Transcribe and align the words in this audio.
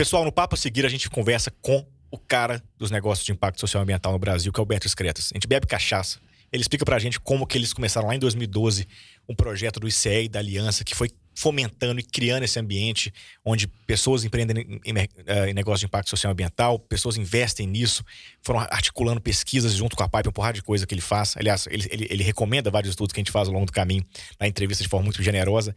Pessoal, 0.00 0.24
no 0.24 0.32
papo 0.32 0.54
a 0.54 0.56
seguir 0.56 0.86
a 0.86 0.88
gente 0.88 1.10
conversa 1.10 1.50
com 1.60 1.86
o 2.10 2.16
cara 2.16 2.64
dos 2.78 2.90
negócios 2.90 3.26
de 3.26 3.32
impacto 3.32 3.60
social 3.60 3.82
e 3.82 3.84
ambiental 3.84 4.10
no 4.12 4.18
Brasil, 4.18 4.50
que 4.50 4.58
é 4.58 4.62
o 4.62 4.64
Beto 4.64 4.86
Excretas. 4.86 5.28
A 5.30 5.36
gente 5.36 5.46
bebe 5.46 5.66
cachaça. 5.66 6.18
Ele 6.50 6.62
explica 6.62 6.86
pra 6.86 6.98
gente 6.98 7.20
como 7.20 7.46
que 7.46 7.58
eles 7.58 7.74
começaram 7.74 8.08
lá 8.08 8.16
em 8.16 8.18
2012 8.18 8.88
um 9.28 9.34
projeto 9.34 9.78
do 9.78 9.86
ICE 9.86 10.22
e 10.22 10.28
da 10.30 10.38
Aliança 10.38 10.84
que 10.84 10.94
foi 10.94 11.10
fomentando 11.34 12.00
e 12.00 12.02
criando 12.02 12.44
esse 12.44 12.58
ambiente 12.58 13.12
onde 13.44 13.66
pessoas 13.66 14.24
empreendem 14.24 14.80
em, 14.86 14.90
em, 14.90 15.08
eh, 15.26 15.50
em 15.50 15.52
negócios 15.52 15.80
de 15.80 15.86
impacto 15.86 16.08
social 16.08 16.30
e 16.30 16.32
ambiental, 16.32 16.78
pessoas 16.78 17.18
investem 17.18 17.66
nisso, 17.66 18.02
foram 18.40 18.60
articulando 18.60 19.20
pesquisas 19.20 19.74
junto 19.74 19.96
com 19.96 20.02
a 20.02 20.08
PAIP, 20.08 20.30
um 20.30 20.32
porrada 20.32 20.54
de 20.54 20.62
coisa 20.62 20.86
que 20.86 20.94
ele 20.94 21.02
faz. 21.02 21.36
Aliás, 21.36 21.66
ele, 21.70 21.86
ele, 21.90 22.06
ele 22.08 22.22
recomenda 22.22 22.70
vários 22.70 22.92
estudos 22.92 23.12
que 23.12 23.20
a 23.20 23.22
gente 23.22 23.30
faz 23.30 23.48
ao 23.48 23.54
longo 23.54 23.66
do 23.66 23.72
caminho, 23.72 24.02
na 24.40 24.48
entrevista 24.48 24.82
de 24.82 24.88
forma 24.88 25.04
muito 25.04 25.22
generosa 25.22 25.76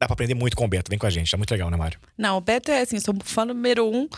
dá 0.00 0.06
pra 0.06 0.14
aprender 0.14 0.34
muito 0.34 0.56
com 0.56 0.64
o 0.64 0.68
Beto. 0.68 0.88
Vem 0.88 0.98
com 0.98 1.06
a 1.06 1.10
gente, 1.10 1.30
tá 1.30 1.36
muito 1.36 1.50
legal, 1.50 1.70
né, 1.70 1.76
Mário? 1.76 2.00
Não, 2.16 2.38
o 2.38 2.40
Beto 2.40 2.70
é 2.72 2.80
assim, 2.80 2.98
sou 2.98 3.14
fã 3.22 3.44
número 3.44 3.86
um. 3.86 4.08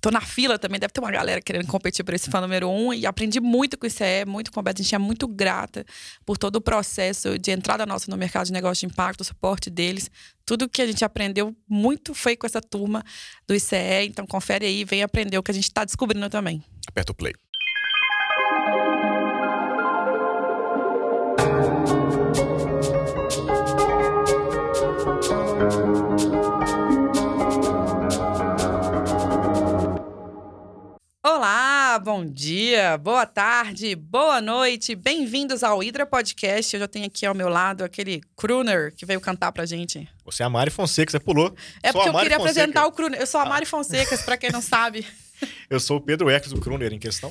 Tô 0.00 0.10
na 0.10 0.20
fila 0.20 0.58
também, 0.58 0.80
deve 0.80 0.92
ter 0.92 1.00
uma 1.00 1.12
galera 1.12 1.40
querendo 1.40 1.66
competir 1.68 2.04
por 2.04 2.12
esse 2.12 2.28
fã 2.28 2.40
número 2.40 2.68
um. 2.68 2.92
E 2.92 3.06
aprendi 3.06 3.40
muito 3.40 3.78
com 3.78 3.84
o 3.84 3.86
ICE, 3.86 4.24
muito 4.26 4.50
com 4.50 4.58
o 4.58 4.62
Beto. 4.62 4.80
A 4.80 4.84
gente 4.84 4.94
é 4.94 4.98
muito 4.98 5.28
grata 5.28 5.84
por 6.24 6.36
todo 6.36 6.56
o 6.56 6.60
processo 6.60 7.38
de 7.38 7.52
entrada 7.52 7.86
nossa 7.86 8.10
no 8.10 8.16
mercado 8.16 8.46
de 8.46 8.52
negócio 8.52 8.86
de 8.86 8.92
impacto, 8.92 9.20
o 9.20 9.24
suporte 9.24 9.70
deles. 9.70 10.10
Tudo 10.44 10.68
que 10.68 10.82
a 10.82 10.86
gente 10.86 11.04
aprendeu 11.04 11.54
muito 11.68 12.14
foi 12.14 12.36
com 12.36 12.46
essa 12.46 12.60
turma 12.60 13.04
do 13.46 13.54
ICE. 13.54 14.06
Então 14.06 14.26
confere 14.26 14.66
aí, 14.66 14.84
vem 14.84 15.04
aprender 15.04 15.38
o 15.38 15.42
que 15.42 15.52
a 15.52 15.54
gente 15.54 15.64
está 15.64 15.84
descobrindo 15.84 16.28
também. 16.28 16.62
Aperta 16.88 17.12
o 17.12 17.14
play. 17.14 17.32
Olá, 31.92 31.98
bom 31.98 32.24
dia, 32.24 32.96
boa 32.96 33.26
tarde, 33.26 33.94
boa 33.94 34.40
noite, 34.40 34.94
bem-vindos 34.94 35.62
ao 35.62 35.82
Hidra 35.82 36.06
Podcast. 36.06 36.74
Eu 36.74 36.80
já 36.80 36.88
tenho 36.88 37.04
aqui 37.04 37.26
ao 37.26 37.34
meu 37.34 37.50
lado 37.50 37.84
aquele 37.84 38.22
crooner 38.34 38.94
que 38.96 39.04
veio 39.04 39.20
cantar 39.20 39.52
pra 39.52 39.66
gente. 39.66 40.08
Você 40.24 40.42
é 40.42 40.46
a 40.46 40.48
Mari 40.48 40.70
Fonseca, 40.70 41.10
você 41.12 41.20
pulou. 41.20 41.54
É 41.82 41.92
Sou 41.92 42.00
porque 42.00 42.16
eu 42.16 42.20
queria 42.22 42.38
Fonseca. 42.38 42.50
apresentar 42.62 42.86
o 42.86 42.92
crooner. 42.92 43.20
Eu 43.20 43.26
sou 43.26 43.38
a 43.42 43.44
Mari 43.44 43.66
Fonseca, 43.66 44.16
pra 44.24 44.38
quem 44.38 44.50
não 44.50 44.62
sabe. 44.62 45.06
Eu 45.68 45.78
sou 45.78 45.98
o 45.98 46.00
Pedro 46.00 46.30
Eckes, 46.30 46.52
o 46.52 46.56
crooner 46.58 46.94
em 46.94 46.98
questão. 46.98 47.30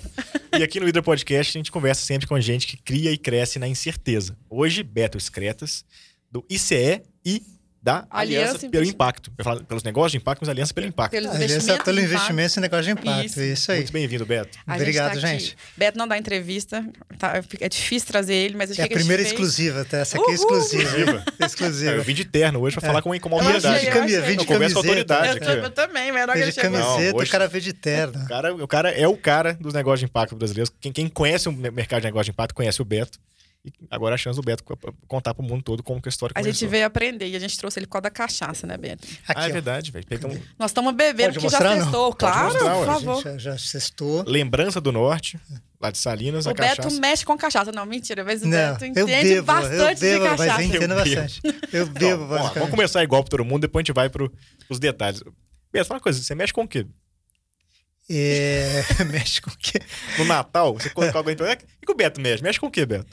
e 0.56 0.62
aqui 0.62 0.80
no 0.80 0.88
Hidra 0.88 1.02
Podcast 1.02 1.58
a 1.58 1.60
gente 1.60 1.72
conversa 1.72 2.06
sempre 2.06 2.28
com 2.28 2.40
gente 2.40 2.68
que 2.68 2.78
cria 2.78 3.12
e 3.12 3.18
cresce 3.18 3.58
na 3.58 3.68
incerteza. 3.68 4.38
Hoje, 4.48 4.84
Beto 4.84 5.18
Excretas, 5.18 5.84
do 6.30 6.46
ICE 6.48 7.02
e 7.26 7.42
da 7.82 8.06
Aliança, 8.12 8.50
Aliança 8.58 8.70
pelo. 8.70 8.86
Impacto. 8.86 9.32
Eu 9.38 9.44
falo 9.44 9.64
pelos 9.64 9.84
negócios 9.84 10.12
de 10.12 10.18
impacto, 10.20 10.42
mas 10.42 10.50
Aliança 10.50 10.74
pelo 10.74 10.86
Impacto. 10.88 11.12
Pelos 11.12 11.32
Aliança 11.32 11.54
investimentos. 11.56 11.86
pelo 11.86 12.00
investimento 12.00 12.60
em 12.60 12.62
negócio 12.62 12.86
de 12.86 12.92
impacto. 12.92 13.26
Isso. 13.26 13.42
Isso, 13.42 13.72
aí. 13.72 13.78
Muito 13.80 13.94
bem-vindo, 13.94 14.26
Beto. 14.26 14.60
A 14.68 14.76
Obrigado, 14.76 15.14
tá 15.20 15.28
aqui. 15.28 15.40
gente. 15.40 15.58
Beto 15.76 15.98
não 15.98 16.08
dá 16.08 16.18
entrevista, 16.18 16.86
tá? 17.18 17.42
é 17.60 17.68
difícil 17.70 18.08
trazer 18.08 18.36
ele, 18.36 18.56
mas 18.56 18.70
a 18.70 18.74
É 18.74 18.78
a 18.78 18.82
gente 18.84 18.94
primeira 18.94 19.24
exclusiva, 19.24 19.84
tá? 19.84 19.98
Essa 19.98 20.18
aqui 20.20 20.30
é 20.30 20.34
exclusiva. 20.36 20.84
Exclusiva. 20.84 21.26
Eu 21.40 21.46
exclusiva. 21.48 22.02
vim 22.02 22.14
de 22.14 22.26
terno 22.26 22.60
hoje 22.60 22.78
pra 22.80 22.88
falar 22.88 23.02
com, 23.02 23.20
com 23.20 23.30
uma 23.30 23.38
Eu 23.38 23.42
autoridade. 23.42 23.76
achei, 23.76 23.90
eu 23.90 24.04
achei. 24.04 24.22
vem 24.22 24.38
de 24.38 24.44
Eu 24.44 24.46
converso 24.46 24.76
com 24.76 24.80
autoridade 24.82 25.28
Eu, 25.28 25.34
aqui, 25.34 25.66
eu 25.66 25.70
também, 25.72 26.12
Vem 26.12 26.24
que 26.26 26.52
de 26.52 26.54
camiseta, 26.62 27.18
Não, 27.18 27.24
o 27.24 27.28
cara 27.30 27.48
veio 27.48 27.64
de 27.64 27.74
terno. 27.74 28.24
O 28.24 28.28
cara, 28.28 28.54
o 28.56 28.68
cara 28.68 28.92
é 28.92 29.08
o 29.08 29.18
cara 29.18 29.54
dos 29.60 29.74
negócios 29.74 30.00
de 30.02 30.06
impacto 30.06 30.36
brasileiros. 30.36 30.72
Quem, 30.80 30.92
quem 30.92 31.08
conhece 31.08 31.50
o 31.50 31.52
mercado 31.52 32.02
de 32.02 32.06
negócio 32.08 32.26
de 32.26 32.32
impacto 32.32 32.54
conhece 32.54 32.80
o 32.82 32.86
Beto. 32.86 33.18
E 33.64 33.72
agora 33.92 34.16
a 34.16 34.18
chance 34.18 34.36
do 34.40 34.44
Beto 34.44 34.64
co- 34.64 34.76
contar 35.08 35.36
pro 35.36 35.44
mundo 35.44 35.62
todo 35.62 35.84
como 35.84 36.02
que 36.02 36.08
a 36.08 36.12
história 36.12 36.32
A 36.36 36.40
começou. 36.42 36.52
gente 36.62 36.68
veio 36.68 36.84
aprender 36.84 37.28
e 37.28 37.36
a 37.36 37.40
gente 37.40 37.56
trouxe 37.60 37.78
ele 37.78 37.86
por 37.86 37.92
causa 37.94 38.04
da 38.04 38.10
cachaça, 38.10 38.66
né, 38.66 38.76
Beto? 38.76 39.08
Ah, 39.28 39.34
é 39.34 39.38
Aqui, 39.42 39.50
ó. 39.50 39.54
verdade, 39.54 39.92
velho. 39.92 40.08
Pega 40.08 40.28
um... 40.28 40.32
Nós 40.58 40.72
estamos 40.72 40.94
bebendo 40.96 41.34
porque 41.34 41.46
mostrar, 41.46 41.78
já 41.78 41.86
Pode 41.92 42.16
claro, 42.18 42.54
mostrar, 42.54 42.74
por 42.74 42.90
A 42.90 42.94
favor. 42.94 43.16
gente 43.18 43.24
já, 43.40 43.52
já 43.52 43.58
cestou. 43.60 44.24
Lembrança 44.26 44.82
do 44.82 44.92
Norte, 44.92 45.40
lá 45.80 45.92
de 45.92 46.00
Salinas, 46.00 46.48
a 46.48 46.52
O 46.52 46.54
Beto 46.56 46.78
cachaça. 46.78 47.00
mexe 47.00 47.24
com 47.24 47.38
cachaça. 47.38 47.72
Não, 47.72 47.86
mentira, 47.86 48.24
mas 48.24 48.42
o 48.42 48.48
Não, 48.48 48.52
Beto 48.74 48.84
eu 48.86 48.90
entende 48.90 49.06
bebo, 49.22 49.36
eu 49.36 49.44
bastante 49.44 50.00
bebo, 50.00 50.24
de 50.24 50.30
mas 50.30 50.40
cachaça. 50.40 50.62
eu 50.62 50.66
entendo 50.68 50.82
Eu 50.82 51.04
bebo. 51.04 51.16
bastante. 51.22 51.42
Eu 51.72 51.86
bebo, 51.86 52.26
basicamente. 52.26 52.54
vamos 52.56 52.70
começar 52.72 53.04
igual 53.04 53.24
pra 53.24 53.30
todo 53.30 53.46
mundo, 53.46 53.62
depois 53.62 53.82
a 53.82 53.86
gente 53.86 53.96
vai 53.96 54.10
pro, 54.10 54.34
pros 54.68 54.80
detalhes. 54.80 55.22
Beto, 55.72 55.86
fala 55.88 55.98
uma 56.00 56.04
coisa, 56.04 56.20
você 56.24 56.34
mexe 56.34 56.52
com 56.52 56.64
o 56.64 56.68
quê? 56.68 56.88
É, 58.10 58.82
mexe 59.12 59.42
com 59.42 59.50
o 59.52 59.58
quê? 59.58 59.80
No 60.18 60.26
Natal, 60.26 60.74
você 60.74 60.90
coloca 60.90 61.18
alguém. 61.18 61.36
O 61.36 61.86
que 61.86 61.92
o 61.92 61.96
Beto 61.96 62.20
mexe? 62.20 62.44
Mexe 62.44 62.60
com 62.60 62.66
o 62.68 62.72
quê, 62.72 62.86
Beto? 62.86 63.06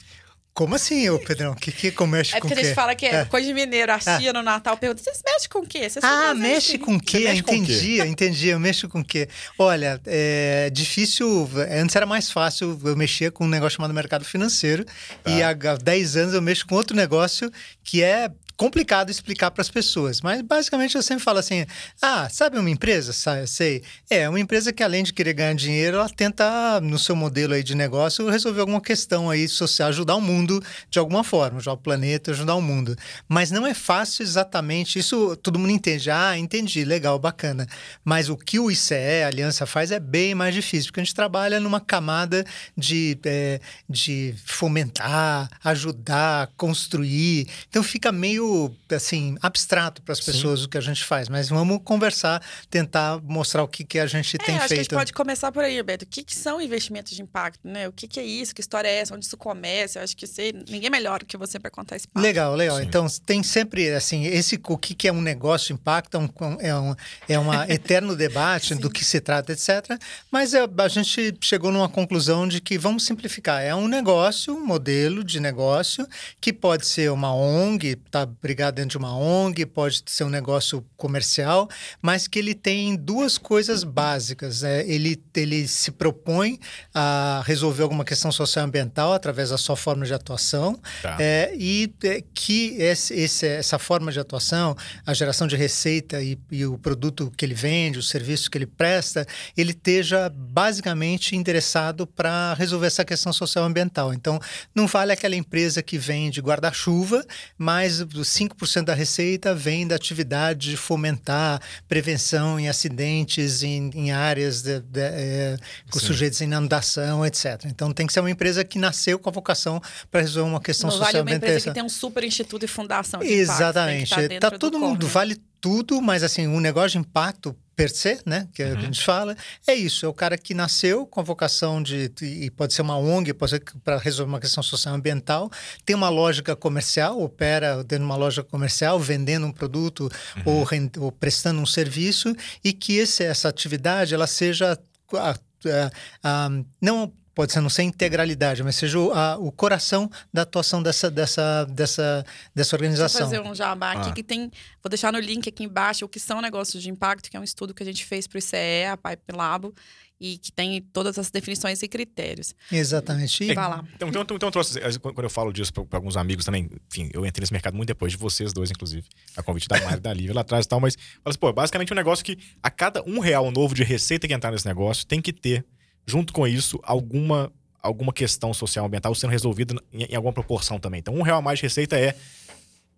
Como 0.53 0.75
assim, 0.75 1.07
ô 1.09 1.17
Pedrão? 1.19 1.53
Que 1.55 1.71
que 1.71 1.89
comércio 1.91 2.35
É 2.35 2.41
com 2.41 2.47
porque 2.47 2.53
o 2.53 2.57
a 2.57 2.61
quê? 2.61 2.67
gente 2.67 2.75
fala 2.75 2.93
que 2.93 3.05
é, 3.05 3.15
É. 3.21 3.25
coisa 3.25 3.47
de 3.47 3.53
mineiro. 3.53 3.91
A 3.93 3.99
tia 3.99 4.33
no 4.33 4.43
Natal 4.43 4.75
pergunta: 4.77 5.01
vocês 5.01 5.21
mexem 5.25 5.47
com 5.49 5.59
o 5.59 5.65
quê? 5.65 5.89
Vocês 5.89 6.03
Ah, 6.03 6.07
fazem 6.33 6.41
mexe 6.41 6.75
isso?" 6.75 6.79
com 6.85 6.95
o 6.95 6.99
quê? 6.99 7.19
mexe 7.19 7.43
com 7.43 7.51
o 7.51 7.65
quê? 7.65 7.71
entendi, 7.73 8.01
entendi. 8.01 8.47
Eu 8.49 8.59
mexo 8.59 8.89
com 8.89 8.99
o 8.99 9.05
quê? 9.05 9.29
Olha, 9.57 10.01
é 10.05 10.69
difícil. 10.71 11.49
Antes 11.71 11.95
era 11.95 12.05
mais 12.05 12.29
fácil. 12.29 12.77
Eu 12.83 12.95
mexia 12.97 13.31
com 13.31 13.45
um 13.45 13.47
negócio 13.47 13.77
chamado 13.77 13.93
mercado 13.93 14.25
financeiro. 14.25 14.85
E 15.25 15.41
há 15.41 15.53
10 15.53 16.17
anos 16.17 16.33
eu 16.33 16.41
mexo 16.41 16.67
com 16.67 16.75
outro 16.75 16.95
negócio 16.95 17.49
que 17.83 18.03
é 18.03 18.29
complicado 18.59 19.09
explicar 19.09 19.49
para 19.51 19.61
as 19.61 19.69
pessoas. 19.69 20.19
Mas 20.19 20.41
basicamente 20.41 20.93
eu 20.95 21.01
sempre 21.01 21.23
falo 21.23 21.39
assim: 21.39 21.65
ah, 22.01 22.27
sabe 22.29 22.59
uma 22.59 22.69
empresa? 22.69 23.13
Sa- 23.13 23.47
Sei. 23.47 23.81
É, 24.09 24.27
uma 24.27 24.39
empresa 24.39 24.73
que 24.73 24.83
além 24.83 25.01
de 25.01 25.13
querer 25.13 25.31
ganhar 25.33 25.55
dinheiro, 25.55 25.95
ela 25.95 26.09
tenta, 26.09 26.81
no 26.81 26.99
seu 26.99 27.15
modelo 27.15 27.53
aí 27.53 27.63
de 27.63 27.73
negócio, 27.73 28.29
resolver 28.29 28.59
alguma 28.59 28.81
questão 28.81 29.29
aí 29.29 29.47
social, 29.47 29.87
ajudar 29.87 30.15
o 30.15 30.21
mundo 30.21 30.61
de 30.89 30.99
alguma 30.99 31.23
forma, 31.23 31.59
ajudar 31.59 31.73
o 31.73 31.77
planeta, 31.77 32.31
ajudar 32.31 32.55
o 32.55 32.61
mundo. 32.61 32.97
Mas 33.29 33.49
não 33.49 33.65
é 33.65 33.73
fácil 33.73 34.23
exatamente. 34.23 34.99
Isso 34.99 35.37
todo 35.37 35.57
mundo 35.57 35.71
entende. 35.71 36.11
Ah, 36.11 36.37
entendi, 36.37 36.83
legal, 36.83 37.17
bacana. 37.17 37.65
Mas 38.03 38.27
o 38.27 38.35
que 38.35 38.59
o 38.59 38.69
ICE, 38.69 39.23
a 39.23 39.27
Aliança, 39.27 39.65
faz 39.65 39.89
é 39.89 39.99
bem 40.01 40.35
mais 40.35 40.53
difícil, 40.53 40.87
porque 40.89 40.99
a 40.99 41.03
gente 41.03 41.15
trabalha 41.15 41.61
numa 41.61 41.79
camada 41.79 42.43
de, 42.75 43.17
é, 43.23 43.61
de 43.89 44.35
fomentar, 44.45 45.49
ajudar, 45.63 46.49
construir. 46.57 47.47
Então 47.69 47.81
fica 47.81 48.11
meio 48.11 48.48
assim 48.91 49.35
abstrato 49.41 50.01
para 50.01 50.13
as 50.13 50.19
Sim. 50.19 50.31
pessoas 50.31 50.63
o 50.63 50.69
que 50.69 50.77
a 50.77 50.81
gente 50.81 51.03
faz. 51.03 51.29
Mas 51.29 51.49
vamos 51.49 51.79
conversar, 51.83 52.41
tentar 52.69 53.19
mostrar 53.23 53.63
o 53.63 53.67
que, 53.67 53.83
que 53.83 53.99
a 53.99 54.07
gente 54.07 54.35
É, 54.35 54.39
tem 54.39 54.55
acho 54.55 54.67
que 54.67 54.73
a 54.73 54.77
gente 54.77 54.85
feito. 54.87 54.95
pode 54.95 55.13
começar 55.13 55.51
por 55.51 55.63
aí, 55.63 55.81
Beto. 55.83 56.05
O 56.05 56.07
que, 56.07 56.23
que 56.23 56.35
são 56.35 56.61
investimentos 56.61 57.13
de 57.15 57.21
impacto, 57.21 57.67
né? 57.67 57.87
O 57.87 57.91
que, 57.91 58.07
que 58.07 58.19
é 58.19 58.25
isso? 58.25 58.53
Que 58.53 58.61
história 58.61 58.87
é 58.87 58.95
essa? 58.99 59.13
Onde 59.15 59.25
isso 59.25 59.37
começa? 59.37 59.99
Eu 59.99 60.03
acho 60.03 60.15
que 60.15 60.25
você, 60.27 60.51
ninguém 60.67 60.87
é 60.87 60.89
melhor 60.89 61.23
que 61.23 61.37
você 61.37 61.59
para 61.59 61.71
contar 61.71 61.95
esse 61.95 62.07
papo. 62.07 62.19
Legal, 62.19 62.55
legal. 62.55 62.77
Sim. 62.77 62.83
Então 62.83 63.07
tem 63.25 63.43
sempre 63.43 63.89
assim 63.93 64.25
esse 64.25 64.59
o 64.67 64.77
que, 64.77 64.93
que 64.93 65.07
é 65.07 65.11
um 65.11 65.21
negócio 65.21 65.67
de 65.67 65.73
impacto 65.73 66.15
é 66.15 66.19
um 66.19 66.29
é 66.59 66.75
um 66.75 66.95
é 67.27 67.39
uma 67.39 67.65
eterno 67.71 68.15
debate 68.15 68.75
do 68.75 68.89
que 68.89 69.03
se 69.03 69.19
trata, 69.19 69.51
etc. 69.51 69.99
Mas 70.31 70.53
é, 70.53 70.67
a 70.77 70.87
gente 70.87 71.37
chegou 71.41 71.71
numa 71.71 71.89
conclusão 71.89 72.47
de 72.47 72.61
que 72.61 72.77
vamos 72.77 73.05
simplificar. 73.05 73.61
É 73.61 73.73
um 73.73 73.87
negócio, 73.87 74.53
um 74.53 74.65
modelo 74.65 75.23
de 75.23 75.39
negócio 75.39 76.07
que 76.39 76.51
pode 76.53 76.85
ser 76.85 77.11
uma 77.11 77.33
ONG, 77.33 77.95
tá 78.09 78.27
brigado 78.41 78.75
dentro 78.75 78.91
de 78.91 78.97
uma 78.97 79.15
ONG, 79.17 79.65
pode 79.65 80.01
ser 80.05 80.23
um 80.23 80.29
negócio 80.29 80.85
comercial, 80.95 81.69
mas 82.01 82.27
que 82.27 82.39
ele 82.39 82.53
tem 82.53 82.95
duas 82.95 83.37
coisas 83.37 83.83
básicas. 83.83 84.61
né? 84.61 84.87
Ele 84.87 85.21
ele 85.35 85.67
se 85.67 85.91
propõe 85.91 86.59
a 86.93 87.41
resolver 87.45 87.83
alguma 87.83 88.03
questão 88.03 88.31
social 88.31 88.65
ambiental 88.65 89.13
através 89.13 89.49
da 89.49 89.57
sua 89.57 89.75
forma 89.75 90.05
de 90.05 90.13
atuação. 90.13 90.79
Tá. 91.01 91.17
É, 91.19 91.53
e 91.57 91.93
é, 92.03 92.23
que 92.33 92.75
esse, 92.77 93.13
esse- 93.13 93.47
essa 93.47 93.79
forma 93.79 94.11
de 94.11 94.19
atuação, 94.19 94.75
a 95.05 95.13
geração 95.13 95.47
de 95.47 95.55
receita 95.55 96.21
e, 96.21 96.37
e 96.51 96.65
o 96.65 96.77
produto 96.77 97.31
que 97.37 97.45
ele 97.45 97.53
vende, 97.53 97.99
o 97.99 98.03
serviço 98.03 98.49
que 98.51 98.57
ele 98.57 98.65
presta, 98.67 99.25
ele 99.55 99.71
esteja 99.71 100.29
basicamente 100.29 101.35
endereçado 101.35 102.05
para 102.05 102.53
resolver 102.55 102.87
essa 102.87 103.05
questão 103.05 103.31
social 103.31 103.63
ambiental. 103.65 104.13
Então, 104.13 104.39
não 104.75 104.85
vale 104.87 105.11
aquela 105.13 105.35
empresa 105.35 105.81
que 105.81 105.97
vende 105.97 106.41
guarda-chuva, 106.41 107.25
mas 107.57 108.01
5% 108.29 108.85
da 108.85 108.93
receita 108.93 109.53
vem 109.53 109.87
da 109.87 109.95
atividade 109.95 110.71
de 110.71 110.77
fomentar 110.77 111.61
prevenção 111.87 112.59
em 112.59 112.69
acidentes 112.69 113.63
em, 113.63 113.89
em 113.93 114.11
áreas 114.11 114.61
de, 114.61 114.79
de, 114.79 115.01
é, 115.01 115.57
com 115.89 115.99
Sim. 115.99 116.07
sujeitos 116.07 116.41
a 116.41 116.45
inundação, 116.45 117.25
etc. 117.25 117.65
Então, 117.65 117.91
tem 117.91 118.07
que 118.07 118.13
ser 118.13 118.19
uma 118.19 118.31
empresa 118.31 118.63
que 118.63 118.79
nasceu 118.79 119.19
com 119.19 119.29
a 119.29 119.33
vocação 119.33 119.81
para 120.11 120.21
resolver 120.21 120.49
uma 120.49 120.61
questão 120.61 120.89
Não 120.89 120.97
vale 120.97 121.05
social 121.11 121.23
uma 121.23 121.35
empresa 121.35 121.67
que 121.67 121.73
tem 121.73 121.83
um 121.83 121.89
super 121.89 122.23
instituto 122.23 122.63
e 122.63 122.67
fundação 122.67 123.19
de 123.19 123.25
impacto. 123.25 123.37
Tem 123.37 123.45
que 123.45 123.51
Exatamente. 123.51 124.03
estar 124.03 124.21
dentro 124.21 124.39
Tá 124.39 124.49
do 124.49 124.59
todo 124.59 124.79
mundo, 124.79 125.07
vale 125.07 125.37
tudo, 125.59 126.01
mas 126.01 126.23
assim, 126.23 126.47
um 126.47 126.59
negócio 126.59 126.91
de 126.91 126.97
impacto 126.99 127.55
per 127.79 127.89
se, 127.89 128.19
né, 128.25 128.45
que 128.53 128.61
Uhum. 128.61 128.77
a 128.77 128.81
gente 128.81 129.01
fala, 129.05 129.37
é 129.65 129.73
isso, 129.73 130.05
é 130.05 130.09
o 130.09 130.13
cara 130.13 130.37
que 130.37 130.53
nasceu 130.53 131.05
com 131.07 131.21
a 131.21 131.23
vocação 131.23 131.81
de, 131.81 132.11
e 132.21 132.51
pode 132.51 132.73
ser 132.73 132.81
uma 132.81 132.97
ONG, 132.97 133.33
pode 133.33 133.51
ser 133.51 133.63
para 133.85 133.97
resolver 133.97 134.29
uma 134.29 134.39
questão 134.41 134.61
social 134.61 134.93
ambiental, 134.95 135.49
tem 135.85 135.95
uma 135.95 136.09
lógica 136.09 136.57
comercial, 136.57 137.21
opera 137.21 137.77
dentro 137.77 137.99
de 137.99 138.03
uma 138.03 138.17
loja 138.17 138.43
comercial, 138.43 138.99
vendendo 138.99 139.45
um 139.45 139.51
produto 139.51 140.11
Uhum. 140.37 140.43
ou, 140.57 140.63
ren- 140.65 140.91
ou 140.97 141.09
prestando 141.09 141.61
um 141.61 141.65
serviço, 141.65 142.35
e 142.63 142.73
que 142.73 142.97
esse, 142.97 143.23
essa 143.23 143.47
atividade, 143.47 144.13
ela 144.13 144.27
seja... 144.27 144.77
ah, 145.13 145.35
ah, 145.65 145.91
ah, 146.21 146.49
não 146.81 147.11
pode 147.39 147.53
ser 147.53 147.61
não 147.61 147.69
ser 147.69 147.83
integralidade, 147.83 148.61
mas 148.61 148.75
seja 148.75 148.99
o, 148.99 149.13
a, 149.13 149.37
o 149.37 149.49
coração 149.49 150.11
da 150.33 150.41
atuação 150.41 150.83
dessa, 150.83 151.09
dessa, 151.09 151.63
dessa, 151.63 152.25
dessa 152.53 152.75
organização. 152.75 153.21
Vou 153.21 153.29
fazer 153.29 153.49
um 153.49 153.55
jabá 153.55 153.93
aqui 153.93 154.09
ah. 154.09 154.11
que 154.11 154.21
tem. 154.21 154.51
Vou 154.83 154.89
deixar 154.89 155.13
no 155.13 155.19
link 155.19 155.47
aqui 155.47 155.63
embaixo 155.63 156.03
o 156.03 156.09
que 156.09 156.19
são 156.19 156.41
negócios 156.41 156.83
de 156.83 156.89
impacto, 156.89 157.31
que 157.31 157.37
é 157.37 157.39
um 157.39 157.43
estudo 157.43 157.73
que 157.73 157.81
a 157.81 157.85
gente 157.85 158.03
fez 158.03 158.27
para 158.27 158.35
o 158.35 158.39
ICE, 158.39 158.87
a 158.91 158.97
Pipe 158.97 159.33
Labo 159.33 159.73
e 160.19 160.37
que 160.37 160.51
tem 160.51 160.81
todas 160.91 161.17
as 161.17 161.31
definições 161.31 161.81
e 161.81 161.87
critérios. 161.87 162.53
Exatamente. 162.69 163.41
E, 163.41 163.53
Vai 163.53 163.69
lá. 163.69 163.85
Então, 163.95 164.09
então, 164.09 164.35
então, 164.35 164.51
trouxe, 164.51 164.77
quando 164.99 165.23
eu 165.23 165.29
falo 165.29 165.53
disso 165.53 165.71
para 165.71 165.97
alguns 165.97 166.17
amigos 166.17 166.43
também, 166.43 166.69
enfim, 166.91 167.09
eu 167.13 167.25
entrei 167.25 167.43
nesse 167.43 167.53
mercado 167.53 167.77
muito 167.77 167.87
depois 167.87 168.11
de 168.11 168.17
vocês 168.17 168.51
dois, 168.51 168.69
inclusive, 168.69 169.07
a 169.37 169.41
convite 169.41 169.69
da 169.69 169.79
Mari 169.79 169.95
e 169.95 169.99
da 170.01 170.13
Lívia 170.13 170.33
lá 170.33 170.41
atrás 170.41 170.65
e 170.65 170.67
tal, 170.67 170.81
mas, 170.81 170.97
mas 171.23 171.37
pô, 171.37 171.53
basicamente 171.53 171.93
um 171.93 171.95
negócio 171.95 172.25
que 172.25 172.37
a 172.61 172.69
cada 172.69 173.01
um 173.03 173.19
real 173.19 173.49
novo 173.49 173.73
de 173.73 173.85
receita 173.85 174.27
que 174.27 174.33
entrar 174.33 174.51
nesse 174.51 174.65
negócio 174.65 175.07
tem 175.07 175.21
que 175.21 175.31
ter, 175.31 175.65
junto 176.09 176.33
com 176.33 176.47
isso, 176.47 176.79
alguma, 176.83 177.51
alguma 177.81 178.11
questão 178.11 178.53
social 178.53 178.85
ambiental 178.85 179.13
sendo 179.15 179.31
resolvida 179.31 179.75
em, 179.93 180.03
em 180.03 180.15
alguma 180.15 180.33
proporção 180.33 180.79
também. 180.79 180.99
Então, 180.99 181.13
um 181.13 181.21
real 181.21 181.39
a 181.39 181.41
mais 181.41 181.59
de 181.59 181.63
receita 181.63 181.97
é 181.97 182.15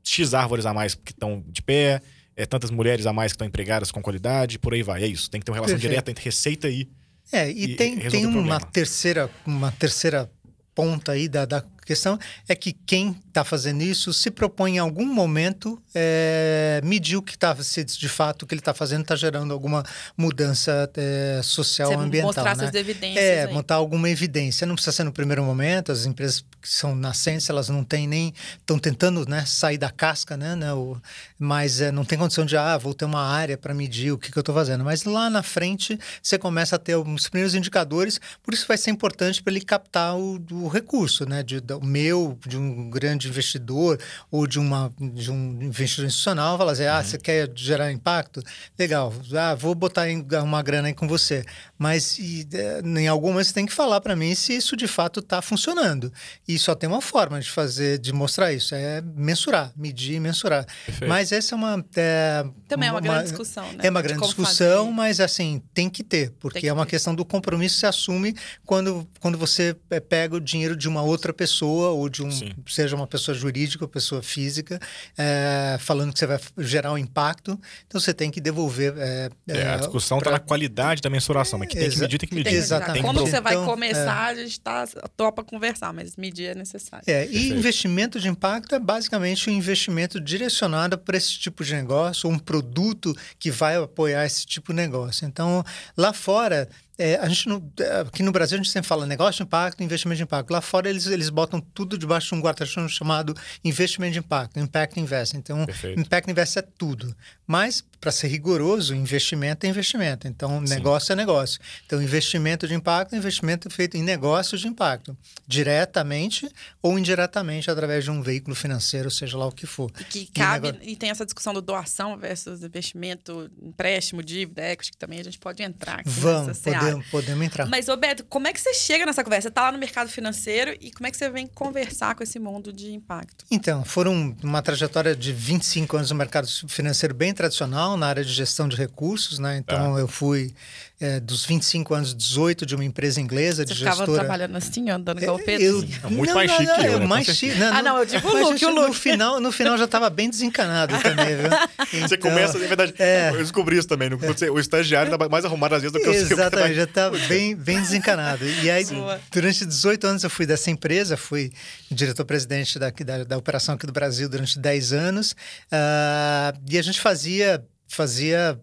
X 0.04 0.34
árvores 0.34 0.66
a 0.66 0.74
mais 0.74 0.96
que 0.96 1.12
estão 1.12 1.44
de 1.48 1.62
pé, 1.62 2.02
é 2.36 2.46
tantas 2.46 2.72
mulheres 2.72 3.06
a 3.06 3.14
mais 3.14 3.32
que 3.32 3.36
estão 3.36 3.48
empregadas 3.48 3.92
com 3.92 4.02
qualidade, 4.02 4.58
por 4.58 4.74
aí 4.74 4.82
vai. 4.82 5.04
É 5.04 5.08
isso. 5.08 5.30
Tem 5.30 5.40
que 5.40 5.46
ter 5.46 5.52
uma 5.52 5.58
relação 5.58 5.76
Perfeito. 5.76 5.92
direta 5.92 6.12
entre 6.12 6.24
receita 6.24 6.70
e 6.70 6.90
é, 7.32 7.50
e, 7.50 7.64
e 7.64 7.76
tem, 7.76 7.98
tem 7.98 8.26
uma 8.26 8.60
terceira, 8.60 9.30
uma 9.46 9.72
terceira 9.72 10.30
ponta 10.76 11.14
aí 11.14 11.30
da, 11.30 11.46
da 11.46 11.64
questão 11.86 12.18
é 12.48 12.56
que 12.56 12.74
quem 12.74 13.18
está 13.28 13.44
fazendo 13.44 13.82
isso 13.82 14.14
se 14.14 14.30
propõe 14.30 14.76
em 14.76 14.80
algum 14.80 15.06
momento 15.06 15.82
é, 15.94 16.82
medir 16.84 17.18
o 17.18 17.22
que 17.22 17.34
está, 17.34 17.56
se 17.62 17.84
de 17.84 18.10
fato 18.10 18.44
o 18.44 18.48
que 18.48 18.54
ele 18.54 18.62
está 18.62 18.74
fazendo 18.74 19.02
está 19.02 19.16
gerando 19.16 19.54
alguma 19.54 19.84
mudança 20.18 20.90
é, 20.96 21.42
social 21.44 21.90
Você 21.90 21.96
ambiental. 21.96 22.28
Mostrar 22.28 22.56
né? 22.56 22.64
suas 22.64 22.76
evidências. 22.76 23.24
É, 23.24 23.46
aí. 23.46 23.54
montar 23.54 23.76
alguma 23.76 24.10
evidência. 24.10 24.68
Não 24.68 24.76
precisa 24.76 24.96
ser 24.96 25.04
no 25.04 25.12
primeiro 25.12 25.44
momento, 25.44 25.92
as 25.92 26.06
empresas 26.06 26.44
que 26.62 26.70
são 26.70 26.96
nascentes, 26.96 27.50
elas 27.50 27.70
não 27.70 27.84
têm 27.84 28.08
nem. 28.08 28.34
estão 28.58 28.78
tentando 28.78 29.28
né, 29.28 29.44
sair 29.46 29.78
da 29.78 29.90
casca, 29.90 30.38
né? 30.38 30.56
né 30.56 30.74
o, 30.74 30.98
mas 31.38 31.82
é, 31.82 31.92
não 31.92 32.06
tem 32.06 32.18
condição 32.18 32.46
de, 32.46 32.56
ah, 32.56 32.78
vou 32.78 32.94
ter 32.94 33.06
uma 33.06 33.24
área 33.24 33.58
para 33.58 33.74
medir 33.74 34.12
o 34.12 34.18
que, 34.18 34.32
que 34.32 34.38
eu 34.38 34.42
estou 34.42 34.54
fazendo. 34.54 34.84
Mas 34.84 35.04
lá 35.04 35.30
na 35.30 35.44
frente 35.44 36.00
você 36.22 36.38
começa 36.38 36.76
a 36.76 36.80
ter 36.80 36.96
os 36.96 37.30
primeiros 37.30 37.56
indicadores, 37.56 38.20
por 38.44 38.54
isso 38.54 38.68
vai 38.68 38.78
ser 38.78 38.92
importante 38.92 39.42
para 39.42 39.52
ele 39.52 39.62
captar 39.62 40.16
o, 40.16 40.44
o 40.52 40.68
recurso, 40.68 41.26
né? 41.26 41.42
De, 41.44 41.62
meu, 41.80 42.38
de 42.46 42.58
um 42.58 42.90
grande 42.90 43.28
investidor 43.28 44.00
ou 44.30 44.48
de, 44.48 44.60
uma, 44.60 44.92
de 45.00 45.32
um 45.32 45.62
investidor 45.62 46.06
institucional, 46.06 46.58
falar 46.58 46.72
assim, 46.72 46.86
ah, 46.86 46.98
uhum. 46.98 47.04
você 47.04 47.18
quer 47.18 47.50
gerar 47.56 47.92
impacto? 47.92 48.42
Legal, 48.78 49.14
ah, 49.38 49.56
vou 49.56 49.76
botar 49.76 50.08
uma 50.44 50.62
grana 50.62 50.88
aí 50.88 50.94
com 50.94 51.08
você. 51.08 51.44
Mas 51.78 52.18
e, 52.20 52.48
é, 52.54 52.82
em 52.84 53.08
algum 53.08 53.30
momento 53.30 53.48
você 53.48 53.54
tem 53.54 53.66
que 53.66 53.74
falar 53.74 54.02
para 54.02 54.16
mim 54.16 54.34
se 54.36 54.54
isso 54.54 54.76
de 54.76 54.88
fato 54.88 55.20
está 55.20 55.42
funcionando. 55.42 56.12
E 56.48 56.58
só 56.58 56.76
tem 56.76 56.90
uma 56.90 57.02
forma 57.02 57.40
de 57.40 57.50
fazer, 57.50 58.00
de 58.00 58.12
mostrar 58.12 58.52
isso, 58.54 58.76
é 58.76 59.02
mensurar, 59.02 59.72
medir 59.76 60.16
e 60.16 60.20
mensurar. 60.20 60.66
Perfeito. 60.86 61.10
Mas 61.10 61.32
essa 61.32 61.54
é 61.54 61.56
uma... 61.56 61.86
É, 61.96 62.46
Também 62.68 62.90
é 62.90 62.92
uma, 62.92 63.00
uma 63.00 63.02
grande 63.02 63.30
discussão, 63.30 63.64
né? 63.74 63.80
É 63.84 63.90
uma 63.90 64.02
grande 64.02 64.22
discussão, 64.22 64.86
fazer. 64.86 64.96
mas 64.96 65.20
assim, 65.20 65.62
tem 65.74 65.90
que 65.90 66.04
ter, 66.04 66.32
porque 66.40 66.62
que 66.62 66.68
é 66.68 66.74
uma 66.74 66.86
ter. 66.86 66.92
questão 66.92 67.16
do 67.16 67.24
compromisso 67.24 67.76
que 67.76 67.80
se 67.80 67.86
assume 67.86 68.36
quando, 68.66 69.08
quando 69.20 69.38
você 69.38 69.76
é, 69.90 70.00
pega 70.00 70.36
o 70.36 70.40
dinheiro 70.40 70.76
de 70.76 70.88
uma 70.88 71.02
outra 71.02 71.34
pessoa 71.34 71.61
ou 71.68 72.10
de 72.10 72.24
um, 72.24 72.32
Sim. 72.32 72.52
seja 72.68 72.96
uma 72.96 73.08
pessoa 73.08 73.36
jurídica 73.36 73.84
ou 73.84 73.88
pessoa 73.88 74.22
física, 74.22 74.80
é, 75.18 75.78
falando 75.80 76.14
que 76.14 76.20
você 76.20 76.28
vai 76.28 76.40
gerar 76.58 76.94
um 76.94 76.98
impacto, 76.98 77.60
então 77.88 78.00
você 78.00 78.14
tem 78.14 78.30
que 78.32 78.42
devolver. 78.42 78.94
É, 78.98 79.30
é, 79.48 79.68
a 79.70 79.78
discussão 79.78 80.18
está 80.18 80.32
pra... 80.32 80.40
na 80.40 80.46
qualidade 80.46 81.02
da 81.02 81.10
mensuração, 81.10 81.60
mas 81.60 81.68
que 81.68 81.78
tem 81.78 81.90
que 81.90 82.00
medir, 82.00 82.18
tem 82.18 82.30
que 82.30 82.36
medir. 82.36 82.50
Tem 82.50 82.60
Exatamente. 82.60 83.04
Como 83.04 83.20
você 83.20 83.42
vai 83.42 83.54
então, 83.54 83.66
começar, 83.66 84.26
a 84.28 84.36
gente 84.36 84.52
está 84.52 84.88
topa 85.16 85.44
conversar, 85.44 85.94
mas 85.94 86.16
medir 86.16 86.52
é 86.52 86.56
necessário. 86.56 87.04
É, 87.08 87.28
e 87.28 87.50
investimento 87.50 88.20
de 88.20 88.28
impacto 88.28 88.76
é 88.76 88.80
basicamente 88.80 89.50
um 89.50 89.54
investimento 89.54 90.20
direcionado 90.20 90.98
para 90.98 91.18
esse 91.18 91.38
tipo 91.38 91.64
de 91.64 91.74
negócio, 91.74 92.30
ou 92.30 92.36
um 92.36 92.40
produto 92.40 93.16
que 93.38 93.52
vai 93.52 93.76
apoiar 93.76 94.26
esse 94.26 94.46
tipo 94.46 94.72
de 94.72 94.78
negócio. 94.78 95.26
Então, 95.26 95.64
lá 95.98 96.14
fora, 96.14 96.68
é, 97.02 97.20
a 97.20 97.28
gente 97.28 97.48
não, 97.48 97.72
é, 97.80 98.02
aqui 98.02 98.22
no 98.22 98.32
Brasil 98.32 98.56
a 98.56 98.62
gente 98.62 98.72
sempre 98.72 98.88
fala 98.88 99.06
negócio 99.08 99.38
de 99.38 99.44
impacto, 99.44 99.84
investimento 99.84 100.18
de 100.18 100.24
impacto. 100.24 100.52
Lá 100.52 100.62
fora 100.62 100.88
eles, 100.88 101.08
eles 101.08 101.30
botam 101.30 101.60
tudo 101.60 101.98
debaixo 101.98 102.30
de 102.30 102.36
um 102.36 102.42
guarda-chuva 102.42 102.88
chamado 102.88 103.36
investimento 103.64 104.14
de 104.14 104.20
impacto, 104.20 104.60
impact 104.60 105.00
invest. 105.00 105.36
Então, 105.36 105.66
Perfeito. 105.66 106.00
impact 106.00 106.30
invest 106.30 106.60
é 106.60 106.62
tudo. 106.62 107.16
Mas 107.48 107.84
para 108.00 108.12
ser 108.12 108.28
rigoroso, 108.30 108.96
investimento 108.96 109.66
é 109.66 109.70
investimento. 109.70 110.28
Então, 110.28 110.66
Sim. 110.66 110.74
negócio 110.74 111.14
é 111.14 111.16
negócio. 111.16 111.60
Então, 111.86 112.02
investimento 112.02 112.68
de 112.68 112.74
impacto 112.74 113.14
é 113.14 113.18
investimento 113.18 113.70
feito 113.70 113.96
em 113.96 114.02
negócios 114.02 114.62
de 114.62 114.68
impacto, 114.68 115.16
diretamente 115.48 116.50
ou 116.82 116.98
indiretamente 116.98 117.70
através 117.70 118.04
de 118.04 118.10
um 118.10 118.22
veículo 118.22 118.56
financeiro, 118.56 119.12
seja 119.12 119.38
lá 119.38 119.46
o 119.46 119.52
que 119.52 119.68
for. 119.68 119.92
E 120.00 120.04
que 120.04 120.26
cabe, 120.28 120.70
e, 120.70 120.72
negócio... 120.72 120.90
e 120.90 120.96
tem 120.96 121.10
essa 121.12 121.26
discussão 121.26 121.54
do 121.54 121.62
doação 121.62 122.18
versus 122.18 122.64
investimento, 122.64 123.52
empréstimo, 123.62 124.24
dívida, 124.24 124.72
equity, 124.72 124.92
que 124.92 124.98
também 124.98 125.20
a 125.20 125.24
gente 125.24 125.38
pode 125.38 125.62
entrar 125.62 126.00
aqui 126.00 126.10
Vamos, 126.10 126.58
podemos, 126.92 127.08
podemos 127.10 127.46
entrar. 127.46 127.66
Mas, 127.68 127.88
Roberto, 127.88 128.24
como 128.28 128.48
é 128.48 128.54
que 128.54 128.60
você 128.60 128.74
chega 128.74 129.06
nessa 129.06 129.24
conversa? 129.24 129.44
Você 129.44 129.50
está 129.50 129.64
lá 129.64 129.72
no 129.72 129.78
mercado 129.78 130.10
financeiro 130.10 130.76
e 130.80 130.92
como 130.92 131.08
é 131.08 131.12
que 131.12 131.18
você 131.18 131.30
vem 131.30 131.48
conversar 131.48 132.16
com 132.16 132.24
esse 132.24 132.40
mundo 132.40 132.72
de 132.72 132.92
impacto? 132.92 133.46
Então, 133.50 133.84
foram 133.84 134.36
uma 134.44 134.62
trajetória 134.62 135.16
de 135.16 135.32
25 135.32 135.98
anos 135.98 136.12
no 136.12 136.18
mercado 136.18 136.48
financeiro 136.68 137.14
bem 137.14 137.34
tradicional, 137.34 137.98
na 137.98 138.08
área 138.08 138.24
de 138.24 138.32
gestão 138.32 138.68
de 138.68 138.76
recursos, 138.76 139.40
né? 139.40 139.58
Então, 139.58 139.98
é. 139.98 140.02
eu 140.02 140.08
fui 140.08 140.54
é, 141.02 141.20
dos 141.20 141.44
25 141.44 141.94
anos, 141.96 142.16
18 142.16 142.64
de 142.64 142.76
uma 142.76 142.86
empresa 142.86 143.20
inglesa 143.20 143.66
de 143.66 143.74
Você 143.74 143.80
gestora. 143.80 144.06
ficava 144.06 144.20
trabalhando 144.20 144.56
assim, 144.56 144.88
andando 144.92 145.18
o 145.18 145.40
Pedro? 145.40 145.66
Eu, 145.66 145.84
é 146.04 146.08
muito 146.08 146.28
não, 146.28 146.36
mais 146.36 146.52
chique 146.52 146.64
não, 146.64 146.76
que 146.76 146.86
eu, 146.86 147.00
né? 147.00 147.06
Mais 147.08 147.26
chique, 147.26 147.56
não, 147.58 147.74
ah, 147.74 147.82
não, 147.82 147.98
eu 147.98 148.06
digo 148.06 148.28
o 148.28 148.38
look, 148.38 148.66
o 148.66 148.70
look. 148.70 148.88
No 148.88 148.94
final, 148.94 149.40
no 149.40 149.52
final 149.52 149.78
já 149.80 149.86
estava 149.86 150.12
bem 150.12 150.30
desencanado 150.30 150.96
também, 151.02 151.36
viu? 151.36 151.50
Então, 151.92 152.08
você 152.08 152.18
começa, 152.18 152.60
na 152.60 152.68
verdade, 152.68 152.94
é, 153.00 153.32
eu 153.32 153.38
descobri 153.38 153.78
isso 153.78 153.88
também. 153.88 154.10
Você, 154.10 154.50
o 154.50 154.60
estagiário 154.60 155.12
está 155.12 155.28
mais 155.28 155.44
arrumado 155.44 155.74
às 155.74 155.82
vezes 155.82 155.92
do 155.92 156.00
que 156.00 156.08
o 156.08 156.14
seu. 156.14 156.38
Exatamente, 156.38 156.81
já 156.82 156.84
está 156.86 157.10
bem, 157.28 157.56
bem 157.56 157.80
desencanado. 157.80 158.46
E 158.64 158.70
aí, 158.70 158.86
durante 159.32 159.66
18 159.66 160.08
anos 160.08 160.24
eu 160.24 160.30
fui 160.30 160.46
dessa 160.46 160.72
empresa, 160.72 161.16
fui 161.16 161.52
diretor-presidente 161.90 162.80
da, 162.80 162.90
da, 162.90 163.24
da, 163.24 163.38
operação 163.38 163.76
aqui 163.76 163.86
do 163.86 163.94
Brasil 163.94 164.28
durante 164.28 164.58
10 164.60 164.94
anos. 164.94 165.32
Uh, 165.32 166.58
e 166.70 166.78
a 166.78 166.82
gente 166.82 167.00
fazia 167.00 167.64
fazia 167.88 168.58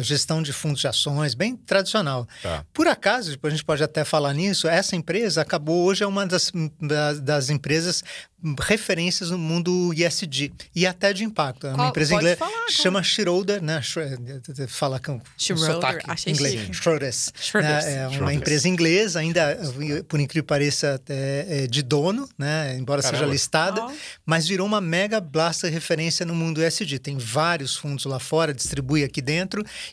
gestão 0.00 0.42
de 0.42 0.52
fundos 0.52 0.80
de 0.80 0.88
ações, 0.88 1.34
bem 1.34 1.56
tradicional. 1.56 2.26
Tá. 2.42 2.64
Por 2.72 2.86
acaso, 2.86 3.30
depois 3.30 3.52
a 3.52 3.56
gente 3.56 3.64
pode 3.64 3.82
até 3.82 4.04
falar 4.04 4.32
nisso, 4.32 4.68
essa 4.68 4.96
empresa 4.96 5.42
acabou 5.42 5.84
hoje 5.84 6.04
é 6.04 6.06
uma 6.06 6.26
das, 6.26 6.52
das, 6.80 7.20
das 7.20 7.50
empresas 7.50 8.02
referências 8.60 9.30
no 9.30 9.38
mundo 9.38 9.92
ISD 9.94 10.52
e 10.74 10.86
até 10.86 11.12
de 11.12 11.24
impacto. 11.24 11.66
É 11.66 11.74
uma 11.74 11.88
empresa 11.88 12.14
inglesa 12.14 12.36
falar, 12.36 12.68
chama 12.70 13.02
Schroeder, 13.02 13.62
né? 13.62 13.80
Fala 14.68 14.98
com 14.98 15.20
Schroeder, 15.38 15.74
sotaque 15.74 16.04
achei 16.08 16.32
inglês. 16.32 16.68
Schroeder. 16.72 17.14
Né? 17.54 17.94
É 17.94 18.08
uma 18.08 18.34
empresa 18.34 18.68
inglesa, 18.68 19.20
ainda 19.20 19.56
por 20.08 20.18
incrível 20.18 20.42
que 20.42 20.48
pareça, 20.48 21.00
é, 21.08 21.64
é 21.64 21.66
de 21.66 21.82
dono, 21.82 22.28
né? 22.36 22.76
Embora 22.76 23.00
Caramba. 23.00 23.18
seja 23.18 23.30
listada, 23.30 23.84
oh. 23.84 23.92
mas 24.26 24.48
virou 24.48 24.66
uma 24.66 24.80
mega 24.80 25.20
blaster 25.20 25.72
referência 25.72 26.26
no 26.26 26.34
mundo 26.34 26.62
ISD. 26.62 26.98
Tem 26.98 27.16
vários 27.16 27.76
fundos 27.76 28.04
lá 28.06 28.18
fora, 28.18 28.52
distribui 28.52 29.04
aqui 29.04 29.22
dentro 29.22 29.41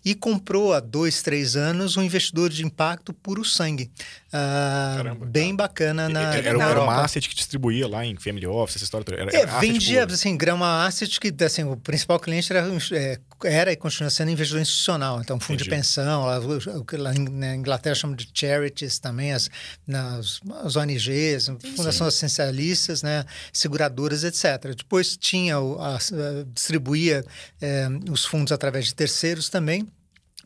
e 0.04 0.16
comprou 0.16 0.74
há 0.74 0.80
dois, 0.80 1.22
três 1.22 1.56
anos 1.56 1.98
um 1.98 2.04
investidor 2.04 2.50
de 2.50 2.66
impacto 2.66 3.14
puro 3.14 3.44
sangue. 3.44 3.92
Ah, 4.32 4.94
Caramba, 4.98 5.26
bem 5.26 5.56
bacana 5.56 6.08
na, 6.08 6.36
era, 6.36 6.56
na 6.56 6.70
era 6.70 6.84
uma 6.84 7.04
asset 7.04 7.28
que 7.28 7.34
distribuía 7.34 7.88
lá 7.88 8.06
em 8.06 8.16
Family 8.16 8.46
Office, 8.46 8.76
essa 8.76 8.84
história 8.86 9.06
Era, 9.16 9.36
é, 9.36 9.46
vendia, 9.60 10.04
assim, 10.04 10.38
grama 10.38 10.86
asset 10.86 11.20
que 11.20 11.34
assim, 11.44 11.64
o 11.64 11.76
principal 11.76 12.20
cliente 12.20 12.54
era, 12.54 12.68
é, 12.92 13.20
era 13.44 13.72
e 13.72 13.76
continua 13.76 14.12
sendo 14.12 14.30
investidor 14.30 14.62
institucional. 14.62 15.20
Então, 15.20 15.40
fundo 15.40 15.56
Entendi. 15.56 15.64
de 15.64 15.76
pensão, 15.76 16.26
lá, 16.26 16.38
lá 16.38 17.14
na 17.14 17.56
Inglaterra 17.56 17.96
chamam 17.96 18.16
de 18.16 18.30
charities 18.32 19.00
também, 19.00 19.34
as, 19.34 19.50
nas, 19.88 20.40
as 20.64 20.76
ONGs, 20.76 21.48
fundações 21.76 22.10
assistencialistas, 22.10 23.02
né, 23.02 23.26
seguradoras, 23.52 24.24
etc. 24.24 24.76
Depois 24.78 25.18
tinha, 25.18 25.56
a, 25.56 25.96
a, 25.96 26.44
distribuía 26.54 27.26
é, 27.60 27.88
os 28.12 28.26
fundos 28.26 28.52
através 28.52 28.86
de 28.86 28.94
terceiros 28.94 29.50
também. 29.50 29.88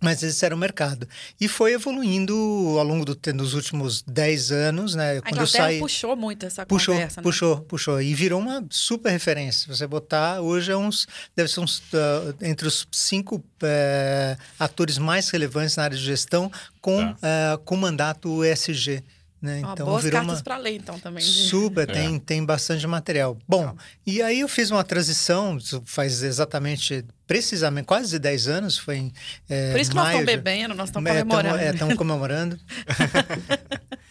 Mas 0.03 0.21
esse 0.21 0.45
era 0.45 0.53
o 0.53 0.57
mercado. 0.57 1.07
E 1.39 1.47
foi 1.47 1.73
evoluindo 1.73 2.33
ao 2.77 2.83
longo 2.83 3.05
do, 3.05 3.15
dos 3.15 3.53
últimos 3.53 4.01
10 4.01 4.51
anos, 4.51 4.95
né? 4.95 5.17
A 5.17 5.21
Quando 5.21 5.39
eu 5.39 5.47
saí, 5.47 5.79
puxou 5.79 6.15
muito 6.15 6.45
essa 6.45 6.65
puxou, 6.65 6.93
conversa, 6.93 7.21
né? 7.21 7.23
Puxou, 7.23 7.61
puxou. 7.61 8.01
E 8.01 8.13
virou 8.13 8.39
uma 8.39 8.65
super 8.69 9.11
referência. 9.11 9.73
Você 9.73 9.87
botar, 9.87 10.41
hoje 10.41 10.71
é 10.71 10.77
uns... 10.77 11.07
Deve 11.35 11.49
ser 11.49 11.61
uns... 11.61 11.79
Uh, 11.79 12.35
entre 12.41 12.67
os 12.67 12.85
cinco 12.91 13.37
uh, 13.37 14.41
atores 14.59 14.97
mais 14.97 15.29
relevantes 15.29 15.77
na 15.77 15.83
área 15.83 15.97
de 15.97 16.03
gestão 16.03 16.51
com, 16.81 17.13
tá. 17.13 17.55
uh, 17.55 17.57
com 17.59 17.77
mandato 17.77 18.43
ESG. 18.43 19.01
Né? 19.43 19.59
então, 19.59 19.85
boas 19.85 20.05
virou 20.05 20.21
cartas 20.21 20.37
uma... 20.37 20.43
para 20.43 20.55
ler, 20.55 20.75
então, 20.75 20.97
também. 20.97 21.21
Super, 21.21 21.89
é. 21.89 21.93
tem, 21.93 22.17
tem 22.17 22.45
bastante 22.45 22.87
material. 22.87 23.37
Bom, 23.45 23.75
e 24.07 24.21
aí 24.21 24.39
eu 24.39 24.47
fiz 24.47 24.71
uma 24.71 24.85
transição, 24.85 25.57
faz 25.83 26.23
exatamente, 26.23 27.03
precisamente, 27.27 27.85
quase 27.85 28.17
10 28.17 28.47
anos, 28.47 28.77
foi 28.77 28.95
em 28.95 29.13
é, 29.49 29.71
Por 29.71 29.81
isso 29.81 29.89
que 29.89 29.97
nós 29.97 30.07
estamos 30.07 30.25
bebendo, 30.25 30.73
nós 30.73 30.87
estamos 30.87 31.11
é, 31.11 31.19
comemorando. 31.19 31.57
É, 31.57 31.71
estamos 31.71 31.95
comemorando. 31.95 32.59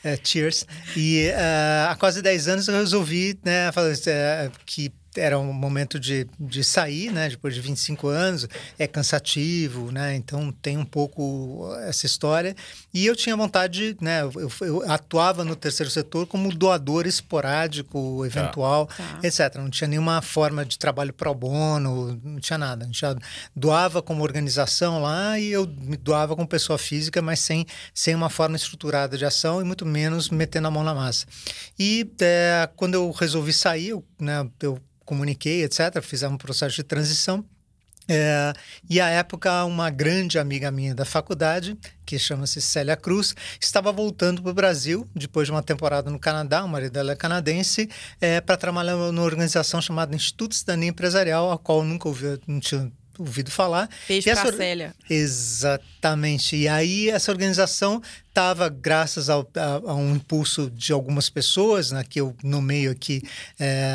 É, 0.04 0.18
cheers. 0.20 0.66
E 0.96 1.28
uh, 1.28 1.90
há 1.90 1.96
quase 1.96 2.20
10 2.20 2.48
anos 2.48 2.66
eu 2.66 2.74
resolvi, 2.74 3.38
né, 3.44 3.70
falar, 3.70 3.92
uh, 3.92 4.52
que 4.66 4.92
era 5.16 5.38
um 5.38 5.52
momento 5.52 6.00
de, 6.00 6.26
de 6.38 6.64
sair, 6.64 7.12
né? 7.12 7.28
Depois 7.28 7.54
de 7.54 7.60
25 7.60 8.08
anos, 8.08 8.48
é 8.78 8.86
cansativo, 8.86 9.90
né? 9.92 10.14
Então 10.14 10.50
tem 10.62 10.78
um 10.78 10.84
pouco 10.84 11.70
essa 11.86 12.06
história. 12.06 12.56
E 12.92 13.04
eu 13.04 13.14
tinha 13.14 13.36
vontade, 13.36 13.96
né? 14.00 14.22
Eu, 14.22 14.50
eu 14.62 14.90
atuava 14.90 15.44
no 15.44 15.54
terceiro 15.54 15.90
setor 15.90 16.26
como 16.26 16.54
doador 16.54 17.06
esporádico, 17.06 18.20
tá. 18.20 18.26
eventual, 18.26 18.86
tá. 18.86 19.18
etc. 19.22 19.56
Não 19.56 19.70
tinha 19.70 19.88
nenhuma 19.88 20.22
forma 20.22 20.64
de 20.64 20.78
trabalho 20.78 21.12
pro 21.12 21.34
bono, 21.34 22.18
não 22.22 22.40
tinha 22.40 22.58
nada. 22.58 22.84
A 22.84 22.86
gente 22.86 23.00
já 23.00 23.14
doava 23.54 24.00
como 24.00 24.22
organização 24.22 25.02
lá 25.02 25.38
e 25.38 25.52
eu 25.52 25.66
me 25.66 25.96
doava 25.96 26.34
como 26.34 26.48
pessoa 26.48 26.78
física, 26.78 27.20
mas 27.20 27.40
sem, 27.40 27.66
sem 27.94 28.14
uma 28.14 28.30
forma 28.30 28.56
estruturada 28.56 29.18
de 29.18 29.24
ação 29.24 29.60
e 29.60 29.64
muito 29.64 29.84
menos 29.84 30.30
metendo 30.30 30.68
a 30.68 30.70
mão 30.70 30.82
na 30.82 30.94
massa. 30.94 31.26
E 31.78 32.10
é, 32.20 32.68
quando 32.76 32.94
eu 32.94 33.10
resolvi 33.10 33.52
sair, 33.52 33.88
eu, 33.88 34.04
né? 34.18 34.48
Eu 34.60 34.80
comuniquei, 35.12 35.62
etc. 35.62 36.00
Fizemos 36.00 36.36
um 36.36 36.38
processo 36.38 36.74
de 36.74 36.82
transição. 36.82 37.44
É, 38.08 38.52
e 38.90 39.00
à 39.00 39.08
época, 39.08 39.64
uma 39.64 39.88
grande 39.90 40.38
amiga 40.38 40.70
minha 40.70 40.94
da 40.94 41.04
faculdade, 41.04 41.78
que 42.04 42.18
chama-se 42.18 42.60
Célia 42.60 42.96
Cruz, 42.96 43.34
estava 43.60 43.92
voltando 43.92 44.42
para 44.42 44.50
o 44.50 44.54
Brasil 44.54 45.06
depois 45.14 45.46
de 45.46 45.52
uma 45.52 45.62
temporada 45.62 46.10
no 46.10 46.18
Canadá. 46.18 46.64
O 46.64 46.68
marido 46.68 46.92
dela 46.92 47.12
é 47.12 47.16
canadense, 47.16 47.88
é, 48.20 48.40
para 48.40 48.56
trabalhar 48.56 48.96
numa 48.96 49.22
organização 49.22 49.80
chamada 49.80 50.16
Instituto 50.16 50.54
Cidadania 50.54 50.88
Empresarial, 50.88 51.52
a 51.52 51.58
qual 51.58 51.84
nunca 51.84 52.08
ouvi, 52.08 52.40
não 52.46 52.58
tinha 52.58 52.90
ouvido 53.18 53.50
falar. 53.50 53.88
Beijo 54.08 54.28
essa... 54.28 54.52
Célia. 54.52 54.94
Exatamente. 55.08 56.56
E 56.56 56.68
aí 56.68 57.10
essa 57.10 57.30
organização 57.30 58.02
estava, 58.28 58.68
graças 58.68 59.28
ao, 59.28 59.48
a, 59.56 59.90
a, 59.90 59.94
um 59.94 60.14
impulso 60.16 60.70
de 60.70 60.92
algumas 60.92 61.28
pessoas, 61.28 61.90
né, 61.90 62.04
que 62.08 62.20
eu 62.20 62.34
nomeio 62.42 62.90
aqui 62.90 63.22
é, 63.58 63.94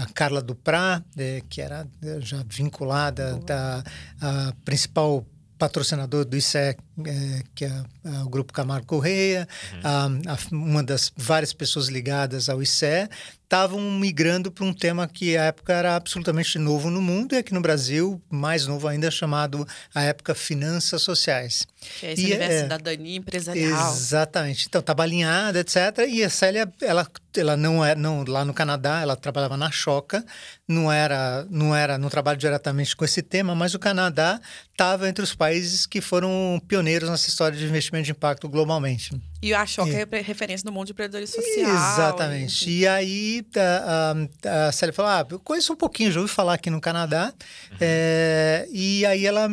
a 0.00 0.06
Carla 0.14 0.40
Duprá, 0.40 1.02
é, 1.16 1.42
que 1.48 1.60
era 1.60 1.86
já 2.20 2.44
vinculada 2.46 3.36
da 3.44 3.82
a 4.20 4.52
principal 4.64 5.26
patrocinador 5.58 6.24
do 6.24 6.36
ICE, 6.36 6.76
é, 7.06 7.42
que 7.54 7.64
é, 7.64 7.68
é, 8.04 8.10
o 8.24 8.28
Grupo 8.28 8.52
Camargo 8.52 8.86
Correia, 8.86 9.48
uhum. 9.72 9.80
a, 10.26 10.32
a, 10.32 10.38
uma 10.50 10.82
das 10.82 11.12
várias 11.16 11.52
pessoas 11.52 11.88
ligadas 11.88 12.48
ao 12.48 12.62
ICE, 12.62 13.08
estavam 13.52 13.78
migrando 13.80 14.50
para 14.50 14.64
um 14.64 14.72
tema 14.72 15.06
que 15.06 15.36
à 15.36 15.44
época 15.44 15.74
era 15.74 15.94
absolutamente 15.94 16.58
novo 16.58 16.88
no 16.88 17.02
mundo 17.02 17.34
e 17.34 17.38
aqui 17.38 17.52
no 17.52 17.60
Brasil, 17.60 18.20
mais 18.30 18.66
novo 18.66 18.88
ainda, 18.88 19.10
chamado 19.10 19.68
a 19.94 20.02
época 20.02 20.34
finanças 20.34 21.02
sociais. 21.02 21.66
Que 22.00 22.06
é 22.06 22.12
esse 22.12 22.22
e, 22.22 22.26
universo 22.26 22.54
é, 22.54 22.62
cidadania 22.62 23.16
empresarial. 23.18 23.92
Exatamente. 23.92 24.66
Então, 24.66 24.80
estava 24.80 25.02
alinhada, 25.02 25.60
etc. 25.60 25.76
E 26.08 26.24
a 26.24 26.30
Célia, 26.30 26.72
ela, 26.80 27.06
ela 27.36 27.54
não 27.54 27.84
é 27.84 27.94
não 27.94 28.24
lá 28.26 28.42
no 28.42 28.54
Canadá, 28.54 29.02
ela 29.02 29.16
trabalhava 29.16 29.58
na 29.58 29.70
Choca, 29.70 30.24
não 30.66 30.90
era 30.90 31.46
não 31.50 31.76
era 31.76 31.98
não 31.98 32.08
trabalha 32.08 32.38
diretamente 32.38 32.96
com 32.96 33.04
esse 33.04 33.20
tema, 33.20 33.54
mas 33.54 33.74
o 33.74 33.78
Canadá 33.78 34.40
estava 34.70 35.06
entre 35.10 35.22
os 35.22 35.34
países 35.34 35.84
que 35.84 36.00
foram 36.00 36.60
pioneiros 36.66 36.81
nessa 36.82 37.28
história 37.28 37.56
de 37.56 37.64
investimento 37.64 38.04
de 38.06 38.10
impacto 38.12 38.48
globalmente. 38.48 39.20
E 39.40 39.52
a 39.54 39.64
Choca 39.66 39.90
é, 39.90 40.06
é 40.10 40.20
referência 40.20 40.64
no 40.64 40.72
mundo 40.72 40.86
de 40.86 40.92
empreendedorismo 40.92 41.36
social. 41.42 41.70
Exatamente. 41.70 42.68
E, 42.68 42.80
e 42.80 42.86
aí 42.86 43.46
a, 43.56 44.14
a, 44.44 44.68
a 44.68 44.72
Célia 44.72 44.92
falou: 44.92 45.10
Ah, 45.10 45.26
eu 45.28 45.40
conheço 45.40 45.72
um 45.72 45.76
pouquinho, 45.76 46.12
já 46.12 46.20
ouvi 46.20 46.32
falar 46.32 46.54
aqui 46.54 46.70
no 46.70 46.80
Canadá. 46.80 47.32
Uhum. 47.70 47.76
É, 47.80 48.66
e 48.70 49.04
aí 49.06 49.26
ela 49.26 49.48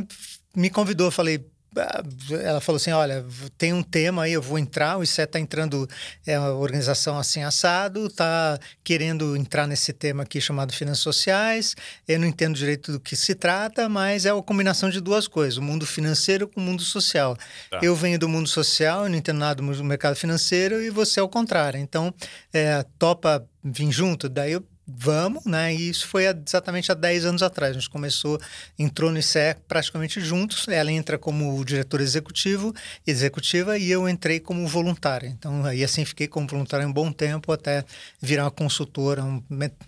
me 0.55 0.69
convidou, 0.69 1.11
falei 1.11 1.45
ela 2.43 2.61
falou 2.61 2.77
assim: 2.77 2.91
olha, 2.91 3.25
tem 3.57 3.73
um 3.73 3.83
tema 3.83 4.23
aí, 4.23 4.33
eu 4.33 4.41
vou 4.41 4.57
entrar. 4.57 4.97
O 4.97 5.03
ICE 5.03 5.21
está 5.21 5.39
entrando, 5.39 5.87
é 6.25 6.37
uma 6.39 6.53
organização 6.53 7.17
assim 7.17 7.43
assado, 7.43 8.07
está 8.07 8.59
querendo 8.83 9.35
entrar 9.35 9.67
nesse 9.67 9.93
tema 9.93 10.23
aqui 10.23 10.39
chamado 10.39 10.73
finanças 10.73 11.03
sociais. 11.03 11.75
Eu 12.07 12.19
não 12.19 12.27
entendo 12.27 12.55
direito 12.55 12.91
do 12.91 12.99
que 12.99 13.15
se 13.15 13.35
trata, 13.35 13.87
mas 13.87 14.25
é 14.25 14.31
a 14.31 14.41
combinação 14.41 14.89
de 14.89 14.99
duas 14.99 15.27
coisas: 15.27 15.57
o 15.57 15.61
mundo 15.61 15.85
financeiro 15.85 16.47
com 16.47 16.59
o 16.59 16.63
mundo 16.63 16.81
social. 16.81 17.37
Tá. 17.69 17.79
Eu 17.81 17.95
venho 17.95 18.19
do 18.19 18.29
mundo 18.29 18.47
social, 18.47 19.03
eu 19.03 19.09
não 19.09 19.17
entendo 19.17 19.37
nada 19.37 19.61
do 19.61 19.83
mercado 19.83 20.15
financeiro, 20.15 20.81
e 20.81 20.89
você 20.89 21.19
é 21.19 21.23
o 21.23 21.29
contrário. 21.29 21.79
Então, 21.79 22.13
é, 22.53 22.83
topa 22.97 23.45
vir 23.63 23.91
junto? 23.91 24.29
Daí 24.29 24.53
eu 24.53 24.63
vamos, 24.97 25.45
né? 25.45 25.73
E 25.73 25.89
isso 25.89 26.07
foi 26.07 26.25
exatamente 26.25 26.91
há 26.91 26.95
10 26.95 27.25
anos 27.25 27.43
atrás. 27.43 27.71
A 27.71 27.79
gente 27.79 27.89
começou, 27.89 28.39
entrou 28.77 29.11
no 29.11 29.19
ICE 29.19 29.55
praticamente 29.67 30.19
juntos. 30.21 30.67
Ela 30.67 30.91
entra 30.91 31.17
como 31.17 31.63
diretor 31.63 32.01
executivo, 32.01 32.73
executiva, 33.05 33.77
e 33.77 33.91
eu 33.91 34.07
entrei 34.07 34.39
como 34.39 34.67
voluntária. 34.67 35.27
Então, 35.27 35.65
aí 35.65 35.83
assim 35.83 36.03
fiquei 36.05 36.27
como 36.27 36.47
voluntária 36.47 36.87
um 36.87 36.93
bom 36.93 37.11
tempo 37.11 37.51
até 37.51 37.83
virar 38.21 38.45
uma 38.45 38.51
consultora 38.51 39.23
um, 39.23 39.43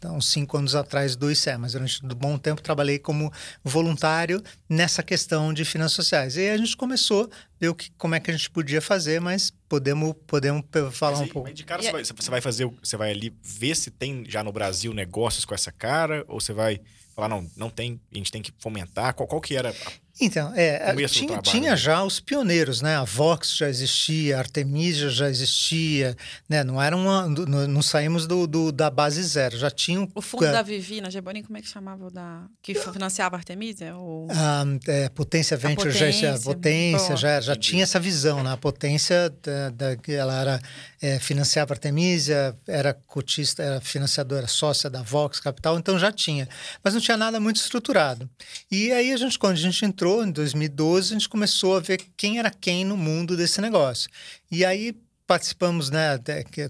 uns 0.05 0.29
cinco 0.29 0.58
anos 0.58 0.75
atrás 0.75 1.15
do 1.15 1.31
ICE. 1.31 1.58
Mas 1.58 1.74
durante 1.74 2.05
um 2.05 2.10
bom 2.10 2.38
tempo 2.38 2.62
trabalhei 2.62 3.00
como 3.00 3.31
voluntário 3.63 4.41
nessa 4.70 5.01
questão 5.01 5.53
de 5.53 5.65
finanças 5.65 5.96
sociais. 5.96 6.36
E 6.36 6.41
aí 6.41 6.50
a 6.51 6.58
gente 6.58 6.75
começou 6.77 7.29
o 7.70 7.75
que, 7.75 7.91
como 7.98 8.15
é 8.15 8.20
que 8.20 8.32
a 8.32 8.34
gente 8.34 8.50
podia 8.50 8.82
fazer, 8.82 9.22
mas 9.22 9.51
podemos, 9.70 10.15
podemos 10.25 10.63
falar 10.91 11.20
mas, 11.20 11.30
um 11.30 11.32
pouco. 11.32 11.50
Mas 11.50 11.58
de 11.58 11.63
cara, 11.63 11.82
você, 11.82 11.91
vai, 11.91 12.03
você 12.03 12.32
vai 12.32 12.41
fazer, 12.41 12.65
você 12.82 12.98
vai 12.98 13.12
ali 13.12 13.36
ver 13.44 13.75
se 13.75 13.91
tem 13.91 14.24
já 14.27 14.44
no 14.44 14.51
Brasil 14.51 14.94
negócios 14.94 15.46
com 15.46 15.53
essa 15.53 15.72
cara, 15.72 16.25
ou 16.27 16.39
você 16.39 16.53
vai 16.53 16.82
falar, 17.22 17.30
não, 17.30 17.50
não 17.56 17.70
tem, 17.70 18.00
a 18.12 18.18
gente 18.18 18.32
tem 18.32 18.42
que 18.42 18.51
fomentar? 18.60 19.13
Qual, 19.13 19.28
qual 19.28 19.42
que 19.42 19.56
era 19.56 19.70
a 19.70 19.74
então, 20.20 20.54
é, 20.56 20.94
tinha, 21.08 21.42
tinha, 21.42 21.75
já 21.75 22.04
os 22.04 22.20
pioneiros, 22.20 22.82
né? 22.82 22.96
A 22.96 23.04
Vox 23.04 23.56
já 23.58 23.70
existia, 23.70 24.38
a 24.38 24.40
Artemisia 24.40 25.10
já 25.10 25.30
existia, 25.30 26.16
né? 26.50 26.63
Não 26.63 26.82
era 26.82 26.96
uma, 26.96 27.28
não, 27.28 27.68
não 27.68 27.82
saímos 27.82 28.28
do, 28.28 28.46
do, 28.46 28.72
da 28.72 28.90
base 28.90 29.24
zero, 29.24 29.58
já 29.58 29.72
tinham... 29.72 30.08
O 30.13 30.22
fundo 30.22 30.44
da 30.44 30.62
Vivi, 30.62 31.01
na 31.01 31.10
Geboni, 31.10 31.44
como 31.44 31.58
é 31.58 31.62
que 31.62 31.68
chamava 31.68 32.06
o 32.06 32.12
da... 32.12 32.44
Que 32.62 32.75
financiava 32.75 33.36
a 33.36 33.40
Artemisia? 33.40 33.96
O... 33.96 34.28
A, 34.30 34.63
é, 34.88 35.10
Potência 35.10 35.58
Venture, 35.58 35.90
a 35.90 35.94
Potência, 35.94 36.38
já, 36.38 36.40
potência 36.40 37.18
já, 37.18 37.42
já 37.42 37.56
tinha 37.56 37.84
essa 37.84 38.00
visão, 38.00 38.44
né? 38.44 38.51
A 38.51 38.58
Potência, 38.58 39.34
da, 39.42 39.70
da, 39.70 39.98
ela 40.13 40.40
era, 40.40 40.62
é, 41.01 41.20
financiava 41.20 41.74
a 41.74 41.75
Artemisia, 41.75 42.56
era 42.68 42.94
cotista, 42.94 43.63
era 43.63 43.82
financiadora, 43.82 44.46
sócia 44.46 44.90
da 44.90 45.01
Vox 45.01 45.40
Capital, 45.40 45.80
então 45.80 45.98
já 45.98 46.12
tinha. 46.12 46.48
Mas 46.84 46.94
não 46.94 47.01
tinha 47.01 47.11
nada 47.18 47.39
muito 47.39 47.58
estruturado. 47.58 48.30
E 48.70 48.91
aí, 48.91 49.12
a 49.12 49.18
gente, 49.18 49.38
quando 49.38 49.53
a 49.53 49.60
gente 49.60 49.84
entrou 49.86 50.24
em 50.24 50.32
2012, 50.32 51.12
a 51.12 51.13
gente 51.13 51.30
começou 51.30 51.77
a 51.77 51.80
ver 51.80 52.01
quem 52.15 52.39
era 52.39 52.50
quem 52.50 52.86
no 52.86 52.98
mundo 52.98 53.38
desse 53.38 53.62
negócio. 53.62 54.10
E 54.51 54.65
aí 54.65 54.96
participamos, 55.32 55.89
né, 55.89 56.20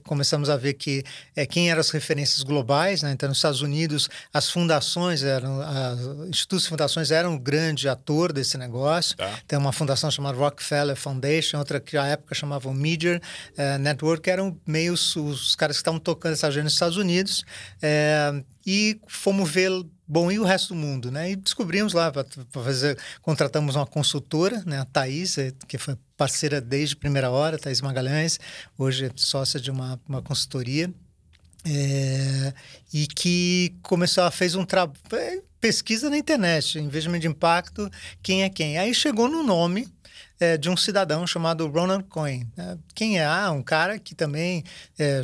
começamos 0.03 0.47
a 0.47 0.55
ver 0.55 0.75
que 0.75 1.03
é, 1.35 1.47
quem 1.47 1.71
eram 1.71 1.79
as 1.79 1.89
referências 1.89 2.43
globais, 2.43 3.01
né, 3.01 3.11
então 3.11 3.27
nos 3.27 3.39
Estados 3.39 3.63
Unidos 3.63 4.07
as 4.31 4.51
fundações 4.51 5.23
eram, 5.23 5.59
as 5.61 5.99
institutos 6.29 6.65
de 6.65 6.69
fundações 6.69 7.09
eram 7.09 7.31
um 7.31 7.39
grande 7.39 7.89
ator 7.89 8.31
desse 8.31 8.59
negócio, 8.59 9.17
tá. 9.17 9.33
tem 9.47 9.57
uma 9.57 9.71
fundação 9.71 10.11
chamada 10.11 10.37
Rockefeller 10.37 10.95
Foundation, 10.95 11.57
outra 11.57 11.79
que 11.79 11.97
à 11.97 12.05
época 12.05 12.35
chamavam 12.35 12.71
Media 12.71 13.19
é, 13.57 13.79
Network, 13.79 14.29
eram 14.29 14.55
meio 14.63 14.93
os, 14.93 15.15
os 15.15 15.55
caras 15.55 15.77
que 15.77 15.81
estavam 15.81 15.99
tocando 15.99 16.33
essa 16.33 16.45
agenda 16.45 16.65
nos 16.65 16.73
Estados 16.73 16.97
Unidos, 16.97 17.43
é, 17.81 18.43
e 18.63 19.01
fomos 19.07 19.49
ver 19.49 19.71
Bom, 20.13 20.29
e 20.29 20.37
o 20.37 20.43
resto 20.43 20.73
do 20.73 20.75
mundo, 20.75 21.09
né? 21.09 21.31
E 21.31 21.37
descobrimos 21.37 21.93
lá, 21.93 22.11
para 22.11 22.25
fazer, 22.51 22.99
contratamos 23.21 23.77
uma 23.77 23.85
consultora, 23.85 24.61
né? 24.65 24.81
A 24.81 24.83
Thaís, 24.83 25.37
eh, 25.37 25.53
que 25.69 25.77
foi 25.77 25.95
parceira 26.17 26.59
desde 26.59 26.95
a 26.95 26.99
primeira 26.99 27.31
hora, 27.31 27.57
Thaís 27.57 27.79
Magalhães, 27.79 28.37
hoje 28.77 29.05
é 29.05 29.11
sócia 29.15 29.57
de 29.57 29.71
uma, 29.71 29.97
uma 30.05 30.21
consultoria, 30.21 30.93
é, 31.63 32.53
e 32.93 33.07
que 33.07 33.73
começou, 33.81 34.23
ela 34.23 34.31
fez 34.31 34.53
um 34.53 34.65
trabalho, 34.65 34.99
eh, 35.13 35.41
pesquisa 35.61 36.09
na 36.09 36.17
internet, 36.17 36.77
investimento 36.77 37.21
de 37.21 37.27
impacto, 37.29 37.89
quem 38.21 38.43
é 38.43 38.49
quem. 38.49 38.77
Aí 38.77 38.93
chegou 38.93 39.29
no 39.29 39.43
nome, 39.43 39.87
é, 40.41 40.57
de 40.57 40.71
um 40.71 40.75
cidadão 40.75 41.27
chamado 41.27 41.67
Ronald 41.67 42.03
Cohen. 42.05 42.47
É, 42.57 42.75
quem 42.95 43.19
é? 43.19 43.25
Ah, 43.25 43.51
um 43.51 43.61
cara 43.61 43.99
que 43.99 44.15
também, 44.15 44.63
é, 44.97 45.21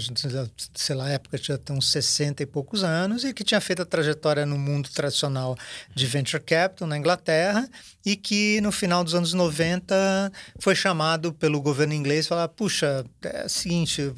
sei 0.75 0.95
lá, 0.95 1.09
época 1.09 1.39
tinha 1.39 1.59
uns 1.71 1.89
60 1.89 2.43
e 2.43 2.45
poucos 2.45 2.83
anos 2.83 3.23
e 3.23 3.33
que 3.33 3.43
tinha 3.43 3.59
feito 3.59 3.81
a 3.81 3.85
trajetória 3.85 4.45
no 4.45 4.59
mundo 4.59 4.89
tradicional 4.93 5.57
de 5.95 6.05
venture 6.05 6.41
capital 6.41 6.87
na 6.87 6.95
Inglaterra 6.95 7.67
e 8.05 8.15
que 8.15 8.61
no 8.61 8.71
final 8.71 9.03
dos 9.03 9.15
anos 9.15 9.33
90 9.33 10.31
foi 10.59 10.75
chamado 10.75 11.33
pelo 11.33 11.59
governo 11.59 11.95
inglês 11.95 12.25
e 12.25 12.29
falar, 12.29 12.47
puxa, 12.49 13.03
é 13.23 13.45
o 13.45 13.49
seguinte, 13.49 14.13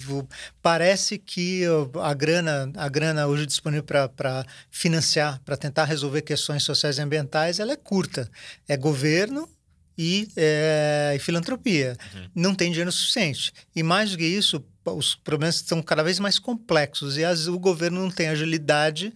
parece 0.61 1.17
que 1.17 1.63
a 2.01 2.13
grana, 2.13 2.69
a 2.75 2.89
grana 2.89 3.25
hoje 3.25 3.45
disponível 3.45 3.85
para 3.85 4.45
financiar, 4.69 5.39
para 5.45 5.55
tentar 5.55 5.85
resolver 5.85 6.23
questões 6.23 6.63
sociais 6.63 6.97
e 6.97 7.01
ambientais, 7.01 7.57
ela 7.57 7.71
é 7.71 7.77
curta. 7.77 8.29
É 8.67 8.75
governo 8.75 9.47
e, 10.01 10.29
é, 10.37 11.17
filantropia. 11.19 11.97
Uhum. 12.15 12.29
Não 12.33 12.55
tem 12.55 12.71
dinheiro 12.71 12.89
suficiente. 12.89 13.51
E 13.75 13.83
mais 13.83 14.11
do 14.11 14.17
que 14.17 14.23
isso, 14.23 14.63
os 14.85 15.13
problemas 15.13 15.57
são 15.57 15.81
cada 15.81 16.01
vez 16.01 16.19
mais 16.21 16.39
complexos 16.39 17.17
e 17.17 17.25
as, 17.25 17.47
o 17.47 17.59
governo 17.59 17.99
não 17.99 18.09
tem 18.09 18.29
agilidade 18.29 19.13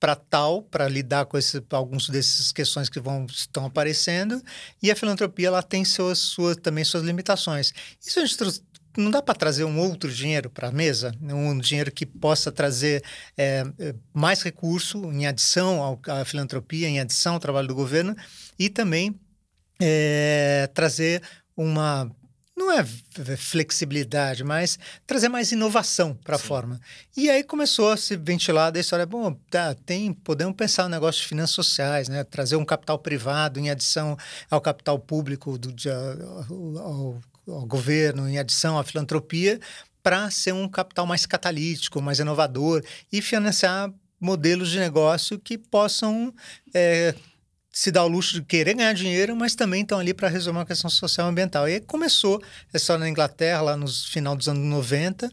para 0.00 0.16
tal, 0.16 0.62
para 0.62 0.88
lidar 0.88 1.26
com 1.26 1.38
esse, 1.38 1.62
alguns 1.70 2.08
dessas 2.08 2.50
questões 2.50 2.88
que 2.88 2.98
vão 2.98 3.24
estão 3.26 3.64
aparecendo, 3.64 4.42
e 4.82 4.90
a 4.90 4.96
filantropia 4.96 5.46
ela 5.46 5.62
tem 5.62 5.84
suas, 5.84 6.18
suas, 6.18 6.56
também 6.56 6.84
suas 6.84 7.04
limitações. 7.04 7.72
Isso 8.04 8.20
a 8.20 8.26
gente 8.26 8.62
não 8.98 9.10
dá 9.10 9.22
para 9.22 9.34
trazer 9.34 9.64
um 9.64 9.78
outro 9.78 10.12
dinheiro 10.12 10.50
para 10.50 10.68
a 10.68 10.72
mesa, 10.72 11.14
um 11.22 11.56
dinheiro 11.58 11.90
que 11.90 12.04
possa 12.04 12.52
trazer 12.52 13.02
é, 13.38 13.64
mais 14.12 14.42
recurso 14.42 15.10
em 15.12 15.26
adição 15.26 15.82
ao, 15.82 16.00
à 16.08 16.24
filantropia, 16.24 16.88
em 16.88 17.00
adição 17.00 17.34
ao 17.34 17.40
trabalho 17.40 17.68
do 17.68 17.74
governo 17.74 18.14
e 18.58 18.68
também 18.68 19.18
é, 19.80 20.68
trazer 20.74 21.22
uma 21.56 22.10
não 22.56 22.72
é 22.72 22.82
flexibilidade, 23.36 24.42
mas 24.42 24.78
trazer 25.06 25.28
mais 25.28 25.52
inovação 25.52 26.14
para 26.24 26.36
a 26.36 26.38
forma. 26.38 26.80
E 27.14 27.28
aí 27.28 27.44
começou 27.44 27.90
a 27.90 27.98
se 27.98 28.16
ventilar 28.16 28.72
da 28.72 28.80
história, 28.80 29.04
bom, 29.04 29.34
tá, 29.50 29.74
tem, 29.84 30.10
podemos 30.10 30.56
pensar 30.56 30.84
no 30.84 30.88
negócio 30.88 31.20
de 31.20 31.28
finanças 31.28 31.54
sociais, 31.54 32.08
né? 32.08 32.24
trazer 32.24 32.56
um 32.56 32.64
capital 32.64 32.98
privado 32.98 33.60
em 33.60 33.68
adição 33.68 34.16
ao 34.50 34.60
capital 34.60 34.98
público 34.98 35.58
do, 35.58 35.70
de, 35.70 35.90
ao, 35.90 37.20
ao 37.46 37.66
governo, 37.66 38.26
em 38.26 38.38
adição 38.38 38.78
à 38.78 38.84
filantropia, 38.84 39.60
para 40.02 40.30
ser 40.30 40.52
um 40.52 40.66
capital 40.66 41.06
mais 41.06 41.26
catalítico, 41.26 42.00
mais 42.00 42.20
inovador 42.20 42.82
e 43.12 43.20
financiar 43.20 43.92
modelos 44.18 44.70
de 44.70 44.78
negócio 44.78 45.38
que 45.38 45.58
possam 45.58 46.32
é, 46.72 47.14
se 47.76 47.90
dá 47.90 48.02
o 48.02 48.08
luxo 48.08 48.32
de 48.32 48.42
querer 48.42 48.72
ganhar 48.72 48.94
dinheiro, 48.94 49.36
mas 49.36 49.54
também 49.54 49.82
estão 49.82 49.98
ali 49.98 50.14
para 50.14 50.28
resolver 50.28 50.60
uma 50.60 50.64
questão 50.64 50.88
social 50.88 51.26
e 51.26 51.30
ambiental. 51.30 51.68
E 51.68 51.74
aí 51.74 51.80
começou 51.80 52.42
essa 52.68 52.78
história 52.78 53.00
na 53.00 53.08
Inglaterra, 53.10 53.60
lá 53.60 53.76
no 53.76 53.86
final 53.86 54.34
dos 54.34 54.48
anos 54.48 54.64
90. 54.64 55.30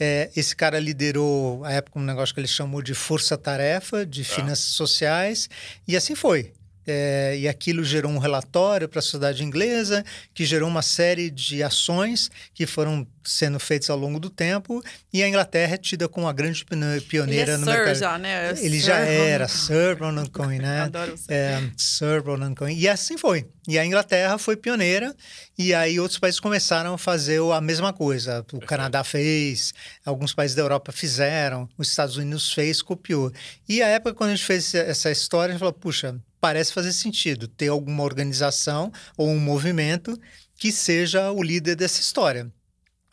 É, 0.00 0.28
esse 0.34 0.56
cara 0.56 0.80
liderou, 0.80 1.64
a 1.64 1.70
época, 1.70 2.00
um 2.00 2.02
negócio 2.02 2.34
que 2.34 2.40
ele 2.40 2.48
chamou 2.48 2.82
de 2.82 2.92
força-tarefa, 2.92 4.04
de 4.04 4.24
tá. 4.24 4.34
finanças 4.34 4.74
sociais, 4.74 5.48
e 5.86 5.96
assim 5.96 6.16
foi. 6.16 6.52
É, 6.86 7.36
e 7.38 7.48
aquilo 7.48 7.82
gerou 7.82 8.12
um 8.12 8.18
relatório 8.18 8.88
para 8.88 9.00
a 9.00 9.02
sociedade 9.02 9.42
inglesa, 9.42 10.04
que 10.32 10.44
gerou 10.44 10.68
uma 10.68 10.82
série 10.82 11.30
de 11.30 11.62
ações 11.62 12.30
que 12.54 12.66
foram 12.66 13.06
sendo 13.24 13.58
feitas 13.58 13.90
ao 13.90 13.98
longo 13.98 14.20
do 14.20 14.30
tempo, 14.30 14.82
e 15.12 15.22
a 15.22 15.28
Inglaterra 15.28 15.74
é 15.74 15.78
tida 15.78 16.08
como 16.08 16.26
uma 16.26 16.32
grande 16.32 16.64
pioneira 17.08 17.42
Ele 17.42 17.50
é 17.50 17.56
no 17.56 17.64
Sir 17.64 17.72
mercado. 17.72 17.94
Já, 17.96 18.18
né? 18.18 18.50
Ele 18.50 18.80
Sir 18.80 18.86
já 18.86 18.98
era. 18.98 19.48
Sir 19.48 19.96
Ronald 19.98 20.30
Cohen, 20.30 20.60
né? 20.60 20.82
Adoro 20.86 21.14
o 21.14 21.16
Sir. 21.16 21.32
É, 21.32 21.70
Sir 21.76 22.22
Ronald 22.24 22.54
Cohen. 22.54 22.78
E 22.78 22.88
assim 22.88 23.18
foi. 23.18 23.46
E 23.68 23.78
a 23.78 23.84
Inglaterra 23.84 24.38
foi 24.38 24.56
pioneira, 24.56 25.14
e 25.58 25.74
aí 25.74 25.98
outros 25.98 26.20
países 26.20 26.38
começaram 26.38 26.94
a 26.94 26.98
fazer 26.98 27.40
a 27.52 27.60
mesma 27.60 27.92
coisa. 27.92 28.44
O 28.52 28.60
Canadá 28.60 29.02
fez, 29.02 29.74
alguns 30.04 30.32
países 30.32 30.54
da 30.54 30.62
Europa 30.62 30.92
fizeram, 30.92 31.68
os 31.76 31.88
Estados 31.88 32.16
Unidos 32.16 32.52
fez, 32.52 32.80
copiou. 32.80 33.32
E 33.68 33.82
a 33.82 33.88
época, 33.88 34.14
quando 34.14 34.30
a 34.30 34.34
gente 34.36 34.44
fez 34.44 34.72
essa 34.74 35.10
história, 35.10 35.50
a 35.50 35.52
gente 35.52 35.58
falou, 35.58 35.72
puxa, 35.72 36.14
parece 36.46 36.72
fazer 36.72 36.92
sentido 36.92 37.48
ter 37.48 37.66
alguma 37.66 38.04
organização 38.04 38.92
ou 39.16 39.28
um 39.28 39.40
movimento 39.40 40.16
que 40.54 40.70
seja 40.70 41.32
o 41.32 41.42
líder 41.42 41.74
dessa 41.74 42.00
história 42.00 42.48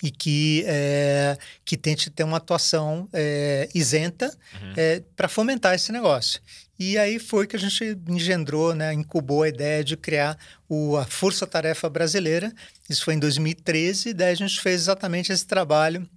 e 0.03 0.11
que, 0.11 0.63
é, 0.67 1.35
que 1.65 1.75
tente 1.75 2.11
ter 2.11 2.23
uma 2.23 2.37
atuação 2.37 3.09
é, 3.11 3.67
isenta 3.73 4.27
Uhum. 4.61 4.73
é, 4.77 5.01
para 5.15 5.27
fomentar 5.27 5.73
esse 5.73 5.91
negócio. 5.91 6.39
E 6.77 6.95
aí 6.95 7.17
foi 7.17 7.47
que 7.47 7.55
a 7.55 7.59
gente 7.59 7.97
engendrou, 8.07 8.75
né, 8.75 8.93
incubou 8.93 9.41
a 9.41 9.49
ideia 9.49 9.83
de 9.83 9.97
criar 9.97 10.37
o, 10.69 10.95
a 10.95 11.05
Força 11.05 11.47
Tarefa 11.47 11.89
Brasileira. 11.89 12.53
Isso 12.87 13.03
foi 13.03 13.15
em 13.15 13.19
2013, 13.19 14.09
e 14.09 14.13
daí 14.13 14.31
a 14.31 14.35
gente 14.35 14.61
fez 14.61 14.81
exatamente 14.81 15.31
esse 15.31 15.47
trabalho 15.47 16.07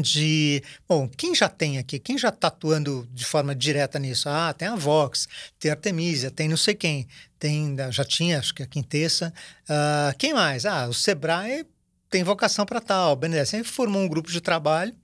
de, 0.00 0.62
bom, 0.88 1.08
quem 1.08 1.34
já 1.34 1.48
tem 1.48 1.78
aqui, 1.78 1.98
quem 1.98 2.16
já 2.18 2.28
está 2.28 2.48
atuando 2.48 3.08
de 3.12 3.24
forma 3.24 3.54
direta 3.54 3.98
nisso? 3.98 4.28
Ah, 4.28 4.52
tem 4.52 4.68
a 4.68 4.74
Vox, 4.74 5.28
tem 5.58 5.70
a 5.70 5.74
Artemisia, 5.74 6.30
tem 6.30 6.48
não 6.48 6.56
sei 6.56 6.74
quem, 6.74 7.06
tem, 7.38 7.76
já 7.90 8.04
tinha, 8.04 8.38
acho 8.38 8.54
que 8.54 8.62
a 8.62 8.66
Quintessa. 8.66 9.32
Ah, 9.68 10.14
quem 10.18 10.34
mais? 10.34 10.64
Ah, 10.66 10.86
o 10.88 10.94
Sebrae 10.94 11.64
tem 12.10 12.24
vocação 12.24 12.64
para 12.64 12.80
tal. 12.80 13.12
O 13.12 13.16
BNDES 13.16 13.52
formou 13.64 14.02
um 14.02 14.08
grupo 14.08 14.30
de 14.30 14.40
trabalho 14.40 14.94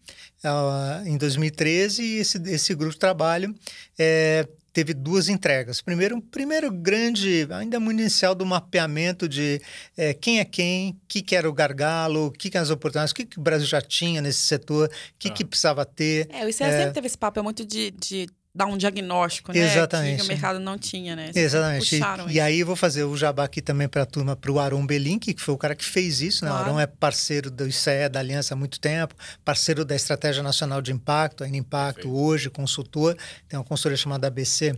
ah, 0.43 1.03
em 1.05 1.17
2013 1.17 2.03
e 2.03 2.19
esse, 2.19 2.39
esse 2.51 2.75
grupo 2.75 2.95
de 2.95 2.99
trabalho 3.01 3.55
eh, 3.99 4.47
teve 4.75 4.93
duas 4.93 5.29
entregas. 5.29 5.81
Primeiro, 5.81 6.17
um 6.17 6.21
primeiro 6.21 6.71
grande, 6.71 7.47
ainda 7.51 7.79
muito 7.79 8.01
inicial, 8.01 8.35
do 8.35 8.45
mapeamento 8.45 9.29
de 9.29 9.63
eh, 9.97 10.13
quem 10.13 10.41
é 10.41 10.45
quem, 10.45 10.91
o 10.91 10.97
que, 11.09 11.23
que 11.23 11.37
era 11.37 11.49
o 11.49 11.53
gargalo, 11.53 12.27
o 12.27 12.31
que, 12.33 12.51
que 12.51 12.57
eram 12.57 12.65
as 12.65 12.71
oportunidades, 12.71 13.13
o 13.13 13.15
que, 13.15 13.25
que 13.25 13.39
o 13.39 13.43
Brasil 13.43 13.67
já 13.69 13.81
tinha 13.81 14.21
nesse 14.21 14.41
setor, 14.41 14.89
o 14.89 15.19
que, 15.19 15.29
Ah. 15.29 15.33
que 15.33 15.45
precisava 15.45 15.87
ter. 15.87 16.29
É, 16.31 16.45
o 16.45 16.49
ICE 16.49 16.59
sempre 16.59 16.93
teve 16.93 17.07
esse 17.07 17.17
papel 17.17 17.45
muito 17.45 17.65
de, 17.65 17.93
de 17.93 18.27
dar 18.55 18.67
um 18.67 18.77
diagnóstico, 18.77 19.53
né? 19.53 19.59
Exatamente. 19.59 20.21
Que 20.21 20.23
o 20.23 20.29
mercado 20.29 20.61
não 20.61 20.79
tinha, 20.79 21.17
né? 21.17 21.33
Vocês 21.33 21.47
Exatamente. 21.47 21.97
E, 22.31 22.35
e 22.35 22.41
aí 22.41 22.61
eu 22.61 22.67
vou 22.67 22.77
fazer 22.77 23.03
o 23.03 23.17
jabá 23.17 23.45
aqui 23.45 23.61
também 23.61 23.89
para 23.89 24.03
a 24.03 24.07
turma, 24.07 24.37
para 24.37 24.53
o 24.53 24.61
Aron 24.61 24.87
Belink, 24.87 25.35
que 25.35 25.43
foi 25.43 25.55
o 25.55 25.59
cara 25.59 25.75
que 25.75 25.85
fez 25.85 26.21
isso. 26.21 26.45
Né? 26.45 26.51
O 26.51 26.55
Claro. 26.55 26.69
Aron 26.71 26.81
é 26.81 26.87
parceiro 26.87 27.51
do 27.51 27.67
ICE, 27.67 28.09
da 28.11 28.21
Aliança 28.21 28.55
há 28.55 28.57
muito 28.57 28.79
tempo, 28.79 29.15
parceiro 29.45 29.85
da 29.85 29.97
Estratégia 29.97 30.43
Nacional 30.43 30.81
de 30.81 30.93
Impacto, 30.93 31.43
ainda 31.43 31.57
Impacto 31.57 32.03
Perfeito. 32.03 32.17
hoje, 32.17 32.49
consultor. 32.49 33.17
Tem 33.49 33.59
uma 33.59 33.65
consultoria 33.65 33.97
chamada 33.97 34.29
ABC, 34.29 34.77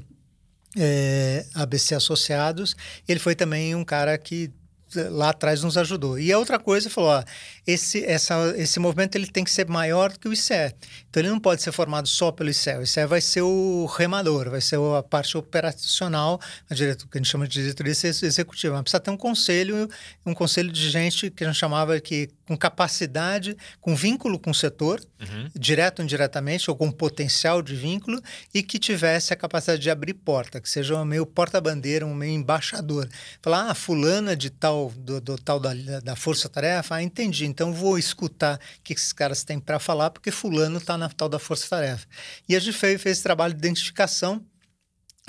é, 0.75 1.45
ABC 1.55 1.95
Associados. 1.95 2.75
Ele 3.07 3.21
foi 3.21 3.35
também 3.35 3.75
um 3.75 3.85
cara 3.85 4.17
que 4.17 4.45
eh, 4.45 4.51
lá 4.95 5.31
atrás 5.31 5.63
nos 5.63 5.77
ajudou. 5.77 6.19
E 6.19 6.33
a 6.33 6.39
outra 6.39 6.59
coisa, 6.59 6.89
falou, 6.89 7.11
ó, 7.11 7.25
esse, 7.67 8.05
essa, 8.05 8.55
esse 8.57 8.79
movimento 8.79 9.17
ele 9.17 9.27
tem 9.27 9.45
que 9.45 9.51
ser 9.51 9.69
maior 9.69 10.13
do 10.13 10.19
que 10.19 10.29
o 10.29 10.33
ICE. 10.33 10.75
Então 11.11 11.21
ele 11.23 11.29
não 11.29 11.41
pode 11.41 11.63
ser 11.63 11.73
formado 11.73 12.07
só 12.07 12.31
pelo 12.31 12.51
ICE. 12.51 12.77
O 12.79 12.83
ICE 12.83 13.07
vai 13.07 13.21
ser 13.21 13.43
o 13.43 13.87
remador, 13.87 14.51
vai 14.51 14.61
ser 14.61 14.79
a 14.97 15.03
parte 15.03 15.37
operacional, 15.37 16.41
a 16.71 16.75
diretor, 16.75 17.09
que 17.09 17.19
a 17.19 17.21
gente 17.21 17.31
chama 17.31 17.49
de 17.49 17.61
diretoria 17.61 17.93
ex- 17.93 18.23
executiva. 18.23 18.75
Mas 18.75 18.83
precisa 18.83 19.01
ter 19.01 19.11
um 19.11 19.17
conselho, 19.17 19.89
um 20.25 20.35
conselho 20.35 20.71
de 20.71 20.89
gente 20.89 21.31
que 21.31 21.45
a 21.45 21.47
gente 21.49 21.59
chamava 21.59 21.99
que 22.01 22.29
com 22.47 22.57
capacidade, 22.57 23.57
com 23.81 23.95
vínculo 23.97 24.39
com 24.39 24.51
o 24.51 24.55
setor, 24.55 25.01
Uhum. 25.19 25.49
direto 25.55 26.01
ou 26.01 26.05
indiretamente, 26.05 26.71
ou 26.71 26.77
com 26.77 26.91
potencial 26.93 27.63
de 27.63 27.75
vínculo, 27.75 28.23
e 28.53 28.63
que 28.63 28.79
tivesse 28.79 29.33
a 29.33 29.37
capacidade 29.37 29.81
de 29.83 29.91
abrir 29.91 30.15
porta, 30.15 30.61
que 30.61 30.69
seja 30.69 30.95
um 30.95 31.05
meio 31.05 31.25
porta-bandeira, 31.25 32.05
um 32.07 32.15
meio 32.15 32.33
embaixador. 32.35 33.09
Falar, 33.43 33.71
ah, 33.71 33.75
fulano 33.75 34.31
é 34.31 34.37
de 34.37 34.51
tal, 34.51 34.93
do, 34.97 35.21
do 35.21 35.37
tal 35.39 35.59
da, 35.59 35.73
da 36.01 36.15
força-tarefa, 36.15 36.97
ah, 36.97 37.03
entendi, 37.03 37.47
então 37.47 37.73
vou 37.73 37.99
escutar 37.99 38.57
o 38.57 38.83
que 38.83 38.93
esses 38.93 39.13
caras 39.13 39.43
têm 39.43 39.59
para 39.59 39.79
falar, 39.79 40.11
porque 40.11 40.31
fulano 40.31 40.79
está 40.79 40.97
na 40.99 41.09
tal 41.09 41.29
da 41.29 41.39
força-tarefa. 41.39 42.07
E 42.49 42.55
a 42.55 42.61
gente 42.61 42.77
fez, 42.77 43.01
fez 43.01 43.17
esse 43.17 43.23
trabalho 43.23 43.55
de 43.55 43.59
identificação 43.59 44.45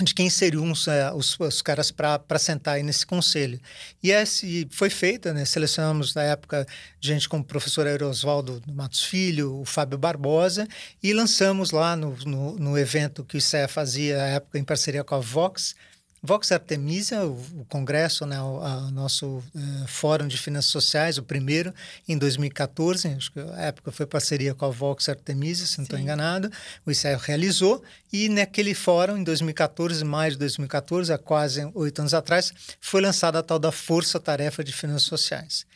de 0.00 0.14
quem 0.14 0.30
seriam 0.30 0.70
os, 0.70 0.86
eh, 0.86 1.12
os, 1.12 1.38
os 1.40 1.60
caras 1.60 1.90
para 1.90 2.38
sentar 2.38 2.76
aí 2.76 2.84
nesse 2.84 3.04
conselho. 3.04 3.60
E 4.00 4.12
esse 4.12 4.68
foi 4.70 4.90
feita, 4.90 5.34
né? 5.34 5.44
Selecionamos 5.44 6.14
na 6.14 6.22
época 6.22 6.64
gente 7.00 7.28
como 7.28 7.42
o 7.42 7.46
professor 7.46 7.84
Aerosvaldo 7.84 8.62
Matos 8.68 9.02
Filho, 9.02 9.60
o 9.60 9.64
Fábio 9.64 9.98
Barbosa, 9.98 10.68
e 11.02 11.12
lançamos 11.12 11.72
lá 11.72 11.96
no, 11.96 12.16
no, 12.24 12.56
no 12.56 12.78
evento 12.78 13.24
que 13.24 13.36
o 13.36 13.38
ICE 13.38 13.66
fazia, 13.68 14.22
à 14.22 14.26
época, 14.28 14.58
em 14.58 14.64
parceria 14.64 15.02
com 15.02 15.16
a 15.16 15.20
Vox, 15.20 15.74
Vox 16.22 16.50
Artemisia, 16.52 17.24
o, 17.24 17.64
congresso, 17.68 18.26
né, 18.26 18.40
o 18.42 18.60
a- 18.60 18.90
nosso 18.90 19.42
eh, 19.54 19.86
Fórum 19.86 20.26
de 20.26 20.36
Finanças 20.36 20.70
Sociais, 20.70 21.16
o 21.18 21.22
primeiro, 21.22 21.72
em 22.08 22.18
2014, 22.18 23.08
acho 23.08 23.30
que 23.32 23.38
a 23.40 23.60
época 23.66 23.92
foi 23.92 24.04
parceria 24.06 24.54
com 24.54 24.64
a 24.64 24.70
Vox 24.70 25.08
Artemisia, 25.08 25.64
se 25.66 25.78
não 25.78 25.84
estou 25.84 25.98
enganado, 25.98 26.50
o 26.84 26.90
ICE 26.90 27.14
realizou, 27.20 27.82
e 28.12 28.28
naquele 28.28 28.74
fórum, 28.74 29.16
em 29.16 29.22
2014, 29.24 30.04
maio 30.04 30.32
de 30.32 30.38
2014, 30.38 31.12
há 31.12 31.18
quase 31.18 31.70
oito 31.74 32.00
anos 32.00 32.14
atrás, 32.14 32.52
foi 32.80 33.00
lançada 33.00 33.38
a 33.38 33.42
tal 33.42 33.58
da 33.58 33.70
Força 33.70 34.18
Tarefa 34.18 34.64
de 34.64 34.72
Finanças 34.72 35.04
Sociais. 35.04 35.66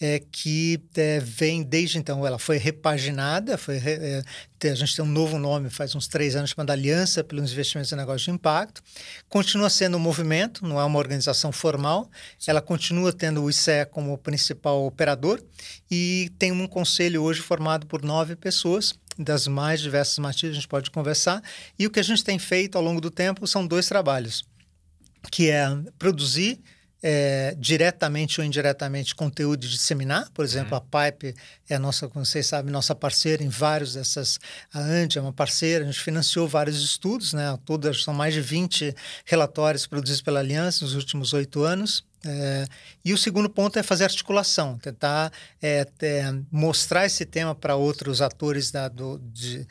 É, 0.00 0.20
que 0.32 0.80
é, 0.96 1.20
vem 1.20 1.62
desde 1.62 1.96
então, 1.96 2.26
ela 2.26 2.36
foi 2.38 2.56
repaginada, 2.56 3.56
foi 3.56 3.76
re- 3.78 4.22
é, 4.64 4.68
a 4.68 4.74
gente 4.74 4.96
tem 4.96 5.04
um 5.04 5.08
novo 5.08 5.38
nome 5.38 5.70
faz 5.70 5.94
uns 5.94 6.08
três 6.08 6.34
anos, 6.34 6.50
chamado 6.50 6.70
Aliança 6.70 7.22
pelos 7.22 7.52
Investimentos 7.52 7.92
em 7.92 7.96
Negócios 7.96 8.22
de 8.22 8.30
Impacto. 8.32 8.82
Continua 9.28 9.70
sendo 9.70 9.96
um 9.96 10.00
movimento, 10.00 10.66
não 10.66 10.80
é 10.80 10.84
uma 10.84 10.98
organização 10.98 11.52
formal, 11.52 12.10
ela 12.48 12.60
continua 12.60 13.12
tendo 13.12 13.44
o 13.44 13.48
ICE 13.50 13.86
como 13.92 14.18
principal 14.18 14.84
operador 14.84 15.40
e 15.88 16.32
tem 16.36 16.50
um 16.50 16.66
conselho 16.66 17.22
hoje 17.22 17.40
formado 17.40 17.86
por 17.86 18.02
nove 18.02 18.34
pessoas, 18.34 18.94
das 19.16 19.46
mais 19.46 19.80
diversas 19.80 20.18
matizes, 20.18 20.50
a 20.50 20.54
gente 20.54 20.68
pode 20.68 20.90
conversar. 20.90 21.40
E 21.78 21.86
o 21.86 21.90
que 21.90 22.00
a 22.00 22.04
gente 22.04 22.24
tem 22.24 22.40
feito 22.40 22.76
ao 22.76 22.82
longo 22.82 23.00
do 23.00 23.10
tempo 23.10 23.46
são 23.46 23.64
dois 23.64 23.86
trabalhos, 23.86 24.42
que 25.30 25.48
é 25.48 25.68
produzir 25.96 26.58
é, 27.02 27.54
diretamente 27.58 28.40
ou 28.40 28.46
indiretamente 28.46 29.14
conteúdo 29.14 29.66
disseminar. 29.66 30.30
Por 30.32 30.44
exemplo, 30.44 30.76
a 30.76 30.80
Pipe 30.80 31.34
é 31.68 31.74
a 31.74 31.78
nossa, 31.78 32.08
como 32.08 32.24
vocês 32.24 32.46
sabem, 32.46 32.72
nossa 32.72 32.94
parceira 32.94 33.42
em 33.42 33.48
vários 33.48 33.94
dessas. 33.94 34.38
A 34.72 34.78
Andi 34.78 35.18
é 35.18 35.20
uma 35.20 35.32
parceira, 35.32 35.84
a 35.84 35.86
gente 35.86 36.00
financiou 36.00 36.46
vários 36.46 36.82
estudos, 36.82 37.32
né? 37.32 37.58
Todas 37.64 38.04
são 38.04 38.14
mais 38.14 38.32
de 38.32 38.40
20 38.40 38.94
relatórios 39.24 39.86
produzidos 39.86 40.22
pela 40.22 40.38
Aliança 40.38 40.84
nos 40.84 40.94
últimos 40.94 41.32
oito 41.32 41.62
anos. 41.62 42.04
É, 42.24 42.66
e 43.04 43.12
o 43.12 43.18
segundo 43.18 43.50
ponto 43.50 43.76
é 43.76 43.82
fazer 43.82 44.04
articulação, 44.04 44.78
tentar 44.78 45.32
é, 45.60 45.84
é, 46.02 46.32
mostrar 46.52 47.04
esse 47.04 47.26
tema 47.26 47.52
para 47.52 47.74
outros 47.74 48.22
atores 48.22 48.70
da, 48.70 48.86
do, 48.86 49.18
de, 49.32 49.66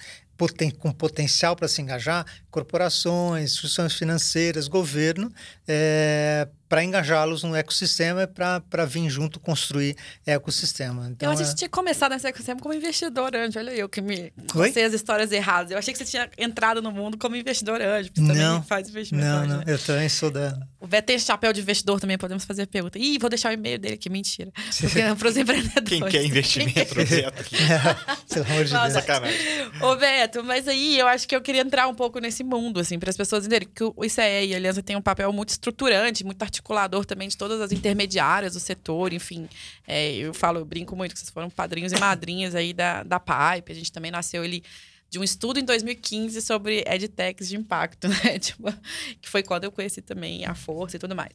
com 0.80 0.91
potencial 0.91 1.56
para 1.56 1.67
se 1.67 1.82
engajar, 1.82 2.26
corporações, 2.50 3.52
instituições 3.52 3.94
financeiras, 3.94 4.67
governo, 4.67 5.32
é, 5.67 6.48
para 6.72 6.86
engajá-los 6.86 7.44
no 7.44 7.54
ecossistema 7.54 8.24
e 8.24 8.28
para 8.28 8.86
vir 8.86 9.10
junto 9.10 9.42
construir 9.42 9.98
ecossistema. 10.26 11.10
Então, 11.10 11.28
eu 11.28 11.34
achei 11.34 11.44
é... 11.44 11.46
que 11.46 11.52
você 11.52 11.58
tinha 11.58 11.70
começado 11.70 12.14
nesse 12.14 12.26
ecossistema 12.26 12.62
como 12.62 12.74
investidor 12.74 13.36
anjo. 13.36 13.60
Olha 13.60 13.72
eu 13.72 13.90
que 13.90 14.00
me 14.00 14.32
sei 14.72 14.86
as 14.86 14.94
histórias 14.94 15.34
erradas. 15.34 15.72
Eu 15.72 15.78
achei 15.78 15.94
que 15.94 15.98
você 15.98 16.06
tinha 16.06 16.30
entrado 16.38 16.82
no 16.82 16.90
mundo 16.90 17.18
como 17.18 17.36
investidor 17.36 17.82
anjo, 17.82 18.10
porque 18.10 18.22
você 18.22 18.40
não, 18.40 18.54
também 18.54 18.68
faz 18.70 18.88
investimento 18.88 19.28
Não, 19.28 19.38
anjo, 19.40 19.50
não, 19.50 19.58
né? 19.58 19.64
eu 19.68 19.78
também 19.80 20.08
sou 20.08 20.32
da... 20.32 20.58
O 20.80 20.88
Beto 20.88 21.08
tem 21.08 21.20
chapéu 21.20 21.52
de 21.52 21.60
investidor 21.60 22.00
também, 22.00 22.18
podemos 22.18 22.46
fazer 22.46 22.62
a 22.64 22.68
pergunta. 22.68 22.98
Ih, 22.98 23.20
vou 23.20 23.30
deixar 23.30 23.50
o 23.50 23.54
e-mail 23.54 23.78
dele 23.78 23.96
aqui, 23.96 24.10
mentira. 24.10 24.50
Para 25.20 25.28
os 25.28 25.36
empreendedores. 25.36 25.90
Quem 25.90 26.02
quer 26.08 26.24
investimento 26.24 26.80
aqui? 27.38 27.56
Pelo 28.34 28.46
amor 28.46 28.64
de 28.64 28.72
Deus. 28.72 28.94
Sacanagem. 28.94 29.38
Ô, 29.82 29.96
Beto, 29.98 30.42
mas 30.42 30.70
aí 30.70 30.98
eu 30.98 31.08
acho 31.08 31.28
que 31.28 31.36
eu 31.36 31.42
queria 31.42 31.62
entrar 31.62 31.88
um 31.90 31.94
pouco 31.94 32.18
nesse 32.20 32.46
mundo, 32.46 32.80
assim, 32.80 32.98
para 32.98 33.10
as 33.10 33.18
pessoas 33.18 33.46
entenderem 33.46 33.68
que 33.76 33.84
o 33.84 34.06
ICE 34.06 34.22
e 34.22 34.54
a 34.54 34.58
Aliança 34.58 34.82
tem 34.82 34.96
um 34.96 35.02
papel 35.02 35.32
muito 35.34 35.50
estruturante, 35.50 36.24
muito 36.24 36.38
articulador 36.62 37.06
também 37.06 37.28
de 37.28 37.36
todas 37.36 37.60
as 37.60 37.71
intermediárias 37.71 38.54
do 38.54 38.60
setor, 38.60 39.12
enfim. 39.12 39.50
É, 39.88 40.13
eu 40.13 40.34
falo, 40.34 40.60
eu 40.60 40.65
brinco 40.65 40.95
muito 40.95 41.13
que 41.13 41.19
vocês 41.19 41.30
foram 41.30 41.50
padrinhos 41.50 41.91
e 41.91 42.00
madrinhas 42.00 42.56
aí 42.56 42.71
da, 42.71 43.04
da 43.04 43.19
Pipe. 43.19 43.71
A 43.71 43.76
gente 43.76 43.91
também 43.91 44.12
nasceu 44.12 44.43
ali 44.43 44.63
de 45.10 45.19
um 45.19 45.24
estudo 45.24 45.60
em 45.60 45.65
2015 45.65 46.41
sobre 46.41 46.84
edtechs 46.88 47.50
de 47.50 47.58
impacto, 47.58 48.08
né? 48.24 48.39
Tipo, 48.39 48.71
que 49.19 49.28
foi 49.28 49.43
quando 49.43 49.65
eu 49.65 49.71
conheci 49.71 50.02
também 50.02 50.45
a 50.45 50.56
força 50.56 50.95
e 50.95 51.00
tudo 51.00 51.15
mais. 51.15 51.32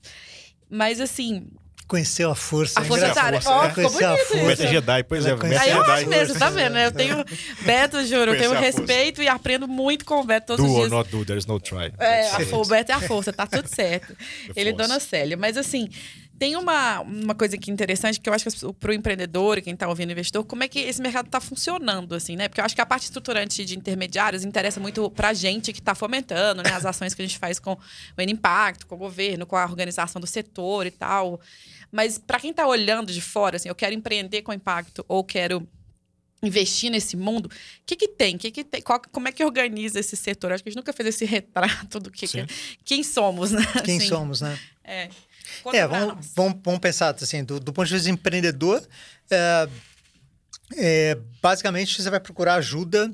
Mas 0.71 1.01
assim, 1.01 1.49
Conheceu 1.87 2.31
a 2.31 2.35
força. 2.35 2.81
a 2.81 2.83
é 2.83 2.87
força 2.87 3.15
da 3.15 3.33
força, 3.33 3.51
Ó, 3.51 3.69
ficou 3.69 3.75
Conheceu 3.85 4.09
a 4.09 4.11
bonito 4.11 4.27
força. 4.27 4.53
isso. 4.53 4.63
É 4.63 4.67
Jedi, 4.67 5.05
pois 5.05 5.27
é. 5.27 5.37
Conhece 5.37 5.63
Aí 5.63 5.71
eu 5.71 5.81
Jedi. 5.81 5.91
acho 5.93 6.09
mesmo, 6.09 6.39
tá 6.39 6.51
vendo? 6.51 6.73
né? 6.73 6.87
Eu 6.87 6.93
tenho. 6.93 7.25
Beto, 7.63 8.05
juro, 8.07 8.35
eu 8.35 8.39
tenho 8.39 8.53
respeito 8.55 9.23
e 9.23 9.29
aprendo 9.29 9.69
muito 9.69 10.05
com 10.05 10.21
o 10.21 10.25
Beto 10.25 10.47
todos 10.49 10.65
Do 10.65 10.71
os 10.71 10.75
or 10.77 10.81
dias. 10.81 10.91
not 10.91 11.11
do, 11.11 11.25
there's 11.25 11.47
no 11.47 11.61
try. 11.61 11.93
É, 11.99 12.31
a, 12.31 12.57
o 12.57 12.65
Beto 12.67 12.91
é 12.91 12.95
a 12.95 13.01
força, 13.01 13.33
tá 13.33 13.47
tudo 13.47 13.69
certo. 13.73 14.17
Ele 14.57 14.71
e 14.71 14.73
force. 14.73 14.89
Dona 14.89 14.99
Célia. 15.01 15.37
Mas 15.37 15.57
assim, 15.57 15.89
tem 16.39 16.55
uma, 16.57 17.01
uma 17.01 17.35
coisa 17.35 17.57
aqui 17.57 17.71
interessante 17.71 18.21
que 18.21 18.29
eu 18.29 18.35
acho 18.35 18.45
que 18.45 18.73
para 18.75 18.91
o 18.91 18.95
empreendedor, 18.95 19.61
quem 19.63 19.73
está 19.73 19.89
ouvindo 19.89 20.13
investidor, 20.13 20.45
como 20.45 20.63
é 20.63 20.69
que 20.69 20.81
esse 20.81 21.01
mercado 21.01 21.27
está 21.27 21.41
funcionando, 21.41 22.15
assim, 22.15 22.37
né? 22.37 22.49
Porque 22.49 22.61
eu 22.61 22.65
acho 22.65 22.75
que 22.75 22.81
a 22.81 22.87
parte 22.87 23.05
estruturante 23.05 23.65
de 23.65 23.77
intermediários 23.79 24.45
interessa 24.45 24.79
muito 24.79 25.11
para 25.11 25.29
a 25.29 25.35
gente 25.35 25.73
que 25.73 25.79
está 25.79 25.95
fomentando, 25.95 26.63
né? 26.63 26.71
As 26.73 26.85
ações 26.85 27.15
que 27.15 27.23
a 27.23 27.27
gente 27.27 27.39
faz 27.39 27.59
com 27.59 27.73
o 27.73 28.21
N 28.21 28.33
Impacto, 28.33 28.87
com 28.87 28.97
o 28.97 28.99
governo, 28.99 29.47
com 29.47 29.57
a 29.57 29.65
organização 29.65 30.21
do 30.21 30.27
setor 30.27 30.87
e 30.87 30.91
tal. 30.91 31.41
Mas 31.93 32.19
para 32.19 32.41
quem 32.41 32.51
está 32.51 32.67
olhando 32.67 33.13
de 33.13 33.21
fora, 33.21 33.57
assim, 33.57 33.69
eu 33.69 33.75
quero 33.75 33.95
empreender 33.95 34.43
com 34.43 34.53
impacto 34.53 35.05
ou 35.09 35.23
quero 35.25 35.67
investir 36.43 36.91
nesse 36.91 37.17
mundo, 37.17 37.47
o 37.47 37.51
que 37.87 37.97
que 37.97 38.09
tem? 38.09 38.37
Que 38.37 38.51
que 38.51 38.63
tem? 38.63 38.83
Qual- 38.83 39.01
como 39.11 39.27
é 39.29 39.33
que 39.33 39.43
organiza 39.45 39.99
esse 39.99 40.15
setor? 40.17 40.53
Acho 40.53 40.63
que 40.63 40.69
a 40.69 40.71
gente 40.73 40.77
nunca 40.79 40.93
fez 40.93 41.09
esse 41.09 41.25
retrato 41.27 41.99
do 41.99 42.11
que, 42.11 42.21
que 42.27 42.41
Sim. 42.41 42.47
quem 42.85 43.03
somos, 43.03 43.53
né? 43.53 43.63
Quem 43.85 43.97
Assim, 43.99 44.09
somos, 44.09 44.41
né? 44.43 44.59
É, 44.85 45.09
Conta 45.63 45.77
É, 45.77 45.87
vamos, 45.87 46.27
vamos, 46.35 46.59
vamos 46.63 46.81
pensar 46.81 47.15
assim, 47.15 47.43
do, 47.43 47.59
do 47.59 47.73
ponto 47.73 47.87
de 47.89 47.95
vista 47.95 48.11
empreendedor, 48.11 48.87
é, 49.31 49.69
é, 50.77 51.19
basicamente 51.41 52.03
você 52.03 52.11
vai 52.11 52.21
procurar 52.21 52.57
ajuda 52.57 53.13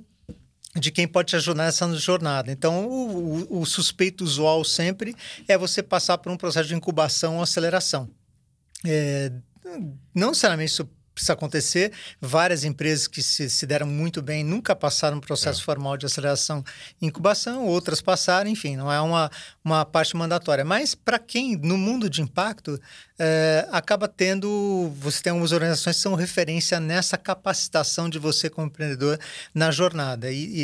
de 0.75 0.91
quem 0.91 1.07
pode 1.07 1.29
te 1.29 1.37
ajudar 1.37 1.65
nessa 1.65 1.95
jornada. 1.97 2.51
Então, 2.51 2.87
o, 2.89 3.43
o- 3.53 3.61
o 3.61 3.67
suspeito 3.67 4.25
usual 4.25 4.65
sempre 4.65 5.15
é 5.47 5.57
você 5.59 5.83
passar 5.83 6.17
por 6.19 6.33
um 6.33 6.37
processo 6.37 6.69
de 6.69 6.75
incubação 6.75 7.37
ou 7.37 7.43
aceleração. 7.43 8.09
É, 8.85 9.33
não 10.15 10.29
necessariamente 10.29 10.73
isso 10.73 10.89
precisa 11.15 11.35
acontecer. 11.35 11.93
Várias 12.21 12.65
empresas 12.65 13.07
que 13.07 13.23
se, 13.23 13.49
se 13.49 13.67
deram 13.67 13.87
muito 13.87 14.23
bem 14.23 14.43
nunca 14.43 14.75
passaram 14.75 15.19
um 15.19 15.21
processo 15.21 15.63
formal 15.63 15.97
de 15.97 16.07
aceleração 16.07 16.65
e 17.01 17.07
incubação, 17.07 17.67
outras 17.67 18.01
passaram, 18.01 18.51
enfim, 18.51 18.77
não 18.77 18.91
é 18.91 19.01
uma, 19.01 19.31
uma 19.65 19.85
parte 19.85 20.17
mandatória. 20.17 20.65
Mas 20.65 20.95
para 20.95 21.19
quem, 21.19 21.57
no 21.57 21.77
mundo 21.77 22.09
de 22.09 22.23
impacto, 22.23 22.81
é, 23.25 23.69
acaba 23.71 24.09
tendo. 24.09 24.93
Você 24.99 25.23
tem 25.23 25.31
algumas 25.31 25.53
organizações 25.53 25.95
que 25.95 26.03
são 26.03 26.15
referência 26.17 26.81
nessa 26.81 27.17
capacitação 27.17 28.09
de 28.11 28.19
você 28.19 28.51
como 28.51 28.67
empreendedor 28.67 29.17
na 29.55 29.71
jornada. 29.71 30.29
E, 30.33 30.35
e, 30.45 30.63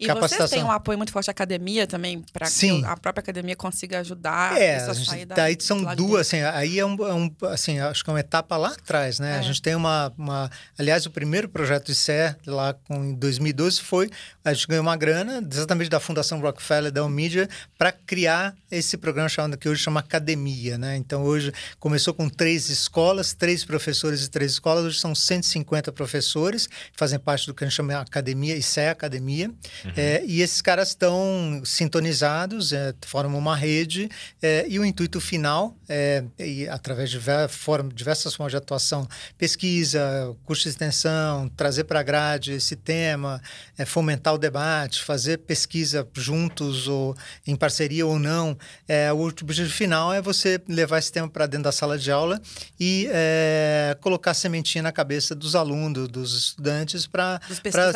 e 0.00 0.04
E 0.04 0.06
capacitação. 0.06 0.48
têm 0.58 0.64
um 0.64 0.70
apoio 0.70 0.96
muito 0.96 1.12
forte 1.12 1.26
da 1.26 1.32
academia 1.32 1.86
também, 1.86 2.24
para 2.32 2.48
que 2.50 2.84
a 2.84 2.96
própria 2.96 3.20
academia 3.20 3.54
consiga 3.54 3.98
ajudar 4.00 4.56
É, 4.58 4.78
a 4.78 4.90
a 4.90 4.94
gente- 4.94 5.10
sair 5.10 5.26
da, 5.26 5.34
daí 5.34 5.56
são 5.60 5.94
duas, 5.94 6.26
assim, 6.26 6.40
aí 6.40 6.78
é 6.78 6.86
um, 6.86 6.94
é 7.06 7.12
um, 7.12 7.30
assim, 7.50 7.78
acho 7.80 8.02
que 8.02 8.08
é 8.08 8.12
uma 8.14 8.20
etapa 8.20 8.56
lá 8.56 8.68
atrás, 8.68 9.18
né? 9.18 9.36
É. 9.36 9.38
A 9.38 9.42
gente 9.42 9.60
tem 9.60 9.74
uma, 9.74 10.10
uma, 10.16 10.50
aliás, 10.78 11.04
o 11.04 11.10
primeiro 11.10 11.48
projeto 11.50 11.86
de 11.86 11.94
CE 11.94 12.34
lá 12.46 12.72
com, 12.72 13.04
em 13.04 13.14
2012 13.14 13.82
foi, 13.82 14.08
a 14.42 14.54
gente 14.54 14.66
ganhou 14.66 14.82
uma 14.82 14.96
grana 14.96 15.46
exatamente 15.52 15.90
da 15.90 16.00
Fundação 16.00 16.40
Rockefeller, 16.40 16.90
da 16.90 17.06
Media, 17.10 17.46
para 17.76 17.92
criar 17.92 18.54
esse 18.70 18.96
programa 18.96 19.28
chamado, 19.28 19.58
que 19.58 19.68
hoje 19.68 19.82
chama 19.82 20.00
Academia, 20.00 20.78
né? 20.78 20.96
Então 20.96 21.22
hoje 21.24 21.52
começou 21.90 22.14
com 22.14 22.28
três 22.28 22.70
escolas, 22.70 23.32
três 23.34 23.64
professores 23.64 24.24
e 24.24 24.30
três 24.30 24.52
escolas, 24.52 24.84
hoje 24.84 25.00
são 25.00 25.12
150 25.12 25.90
professores, 25.90 26.68
que 26.68 26.96
fazem 26.96 27.18
parte 27.18 27.48
do 27.48 27.52
que 27.52 27.64
a 27.64 27.66
gente 27.66 27.74
chama 27.74 27.92
de 27.94 27.98
Academia, 27.98 28.56
e 28.56 28.62
CE 28.62 28.82
Academia, 28.82 29.50
É, 29.96 30.22
e 30.24 30.40
esses 30.40 30.62
caras 30.62 30.90
estão 30.90 31.60
sintonizados, 31.64 32.72
é, 32.72 32.94
formam 33.06 33.36
uma 33.40 33.56
rede, 33.56 34.08
é, 34.40 34.64
e 34.68 34.78
o 34.78 34.84
intuito 34.84 35.20
final, 35.20 35.76
é, 35.88 36.22
e 36.38 36.68
através 36.68 37.10
de 37.10 37.18
forma- 37.48 37.90
diversas 37.92 38.34
formas 38.36 38.52
de 38.52 38.56
atuação, 38.58 39.08
pesquisa, 39.36 40.00
curso 40.44 40.62
de 40.62 40.68
extensão, 40.68 41.48
trazer 41.56 41.84
para 41.84 41.98
a 41.98 42.02
grade 42.04 42.52
esse 42.52 42.76
tema, 42.76 43.42
é, 43.76 43.84
fomentar 43.84 44.32
o 44.34 44.38
debate, 44.38 45.02
fazer 45.02 45.38
pesquisa 45.38 46.06
juntos 46.14 46.86
ou 46.86 47.16
em 47.44 47.56
parceria 47.56 48.06
ou 48.06 48.16
não. 48.16 48.56
É, 48.86 49.12
o 49.12 49.22
objetivo 49.22 49.70
final 49.74 50.12
é 50.12 50.22
você 50.22 50.60
levar 50.68 50.98
esse 50.98 51.10
tema 51.10 51.28
para 51.28 51.46
dentro 51.46 51.64
da 51.64 51.69
sala 51.72 51.98
de 51.98 52.10
aula 52.10 52.40
e 52.78 53.08
é, 53.12 53.96
colocar 54.00 54.34
sementinha 54.34 54.82
na 54.82 54.92
cabeça 54.92 55.34
dos 55.34 55.54
alunos, 55.54 56.08
dos 56.08 56.36
estudantes, 56.36 57.06
para 57.06 57.40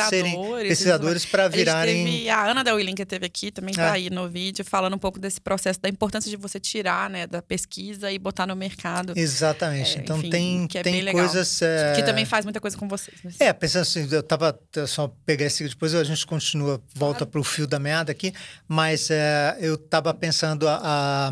serem 0.08 0.36
pesquisadores. 0.68 1.24
para 1.24 1.48
virarem. 1.48 2.04
teve- 2.04 2.28
a 2.28 2.50
Ana 2.50 2.62
da 2.64 2.74
Willing 2.74 2.94
que 2.94 3.04
teve 3.06 3.26
aqui 3.26 3.50
também 3.50 3.74
tá 3.74 3.88
É. 3.88 3.90
aí 3.90 4.10
no 4.10 4.28
vídeo 4.28 4.64
falando 4.64 4.94
um 4.94 4.98
pouco 4.98 5.18
desse 5.18 5.40
processo 5.40 5.80
da 5.80 5.88
importância 5.88 6.30
de 6.30 6.36
você 6.36 6.58
tirar, 6.60 7.08
né, 7.10 7.26
da 7.26 7.42
pesquisa 7.42 8.10
e 8.10 8.18
botar 8.18 8.46
no 8.46 8.56
mercado. 8.56 9.12
Exatamente. 9.16 9.98
É, 9.98 10.00
então 10.00 10.18
enfim, 10.18 10.30
tem, 10.30 10.66
que 10.66 10.78
é 10.78 10.82
tem 10.82 11.12
coisas. 11.12 11.62
é, 11.62 11.94
Que 11.96 12.02
também 12.02 12.24
faz 12.24 12.44
muita 12.44 12.60
coisa 12.60 12.76
com 12.76 12.88
vocês. 12.88 13.16
né? 13.22 13.32
É, 13.38 13.52
pensando 13.52 13.82
assim, 13.82 14.08
eu 14.10 14.22
tava 14.22 14.58
eu 14.76 14.86
só 14.86 15.08
pegar 15.26 15.44
esse 15.46 15.68
depois 15.68 15.94
a 15.94 16.04
gente 16.04 16.26
continua, 16.26 16.80
volta 16.94 17.18
Claro. 17.18 17.30
para 17.32 17.40
o 17.40 17.44
fio 17.44 17.66
da 17.66 17.78
meada 17.78 18.12
aqui, 18.12 18.32
mas 18.68 19.10
é, 19.10 19.56
eu 19.60 19.74
estava 19.74 20.12
pensando, 20.14 20.68
a, 20.68 20.76
a- 20.82 21.28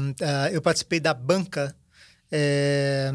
a- 0.47 0.51
eu 0.53 0.61
participei 0.63 1.01
da 1.01 1.13
banca 1.15 1.75
é, 2.33 3.13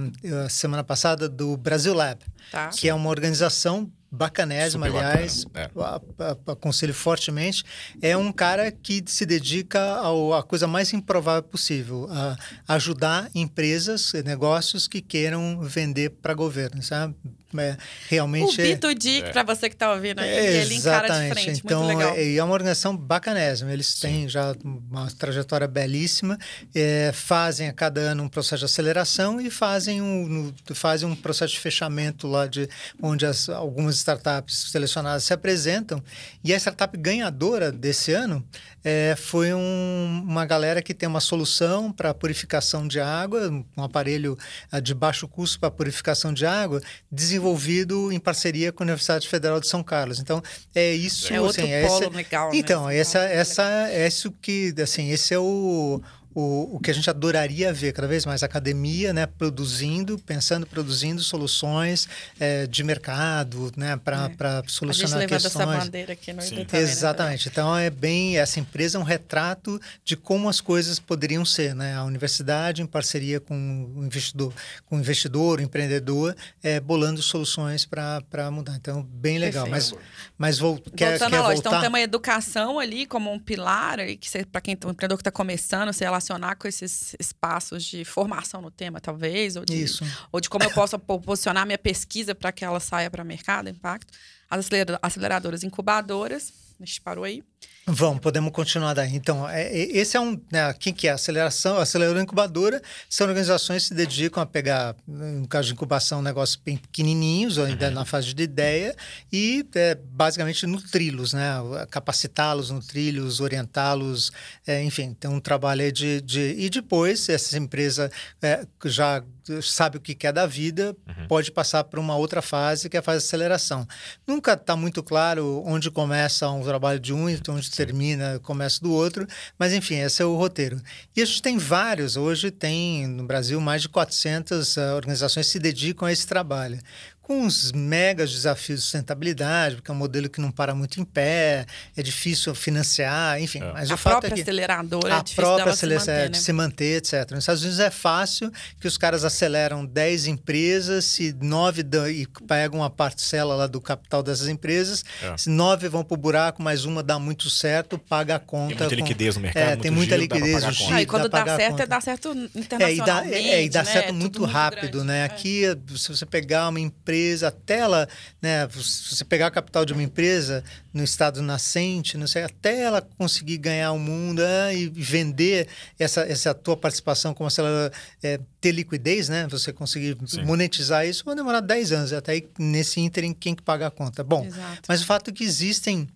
semana 0.49 0.83
passada 0.83 1.27
do 1.27 1.57
Brasil 1.57 1.93
Lab, 1.93 2.19
Tá? 2.51 2.69
que 2.69 2.87
é 2.87 2.93
uma 2.93 3.09
organização 3.09 3.91
bacanésima, 4.11 4.87
Super 4.87 4.99
aliás, 5.05 5.43
bacana, 5.45 6.01
a- 6.47 6.51
aconselho 6.51 6.93
fortemente. 6.93 7.63
É 8.01 8.15
um 8.15 8.31
cara 8.31 8.71
que 8.71 9.03
se 9.07 9.25
dedica 9.25 9.79
ao, 9.97 10.33
à 10.33 10.41
coisa 10.43 10.67
mais 10.67 10.93
improvável 10.93 11.43
possível, 11.43 12.07
a 12.11 12.37
ajudar 12.75 13.29
empresas, 13.35 14.13
negócios 14.25 14.87
que 14.87 15.01
queiram 15.01 15.59
vender 15.61 16.09
para 16.09 16.33
governo, 16.33 16.81
sabe? 16.81 17.15
É, 17.57 17.71
O 17.71 17.77
realmente 18.09 18.61
é- 18.61 18.75
B2D, 18.75 19.23
É. 19.23 19.31
para 19.31 19.41
você 19.41 19.69
que 19.69 19.75
tá 19.75 19.93
ouvindo 19.93 20.19
aí, 20.19 20.27
é, 20.29 20.61
ele 20.63 20.75
encara 20.75 21.07
de 21.07 21.13
exatamente. 21.13 21.33
frente. 21.43 21.61
Então, 21.63 21.83
muito 21.85 21.97
legal. 21.97 22.15
é, 22.15 22.23
e 22.25 22.37
é 22.37 22.43
uma 22.43 22.53
organização 22.53 22.95
bacanésima. 22.95 23.71
Eles 23.71 23.95
têm 23.99 24.27
já 24.27 24.53
uma 24.63 25.09
trajetória 25.11 25.65
belíssima, 25.65 26.37
é, 26.75 27.11
fazem 27.13 27.69
a 27.69 27.73
cada 27.73 28.01
ano 28.01 28.23
um 28.23 28.27
processo 28.29 28.59
de 28.59 28.65
aceleração 28.65 29.39
e 29.39 29.49
fazem 29.49 30.01
um, 30.01 30.27
no- 30.27 30.53
fazem 30.75 31.07
um 31.07 31.15
processo 31.15 31.53
de 31.53 31.59
fechamento 31.61 32.27
lá 32.27 32.47
de 32.47 32.67
onde 33.01 33.25
as, 33.25 33.47
algumas 33.47 33.95
startups 34.07 34.71
selecionadas 34.71 35.23
se 35.23 35.33
apresentam. 35.33 36.01
E 36.43 36.53
a 36.53 36.57
startup 36.57 36.97
ganhadora 36.97 37.71
desse 37.71 38.11
ano 38.13 38.43
é, 38.83 39.15
foi 39.17 39.53
um- 39.53 40.23
uma 40.25 40.45
galera 40.45 40.81
que 40.81 40.93
tem 40.93 41.09
uma 41.09 41.19
solução 41.19 41.91
para 41.91 42.13
purificação 42.13 42.87
de 42.87 42.99
água, 43.01 43.49
um 43.75 43.83
aparelho 43.83 44.37
ah, 44.71 44.79
de 44.79 44.93
baixo 44.93 45.27
custo 45.27 45.59
para 45.59 45.69
purificação 45.69 46.33
de 46.33 46.45
água, 46.45 46.81
desenvolvido 47.11 48.11
em 48.11 48.19
parceria 48.19 48.71
com 48.71 48.83
a 48.83 48.85
Universidade 48.85 49.27
Federal 49.27 49.59
de 49.59 49.67
São 49.67 49.83
Carlos. 49.83 50.19
Então, 50.19 50.41
é 50.73 50.93
isso. 50.93 51.33
É 51.33 51.41
outro 51.41 51.61
assim, 51.61 51.87
polo 51.87 52.03
esse- 52.05 52.13
legal, 52.15 52.51
né? 52.51 52.57
Então, 52.57 52.81
São 52.83 52.89
essa, 52.91 53.19
Paulo, 53.19 53.33
essa, 53.33 53.63
é 53.89 54.07
isso 54.07 54.31
que, 54.41 54.73
assim, 54.81 55.09
esse 55.11 55.33
é 55.33 55.39
o, 55.39 56.01
o, 56.39 56.75
o 56.75 56.79
que 56.79 56.91
a 56.91 56.93
gente 56.93 57.09
adoraria 57.09 57.73
ver 57.73 57.93
cada 57.93 58.07
vez 58.07 58.23
mais 58.23 58.43
academia, 58.43 59.11
né, 59.11 59.25
produzindo, 59.25 60.19
pensando, 60.19 60.67
produzindo 60.67 61.23
soluções 61.23 62.07
é, 62.39 62.67
de 62.67 62.83
mercado, 62.83 63.71
né, 63.75 63.97
para 63.97 64.29
é. 64.63 64.69
solucionar 64.69 65.17
a 65.17 65.21
gente 65.21 65.29
questões. 65.29 65.55
essa 65.55 65.65
bandeira 65.65 66.13
aqui 66.13 66.31
no. 66.33 66.43
Também, 66.43 66.67
Exatamente. 66.73 67.47
Né? 67.47 67.51
Então 67.51 67.75
é 67.75 67.89
bem 67.89 68.37
essa 68.37 68.59
empresa 68.59 68.99
é 68.99 69.01
um 69.01 69.03
retrato 69.03 69.81
de 70.03 70.15
como 70.15 70.47
as 70.47 70.61
coisas 70.61 70.99
poderiam 70.99 71.43
ser, 71.43 71.73
né? 71.73 71.95
A 71.95 72.03
universidade 72.03 72.83
em 72.83 72.85
parceria 72.85 73.39
com 73.39 73.91
o 73.95 74.05
investidor, 74.05 74.53
com 74.85 74.97
o 74.97 74.99
investidor, 74.99 75.57
o 75.57 75.61
empreendedor, 75.63 76.35
é, 76.61 76.79
bolando 76.79 77.19
soluções 77.19 77.83
para 77.83 78.51
mudar. 78.51 78.75
Então 78.75 79.01
bem 79.01 79.39
legal. 79.39 79.65
Perfeito. 79.65 79.95
Mas 79.95 80.07
mas 80.37 80.59
vou, 80.59 80.77
quer, 80.95 81.17
Voltando 81.17 81.31
quer 81.31 81.39
loja, 81.39 81.53
voltar? 81.55 81.69
Então 81.69 81.79
tem 81.79 81.89
uma 81.89 81.99
educação 81.99 82.79
ali 82.79 83.07
como 83.07 83.31
um 83.31 83.39
pilar 83.39 83.99
e 83.99 84.15
que 84.15 84.29
para 84.45 84.61
quem 84.61 84.75
um 84.85 84.91
empreendedor 84.91 85.17
que 85.17 85.21
está 85.21 85.31
começando 85.31 85.91
se 85.91 86.05
relacionar 86.27 86.55
com 86.55 86.67
esses 86.67 87.15
espaços 87.19 87.83
de 87.83 88.03
formação 88.03 88.61
no 88.61 88.69
tema, 88.69 88.99
talvez, 88.99 89.55
ou 89.55 89.63
de, 89.63 89.83
Isso. 89.83 90.03
ou 90.31 90.41
de 90.41 90.49
como 90.49 90.65
eu 90.65 90.71
posso 90.71 90.99
posicionar 90.99 91.65
minha 91.65 91.77
pesquisa 91.77 92.35
para 92.35 92.51
que 92.51 92.65
ela 92.65 92.79
saia 92.79 93.09
para 93.09 93.23
o 93.23 93.25
mercado, 93.25 93.69
impacto. 93.69 94.13
As 94.49 94.69
aceleradoras 95.01 95.63
incubadoras, 95.63 96.53
a 96.79 96.85
gente 96.85 97.01
parou 97.01 97.23
aí. 97.23 97.43
Vamos, 97.89 98.19
podemos 98.19 98.51
continuar 98.51 98.93
daí. 98.93 99.15
Então, 99.15 99.47
é, 99.47 99.73
esse 99.73 100.17
é 100.17 100.19
um. 100.19 100.37
Né, 100.51 100.73
quem 100.73 100.93
que 100.93 101.07
é? 101.07 101.11
Aceleração, 101.11 101.77
aceleradora 101.77 102.21
incubadora 102.21 102.81
são 103.09 103.25
organizações 103.25 103.83
que 103.83 103.87
se 103.87 103.93
dedicam 103.93 104.43
a 104.43 104.45
pegar, 104.45 104.93
no 105.07 105.47
caso 105.47 105.69
de 105.69 105.73
incubação, 105.73 106.21
negócios 106.21 106.57
bem 106.57 106.75
pequenininhos, 106.75 107.57
ou 107.57 107.63
ainda 107.63 107.87
uhum. 107.87 107.93
na 107.93 108.03
fase 108.03 108.33
de 108.33 108.43
ideia, 108.43 108.93
e 109.31 109.65
é, 109.73 109.95
basicamente 109.95 110.67
nutri-los, 110.67 111.31
né? 111.31 111.53
Capacitá-los, 111.89 112.71
nutri-los, 112.71 113.39
orientá-los, 113.39 114.33
é, 114.67 114.83
enfim, 114.83 115.13
tem 115.13 115.31
um 115.31 115.39
trabalho 115.39 115.89
de, 115.89 116.19
de. 116.19 116.55
E 116.57 116.69
depois, 116.69 117.29
essa 117.29 117.57
empresa 117.57 118.11
é, 118.41 118.67
já 118.83 119.23
sabe 119.61 119.97
o 119.97 120.01
que 120.01 120.15
quer 120.15 120.31
da 120.31 120.45
vida, 120.45 120.95
uhum. 121.07 121.27
pode 121.27 121.51
passar 121.51 121.83
para 121.83 121.99
uma 121.99 122.15
outra 122.15 122.41
fase, 122.41 122.89
que 122.89 122.97
é 122.97 122.99
a 122.99 123.03
fase 123.03 123.19
de 123.19 123.27
aceleração. 123.27 123.87
Nunca 124.25 124.53
está 124.53 124.75
muito 124.75 125.01
claro 125.03 125.63
onde 125.65 125.89
começa 125.89 126.49
um 126.49 126.63
trabalho 126.63 126.99
de 126.99 127.13
um 127.13 127.29
e 127.29 127.39
onde 127.49 127.65
Sim. 127.65 127.71
termina, 127.75 128.39
começa 128.43 128.79
do 128.81 128.91
outro, 128.91 129.27
mas 129.57 129.73
enfim, 129.73 129.95
esse 129.95 130.21
é 130.21 130.25
o 130.25 130.35
roteiro. 130.35 130.81
E 131.15 131.21
a 131.21 131.25
gente 131.25 131.41
tem 131.41 131.57
vários, 131.57 132.15
hoje 132.15 132.51
tem 132.51 133.07
no 133.07 133.25
Brasil 133.25 133.59
mais 133.59 133.81
de 133.81 133.89
400 133.89 134.77
uh, 134.77 134.79
eh, 134.79 134.93
organizações 134.93 135.45
que 135.47 135.51
se 135.53 135.59
dedicam 135.59 136.07
a 136.07 136.11
esse 136.11 136.25
trabalho 136.25 136.79
com 137.27 137.41
uns 137.41 137.73
megas 137.73 138.31
desafios 138.31 138.79
de 138.79 138.83
sustentabilidade, 138.83 139.75
porque 139.75 139.91
é 139.91 139.93
um 139.93 139.97
modelo 139.97 140.29
que 140.29 140.39
não 140.39 140.49
para 140.49 140.73
muito 140.73 141.01
em 141.01 141.03
pé, 141.03 141.65
é 141.97 142.01
difícil 142.01 142.55
financiar, 142.55 143.41
enfim. 143.41 143.59
É. 143.59 143.73
Mas 143.73 143.91
a 143.91 143.95
o 143.95 143.97
própria 143.97 144.13
fato 144.13 144.25
é 144.27 144.29
que 144.29 144.41
aceleradora 144.43 145.13
a 145.13 145.17
é 145.17 145.35
própria 145.35 145.73
aceleradora 145.73 146.05
se, 146.05 146.21
manter, 146.21 146.29
né? 146.29 146.39
se 146.39 146.53
manter, 146.53 146.97
etc. 146.99 147.31
Nos 147.31 147.39
Estados 147.39 147.63
Unidos 147.63 147.81
é 147.81 147.91
fácil 147.91 148.49
que 148.79 148.87
os 148.87 148.97
caras 148.97 149.25
aceleram 149.25 149.85
10 149.85 150.27
empresas, 150.27 151.03
se 151.03 151.35
nove 151.41 151.83
dão, 151.83 152.09
e 152.09 152.25
pegam 152.47 152.79
uma 152.79 152.89
parcela 152.89 153.55
lá 153.55 153.67
do 153.67 153.81
capital 153.81 154.23
dessas 154.23 154.47
empresas, 154.47 155.03
é. 155.21 155.35
se 155.35 155.49
nove 155.49 155.89
vão 155.89 156.05
para 156.05 156.13
o 156.13 156.17
buraco, 156.17 156.63
mais 156.63 156.85
uma 156.85 157.03
dá 157.03 157.19
muito 157.19 157.49
certo, 157.49 157.99
paga 157.99 158.35
a 158.35 158.39
conta. 158.39 158.67
Tem 158.67 158.77
muita 158.77 158.95
com, 158.95 158.95
liquidez 158.95 159.35
no 159.35 159.41
mercado. 159.41 159.63
É, 159.63 159.75
tem 159.75 159.91
muita 159.91 160.17
giro, 160.17 160.33
liquidez, 160.33 160.63
o 160.63 160.71
giro. 160.71 160.93
Ah, 160.93 161.01
e 161.01 161.05
quando 161.05 161.27
dá, 161.27 161.43
dá 161.43 161.57
certo, 161.57 161.87
dá 161.87 161.99
certo 161.99 162.31
internacionalmente. 162.55 162.83
É, 162.83 162.93
e 162.93 163.05
dá, 163.05 163.37
é, 163.37 163.63
e 163.65 163.69
dá 163.69 163.83
né? 163.83 163.91
certo 163.91 164.09
é 164.09 164.13
muito 164.13 164.45
rápido, 164.45 165.03
né? 165.03 165.25
Aqui, 165.25 165.63
se 165.93 166.07
você 166.07 166.25
pegar 166.25 166.69
uma 166.69 166.79
empresa, 166.79 167.16
até 167.43 167.79
ela 167.79 168.07
né, 168.41 168.67
se 168.69 169.15
você 169.15 169.25
pegar 169.25 169.47
a 169.47 169.51
capital 169.51 169.85
de 169.85 169.93
uma 169.93 170.03
empresa 170.03 170.63
no 170.93 171.03
estado 171.03 171.41
nascente, 171.41 172.17
não 172.17 172.27
sei, 172.27 172.43
até 172.43 172.81
ela 172.81 173.01
conseguir 173.01 173.57
ganhar 173.57 173.91
o 173.91 173.99
mundo 173.99 174.41
é, 174.41 174.75
e 174.75 174.89
vender 174.89 175.67
essa, 175.99 176.21
essa 176.21 176.53
tua 176.53 176.75
participação 176.75 177.33
como 177.33 177.49
se 177.49 177.59
ela 177.59 177.91
é, 178.21 178.39
ter 178.59 178.71
liquidez, 178.71 179.29
né, 179.29 179.47
você 179.49 179.71
conseguir 179.71 180.17
Sim. 180.25 180.43
monetizar 180.43 181.05
isso, 181.05 181.23
vai 181.25 181.35
demorar 181.35 181.61
10 181.61 181.91
anos, 181.91 182.13
até 182.13 182.33
aí, 182.33 182.47
nesse 182.57 182.99
ínterim 182.99 183.33
quem 183.33 183.55
que 183.55 183.61
paga 183.61 183.87
a 183.87 183.91
conta. 183.91 184.23
Bom, 184.23 184.45
Exato. 184.45 184.81
mas 184.87 185.01
o 185.01 185.05
fato 185.05 185.29
é 185.29 185.33
que 185.33 185.43
existem 185.43 186.07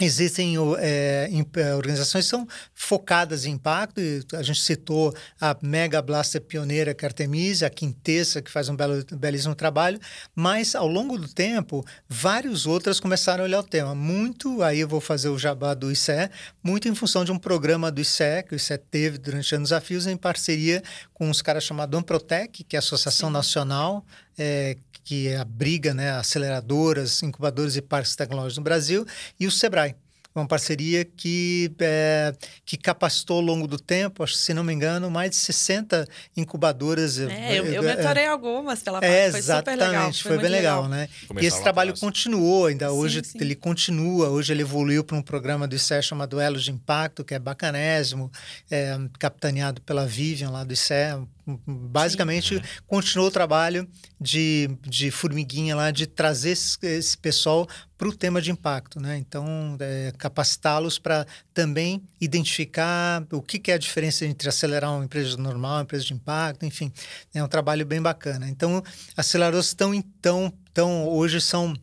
Existem 0.00 0.54
é, 0.78 1.28
é, 1.56 1.74
organizações 1.74 2.24
que 2.24 2.30
são 2.30 2.46
focadas 2.72 3.44
em 3.44 3.52
impacto, 3.52 4.00
e 4.00 4.24
a 4.32 4.42
gente 4.42 4.60
citou 4.60 5.12
a 5.40 5.56
Mega 5.60 6.00
Blaster 6.00 6.40
pioneira 6.40 6.94
que 6.94 7.04
é 7.04 7.06
a 7.06 7.10
Artemisia, 7.10 7.66
a 7.66 7.70
Quintessa, 7.70 8.40
que 8.40 8.50
faz 8.50 8.68
um 8.68 8.76
belo, 8.76 9.04
belíssimo 9.16 9.56
trabalho, 9.56 9.98
mas 10.36 10.76
ao 10.76 10.86
longo 10.86 11.18
do 11.18 11.26
tempo, 11.26 11.84
várias 12.08 12.64
outras 12.64 13.00
começaram 13.00 13.42
a 13.42 13.46
olhar 13.46 13.58
o 13.58 13.64
tema. 13.64 13.92
Muito, 13.92 14.62
aí 14.62 14.78
eu 14.78 14.88
vou 14.88 15.00
fazer 15.00 15.30
o 15.30 15.38
jabá 15.38 15.74
do 15.74 15.90
ICE, 15.90 16.30
muito 16.62 16.88
em 16.88 16.94
função 16.94 17.24
de 17.24 17.32
um 17.32 17.38
programa 17.38 17.90
do 17.90 18.00
ICE, 18.00 18.44
que 18.46 18.54
o 18.54 18.56
ICE 18.56 18.78
teve 18.78 19.18
durante 19.18 19.52
anos 19.54 19.70
desafios, 19.70 20.06
em 20.06 20.16
parceria 20.16 20.80
com 21.12 21.28
uns 21.28 21.42
caras 21.42 21.64
chamados 21.64 21.98
Amprotec, 21.98 22.62
que 22.62 22.76
é 22.76 22.78
a 22.78 22.80
Associação 22.80 23.28
Sim. 23.28 23.32
Nacional 23.32 24.04
é, 24.38 24.76
que 25.08 25.34
abriga 25.34 25.94
né, 25.94 26.10
aceleradoras, 26.10 27.22
incubadoras 27.22 27.74
e 27.76 27.80
parques 27.80 28.14
tecnológicos 28.14 28.58
no 28.58 28.62
Brasil, 28.62 29.06
e 29.40 29.46
o 29.46 29.50
Sebrae 29.50 29.96
uma 30.34 30.46
parceria 30.46 31.04
que, 31.04 31.72
é, 31.80 32.32
que 32.64 32.76
capacitou 32.76 33.38
ao 33.38 33.42
longo 33.42 33.66
do 33.66 33.78
tempo, 33.78 34.22
acho, 34.22 34.34
se 34.34 34.54
não 34.54 34.62
me 34.62 34.72
engano, 34.72 35.10
mais 35.10 35.30
de 35.30 35.36
60 35.36 36.06
incubadoras. 36.36 37.18
É, 37.18 37.58
eu, 37.58 37.64
eu 37.64 37.82
mentorei 37.82 38.24
é, 38.24 38.28
algumas 38.28 38.80
pela 38.82 39.00
parte, 39.00 39.12
é, 39.12 39.30
foi 39.30 39.42
super 39.42 39.76
legal. 39.76 40.12
Foi, 40.12 40.22
foi 40.22 40.38
bem 40.38 40.50
legal, 40.50 40.82
legal 40.82 40.88
né? 40.88 41.08
Começar 41.26 41.44
e 41.44 41.48
esse 41.48 41.62
trabalho 41.62 41.90
atrás. 41.90 42.00
continuou, 42.00 42.66
ainda 42.66 42.88
sim, 42.88 42.94
hoje 42.94 43.24
sim. 43.24 43.38
ele 43.40 43.56
continua, 43.56 44.28
hoje 44.28 44.52
ele 44.52 44.62
evoluiu 44.62 45.02
para 45.02 45.16
um 45.16 45.22
programa 45.22 45.66
do 45.66 45.74
ICE 45.74 46.02
chamado 46.02 46.40
Elos 46.40 46.62
de 46.62 46.70
Impacto, 46.70 47.24
que 47.24 47.34
é 47.34 47.38
bacanésimo, 47.38 48.30
é, 48.70 48.96
capitaneado 49.18 49.80
pela 49.82 50.06
Vivian 50.06 50.50
lá 50.50 50.62
do 50.62 50.72
ICE, 50.72 51.26
basicamente 51.66 52.56
Sim. 52.56 52.62
continuou 52.86 53.28
o 53.28 53.30
trabalho 53.30 53.88
de, 54.20 54.68
de 54.82 55.10
formiguinha 55.10 55.74
lá, 55.74 55.90
de 55.90 56.06
trazer 56.06 56.50
esse, 56.50 56.78
esse 56.82 57.16
pessoal 57.16 57.66
para 57.96 58.08
o 58.08 58.14
tema 58.14 58.40
de 58.40 58.50
impacto, 58.50 59.00
né? 59.00 59.18
Então, 59.18 59.76
é, 59.80 60.12
capacitá-los 60.16 60.98
para 60.98 61.26
também 61.52 62.02
identificar 62.20 63.26
o 63.32 63.42
que, 63.42 63.58
que, 63.58 63.72
é 63.72 63.74
a 63.74 63.78
diferença 63.78 64.24
entre 64.24 64.48
acelerar 64.48 64.94
uma 64.94 65.04
empresa 65.04 65.36
normal, 65.36 65.76
uma 65.76 65.82
empresa 65.82 66.04
de 66.04 66.14
impacto, 66.14 66.64
enfim, 66.64 66.92
é 67.34 67.42
um 67.42 67.48
trabalho 67.48 67.84
bem 67.84 68.00
bacana. 68.00 68.48
Então, 68.48 68.82
aceleradores 69.16 69.66
estão, 69.66 69.92
então, 69.92 70.52
então 70.70 71.08
hoje 71.08 71.40
são 71.40 71.74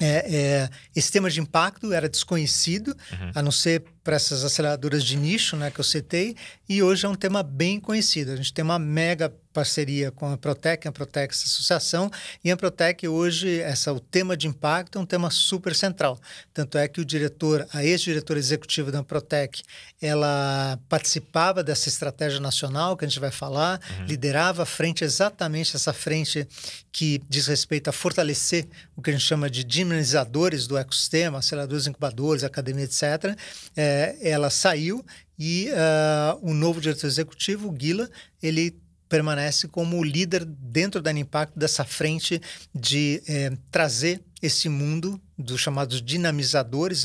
é, 0.00 0.34
é, 0.34 0.70
esse 0.96 1.12
tema 1.12 1.28
de 1.28 1.40
impacto 1.40 1.92
era 1.92 2.08
desconhecido, 2.08 2.96
uhum. 3.12 3.30
a 3.34 3.42
não 3.42 3.52
ser 3.52 3.84
para 4.02 4.16
essas 4.16 4.42
aceleradoras 4.42 5.04
de 5.04 5.14
nicho 5.14 5.56
né, 5.56 5.70
que 5.70 5.78
eu 5.78 5.84
citei, 5.84 6.34
e 6.70 6.84
hoje 6.84 7.04
é 7.04 7.08
um 7.08 7.16
tema 7.16 7.42
bem 7.42 7.80
conhecido. 7.80 8.30
A 8.30 8.36
gente 8.36 8.54
tem 8.54 8.64
uma 8.64 8.78
mega 8.78 9.34
parceria 9.52 10.12
com 10.12 10.32
a 10.32 10.38
Protec, 10.38 10.86
a 10.86 10.92
Protec 10.92 11.34
essa 11.34 11.44
associação, 11.44 12.08
e 12.44 12.50
a 12.52 12.56
Protec 12.56 13.08
hoje, 13.08 13.58
essa, 13.58 13.92
o 13.92 13.98
tema 13.98 14.36
de 14.36 14.46
impacto 14.46 14.96
é 14.96 15.00
um 15.00 15.04
tema 15.04 15.32
super 15.32 15.74
central. 15.74 16.16
Tanto 16.54 16.78
é 16.78 16.86
que 16.86 17.00
o 17.00 17.04
diretor, 17.04 17.66
a 17.72 17.84
ex-diretora 17.84 18.38
executiva 18.38 18.92
da 18.92 19.02
Protec, 19.02 19.64
ela 20.00 20.78
participava 20.88 21.64
dessa 21.64 21.88
estratégia 21.88 22.38
nacional 22.38 22.96
que 22.96 23.04
a 23.04 23.08
gente 23.08 23.18
vai 23.18 23.32
falar, 23.32 23.80
uhum. 23.98 24.04
liderava 24.04 24.62
a 24.62 24.66
frente, 24.66 25.02
exatamente 25.02 25.74
essa 25.74 25.92
frente 25.92 26.46
que 26.92 27.20
diz 27.28 27.48
respeito 27.48 27.90
a 27.90 27.92
fortalecer 27.92 28.68
o 28.94 29.02
que 29.02 29.10
a 29.10 29.12
gente 29.12 29.24
chama 29.24 29.50
de 29.50 29.64
dinamizadores 29.64 30.68
do 30.68 30.78
ecossistema, 30.78 31.38
aceleradores, 31.38 31.88
incubadores, 31.88 32.44
academia, 32.44 32.84
etc. 32.84 33.36
É, 33.76 34.16
ela 34.22 34.50
saiu 34.50 35.04
e 35.42 35.70
uh, 35.70 36.38
o 36.42 36.52
novo 36.52 36.82
diretor 36.82 37.06
executivo, 37.06 37.72
Guila, 37.72 38.10
ele 38.42 38.78
permanece 39.08 39.66
como 39.66 40.04
líder 40.04 40.44
dentro 40.44 41.00
da 41.00 41.10
Impacto 41.10 41.58
dessa 41.58 41.82
frente 41.82 42.40
de 42.72 43.20
eh, 43.26 43.50
trazer 43.68 44.22
esse 44.40 44.68
mundo 44.68 45.20
dos 45.36 45.60
chamados 45.60 46.00
dinamizadores. 46.00 47.02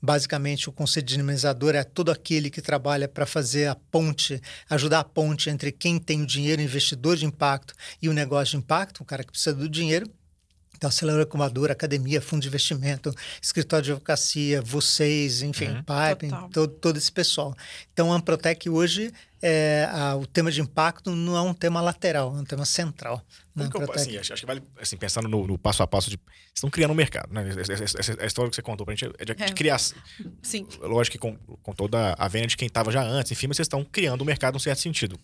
Basicamente, 0.00 0.68
o 0.68 0.72
conceito 0.72 1.06
de 1.06 1.14
dinamizador 1.14 1.74
é 1.74 1.82
todo 1.82 2.12
aquele 2.12 2.48
que 2.48 2.62
trabalha 2.62 3.08
para 3.08 3.26
fazer 3.26 3.66
a 3.66 3.74
ponte, 3.74 4.40
ajudar 4.70 5.00
a 5.00 5.04
ponte 5.04 5.50
entre 5.50 5.72
quem 5.72 5.98
tem 5.98 6.22
o 6.22 6.26
dinheiro, 6.26 6.62
investidor 6.62 7.16
de 7.16 7.26
impacto, 7.26 7.74
e 8.00 8.08
o 8.08 8.12
negócio 8.12 8.52
de 8.52 8.58
impacto, 8.58 9.00
o 9.02 9.04
cara 9.04 9.24
que 9.24 9.32
precisa 9.32 9.56
do 9.56 9.68
dinheiro. 9.68 10.08
Então, 10.78 10.88
aceleradora 10.88 11.26
incubadora, 11.26 11.72
academia, 11.72 12.22
fundo 12.22 12.40
de 12.40 12.46
investimento, 12.48 13.12
escritório 13.42 13.84
de 13.84 13.90
advocacia, 13.90 14.62
vocês, 14.62 15.42
enfim, 15.42 15.66
uhum. 15.70 15.82
Pipe, 15.82 16.32
todo, 16.52 16.72
todo 16.72 16.96
esse 16.96 17.10
pessoal. 17.10 17.52
Então, 17.92 18.12
a 18.12 18.16
Amprotec 18.16 18.70
hoje, 18.70 19.12
é, 19.42 19.88
a, 19.90 20.14
o 20.14 20.24
tema 20.24 20.52
de 20.52 20.60
impacto 20.60 21.16
não 21.16 21.36
é 21.36 21.40
um 21.40 21.52
tema 21.52 21.80
lateral, 21.80 22.32
é 22.36 22.40
um 22.40 22.44
tema 22.44 22.64
central. 22.64 23.20
Eu, 23.56 23.92
assim, 23.92 24.16
acho, 24.16 24.32
acho, 24.32 24.42
que 24.42 24.46
vale, 24.46 24.62
assim, 24.80 24.96
pensando 24.96 25.26
no, 25.26 25.44
no, 25.48 25.58
passo 25.58 25.82
a 25.82 25.86
passo 25.86 26.08
de. 26.08 26.16
Vocês 26.16 26.52
estão 26.54 26.70
criando 26.70 26.92
um 26.92 26.94
mercado, 26.94 27.32
né? 27.34 27.44
Essa, 27.48 27.98
essa, 27.98 28.22
a 28.22 28.26
história 28.26 28.48
que 28.48 28.54
você 28.54 28.62
contou 28.62 28.86
pra 28.86 28.94
gente 28.94 29.12
é 29.18 29.24
de, 29.24 29.34
de 29.34 29.42
é. 29.42 29.52
criar. 29.52 29.80
Sim. 30.40 30.64
Lógico 30.80 31.14
que 31.14 31.18
com, 31.18 31.36
com 31.36 31.72
toda 31.72 32.14
a 32.16 32.28
venda 32.28 32.46
de 32.46 32.56
quem 32.56 32.68
estava 32.68 32.92
já 32.92 33.02
antes, 33.02 33.32
enfim, 33.32 33.48
mas 33.48 33.56
vocês 33.56 33.66
estão 33.66 33.84
criando 33.84 34.22
um 34.22 34.24
mercado 34.24 34.54
num 34.54 34.60
certo 34.60 34.80
sentido. 34.80 35.18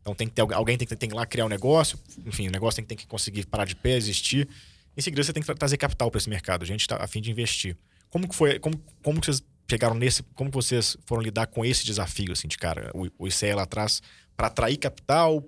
Então 0.00 0.14
tem 0.14 0.28
que 0.28 0.34
ter 0.34 0.40
alguém 0.40 0.76
tem 0.78 0.86
que, 0.86 0.96
tem 0.96 1.08
que 1.08 1.14
ir 1.14 1.16
lá 1.16 1.26
criar 1.26 1.46
um 1.46 1.48
negócio, 1.48 1.98
enfim, 2.26 2.48
o 2.48 2.50
negócio 2.50 2.76
tem, 2.76 2.84
tem 2.84 2.96
que 2.96 3.06
conseguir 3.06 3.46
parar 3.46 3.64
de 3.66 3.76
pé, 3.76 3.96
existir. 3.96 4.48
Em 4.96 5.00
seguida, 5.00 5.22
você 5.22 5.32
tem 5.32 5.42
que 5.42 5.54
trazer 5.54 5.76
capital 5.76 6.10
para 6.10 6.18
esse 6.18 6.28
mercado. 6.28 6.62
A 6.62 6.66
gente 6.66 6.82
está 6.82 6.96
a 7.02 7.06
fim 7.06 7.20
de 7.20 7.30
investir. 7.30 7.76
Como 8.10 8.28
que 8.28 8.34
foi? 8.34 8.58
Como, 8.58 8.78
como 9.02 9.20
que 9.20 9.26
vocês 9.26 9.42
chegaram 9.68 9.94
nesse. 9.94 10.22
Como 10.34 10.50
vocês 10.50 10.96
foram 11.04 11.22
lidar 11.22 11.46
com 11.46 11.64
esse 11.64 11.84
desafio, 11.84 12.32
assim, 12.32 12.48
de 12.48 12.56
cara? 12.56 12.90
O, 12.94 13.24
o 13.24 13.26
ICE 13.26 13.52
lá 13.52 13.62
atrás, 13.62 14.00
para 14.36 14.46
atrair 14.46 14.76
capital. 14.76 15.42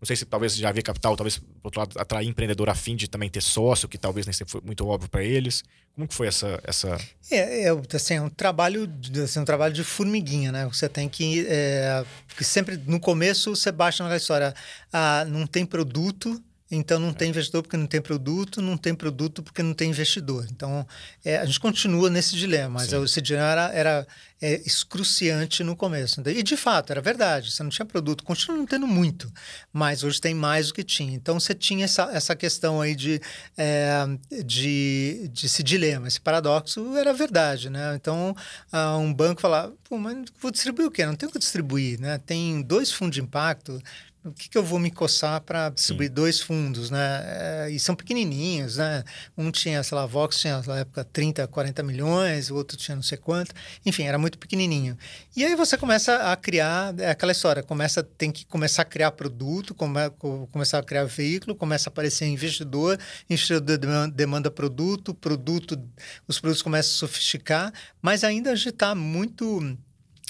Não 0.00 0.06
sei 0.06 0.14
se 0.14 0.24
talvez 0.24 0.54
já 0.54 0.68
havia 0.68 0.82
capital, 0.82 1.16
talvez, 1.16 1.38
por 1.38 1.46
outro 1.64 1.80
lado, 1.80 1.98
atrair 1.98 2.28
empreendedor 2.28 2.70
a 2.70 2.74
fim 2.74 2.94
de 2.94 3.08
também 3.08 3.28
ter 3.28 3.42
sócio, 3.42 3.88
que 3.88 3.98
talvez 3.98 4.26
nem 4.26 4.34
foi 4.46 4.60
muito 4.64 4.86
óbvio 4.86 5.10
para 5.10 5.24
eles. 5.24 5.64
Como 5.92 6.06
que 6.06 6.14
foi 6.14 6.28
essa. 6.28 6.60
essa... 6.62 6.96
É, 7.28 7.64
é, 7.64 7.72
assim, 7.92 8.14
é 8.14 8.22
um 8.22 8.28
trabalho, 8.28 8.88
assim, 9.24 9.40
um 9.40 9.44
trabalho 9.44 9.74
de 9.74 9.82
formiguinha, 9.82 10.52
né? 10.52 10.66
Você 10.66 10.88
tem 10.88 11.08
que. 11.08 11.44
É, 11.48 12.04
sempre 12.40 12.76
no 12.86 13.00
começo 13.00 13.56
você 13.56 13.72
baixa 13.72 14.04
naquela 14.04 14.18
história. 14.18 14.54
Ah, 14.92 15.26
não 15.28 15.48
tem 15.48 15.66
produto, 15.66 16.40
então 16.70 17.00
não 17.00 17.12
tem 17.12 17.30
investidor 17.30 17.62
porque 17.62 17.76
não 17.76 17.86
tem 17.86 18.00
produto, 18.00 18.60
não 18.60 18.76
tem 18.76 18.94
produto 18.94 19.42
porque 19.42 19.62
não 19.62 19.72
tem 19.72 19.90
investidor. 19.90 20.46
Então 20.50 20.86
é, 21.24 21.38
a 21.38 21.44
gente 21.44 21.60
continua 21.60 22.10
nesse 22.10 22.36
dilema, 22.36 22.80
mas 22.80 22.90
Sim. 22.90 23.02
esse 23.02 23.20
dilema 23.22 23.46
era, 23.46 23.72
era 23.72 24.06
é, 24.40 24.60
excruciante 24.66 25.64
no 25.64 25.74
começo. 25.74 26.20
E 26.28 26.42
de 26.42 26.56
fato 26.56 26.90
era 26.90 27.00
verdade, 27.00 27.50
você 27.50 27.62
não 27.62 27.70
tinha 27.70 27.86
produto, 27.86 28.22
continua 28.22 28.56
não 28.56 28.66
tendo 28.66 28.86
muito, 28.86 29.32
mas 29.72 30.02
hoje 30.04 30.20
tem 30.20 30.34
mais 30.34 30.68
do 30.68 30.74
que 30.74 30.84
tinha. 30.84 31.14
Então 31.14 31.40
você 31.40 31.54
tinha 31.54 31.84
essa, 31.84 32.10
essa 32.12 32.36
questão 32.36 32.80
aí 32.80 32.94
de, 32.94 33.20
é, 33.56 34.04
de, 34.44 35.28
de 35.32 35.46
esse 35.46 35.62
dilema, 35.62 36.06
esse 36.06 36.20
paradoxo 36.20 36.96
era 36.96 37.12
verdade, 37.12 37.70
né? 37.70 37.94
Então 37.94 38.36
uh, 38.72 38.98
um 38.98 39.12
banco 39.12 39.40
falava, 39.40 39.72
Pô, 39.88 39.96
mas 39.96 40.16
vou 40.40 40.50
distribuir 40.50 40.86
o 40.86 40.90
quê? 40.90 41.06
Não 41.06 41.14
tem 41.14 41.28
o 41.28 41.32
que 41.32 41.38
distribuir, 41.38 41.98
né? 41.98 42.18
Tem 42.18 42.60
dois 42.60 42.92
fundos 42.92 43.14
de 43.14 43.22
impacto 43.22 43.82
o 44.24 44.32
que, 44.32 44.48
que 44.48 44.58
eu 44.58 44.64
vou 44.64 44.78
me 44.78 44.90
coçar 44.90 45.40
para 45.40 45.70
distribuir 45.70 46.08
Sim. 46.08 46.14
dois 46.14 46.40
fundos, 46.40 46.90
né? 46.90 47.22
É, 47.24 47.70
e 47.70 47.78
são 47.78 47.94
pequenininhos, 47.94 48.76
né? 48.76 49.04
Um 49.36 49.50
tinha, 49.50 49.82
sei 49.82 49.96
lá, 49.96 50.02
a 50.02 50.06
Vox 50.06 50.38
tinha 50.38 50.60
na 50.66 50.78
época 50.78 51.04
30, 51.04 51.46
40 51.46 51.82
milhões, 51.82 52.50
o 52.50 52.56
outro 52.56 52.76
tinha 52.76 52.96
não 52.96 53.02
sei 53.02 53.16
quanto. 53.16 53.54
Enfim, 53.86 54.04
era 54.04 54.18
muito 54.18 54.38
pequenininho. 54.38 54.98
E 55.36 55.44
aí 55.44 55.54
você 55.54 55.76
começa 55.76 56.32
a 56.32 56.36
criar, 56.36 56.98
é 56.98 57.10
aquela 57.10 57.32
história, 57.32 57.62
começa, 57.62 58.02
tem 58.02 58.30
que 58.30 58.44
começar 58.44 58.82
a 58.82 58.84
criar 58.84 59.12
produto, 59.12 59.74
come, 59.74 60.10
começar 60.50 60.78
a 60.78 60.82
criar 60.82 61.04
veículo, 61.04 61.54
começa 61.54 61.88
a 61.88 61.90
aparecer 61.90 62.26
investidor, 62.26 62.98
investidor 63.30 63.78
demanda 64.10 64.50
produto, 64.50 65.14
produto, 65.14 65.80
os 66.26 66.40
produtos 66.40 66.62
começam 66.62 66.90
a 66.90 66.98
sofisticar, 66.98 67.72
mas 68.02 68.24
ainda 68.24 68.50
a 68.50 68.56
gente 68.56 68.70
está 68.70 68.94
muito 68.94 69.78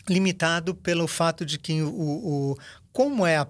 limitado 0.09 0.75
pelo 0.75 1.07
fato 1.07 1.45
de 1.45 1.59
que 1.59 1.83
o, 1.83 1.89
o 1.89 2.59
como 2.93 3.27
é, 3.27 3.37
a, 3.37 3.47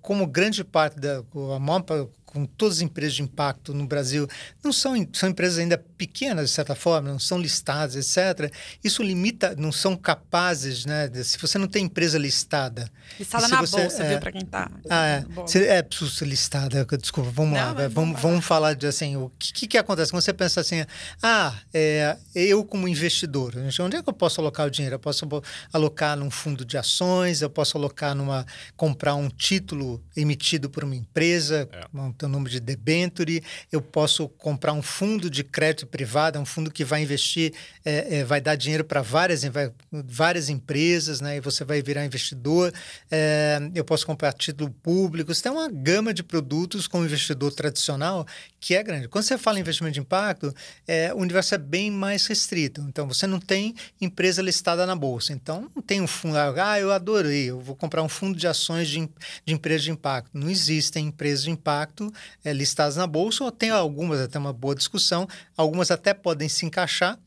como 0.00 0.26
grande 0.26 0.64
parte 0.64 1.00
da 1.00 1.18
a 1.54 1.58
maior, 1.58 2.10
com 2.38 2.46
todas 2.46 2.76
as 2.76 2.82
empresas 2.82 3.14
de 3.14 3.22
impacto 3.22 3.74
no 3.74 3.84
Brasil, 3.84 4.28
não 4.62 4.72
são, 4.72 4.94
são 5.12 5.28
empresas 5.28 5.58
ainda 5.58 5.76
pequenas, 5.76 6.50
de 6.50 6.54
certa 6.54 6.76
forma, 6.76 7.10
não 7.10 7.18
são 7.18 7.38
listadas, 7.38 7.96
etc. 7.96 8.52
Isso 8.82 9.02
limita, 9.02 9.56
não 9.58 9.72
são 9.72 9.96
capazes, 9.96 10.86
né? 10.86 11.08
De, 11.08 11.24
se 11.24 11.36
você 11.38 11.58
não 11.58 11.66
tem 11.66 11.86
empresa 11.86 12.16
listada. 12.16 12.88
Listada 13.18 13.48
na 13.48 13.60
você, 13.60 13.80
bolsa, 13.80 14.04
é, 14.04 14.08
viu, 14.10 14.20
para 14.20 14.32
quem 14.32 14.42
está. 14.42 14.70
Ah, 14.88 15.06
é. 15.06 15.24
Se, 15.46 15.66
é, 15.66 15.82
preciso 15.82 16.10
ser 16.10 16.26
listada, 16.26 16.86
desculpa, 17.00 17.30
vamos 17.30 17.58
não, 17.58 17.74
lá, 17.74 17.88
vamos, 17.88 18.20
vamos 18.20 18.44
falar 18.44 18.74
de 18.74 18.86
assim, 18.86 19.16
o 19.16 19.30
que, 19.38 19.52
que, 19.52 19.66
que, 19.66 19.78
acontece 19.78 20.12
quando 20.12 20.22
você 20.22 20.32
pensa 20.32 20.60
assim, 20.60 20.84
ah, 21.22 21.54
é, 21.74 22.16
eu 22.34 22.64
como 22.64 22.86
investidor, 22.86 23.54
onde 23.80 23.96
é 23.96 24.02
que 24.02 24.08
eu 24.08 24.12
posso 24.12 24.40
alocar 24.40 24.66
o 24.66 24.70
dinheiro? 24.70 24.94
Eu 24.94 25.00
posso 25.00 25.26
alocar 25.72 26.16
num 26.16 26.30
fundo 26.30 26.64
de 26.64 26.76
ações, 26.78 27.42
eu 27.42 27.50
posso 27.50 27.76
alocar 27.76 28.14
numa, 28.14 28.46
comprar 28.76 29.14
um 29.14 29.28
título 29.28 30.02
emitido 30.16 30.70
por 30.70 30.84
uma 30.84 30.94
empresa, 30.94 31.68
é. 31.72 31.86
uma, 31.92 32.12
tem 32.12 32.27
o 32.28 32.30
nome 32.30 32.50
de 32.50 32.60
debenture, 32.60 33.42
eu 33.72 33.80
posso 33.80 34.28
comprar 34.28 34.72
um 34.72 34.82
fundo 34.82 35.28
de 35.28 35.42
crédito 35.42 35.86
privado, 35.86 36.38
um 36.38 36.44
fundo 36.44 36.70
que 36.70 36.84
vai 36.84 37.02
investir, 37.02 37.52
é, 37.84 38.18
é, 38.18 38.24
vai 38.24 38.40
dar 38.40 38.54
dinheiro 38.54 38.84
para 38.84 39.02
várias, 39.02 39.42
várias 39.90 40.48
empresas, 40.48 41.20
né? 41.20 41.36
e 41.36 41.40
você 41.40 41.64
vai 41.64 41.82
virar 41.82 42.04
investidor. 42.04 42.72
É, 43.10 43.58
eu 43.74 43.84
posso 43.84 44.06
comprar 44.06 44.32
título 44.32 44.70
público. 44.70 45.34
Você 45.34 45.42
tem 45.42 45.52
uma 45.52 45.68
gama 45.68 46.12
de 46.14 46.22
produtos 46.22 46.86
como 46.86 47.04
investidor 47.04 47.52
tradicional 47.52 48.26
que 48.60 48.74
é 48.74 48.82
grande. 48.82 49.08
Quando 49.08 49.24
você 49.24 49.38
fala 49.38 49.58
em 49.58 49.60
investimento 49.60 49.94
de 49.94 50.00
impacto, 50.00 50.54
é, 50.86 51.12
o 51.14 51.18
universo 51.18 51.54
é 51.54 51.58
bem 51.58 51.90
mais 51.90 52.26
restrito. 52.26 52.80
Então, 52.88 53.06
você 53.06 53.26
não 53.26 53.40
tem 53.40 53.74
empresa 54.00 54.42
listada 54.42 54.84
na 54.84 54.96
bolsa. 54.96 55.32
Então, 55.32 55.70
não 55.74 55.82
tem 55.82 56.00
um 56.00 56.06
fundo, 56.06 56.36
ah, 56.36 56.78
eu 56.78 56.92
adorei, 56.92 57.50
eu 57.50 57.60
vou 57.60 57.76
comprar 57.76 58.02
um 58.02 58.08
fundo 58.08 58.38
de 58.38 58.46
ações 58.46 58.88
de, 58.88 59.08
de 59.44 59.54
empresas 59.54 59.82
de 59.84 59.90
impacto. 59.90 60.30
Não 60.34 60.50
existem 60.50 61.06
empresas 61.06 61.44
de 61.44 61.50
impacto 61.50 62.07
é, 62.44 62.52
listadas 62.52 62.96
na 62.96 63.06
bolsa, 63.06 63.44
ou 63.44 63.52
tem 63.52 63.70
algumas, 63.70 64.20
até 64.20 64.38
uma 64.38 64.52
boa 64.52 64.74
discussão, 64.74 65.26
algumas 65.56 65.90
até 65.90 66.12
podem 66.14 66.48
se 66.48 66.66
encaixar, 66.66 67.18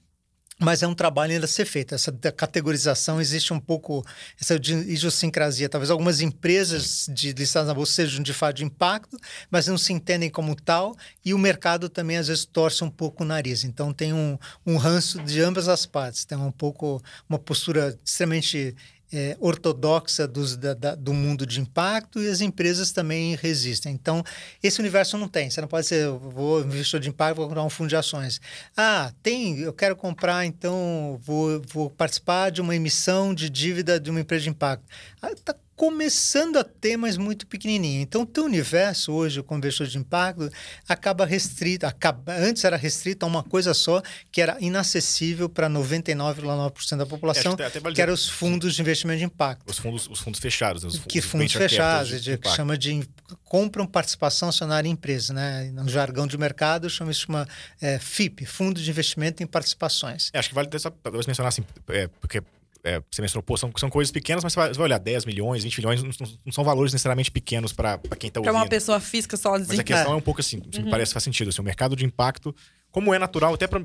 mas 0.62 0.84
é 0.84 0.88
um 0.88 0.94
trabalho 0.94 1.34
ainda 1.34 1.46
a 1.46 1.48
ser 1.48 1.66
feito. 1.66 1.96
Essa 1.96 2.12
categorização 2.12 3.20
existe 3.20 3.52
um 3.52 3.60
pouco, 3.60 4.06
essa 4.40 4.54
idiosincrasia. 4.54 5.68
Talvez 5.68 5.90
algumas 5.90 6.22
empresas 6.22 7.08
de 7.12 7.34
listadas 7.34 7.68
na 7.68 7.74
bolsa 7.74 7.94
sejam 7.94 8.22
de 8.22 8.32
fato 8.32 8.58
de 8.58 8.64
impacto, 8.64 9.18
mas 9.50 9.66
não 9.66 9.78
se 9.78 9.92
entendem 9.92 10.30
como 10.30 10.56
tal, 10.56 10.96
e 11.26 11.34
o 11.34 11.38
mercado 11.40 11.90
também 11.90 12.18
às 12.18 12.28
vezes 12.28 12.46
torce 12.46 12.84
um 12.84 12.92
pouco 12.92 13.24
o 13.24 13.26
nariz. 13.26 13.64
Então 13.64 13.92
tem 13.92 14.14
um, 14.14 14.38
um 14.64 14.78
ranço 14.78 15.20
de 15.24 15.42
ambas 15.42 15.68
as 15.68 15.88
partes. 15.88 16.26
Tem 16.26 16.38
um 16.38 16.52
pouco 16.52 17.02
uma 17.28 17.40
postura 17.40 18.00
extremamente 18.06 18.76
é, 19.12 19.36
ortodoxa 19.40 20.28
dos, 20.28 20.56
da, 20.56 20.74
da, 20.74 20.96
do 20.96 21.14
mundo 21.14 21.46
de 21.46 21.60
impacto 21.60 22.22
e 22.22 22.28
as 22.28 22.42
empresas 22.42 22.92
também 22.92 23.36
resistem. 23.36 23.94
Então, 23.94 24.24
esse 24.62 24.80
universo 24.80 25.18
não 25.18 25.28
tem. 25.28 25.50
Você 25.50 25.62
não 25.62 25.68
pode 25.68 25.88
ser, 25.88 26.08
vou 26.10 26.62
investidor 26.62 27.00
de 27.02 27.10
impacto, 27.10 27.38
vou 27.38 27.48
comprar 27.48 27.64
um 27.64 27.70
fundo 27.70 27.90
de 27.90 27.96
ações. 27.96 28.40
Ah, 28.76 29.12
tem, 29.22 29.60
eu 29.60 29.74
quero 29.74 29.96
comprar, 29.96 30.46
então 30.46 31.20
vou, 31.22 31.62
vou 31.68 31.90
participar 31.90 32.50
de 32.52 32.62
uma 32.62 32.76
emissão 32.76 33.34
de 33.34 33.50
dívida 33.50 34.00
de 34.00 34.10
uma 34.10 34.20
empresa 34.20 34.44
de 34.44 34.50
impacto. 34.50 34.86
Ah, 35.22 35.32
tá 35.44 35.56
começando 35.82 36.58
a 36.58 36.64
ter, 36.64 36.96
mas 36.96 37.18
muito 37.18 37.48
pequenininho. 37.48 38.04
Então, 38.04 38.22
o 38.22 38.26
teu 38.28 38.46
universo 38.46 39.12
hoje, 39.12 39.42
com 39.42 39.58
investidor 39.58 39.88
de 39.88 39.98
impacto, 39.98 40.48
acaba 40.88 41.26
restrito, 41.26 41.88
acaba, 41.88 42.34
antes 42.34 42.64
era 42.64 42.78
restrito 42.78 43.26
a 43.26 43.28
uma 43.28 43.42
coisa 43.42 43.74
só, 43.74 44.00
que 44.32 44.44
era 44.44 44.58
inacessível 44.60 45.50
para 45.50 45.68
99,9% 45.68 46.98
da 46.98 47.06
população, 47.08 47.56
é, 47.58 47.68
que, 47.72 47.94
que 47.94 48.00
eram 48.00 48.14
os 48.14 48.30
fundos 48.30 48.76
de 48.76 48.82
investimento 48.84 49.18
de 49.18 49.26
impacto. 49.26 49.68
Os 49.68 49.80
fundos, 49.80 50.08
os 50.08 50.20
fundos 50.20 50.40
fechados. 50.40 50.84
Os 50.84 51.00
que 51.00 51.20
fundos 51.20 51.52
fechados, 51.52 52.22
de, 52.22 52.38
que 52.38 52.50
chama 52.50 52.78
de 52.78 53.02
compram 53.46 53.88
participação 53.88 54.50
acionária 54.50 54.88
em 54.88 54.92
empresa, 54.92 55.34
né? 55.34 55.72
No 55.74 55.90
jargão 55.90 56.28
de 56.28 56.38
mercado 56.38 56.92
chama 56.92 57.10
isso 57.10 57.26
uma 57.28 57.48
é, 57.82 57.98
FIP, 57.98 58.46
Fundo 58.46 58.80
de 58.80 58.88
Investimento 58.88 59.42
em 59.42 59.48
Participações. 59.48 60.30
É, 60.32 60.38
acho 60.38 60.50
que 60.50 60.54
vale 60.54 60.70
talvez 61.02 61.26
mencionar 61.26 61.50
assim, 61.50 61.64
é, 61.88 62.08
porque 62.20 62.44
é, 62.84 63.02
você 63.12 63.22
mencionou, 63.22 63.44
pô, 63.44 63.56
são, 63.58 63.72
são 63.78 63.90
coisas 63.90 64.12
pequenas, 64.12 64.44
mas 64.44 64.54
você 64.54 64.60
vai, 64.60 64.70
você 64.70 64.78
vai 64.78 64.86
olhar 64.86 64.98
10 64.98 65.26
milhões, 65.26 65.64
20 65.64 65.78
milhões, 65.78 66.04
não, 66.04 66.12
não 66.46 66.52
são 66.52 66.64
valores 66.64 66.92
necessariamente 66.92 67.32
pequenos 67.32 67.72
para 67.72 67.98
quem 68.18 68.28
está 68.28 68.40
ouvindo. 68.40 68.54
Para 68.54 68.62
uma 68.62 68.68
pessoa 68.68 69.00
física 69.00 69.38
sozinha. 69.38 69.68
Mas 69.68 69.80
a 69.80 69.84
questão 69.84 70.12
é, 70.12 70.16
é 70.16 70.18
um 70.18 70.22
pouco 70.22 70.42
assim, 70.42 70.58
uhum. 70.58 70.86
me 70.86 70.90
parece 70.90 71.14
faz 71.14 71.24
sentido. 71.24 71.50
Assim, 71.50 71.62
o 71.62 71.64
mercado 71.64 71.96
de 71.96 72.06
impacto, 72.06 72.56
como 72.92 73.14
é 73.14 73.20
natural, 73.20 73.54
até 73.54 73.68
para 73.68 73.84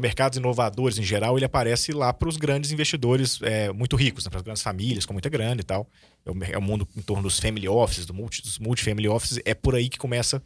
mercados 0.00 0.38
inovadores 0.38 0.98
em 0.98 1.02
geral, 1.02 1.36
ele 1.36 1.44
aparece 1.44 1.92
lá 1.92 2.12
para 2.12 2.28
os 2.28 2.36
grandes 2.36 2.72
investidores 2.72 3.38
é, 3.42 3.70
muito 3.72 3.94
ricos, 3.94 4.24
né, 4.24 4.30
para 4.30 4.38
as 4.38 4.44
grandes 4.44 4.62
famílias 4.62 5.04
com 5.04 5.12
muita 5.12 5.28
grana 5.28 5.60
e 5.60 5.64
tal. 5.64 5.86
É 6.24 6.30
o, 6.30 6.44
é 6.54 6.58
o 6.58 6.62
mundo 6.62 6.88
em 6.96 7.02
torno 7.02 7.22
dos 7.22 7.38
family 7.38 7.68
offices, 7.68 8.06
do 8.06 8.14
multi, 8.14 8.42
dos 8.42 8.58
multifamily 8.58 9.08
offices, 9.08 9.38
é 9.44 9.54
por 9.54 9.74
aí 9.74 9.88
que 9.88 9.98
começa 9.98 10.42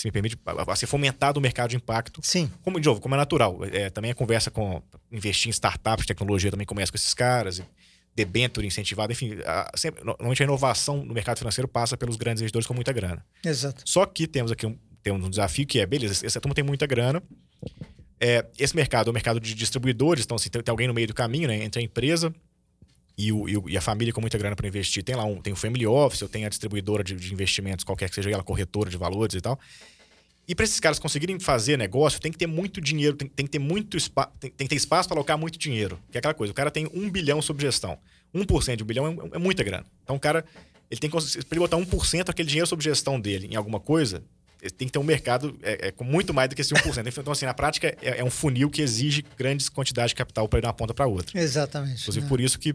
se 0.00 0.06
me 0.06 0.12
permite, 0.12 0.38
a 0.46 0.76
ser 0.76 0.86
fomentado 0.86 1.38
o 1.38 1.42
mercado 1.42 1.70
de 1.70 1.76
impacto. 1.76 2.20
Sim. 2.22 2.50
Como, 2.62 2.80
de 2.80 2.86
novo, 2.86 3.00
como 3.02 3.14
é 3.14 3.18
natural. 3.18 3.58
É, 3.70 3.90
também 3.90 4.10
a 4.10 4.14
conversa 4.14 4.50
com 4.50 4.82
investir 5.12 5.48
em 5.48 5.50
startups, 5.50 6.06
tecnologia, 6.06 6.50
também 6.50 6.66
começa 6.66 6.90
com 6.90 6.96
esses 6.96 7.12
caras. 7.12 7.62
Debenture 8.16 8.66
incentivado, 8.66 9.12
enfim, 9.12 9.36
a, 9.44 9.70
sempre, 9.76 10.02
normalmente 10.02 10.42
a 10.42 10.44
inovação 10.44 11.04
no 11.04 11.12
mercado 11.12 11.38
financeiro 11.38 11.68
passa 11.68 11.98
pelos 11.98 12.16
grandes 12.16 12.40
investidores 12.40 12.66
com 12.66 12.72
muita 12.72 12.92
grana. 12.92 13.24
Exato. 13.44 13.82
Só 13.84 14.06
que 14.06 14.26
temos 14.26 14.50
aqui 14.50 14.66
um, 14.66 14.76
temos 15.02 15.24
um 15.24 15.28
desafio 15.28 15.66
que 15.66 15.78
é, 15.78 15.86
beleza, 15.86 16.26
essa 16.26 16.40
turma 16.40 16.54
tem 16.54 16.64
muita 16.64 16.86
grana, 16.86 17.22
é, 18.18 18.44
esse 18.58 18.74
mercado 18.74 19.08
é 19.08 19.10
o 19.10 19.14
mercado 19.14 19.38
de 19.38 19.54
distribuidores, 19.54 20.24
então 20.24 20.34
assim, 20.34 20.50
tem, 20.50 20.62
tem, 20.62 20.72
alguém 20.72 20.88
no 20.88 20.94
meio 20.94 21.06
do 21.06 21.14
caminho, 21.14 21.46
né, 21.46 21.62
entre 21.62 21.80
a 21.80 21.84
empresa 21.84 22.34
e, 23.16 23.32
o, 23.32 23.48
e, 23.48 23.56
o, 23.56 23.68
e 23.68 23.76
a 23.76 23.80
família 23.80 24.12
com 24.12 24.20
muita 24.20 24.38
grana 24.38 24.56
para 24.56 24.66
investir. 24.66 25.02
Tem 25.02 25.14
lá 25.14 25.24
um, 25.24 25.40
tem 25.40 25.52
o 25.52 25.56
family 25.56 25.86
office, 25.86 26.22
ou 26.22 26.28
tem 26.28 26.46
a 26.46 26.48
distribuidora 26.48 27.04
de, 27.04 27.14
de 27.14 27.32
investimentos, 27.32 27.84
qualquer 27.84 28.08
que 28.08 28.14
seja 28.14 28.30
ela, 28.30 28.42
corretora 28.42 28.88
de 28.88 28.96
valores 28.96 29.34
e 29.34 29.40
tal. 29.40 29.58
E 30.50 30.54
para 30.56 30.64
esses 30.64 30.80
caras 30.80 30.98
conseguirem 30.98 31.38
fazer 31.38 31.76
negócio, 31.76 32.20
tem 32.20 32.32
que 32.32 32.36
ter 32.36 32.48
muito 32.48 32.80
dinheiro, 32.80 33.14
tem, 33.14 33.28
tem 33.28 33.46
que 33.46 33.52
ter 33.52 33.60
muito 33.60 33.96
espaço, 33.96 34.30
tem, 34.40 34.50
tem, 34.50 34.66
que 34.66 34.70
ter 34.70 34.74
espaço 34.74 35.08
para 35.08 35.16
alocar 35.16 35.38
muito 35.38 35.56
dinheiro. 35.56 35.96
Que 36.10 36.18
é 36.18 36.18
aquela 36.18 36.34
coisa, 36.34 36.50
o 36.50 36.54
cara 36.56 36.72
tem 36.72 36.90
um 36.92 37.08
bilhão 37.08 37.40
sob 37.40 37.62
gestão. 37.62 37.96
1% 38.34 38.74
de 38.74 38.82
um 38.82 38.86
bilhão 38.86 39.06
é, 39.06 39.36
é 39.36 39.38
muita 39.38 39.62
grana. 39.62 39.86
Então 40.02 40.16
o 40.16 40.18
cara, 40.18 40.44
ele 40.90 41.00
tem 41.00 41.08
que 41.08 41.16
ele 41.16 41.60
botar 41.60 41.76
1% 41.76 42.28
aquele 42.28 42.48
dinheiro 42.48 42.66
sob 42.66 42.82
gestão 42.82 43.20
dele 43.20 43.46
em 43.46 43.54
alguma 43.54 43.78
coisa, 43.78 44.24
tem 44.76 44.88
que 44.88 44.92
ter 44.92 44.98
um 44.98 45.04
mercado 45.04 45.56
é, 45.62 45.86
é, 45.86 45.90
com 45.92 46.02
muito 46.02 46.34
mais 46.34 46.48
do 46.48 46.56
que 46.56 46.62
esse 46.62 46.74
1%. 46.74 47.16
Então, 47.16 47.32
assim, 47.32 47.46
na 47.46 47.54
prática, 47.54 47.96
é, 48.02 48.18
é 48.18 48.24
um 48.24 48.30
funil 48.30 48.68
que 48.68 48.82
exige 48.82 49.24
grandes 49.38 49.68
quantidades 49.68 50.10
de 50.10 50.16
capital 50.16 50.48
para 50.48 50.58
ir 50.58 50.62
de 50.62 50.66
uma 50.66 50.74
ponta 50.74 50.92
para 50.92 51.06
outra. 51.06 51.40
Exatamente. 51.40 52.02
Inclusive, 52.02 52.24
né? 52.24 52.28
por 52.28 52.40
isso 52.40 52.58
que 52.58 52.74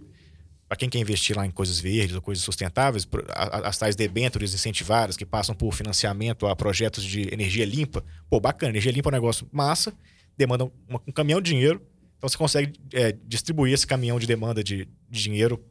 para 0.67 0.77
quem 0.77 0.89
quer 0.89 0.99
investir 0.99 1.37
lá 1.37 1.45
em 1.45 1.51
coisas 1.51 1.79
verdes 1.79 2.15
ou 2.15 2.21
coisas 2.21 2.43
sustentáveis, 2.43 3.07
as 3.35 3.77
tais 3.77 3.95
debêntures 3.95 4.53
incentivadas 4.53 5.15
que 5.15 5.25
passam 5.25 5.53
por 5.53 5.71
financiamento 5.73 6.47
a 6.47 6.55
projetos 6.55 7.03
de 7.03 7.31
energia 7.31 7.65
limpa, 7.65 8.03
pô, 8.29 8.39
bacana, 8.39 8.71
energia 8.71 8.91
limpa 8.91 9.09
é 9.09 9.11
um 9.11 9.13
negócio 9.13 9.47
massa, 9.51 9.93
demanda 10.37 10.65
um 10.89 11.11
caminhão 11.11 11.39
de 11.39 11.51
dinheiro. 11.51 11.81
Então 12.17 12.27
você 12.27 12.37
consegue 12.37 12.79
é, 12.93 13.11
distribuir 13.25 13.73
esse 13.73 13.85
caminhão 13.85 14.17
de 14.17 14.25
demanda 14.25 14.63
de, 14.63 14.87
de 15.09 15.23
dinheiro 15.23 15.63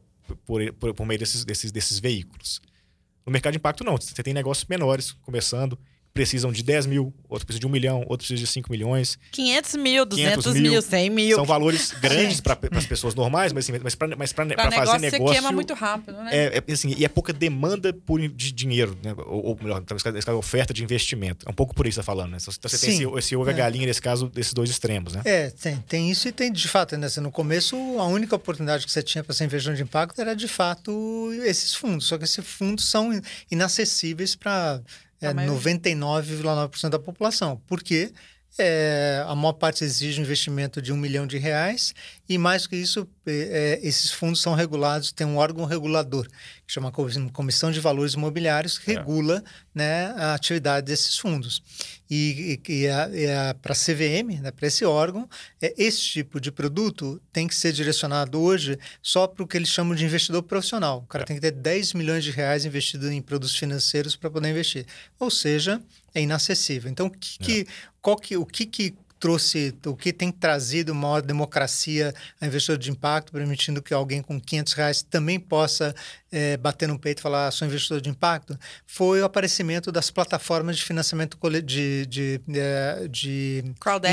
por, 0.45 0.73
por, 0.73 0.93
por 0.93 1.05
meio 1.05 1.19
desses, 1.19 1.43
desses, 1.43 1.71
desses 1.71 1.99
veículos. 1.99 2.61
No 3.25 3.31
mercado 3.31 3.53
de 3.53 3.57
impacto, 3.57 3.83
não. 3.83 3.97
Você 3.97 4.21
tem 4.23 4.33
negócios 4.33 4.67
menores 4.67 5.11
começando, 5.11 5.77
precisam 6.15 6.49
de 6.49 6.63
10 6.63 6.85
mil, 6.85 7.13
outros 7.27 7.43
precisam 7.43 7.59
de 7.59 7.67
1 7.67 7.69
milhão, 7.69 7.97
outros 8.07 8.29
precisam 8.29 8.45
de 8.45 8.47
5 8.47 8.71
milhões. 8.71 9.19
500 9.33 9.75
mil, 9.75 10.05
200 10.05 10.53
mil, 10.53 10.71
mil, 10.71 10.81
100 10.81 11.09
mil. 11.09 11.35
São 11.35 11.43
valores 11.43 11.91
grandes 11.99 12.39
para 12.39 12.57
as 12.71 12.85
pessoas 12.85 13.13
normais, 13.13 13.51
mas, 13.51 13.65
assim, 13.69 13.77
mas 13.83 13.95
para 13.95 14.15
mas 14.15 14.31
fazer 14.31 14.97
negócio... 14.99 15.25
Você 15.25 15.33
queima 15.33 15.51
muito 15.51 15.73
rápido, 15.73 16.13
né? 16.23 16.29
É, 16.31 16.63
é, 16.65 16.71
assim, 16.71 16.95
e 16.97 17.03
é 17.03 17.09
pouca 17.09 17.33
demanda 17.33 17.91
por, 17.91 18.25
de 18.29 18.53
dinheiro, 18.53 18.97
né? 19.03 19.13
ou, 19.25 19.47
ou 19.47 19.59
melhor, 19.61 19.83
talvez 19.83 20.25
oferta 20.29 20.73
de 20.73 20.81
investimento. 20.83 21.45
É 21.45 21.51
um 21.51 21.53
pouco 21.53 21.75
por 21.75 21.85
isso 21.85 21.95
que 21.95 21.95
você 21.95 21.99
está 21.99 22.11
falando, 22.13 22.31
né? 22.31 22.37
Então 22.41 22.53
você 22.53 22.77
tem 22.77 22.95
esse, 22.95 23.03
esse 23.03 23.35
ovo 23.35 23.49
é. 23.49 23.53
galinha, 23.53 23.85
nesse 23.85 24.01
caso, 24.01 24.29
desses 24.29 24.53
dois 24.53 24.69
extremos, 24.69 25.15
né? 25.15 25.21
É, 25.25 25.49
tem, 25.49 25.75
tem 25.85 26.09
isso 26.09 26.29
e 26.29 26.31
tem, 26.31 26.49
de 26.49 26.67
fato, 26.69 26.95
né? 26.95 27.07
no 27.21 27.31
começo, 27.31 27.75
a 27.99 28.05
única 28.05 28.37
oportunidade 28.37 28.85
que 28.85 28.91
você 28.91 29.03
tinha 29.03 29.21
para 29.21 29.33
ser 29.33 29.43
investidor 29.43 29.75
de 29.75 29.83
impacto 29.83 30.21
era, 30.21 30.33
de 30.33 30.47
fato, 30.47 31.29
esses 31.43 31.75
fundos. 31.75 32.07
Só 32.07 32.17
que 32.17 32.23
esses 32.23 32.45
fundos 32.47 32.85
são 32.85 33.11
inacessíveis 33.51 34.33
para 34.33 34.81
é 35.21 35.33
99,9% 35.33 36.89
da 36.89 36.99
população. 36.99 37.61
Por 37.67 37.81
quê? 37.81 38.11
É, 38.57 39.21
a 39.27 39.35
maior 39.35 39.53
parte 39.53 39.83
exige 39.83 40.21
um 40.21 40.23
investimento 40.23 40.81
de 40.81 40.93
um 40.93 40.97
milhão 40.97 41.27
de 41.27 41.37
reais 41.37 41.93
e 42.27 42.37
mais 42.37 42.65
que 42.65 42.77
isso, 42.77 43.05
é, 43.25 43.79
é, 43.83 43.85
esses 43.85 44.11
fundos 44.11 44.41
são 44.41 44.53
regulados, 44.53 45.11
tem 45.11 45.27
um 45.27 45.35
órgão 45.35 45.65
regulador, 45.65 46.25
que 46.65 46.71
chama 46.71 46.89
Comissão 47.33 47.69
de 47.69 47.81
Valores 47.81 48.13
Imobiliários, 48.13 48.77
que 48.77 48.91
é. 48.91 48.95
regula 48.95 49.43
né, 49.73 50.13
a 50.15 50.33
atividade 50.33 50.85
desses 50.85 51.17
fundos. 51.17 51.61
E, 52.09 52.61
e, 52.65 52.85
e 52.85 52.87
para 53.61 53.73
a 53.73 53.75
CVM, 53.75 54.41
né, 54.41 54.51
para 54.51 54.67
esse 54.67 54.85
órgão, 54.85 55.27
é, 55.61 55.73
esse 55.77 55.99
tipo 56.01 56.39
de 56.39 56.49
produto 56.49 57.21
tem 57.33 57.49
que 57.49 57.55
ser 57.55 57.73
direcionado 57.73 58.39
hoje 58.39 58.79
só 59.01 59.27
para 59.27 59.43
o 59.43 59.47
que 59.47 59.57
eles 59.57 59.69
chamam 59.69 59.95
de 59.95 60.05
investidor 60.05 60.43
profissional. 60.43 60.99
O 60.99 61.07
cara 61.07 61.25
é. 61.25 61.27
tem 61.27 61.35
que 61.35 61.41
ter 61.41 61.51
10 61.51 61.93
milhões 61.93 62.23
de 62.23 62.31
reais 62.31 62.63
investido 62.63 63.11
em 63.11 63.21
produtos 63.21 63.57
financeiros 63.57 64.15
para 64.15 64.29
poder 64.29 64.49
investir. 64.49 64.85
Ou 65.19 65.29
seja, 65.29 65.81
é 66.15 66.21
inacessível. 66.21 66.89
Então, 66.89 67.07
o 67.07 67.11
que, 67.11 67.37
que, 67.37 67.61
é. 67.61 67.65
qual 68.01 68.15
que, 68.15 68.35
o 68.37 68.45
que, 68.45 68.65
que 68.65 68.95
trouxe, 69.25 69.73
o 69.87 69.95
que 69.95 70.13
tem 70.13 70.31
trazido 70.31 70.93
maior 70.93 71.19
democracia 71.19 72.13
a 72.39 72.45
investidor 72.45 72.77
de 72.77 72.91
impacto, 72.91 73.31
permitindo 73.31 73.81
que 73.81 73.91
alguém 73.91 74.21
com 74.21 74.39
500 74.39 74.73
reais 74.73 75.01
também 75.01 75.39
possa 75.39 75.95
é, 76.31 76.55
bater 76.57 76.87
no 76.87 76.99
peito 76.99 77.19
e 77.19 77.21
falar, 77.23 77.47
ah, 77.47 77.51
sou 77.51 77.67
investidor 77.67 78.01
de 78.01 78.07
impacto, 78.07 78.55
foi 78.85 79.21
o 79.21 79.25
aparecimento 79.25 79.91
das 79.91 80.11
plataformas 80.11 80.77
de 80.77 80.83
financiamento 80.83 81.39
de, 81.63 82.05
de, 82.05 82.05
de, 82.05 82.41
de 83.09 83.63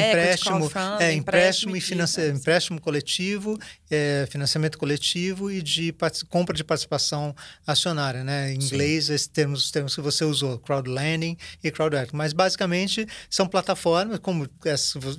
empréstimo, 0.09 0.71
é, 0.99 1.13
empréstimo, 1.13 1.77
e 1.77 1.81
finance, 1.81 2.31
empréstimo 2.31 2.81
coletivo, 2.81 3.59
é, 3.91 4.27
financiamento 4.31 4.79
coletivo 4.79 5.51
e 5.51 5.61
de 5.61 5.95
compra 6.31 6.57
de 6.57 6.65
participação 6.65 7.37
acionária, 7.67 8.25
né? 8.25 8.53
Em 8.53 8.57
inglês, 8.57 9.11
esses 9.11 9.27
termos, 9.27 9.65
os 9.65 9.71
termos 9.71 9.95
que 9.95 10.01
você 10.01 10.25
usou, 10.25 10.59
crowdlending 10.59 11.37
e 11.63 11.71
crowdlending. 11.71 12.13
Mas 12.15 12.33
basicamente 12.33 13.07
são 13.29 13.47
plataformas 13.47 14.19
como 14.21 14.49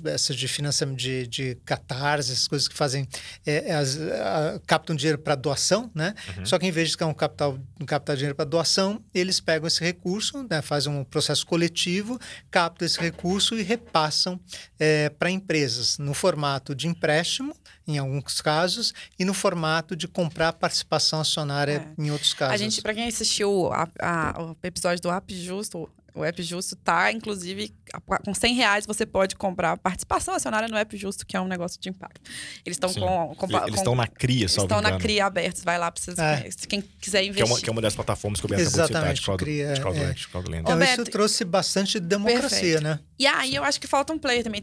essas 0.05 0.35
de 0.35 0.47
financiamento 0.47 0.97
de, 0.97 1.27
de 1.27 1.55
catarse, 1.65 2.31
essas 2.31 2.47
coisas 2.47 2.67
que 2.67 2.75
fazem, 2.75 3.07
é, 3.45 3.73
as, 3.73 3.97
a, 3.99 4.61
captam 4.65 4.95
dinheiro 4.95 5.17
para 5.17 5.35
doação, 5.35 5.89
né? 5.93 6.13
Uhum. 6.37 6.45
Só 6.45 6.59
que 6.59 6.65
em 6.65 6.71
vez 6.71 6.95
de 6.95 7.03
um 7.03 7.13
capital, 7.13 7.57
um 7.79 7.85
capital 7.85 8.15
dinheiro 8.15 8.35
para 8.35 8.45
doação, 8.45 9.03
eles 9.13 9.39
pegam 9.39 9.67
esse 9.67 9.83
recurso, 9.83 10.45
né, 10.49 10.61
fazem 10.61 10.91
um 10.91 11.03
processo 11.03 11.45
coletivo, 11.45 12.19
captam 12.49 12.85
esse 12.85 12.99
recurso 12.99 13.57
e 13.57 13.63
repassam 13.63 14.39
é, 14.79 15.09
para 15.09 15.29
empresas 15.29 15.97
no 15.97 16.13
formato 16.13 16.75
de 16.75 16.87
empréstimo, 16.87 17.55
em 17.87 17.97
alguns 17.97 18.41
casos, 18.41 18.93
e 19.19 19.25
no 19.25 19.33
formato 19.33 19.95
de 19.95 20.07
comprar 20.07 20.53
participação 20.53 21.19
acionária 21.19 21.87
é. 21.97 22.01
em 22.01 22.11
outros 22.11 22.33
casos. 22.33 22.53
A 22.53 22.57
gente, 22.57 22.81
para 22.81 22.93
quem 22.93 23.07
assistiu 23.07 23.71
a, 23.73 23.87
a, 23.99 24.41
o 24.41 24.57
episódio 24.63 25.01
do 25.01 25.11
App 25.11 25.35
Justo, 25.35 25.89
o 26.15 26.23
App 26.23 26.41
Justo 26.43 26.75
tá, 26.75 27.11
inclusive, 27.11 27.73
com 28.23 28.33
100 28.33 28.53
reais 28.53 28.85
você 28.85 29.05
pode 29.05 29.35
comprar 29.35 29.77
participação 29.77 30.35
acionária 30.35 30.67
no 30.67 30.77
App 30.77 30.95
Justo, 30.95 31.25
que 31.25 31.35
é 31.35 31.41
um 31.41 31.47
negócio 31.47 31.79
de 31.81 31.89
impacto. 31.89 32.29
Eles 32.65 32.77
estão 32.77 32.93
com, 32.93 33.35
com, 33.35 33.57
Eles 33.65 33.79
estão 33.79 33.95
na 33.95 34.07
CRIA, 34.07 34.47
só 34.47 34.63
Estão 34.63 34.81
na 34.81 34.97
CRIA 34.97 35.25
abertos. 35.25 35.63
Vai 35.63 35.77
lá 35.77 35.91
para 35.91 36.01
vocês. 36.01 36.17
É. 36.17 36.49
Quem 36.67 36.81
quiser 36.81 37.23
investir. 37.23 37.43
Que 37.45 37.51
é, 37.51 37.53
uma, 37.53 37.61
que 37.61 37.69
é 37.69 37.71
uma 37.71 37.81
das 37.81 37.95
plataformas 37.95 38.39
que 38.39 38.45
o 38.45 38.49
Beto 38.49 38.61
Exatamente, 38.61 39.21
acabou 39.21 39.45
de 39.45 39.51
citar, 39.51 39.73
de 39.73 39.81
crowd, 40.27 40.53
é. 40.53 40.59
Então, 40.59 40.77
Beto, 40.77 41.01
isso 41.01 41.11
trouxe 41.11 41.43
bastante 41.43 41.99
democracia, 41.99 42.49
Perfeito. 42.49 42.83
né? 42.83 42.99
E 43.17 43.25
aí, 43.25 43.55
eu 43.55 43.63
acho 43.63 43.79
que 43.79 43.87
falta 43.87 44.13
um 44.13 44.19
player 44.19 44.43
também. 44.43 44.61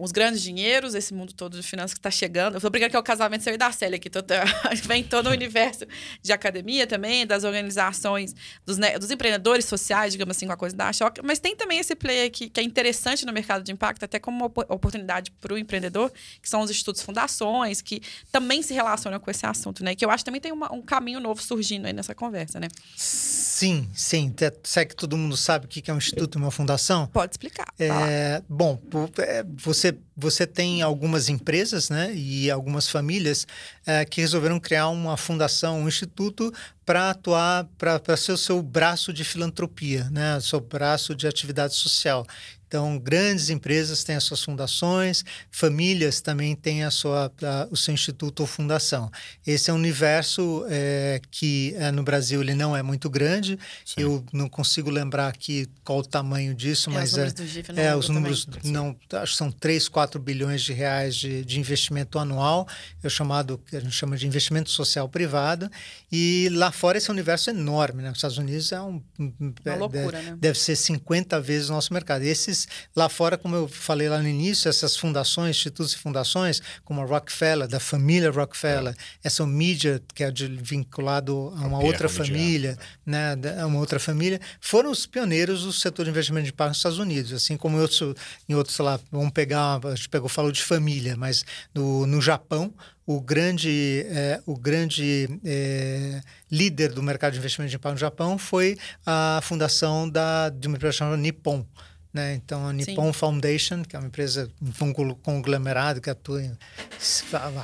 Os 0.00 0.12
grandes 0.12 0.42
dinheiros, 0.42 0.94
esse 0.94 1.14
mundo 1.14 1.32
todo 1.32 1.56
de 1.56 1.62
finanças 1.62 1.92
que 1.94 2.00
está 2.00 2.10
chegando. 2.10 2.54
Eu 2.54 2.60
tô 2.60 2.70
brincando 2.70 2.90
que 2.90 2.96
é 2.96 2.98
o 3.00 3.02
casamento 3.02 3.44
seu 3.44 3.54
e 3.54 3.58
da 3.58 3.70
Célia 3.70 3.96
aqui. 3.96 4.10
Tô, 4.10 4.20
vem 4.84 5.04
todo 5.04 5.28
o 5.28 5.30
universo 5.30 5.86
de 6.22 6.32
academia 6.32 6.86
também, 6.86 7.26
das 7.26 7.44
organizações, 7.44 8.34
dos, 8.64 8.78
né, 8.78 8.98
dos 8.98 9.10
empreendedores 9.10 9.64
sociais, 9.64 10.12
digamos 10.12 10.36
assim, 10.36 10.46
com 10.46 10.52
a 10.52 10.56
coisa 10.56 10.71
da. 10.72 10.90
Mas 11.24 11.38
tem 11.38 11.56
também 11.56 11.78
esse 11.78 11.94
player 11.94 12.30
que, 12.30 12.48
que 12.48 12.60
é 12.60 12.62
interessante 12.62 13.24
no 13.24 13.32
mercado 13.32 13.62
de 13.62 13.72
impacto, 13.72 14.04
até 14.04 14.18
como 14.18 14.36
uma 14.38 14.46
oportunidade 14.46 15.30
para 15.32 15.54
o 15.54 15.58
empreendedor, 15.58 16.12
que 16.40 16.48
são 16.48 16.60
os 16.60 16.70
institutos 16.70 17.02
fundações, 17.02 17.80
que 17.80 18.02
também 18.30 18.62
se 18.62 18.74
relacionam 18.74 19.18
com 19.18 19.30
esse 19.30 19.46
assunto, 19.46 19.84
né? 19.84 19.94
Que 19.94 20.04
eu 20.04 20.10
acho 20.10 20.24
que 20.24 20.26
também 20.26 20.40
tem 20.40 20.52
uma, 20.52 20.72
um 20.72 20.82
caminho 20.82 21.20
novo 21.20 21.42
surgindo 21.42 21.86
aí 21.86 21.92
nessa 21.92 22.14
conversa, 22.14 22.60
né? 22.60 22.68
Sim, 22.96 23.88
sim. 23.94 24.34
Será 24.64 24.86
que 24.86 24.96
todo 24.96 25.16
mundo 25.16 25.36
sabe 25.36 25.66
o 25.66 25.68
que 25.68 25.90
é 25.90 25.94
um 25.94 25.98
instituto 25.98 26.38
e 26.38 26.40
uma 26.40 26.50
fundação? 26.50 27.06
Pode 27.06 27.32
explicar. 27.32 27.72
É, 27.78 28.42
bom, 28.48 28.80
é, 29.18 29.44
você, 29.56 29.96
você 30.22 30.46
tem 30.46 30.82
algumas 30.82 31.28
empresas 31.28 31.90
né, 31.90 32.14
e 32.14 32.48
algumas 32.48 32.88
famílias 32.88 33.44
é, 33.84 34.04
que 34.04 34.20
resolveram 34.20 34.60
criar 34.60 34.88
uma 34.88 35.16
fundação, 35.16 35.80
um 35.80 35.88
instituto 35.88 36.52
para 36.86 37.10
atuar, 37.10 37.66
para 37.76 38.16
ser 38.16 38.30
o 38.30 38.36
seu 38.36 38.62
braço 38.62 39.12
de 39.12 39.24
filantropia, 39.24 40.08
né, 40.10 40.36
o 40.36 40.40
seu 40.40 40.60
braço 40.60 41.12
de 41.14 41.26
atividade 41.26 41.74
social. 41.74 42.24
Então, 42.72 42.98
grandes 42.98 43.50
empresas 43.50 44.02
têm 44.02 44.16
as 44.16 44.24
suas 44.24 44.42
fundações, 44.42 45.22
famílias 45.50 46.22
também 46.22 46.56
têm 46.56 46.84
a 46.84 46.90
sua, 46.90 47.30
a, 47.42 47.68
o 47.70 47.76
seu 47.76 47.92
instituto 47.92 48.40
ou 48.40 48.46
fundação. 48.46 49.10
Esse 49.46 49.68
é 49.68 49.74
um 49.74 49.76
universo 49.76 50.64
é, 50.70 51.20
que 51.30 51.74
é, 51.76 51.90
no 51.90 52.02
Brasil 52.02 52.40
ele 52.40 52.54
não 52.54 52.74
é 52.74 52.82
muito 52.82 53.10
grande. 53.10 53.58
Sim. 53.84 54.00
Eu 54.00 54.24
não 54.32 54.48
consigo 54.48 54.88
lembrar 54.88 55.28
aqui 55.28 55.68
qual 55.84 55.98
o 55.98 56.02
tamanho 56.02 56.54
disso, 56.54 56.88
é, 56.88 56.94
mas 56.94 57.12
os 57.12 57.18
números, 57.18 57.68
é, 57.76 57.84
é 57.84 57.94
os 57.94 58.08
números 58.08 58.48
não 58.64 58.96
acho 59.20 59.32
que 59.32 59.38
são 59.38 59.52
3, 59.52 59.88
4 59.88 60.18
bilhões 60.18 60.62
de 60.62 60.72
reais 60.72 61.14
de, 61.14 61.44
de 61.44 61.60
investimento 61.60 62.18
anual, 62.18 62.66
é 63.02 63.08
chamado 63.10 63.60
a 63.70 63.80
gente 63.80 63.92
chama 63.92 64.16
de 64.16 64.26
investimento 64.26 64.70
social 64.70 65.06
privado. 65.10 65.70
E 66.10 66.48
lá 66.52 66.72
fora 66.72 66.96
esse 66.96 67.10
é 67.10 67.12
um 67.12 67.16
universo 67.16 67.50
enorme, 67.50 68.00
né? 68.00 68.08
Nos 68.08 68.16
Estados 68.16 68.38
Unidos 68.38 68.72
é 68.72 68.80
um 68.80 69.02
uma 69.18 69.52
é, 69.66 69.74
loucura, 69.76 70.18
deve, 70.18 70.30
né? 70.30 70.38
deve 70.40 70.58
ser 70.58 70.74
50 70.74 71.38
vezes 71.38 71.68
o 71.68 71.72
nosso 71.72 71.92
mercado. 71.92 72.22
Esses 72.22 72.61
lá 72.94 73.08
fora, 73.08 73.36
como 73.36 73.56
eu 73.56 73.68
falei 73.68 74.08
lá 74.08 74.18
no 74.18 74.28
início, 74.28 74.68
essas 74.68 74.96
fundações, 74.96 75.56
institutos 75.56 75.92
e 75.92 75.98
fundações, 75.98 76.62
como 76.84 77.00
a 77.00 77.04
Rockefeller, 77.04 77.68
da 77.68 77.80
família 77.80 78.30
Rockefeller, 78.30 78.94
é. 78.94 78.96
essa 79.24 79.46
mídia 79.46 80.02
que 80.14 80.24
é 80.24 80.30
de, 80.30 80.46
vinculado 80.46 81.52
a 81.56 81.66
uma 81.66 81.78
a 81.78 81.80
outra 81.80 82.08
família, 82.08 82.78
né, 83.04 83.36
a 83.60 83.66
uma 83.66 83.78
outra 83.78 83.98
família, 83.98 84.40
foram 84.60 84.90
os 84.90 85.06
pioneiros 85.06 85.64
do 85.64 85.72
setor 85.72 86.04
de 86.04 86.10
investimento 86.10 86.44
de 86.44 86.52
impacto 86.52 86.70
nos 86.70 86.78
Estados 86.78 86.98
Unidos, 86.98 87.32
assim 87.32 87.56
como 87.56 87.76
em 87.76 87.80
outros, 87.80 88.14
em 88.48 88.54
outros 88.54 88.76
sei 88.76 88.84
lá, 88.84 89.00
vamos 89.10 89.30
pegar, 89.32 89.80
a 89.84 89.94
gente 89.94 90.08
pegou, 90.08 90.28
falou 90.28 90.52
de 90.52 90.62
família, 90.62 91.16
mas 91.16 91.44
no, 91.74 92.06
no 92.06 92.20
Japão, 92.20 92.72
o 93.06 93.20
grande, 93.20 94.06
é, 94.08 94.40
o 94.46 94.56
grande 94.56 95.28
é, 95.44 96.20
líder 96.50 96.92
do 96.92 97.02
mercado 97.02 97.32
de 97.32 97.38
investimento 97.38 97.70
de 97.70 97.76
impacto 97.76 97.94
no 97.94 98.00
Japão 98.00 98.38
foi 98.38 98.78
a 99.04 99.40
fundação 99.42 100.08
da, 100.08 100.48
de 100.48 100.68
uma 100.68 100.76
empresa 100.76 100.98
chamada 100.98 101.16
Nippon. 101.16 101.66
Né? 102.12 102.34
Então, 102.34 102.66
a 102.68 102.72
Nippon 102.72 103.06
Sim. 103.06 103.12
Foundation, 103.12 103.82
que 103.82 103.96
é 103.96 103.98
uma 103.98 104.08
empresa, 104.08 104.50
um 104.80 104.92
conglomerado 105.14 106.00
que 106.00 106.10
atua 106.10 106.42
em 106.42 106.56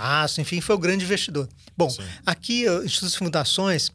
aço, 0.01 0.41
enfim, 0.41 0.61
foi 0.61 0.75
o 0.75 0.79
grande 0.79 1.05
investidor. 1.05 1.49
Bom, 1.77 1.91
Sim. 1.91 2.03
aqui, 2.25 2.65
institutos 2.85 3.15
e 3.15 3.19
fundações 3.19 3.93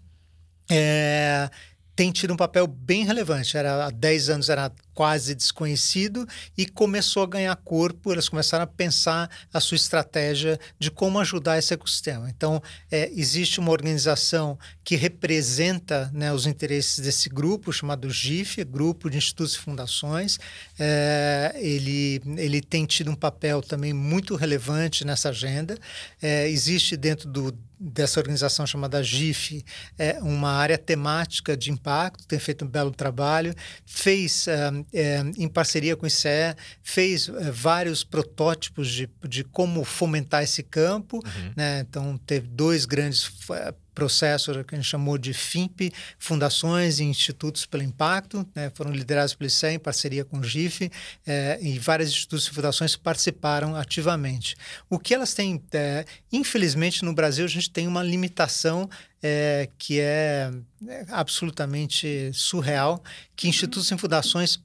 é, 0.69 1.49
têm 1.95 2.11
tido 2.11 2.33
um 2.33 2.37
papel 2.37 2.67
bem 2.67 3.03
relevante. 3.03 3.57
Era, 3.57 3.87
há 3.87 3.89
10 3.89 4.29
anos 4.29 4.49
era 4.49 4.71
quase 4.93 5.33
desconhecido 5.35 6.27
e 6.57 6.65
começou 6.65 7.23
a 7.23 7.27
ganhar 7.27 7.55
corpo, 7.55 8.11
elas 8.11 8.29
começaram 8.29 8.63
a 8.63 8.67
pensar 8.67 9.29
a 9.53 9.59
sua 9.59 9.75
estratégia 9.75 10.59
de 10.79 10.91
como 10.91 11.19
ajudar 11.19 11.57
esse 11.57 11.73
ecossistema. 11.73 12.29
Então, 12.29 12.61
é, 12.91 13.11
existe 13.13 13.59
uma 13.59 13.71
organização 13.71 14.57
que 14.83 14.95
representa 14.95 16.09
né, 16.13 16.31
os 16.31 16.45
interesses 16.45 16.99
desse 16.99 17.29
grupo, 17.29 17.71
chamado 17.71 18.09
GIF, 18.09 18.63
Grupo 18.63 19.09
de 19.09 19.17
Institutos 19.17 19.55
e 19.55 19.59
Fundações. 19.59 20.39
É, 20.77 21.53
ele, 21.55 22.21
ele 22.37 22.61
tem 22.61 22.85
tido 22.85 23.11
um 23.11 23.15
papel 23.15 23.61
também 23.61 23.93
muito 23.93 24.35
relevante 24.35 25.05
nessa 25.05 25.29
agenda. 25.29 25.77
É, 26.21 26.49
existe 26.49 26.95
dentro 26.97 27.29
do 27.29 27.53
dessa 27.83 28.19
organização 28.19 28.65
chamada 28.65 29.03
GIF, 29.03 29.63
é 29.97 30.17
uma 30.21 30.51
área 30.51 30.77
temática 30.77 31.57
de 31.57 31.69
impacto, 31.69 32.25
tem 32.25 32.39
feito 32.39 32.63
um 32.63 32.67
belo 32.67 32.91
trabalho, 32.91 33.53
fez 33.85 34.47
é, 34.93 35.23
em 35.37 35.47
parceria 35.47 35.95
com 35.95 36.05
o 36.05 36.07
ICE, 36.07 36.55
fez 36.81 37.29
é, 37.29 37.51
vários 37.51 38.03
protótipos 38.03 38.89
de, 38.89 39.09
de 39.27 39.43
como 39.43 39.83
fomentar 39.83 40.43
esse 40.43 40.63
campo. 40.63 41.17
Uhum. 41.17 41.53
Né? 41.55 41.79
Então, 41.81 42.17
teve 42.17 42.47
dois 42.47 42.85
grandes 42.85 43.31
processo 43.93 44.51
que 44.63 44.75
a 44.75 44.77
gente 44.77 44.87
chamou 44.87 45.17
de 45.17 45.33
FIMP, 45.33 45.91
Fundações 46.17 46.99
e 46.99 47.03
Institutos 47.03 47.65
pelo 47.65 47.83
Impacto, 47.83 48.47
né, 48.55 48.71
foram 48.73 48.91
liderados 48.91 49.33
pelo 49.33 49.47
ICE 49.47 49.67
em 49.67 49.79
parceria 49.79 50.25
com 50.25 50.39
o 50.39 50.43
GIF, 50.43 50.91
é, 51.25 51.59
e 51.61 51.77
vários 51.79 52.09
institutos 52.09 52.47
e 52.47 52.49
fundações 52.51 52.95
participaram 52.95 53.75
ativamente. 53.75 54.55
O 54.89 54.99
que 54.99 55.13
elas 55.13 55.33
têm, 55.33 55.61
é, 55.73 56.05
infelizmente 56.31 57.05
no 57.05 57.13
Brasil 57.13 57.45
a 57.45 57.49
gente 57.49 57.69
tem 57.69 57.87
uma 57.87 58.03
limitação 58.03 58.89
é, 59.21 59.69
que 59.77 59.99
é, 59.99 60.51
é 60.87 61.05
absolutamente 61.09 62.31
surreal, 62.33 63.01
que 63.35 63.47
institutos 63.47 63.89
e 63.89 63.97
fundações, 63.97 64.59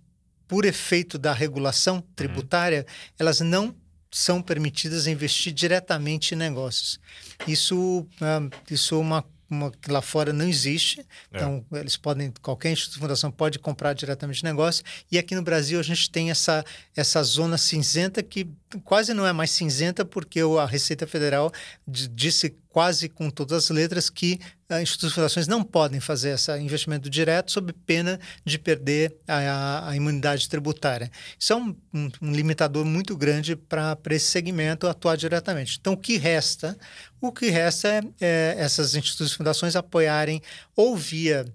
por 0.48 0.64
efeito 0.64 1.18
da 1.18 1.32
regulação 1.32 2.02
tributária, 2.16 2.86
elas 3.18 3.40
não 3.40 3.76
são 4.10 4.40
permitidas 4.40 5.06
investir 5.06 5.52
diretamente 5.52 6.34
em 6.34 6.38
negócios. 6.38 6.98
Isso, 7.46 8.00
uh, 8.00 8.50
isso 8.70 8.94
é 8.94 8.98
uma, 8.98 9.24
uma 9.50 9.70
que 9.70 9.90
lá 9.90 10.00
fora 10.00 10.32
não 10.32 10.48
existe. 10.48 11.00
É. 11.00 11.04
Então, 11.34 11.64
eles 11.72 11.98
podem, 11.98 12.32
qualquer 12.40 12.72
instituição 12.72 13.02
fundação 13.02 13.30
pode 13.30 13.58
comprar 13.58 13.92
diretamente 13.92 14.42
negócio. 14.42 14.82
E 15.12 15.18
aqui 15.18 15.34
no 15.34 15.42
Brasil 15.42 15.78
a 15.78 15.82
gente 15.82 16.10
tem 16.10 16.30
essa, 16.30 16.64
essa 16.96 17.22
zona 17.22 17.58
cinzenta 17.58 18.22
que 18.22 18.48
quase 18.82 19.12
não 19.12 19.26
é 19.26 19.32
mais 19.32 19.50
cinzenta, 19.50 20.04
porque 20.04 20.40
a 20.40 20.64
Receita 20.64 21.06
Federal 21.06 21.52
disse 21.86 22.56
quase 22.78 23.08
com 23.08 23.28
todas 23.28 23.64
as 23.64 23.70
letras 23.70 24.08
que 24.08 24.38
uh, 24.70 24.80
institutos 24.80 25.10
e 25.10 25.14
fundações 25.16 25.48
não 25.48 25.64
podem 25.64 25.98
fazer 25.98 26.28
esse 26.28 26.56
investimento 26.60 27.10
direto 27.10 27.50
sob 27.50 27.72
pena 27.72 28.20
de 28.44 28.56
perder 28.56 29.16
a, 29.26 29.88
a, 29.88 29.96
imunidade 29.96 30.48
tributária. 30.48 31.10
Isso 31.36 31.52
é 31.52 31.56
um, 31.56 31.74
um, 31.92 32.08
um 32.22 32.32
limitador 32.32 32.84
muito 32.84 33.16
grande 33.16 33.56
para 33.56 33.98
esse 34.10 34.26
segmento 34.26 34.86
atuar 34.86 35.16
diretamente. 35.16 35.78
Então, 35.80 35.94
o 35.94 35.96
que 35.96 36.18
resta? 36.18 36.78
O 37.20 37.32
que 37.32 37.50
resta 37.50 37.88
é, 37.88 38.00
é 38.20 38.54
essas 38.58 38.94
instituições 38.94 39.32
e 39.32 39.36
fundações 39.36 39.74
apoiarem 39.74 40.40
ou 40.76 40.96
via 40.96 41.52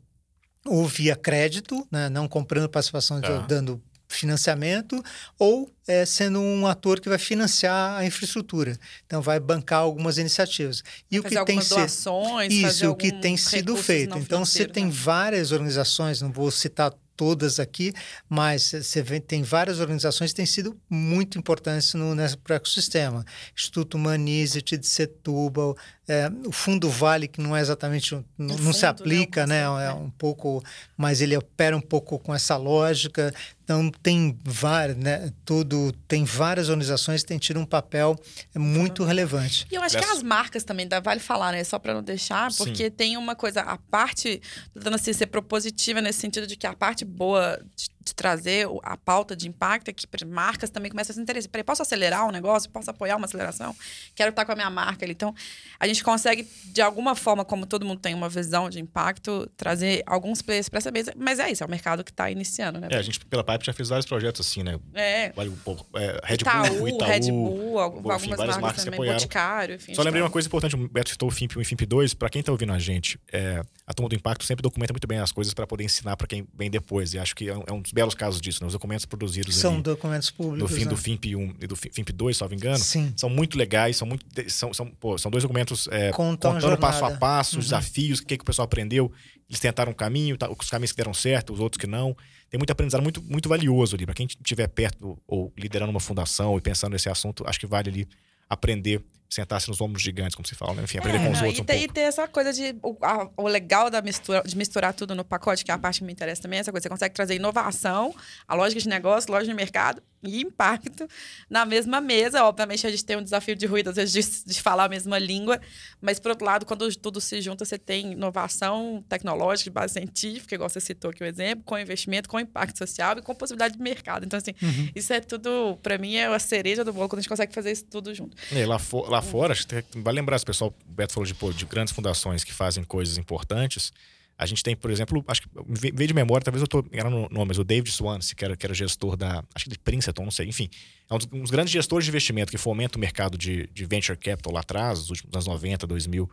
ou 0.65 0.85
via 0.85 1.15
crédito, 1.15 1.87
né, 1.89 2.09
não 2.09 2.27
comprando 2.27 2.67
participação, 2.67 3.21
ah. 3.23 3.45
dando 3.47 3.81
financiamento, 4.09 5.01
ou 5.39 5.71
é, 5.87 6.05
sendo 6.05 6.39
um 6.39 6.65
ator 6.65 6.99
que 6.99 7.09
vai 7.09 7.17
financiar 7.17 7.97
a 7.97 8.05
infraestrutura. 8.05 8.77
Então, 9.05 9.21
vai 9.21 9.39
bancar 9.39 9.79
algumas 9.79 10.17
iniciativas. 10.17 10.83
E 11.09 11.19
o 11.19 11.23
que 11.23 11.43
tem 11.45 11.59
doações, 11.59 12.53
isso, 12.53 12.89
o 12.89 12.95
que 12.95 13.11
tem 13.11 13.37
sido 13.37 13.75
feito. 13.75 14.17
Então, 14.17 14.45
você 14.45 14.65
tem 14.65 14.85
né? 14.85 14.91
várias 14.93 15.51
organizações, 15.51 16.21
não 16.21 16.31
vou 16.31 16.49
citar 16.51 16.93
todas 17.15 17.59
aqui, 17.59 17.93
mas 18.27 18.71
você 18.71 19.01
vê, 19.01 19.19
tem 19.19 19.43
várias 19.43 19.79
organizações 19.79 20.31
que 20.31 20.37
têm 20.37 20.45
sido 20.45 20.75
muito 20.89 21.37
importantes 21.37 21.93
no, 21.93 22.15
nesse 22.15 22.37
ecossistema. 22.49 23.23
Instituto 23.55 23.97
Manizet 23.97 24.77
de 24.77 24.87
Setúbal, 24.87 25.77
é, 26.07 26.29
o 26.45 26.51
Fundo 26.51 26.89
Vale, 26.89 27.27
que 27.27 27.39
não 27.39 27.55
é 27.55 27.61
exatamente, 27.61 28.13
não, 28.37 28.57
não 28.57 28.73
se 28.73 28.81
né, 28.81 28.87
aplica, 28.89 29.47
né? 29.47 29.61
É, 29.61 29.85
é 29.85 29.93
um 29.93 30.09
pouco, 30.09 30.61
mas 30.97 31.21
ele 31.21 31.37
opera 31.37 31.77
um 31.77 31.81
pouco 31.81 32.19
com 32.19 32.33
essa 32.33 32.57
lógica. 32.57 33.33
Então 33.63 33.89
tem 34.01 34.37
várias, 34.43 34.97
né? 34.97 35.31
Tudo 35.73 35.97
tem 36.07 36.23
várias 36.23 36.69
organizações 36.69 37.21
que 37.23 37.27
têm 37.27 37.37
tido 37.39 37.59
um 37.59 37.65
papel 37.65 38.15
muito 38.55 39.03
relevante. 39.03 39.65
E 39.71 39.75
eu 39.75 39.81
acho 39.81 39.97
que 39.97 40.05
as 40.05 40.21
marcas 40.21 40.63
também 40.63 40.87
dá, 40.87 40.99
vale 40.99 41.19
falar, 41.19 41.51
né? 41.51 41.63
Só 41.63 41.79
para 41.79 41.93
não 41.93 42.03
deixar, 42.03 42.53
porque 42.55 42.85
Sim. 42.85 42.91
tem 42.91 43.17
uma 43.17 43.35
coisa, 43.35 43.61
a 43.61 43.77
parte, 43.77 44.41
tentando 44.73 44.95
assim, 44.95 45.13
ser 45.13 45.27
propositiva 45.27 46.01
nesse 46.01 46.19
sentido 46.19 46.45
de 46.45 46.55
que 46.55 46.67
a 46.67 46.73
parte 46.73 47.03
boa 47.03 47.59
de 47.75 47.89
de 48.03 48.13
trazer 48.13 48.67
a 48.83 48.97
pauta 48.97 49.35
de 49.35 49.47
impacto 49.47 49.89
é 49.89 49.93
que 49.93 50.05
marcas 50.25 50.69
também 50.69 50.91
começam 50.91 51.13
a 51.13 51.15
se 51.15 51.21
interessar. 51.21 51.49
Peraí, 51.49 51.63
posso 51.63 51.81
acelerar 51.81 52.27
um 52.27 52.31
negócio? 52.31 52.69
Posso 52.69 52.89
apoiar 52.89 53.15
uma 53.15 53.25
aceleração? 53.25 53.75
Quero 54.15 54.29
estar 54.29 54.45
com 54.45 54.51
a 54.51 54.55
minha 54.55 54.69
marca 54.69 55.05
ali. 55.05 55.13
Então, 55.13 55.33
a 55.79 55.87
gente 55.87 56.03
consegue, 56.03 56.47
de 56.65 56.81
alguma 56.81 57.15
forma, 57.15 57.45
como 57.45 57.65
todo 57.65 57.85
mundo 57.85 57.99
tem 57.99 58.13
uma 58.13 58.29
visão 58.29 58.69
de 58.69 58.79
impacto, 58.79 59.49
trazer 59.55 60.03
alguns 60.05 60.41
players 60.41 60.69
para 60.69 60.79
essa 60.79 60.91
mesa. 60.91 61.13
Mas 61.17 61.39
é 61.39 61.51
isso, 61.51 61.63
é 61.63 61.65
o 61.65 61.69
mercado 61.69 62.03
que 62.03 62.11
está 62.11 62.29
iniciando, 62.29 62.79
né? 62.79 62.87
É, 62.91 62.97
a 62.97 63.01
gente, 63.01 63.25
pela 63.25 63.43
Pipe, 63.43 63.65
já 63.65 63.73
fez 63.73 63.89
vários 63.89 64.05
projetos 64.05 64.45
assim, 64.45 64.63
né? 64.63 64.79
É. 64.93 65.31
Vale, 65.31 65.53
é 65.95 66.19
Red 66.23 66.35
Itaú, 66.35 66.77
Bull, 66.77 66.87
Itaú, 66.89 67.07
Red 67.07 67.31
Bull, 67.31 67.79
algumas 67.79 68.21
enfim, 68.21 68.35
marcas, 68.35 68.57
marcas 68.57 68.83
também, 68.85 68.99
Boticário, 68.99 69.75
enfim. 69.75 69.93
Só 69.93 70.01
lembrei 70.01 70.21
uma 70.21 70.29
coisa 70.29 70.47
importante, 70.47 70.75
o 70.75 70.89
Beto 70.89 71.09
citou 71.09 71.29
o 71.29 71.31
FIMP 71.31 71.57
1 71.57 71.61
e 71.61 71.65
FIMP 71.65 71.81
2. 71.85 72.13
Para 72.13 72.29
quem 72.29 72.39
está 72.41 72.51
ouvindo 72.51 72.73
a 72.73 72.79
gente, 72.79 73.19
é, 73.31 73.63
a 73.85 73.93
Turma 73.93 74.09
do 74.09 74.15
Impacto 74.15 74.43
sempre 74.43 74.61
documenta 74.61 74.93
muito 74.93 75.07
bem 75.07 75.19
as 75.19 75.31
coisas 75.31 75.53
para 75.53 75.65
poder 75.65 75.83
ensinar 75.83 76.17
para 76.17 76.27
quem 76.27 76.47
vem 76.53 76.69
depois. 76.69 77.13
E 77.13 77.19
acho 77.19 77.35
que 77.35 77.49
é 77.49 77.55
um, 77.55 77.63
é 77.67 77.71
um 77.71 77.81
dos 77.81 77.91
belos 77.93 78.15
casos 78.15 78.41
disso, 78.41 78.61
né? 78.61 78.67
os 78.67 78.73
documentos 78.73 79.05
produzidos 79.05 79.55
são 79.55 79.79
documentos 79.79 80.31
públicos 80.31 80.59
no 80.59 80.67
fim 80.67 80.85
né? 80.85 80.89
do 80.89 80.97
FIMP 80.97 81.35
1 81.35 81.55
e 81.61 81.67
do 81.67 81.75
FIMP 81.75 82.09
2, 82.11 82.35
salvo 82.35 82.55
engano, 82.55 82.79
Sim. 82.79 83.13
são 83.15 83.29
muito 83.29 83.57
legais, 83.57 83.97
são 83.97 84.07
muito 84.07 84.25
são, 84.47 84.73
são, 84.73 84.87
pô, 84.87 85.17
são 85.17 85.29
dois 85.29 85.43
documentos 85.43 85.87
é, 85.91 86.11
contando 86.11 86.77
passo 86.77 87.05
a 87.05 87.11
passo, 87.11 87.51
os 87.51 87.55
uhum. 87.55 87.61
desafios, 87.61 88.19
o 88.19 88.25
que, 88.25 88.35
que 88.37 88.41
o 88.41 88.45
pessoal 88.45 88.65
aprendeu, 88.65 89.11
eles 89.47 89.59
tentaram 89.59 89.91
um 89.91 89.95
caminho, 89.95 90.35
tá, 90.35 90.49
os 90.49 90.69
caminhos 90.69 90.91
que 90.91 90.97
deram 90.97 91.13
certo, 91.13 91.53
os 91.53 91.59
outros 91.59 91.79
que 91.79 91.87
não. 91.87 92.15
Tem 92.49 92.57
muito 92.57 92.71
aprendizado 92.71 93.01
muito, 93.01 93.21
muito 93.21 93.47
valioso 93.47 93.95
ali. 93.95 94.05
Para 94.05 94.15
quem 94.15 94.25
estiver 94.25 94.67
perto 94.67 95.17
ou 95.27 95.53
liderando 95.57 95.91
uma 95.91 95.99
fundação 95.99 96.57
e 96.57 96.61
pensando 96.61 96.93
nesse 96.93 97.09
assunto, 97.09 97.43
acho 97.47 97.59
que 97.59 97.67
vale 97.67 97.89
ali 97.89 98.07
aprender 98.49 99.03
sentar-se 99.33 99.67
nos 99.67 99.81
ombros 99.81 100.01
gigantes, 100.01 100.35
como 100.35 100.47
se 100.47 100.55
fala, 100.55 100.75
né? 100.75 100.83
Enfim, 100.83 100.99
aprender 100.99 101.17
é, 101.17 101.25
com 101.25 101.31
os 101.31 101.41
outros. 101.41 101.57
E, 101.57 101.61
um 101.61 101.65
ter, 101.65 101.81
e 101.81 101.87
ter 101.87 102.01
essa 102.01 102.27
coisa 102.27 102.53
de. 102.53 102.75
O, 102.81 102.95
a, 103.01 103.29
o 103.37 103.47
legal 103.47 103.89
da 103.89 104.01
mistura, 104.01 104.43
de 104.45 104.55
misturar 104.55 104.93
tudo 104.93 105.15
no 105.15 105.25
pacote, 105.25 105.65
que 105.65 105.71
é 105.71 105.73
a 105.73 105.77
parte 105.77 105.99
que 105.99 106.05
me 106.05 106.13
interessa 106.13 106.41
também, 106.41 106.59
essa 106.59 106.71
coisa. 106.71 106.83
Você 106.83 106.89
consegue 106.89 107.15
trazer 107.15 107.35
inovação, 107.35 108.13
a 108.47 108.55
lógica 108.55 108.79
de 108.79 108.87
negócio, 108.87 109.31
lógica 109.31 109.51
de 109.51 109.55
mercado 109.55 110.01
e 110.23 110.41
impacto 110.41 111.07
na 111.49 111.65
mesma 111.65 111.99
mesa. 111.99 112.43
Obviamente, 112.43 112.87
a 112.87 112.89
gente 112.89 113.03
tem 113.03 113.17
um 113.17 113.23
desafio 113.23 113.55
de 113.55 113.65
ruído, 113.65 113.89
às 113.89 113.95
vezes, 113.95 114.43
de, 114.43 114.53
de 114.53 114.61
falar 114.61 114.85
a 114.85 114.89
mesma 114.89 115.17
língua, 115.19 115.59
mas, 116.01 116.19
por 116.19 116.29
outro 116.31 116.45
lado, 116.45 116.65
quando 116.65 116.93
tudo 116.95 117.19
se 117.19 117.41
junta, 117.41 117.65
você 117.65 117.77
tem 117.77 118.13
inovação 118.13 119.03
tecnológica, 119.09 119.63
de 119.63 119.69
base 119.69 119.93
científica, 119.93 120.55
igual 120.55 120.69
você 120.69 120.79
citou 120.79 121.11
aqui 121.11 121.23
o 121.23 121.25
exemplo, 121.25 121.63
com 121.63 121.77
investimento, 121.77 122.27
com 122.29 122.39
impacto 122.39 122.77
social 122.77 123.17
e 123.17 123.21
com 123.21 123.33
possibilidade 123.33 123.75
de 123.75 123.81
mercado. 123.81 124.25
Então, 124.25 124.37
assim, 124.37 124.53
uhum. 124.61 124.89
isso 124.95 125.11
é 125.13 125.19
tudo, 125.19 125.77
para 125.81 125.97
mim, 125.97 126.15
é 126.15 126.25
a 126.25 126.39
cereja 126.39 126.83
do 126.83 126.91
bolo 126.91 127.07
quando 127.07 127.19
a 127.19 127.21
gente 127.21 127.29
consegue 127.29 127.53
fazer 127.53 127.71
isso 127.71 127.85
tudo 127.85 128.13
junto. 128.13 128.35
E 128.51 128.65
lá, 128.65 128.79
for, 128.79 129.09
lá 129.09 129.21
fora, 129.23 129.53
acho 129.53 129.67
que 129.67 129.83
vai 129.95 130.13
lembrar, 130.13 130.39
o 130.39 130.45
pessoal, 130.45 130.73
o 130.87 130.91
Beto 130.91 131.13
falou 131.13 131.25
de, 131.25 131.33
pô, 131.33 131.51
de 131.51 131.65
grandes 131.65 131.93
fundações 131.93 132.43
que 132.43 132.53
fazem 132.53 132.83
coisas 132.83 133.17
importantes. 133.17 133.91
A 134.37 134.45
gente 134.45 134.63
tem, 134.63 134.75
por 134.75 134.89
exemplo, 134.89 135.23
acho 135.27 135.43
que 135.43 135.49
veio 135.93 136.07
de 136.07 136.13
memória, 136.13 136.43
talvez 136.43 136.61
eu 136.61 136.65
estou 136.65 136.85
enganando 136.91 137.15
no 137.15 137.29
nome, 137.29 137.49
mas 137.49 137.59
o 137.59 137.63
David 137.63 137.91
Swansea, 137.91 138.35
que 138.35 138.43
era, 138.43 138.57
que 138.57 138.65
era 138.65 138.73
gestor 138.73 139.15
da, 139.15 139.43
acho 139.53 139.65
que 139.65 139.71
de 139.71 139.79
Princeton, 139.79 140.23
não 140.23 140.31
sei, 140.31 140.47
enfim. 140.47 140.69
É 141.09 141.13
um 141.13 141.17
dos, 141.17 141.27
um 141.31 141.41
dos 141.41 141.51
grandes 141.51 141.71
gestores 141.71 142.05
de 142.05 142.11
investimento 142.11 142.51
que 142.51 142.57
fomenta 142.57 142.97
o 142.97 143.01
mercado 143.01 143.37
de, 143.37 143.67
de 143.67 143.85
venture 143.85 144.17
capital 144.17 144.51
lá 144.51 144.61
atrás, 144.61 144.99
nos 144.99 145.09
últimos 145.11 145.33
anos 145.35 145.47
90, 145.47 145.85
2000, 145.85 146.29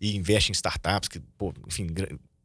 e 0.00 0.16
investe 0.16 0.50
em 0.50 0.52
startups, 0.52 1.08
que, 1.08 1.20
pô, 1.38 1.54
enfim, 1.66 1.88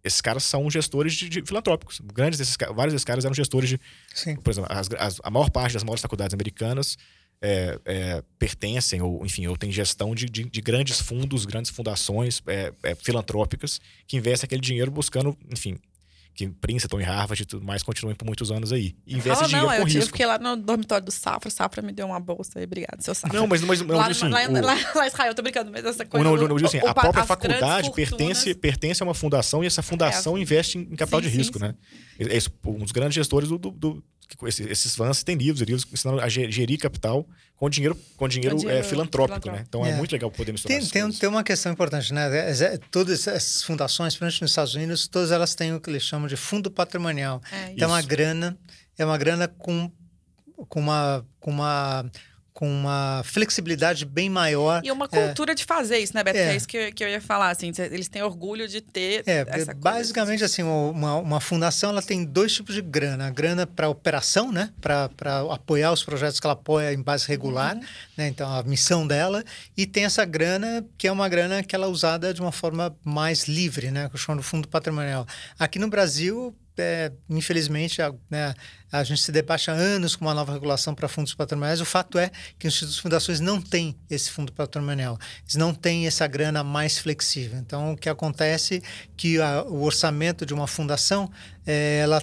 esses 0.03 0.19
caras 0.19 0.43
são 0.43 0.69
gestores 0.69 1.13
de, 1.13 1.29
de 1.29 1.41
filantrópicos. 1.45 2.01
Grandes 2.13 2.37
desses, 2.37 2.57
vários 2.75 2.93
desses 2.93 3.05
caras 3.05 3.23
eram 3.23 3.33
gestores 3.33 3.69
de. 3.69 3.79
Sim. 4.13 4.35
Por 4.35 4.51
exemplo, 4.51 4.71
as, 4.71 4.89
as, 4.99 5.21
a 5.23 5.29
maior 5.29 5.49
parte 5.49 5.73
das 5.73 5.83
maiores 5.83 6.01
faculdades 6.01 6.33
americanas 6.33 6.97
é, 7.43 7.77
é, 7.83 8.23
pertencem, 8.39 9.01
ou 9.01 9.25
enfim, 9.25 9.45
ou 9.47 9.57
têm 9.57 9.69
gestão 9.69 10.15
de, 10.15 10.27
de, 10.27 10.45
de 10.45 10.61
grandes 10.61 11.01
fundos, 11.01 11.43
grandes 11.43 11.69
fundações 11.69 12.41
é, 12.47 12.71
é 12.81 12.95
filantrópicas 12.95 13.81
que 14.07 14.15
investem 14.15 14.45
aquele 14.47 14.61
dinheiro 14.61 14.89
buscando, 14.89 15.37
enfim, 15.51 15.77
que 16.33 16.47
Princeton 16.47 17.01
e 17.01 17.03
Harvard 17.03 17.43
e 17.43 17.45
tudo 17.45 17.65
mais 17.65 17.83
continuem 17.83 18.15
por 18.15 18.25
muitos 18.25 18.49
anos 18.49 18.71
aí. 18.71 18.95
E 19.05 19.17
investe 19.17 19.45
dinheiro 19.45 19.67
não, 19.67 19.75
com 19.75 19.81
eu 19.81 19.85
risco. 19.85 19.99
Eu 19.99 20.07
fiquei 20.07 20.25
lá 20.25 20.39
no 20.39 20.55
dormitório 20.55 21.05
do 21.05 21.11
Safra, 21.11 21.49
o 21.49 21.51
Safra 21.51 21.81
me 21.81 21.91
deu 21.91 22.07
uma 22.07 22.19
bolsa 22.19 22.59
aí, 22.59 22.63
obrigado, 22.63 23.01
seu 23.01 23.13
Safra. 23.13 23.37
Não, 23.37 23.45
mas, 23.45 23.61
mas, 23.61 23.81
mas 23.81 23.97
lá, 23.97 24.07
assim, 24.07 24.29
lá, 24.29 24.47
o... 24.47 24.51
lá, 24.53 24.75
lá, 24.95 25.03
em 25.03 25.07
Israel, 25.07 25.31
eu 25.31 25.35
tô 25.35 25.41
brincando, 25.41 25.69
mas 25.69 25.83
essa 25.83 26.05
coisa... 26.05 26.23
Não, 26.23 26.37
não, 26.37 26.47
não, 26.47 26.65
assim, 26.65 26.79
o, 26.79 26.87
a 26.87 26.93
própria 26.93 27.25
faculdade 27.25 27.91
pertence, 27.91 28.55
pertence 28.55 29.03
a 29.03 29.05
uma 29.05 29.13
fundação 29.13 29.63
e 29.65 29.67
essa 29.67 29.83
fundação 29.83 30.37
é, 30.37 30.39
investe 30.39 30.77
em 30.77 30.95
capital 30.95 31.21
sim, 31.21 31.29
de 31.29 31.37
risco, 31.37 31.59
sim, 31.59 31.65
né? 31.65 31.75
Sim. 32.17 32.23
É, 32.29 32.37
é 32.37 32.69
um 32.69 32.79
dos 32.79 32.93
grandes 32.93 33.15
gestores 33.15 33.49
do, 33.49 33.57
do, 33.57 34.03
esses, 34.43 34.65
esses 34.67 34.95
fãs 34.95 35.23
têm 35.23 35.35
livros, 35.35 35.61
livros 35.61 35.85
ensinando 35.91 36.21
a 36.21 36.29
gerir 36.29 36.79
capital 36.79 37.27
com 37.55 37.69
dinheiro, 37.69 37.97
com 38.17 38.27
dinheiro, 38.27 38.57
dinheiro 38.57 38.79
é, 38.79 38.83
filantrópico, 38.83 39.41
filantrópico, 39.41 39.55
né? 39.55 39.65
Então 39.67 39.85
é. 39.85 39.91
é. 39.91 39.95
muito 39.95 40.11
legal 40.11 40.29
poder 40.29 40.51
misturar 40.51 40.79
tem, 40.79 40.87
tem, 40.87 41.11
tem, 41.11 41.29
uma 41.29 41.43
questão 41.43 41.71
importante, 41.71 42.13
né? 42.13 42.51
É, 42.51 42.51
é, 42.51 42.77
todas 42.91 43.27
essas 43.27 43.63
fundações, 43.63 44.13
principalmente 44.13 44.41
nos 44.41 44.51
Estados 44.51 44.75
Unidos, 44.75 45.07
todas 45.07 45.31
elas 45.31 45.55
têm 45.55 45.73
o 45.73 45.79
que 45.79 45.89
eles 45.89 46.03
chamam 46.03 46.27
de 46.27 46.35
fundo 46.35 46.69
patrimonial. 46.69 47.41
É, 47.51 47.71
então, 47.71 47.89
é 47.89 47.91
uma 47.93 48.01
grana, 48.01 48.57
é 48.97 49.05
uma 49.05 49.17
grana 49.17 49.47
com, 49.47 49.91
com 50.67 50.79
uma, 50.79 51.25
com 51.39 51.51
uma 51.51 52.05
com 52.53 52.69
uma 52.69 53.21
flexibilidade 53.25 54.05
bem 54.05 54.29
maior. 54.29 54.81
E 54.83 54.91
uma 54.91 55.05
é. 55.05 55.07
cultura 55.07 55.53
é, 55.53 55.55
de 55.55 55.65
fazer 55.65 55.97
isso, 55.97 56.13
né, 56.13 56.23
Beto? 56.23 56.37
É, 56.37 56.53
é 56.53 56.55
isso 56.55 56.67
que, 56.67 56.91
que 56.91 57.03
eu 57.03 57.09
ia 57.09 57.19
falar, 57.19 57.49
assim, 57.49 57.71
eles 57.91 58.07
têm 58.07 58.21
orgulho 58.21 58.67
de 58.67 58.79
ter 58.79 59.23
é, 59.25 59.45
essa 59.47 59.73
Basicamente, 59.73 60.43
assim, 60.43 60.61
uma, 60.61 61.15
uma 61.15 61.39
fundação 61.39 61.89
ela 61.89 62.01
tem 62.01 62.23
dois 62.23 62.53
tipos 62.53 62.75
de 62.75 62.81
grana. 62.81 63.27
A 63.27 63.29
grana 63.29 63.65
para 63.65 63.89
operação, 63.89 64.51
né? 64.51 64.69
Para 64.79 65.09
apoiar 65.51 65.91
os 65.91 66.03
projetos 66.03 66.39
que 66.39 66.45
ela 66.45 66.53
apoia 66.53 66.93
em 66.93 67.01
base 67.01 67.27
regular, 67.27 67.75
uhum. 67.75 67.83
né? 68.15 68.27
Então, 68.27 68.51
a 68.51 68.61
missão 68.63 69.07
dela. 69.07 69.43
E 69.75 69.85
tem 69.85 70.05
essa 70.05 70.23
grana, 70.23 70.85
que 70.97 71.07
é 71.07 71.11
uma 71.11 71.27
grana 71.27 71.63
que 71.63 71.75
ela 71.75 71.87
é 71.87 71.89
usada 71.89 72.33
de 72.33 72.41
uma 72.41 72.51
forma 72.51 72.95
mais 73.03 73.47
livre, 73.47 73.89
né? 73.89 74.07
Que 74.09 74.15
eu 74.15 74.19
chamo 74.19 74.39
de 74.39 74.45
fundo 74.45 74.67
patrimonial. 74.67 75.25
Aqui 75.57 75.79
no 75.79 75.87
Brasil, 75.87 76.55
é, 76.77 77.11
infelizmente, 77.29 78.01
a, 78.01 78.13
né, 78.29 78.53
a 78.91 79.03
gente 79.03 79.21
se 79.21 79.31
debate 79.31 79.69
há 79.69 79.73
anos 79.73 80.15
com 80.15 80.25
uma 80.25 80.33
nova 80.33 80.53
regulação 80.53 80.93
para 80.93 81.07
fundos 81.07 81.33
patrimoniais. 81.33 81.81
O 81.81 81.85
fato 81.85 82.17
é 82.17 82.31
que 82.57 82.67
os 82.67 82.73
institutos 82.73 82.99
fundações 82.99 83.39
não 83.39 83.61
têm 83.61 83.95
esse 84.09 84.31
fundo 84.31 84.51
patrimonial, 84.51 85.17
eles 85.43 85.55
não 85.55 85.73
têm 85.73 86.07
essa 86.07 86.27
grana 86.27 86.63
mais 86.63 86.97
flexível. 86.97 87.57
Então, 87.59 87.93
o 87.93 87.97
que 87.97 88.09
acontece 88.09 88.75
é 88.75 88.81
que 89.15 89.39
a, 89.39 89.63
o 89.63 89.83
orçamento 89.83 90.45
de 90.45 90.53
uma 90.53 90.67
fundação 90.67 91.31
é, 91.65 91.99
ela 91.99 92.21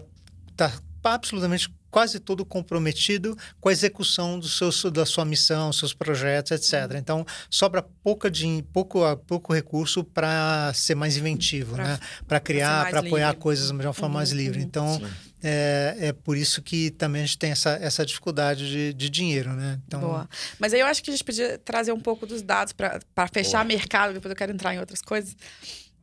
está 0.50 0.72
absolutamente 1.02 1.70
quase 1.90 2.20
todo 2.20 2.44
comprometido 2.44 3.36
com 3.60 3.68
a 3.68 3.72
execução 3.72 4.38
do 4.38 4.48
seu, 4.48 4.90
da 4.90 5.04
sua 5.04 5.24
missão, 5.24 5.72
seus 5.72 5.92
projetos, 5.92 6.52
etc. 6.52 6.92
Uhum. 6.92 6.98
Então, 6.98 7.26
sobra 7.48 7.82
pouca 8.02 8.30
de, 8.30 8.64
pouco, 8.72 9.00
pouco 9.26 9.52
recurso 9.52 10.04
para 10.04 10.72
ser 10.74 10.94
mais 10.94 11.16
inventivo, 11.16 11.74
pra, 11.74 11.84
né? 11.84 11.98
para 12.26 12.40
criar, 12.40 12.88
para 12.90 13.00
apoiar 13.00 13.28
livre. 13.28 13.42
coisas 13.42 13.66
de 13.66 13.72
uma 13.72 13.92
forma 13.92 14.08
uhum, 14.08 14.14
mais 14.14 14.30
livre. 14.30 14.60
Uhum. 14.60 14.64
Então, 14.64 15.02
é, 15.42 15.96
é, 15.98 16.12
por 16.12 16.36
isso 16.36 16.62
que 16.62 16.90
também 16.90 17.22
a 17.22 17.26
gente 17.26 17.38
tem 17.38 17.50
essa, 17.50 17.70
essa 17.80 18.04
dificuldade 18.04 18.68
de, 18.68 18.92
de 18.92 19.10
dinheiro. 19.10 19.52
Né? 19.52 19.80
Então... 19.86 20.00
Boa. 20.00 20.28
Mas 20.58 20.72
aí 20.74 20.80
eu 20.80 20.86
acho 20.86 21.02
que 21.02 21.10
a 21.10 21.14
gente 21.14 21.24
podia 21.24 21.58
trazer 21.58 21.92
um 21.92 22.00
pouco 22.00 22.26
dos 22.26 22.42
dados 22.42 22.72
para 22.72 23.28
fechar 23.32 23.64
Boa. 23.64 23.64
mercado, 23.64 24.14
depois 24.14 24.30
eu 24.30 24.36
quero 24.36 24.52
entrar 24.52 24.74
em 24.74 24.78
outras 24.78 25.02
coisas 25.02 25.34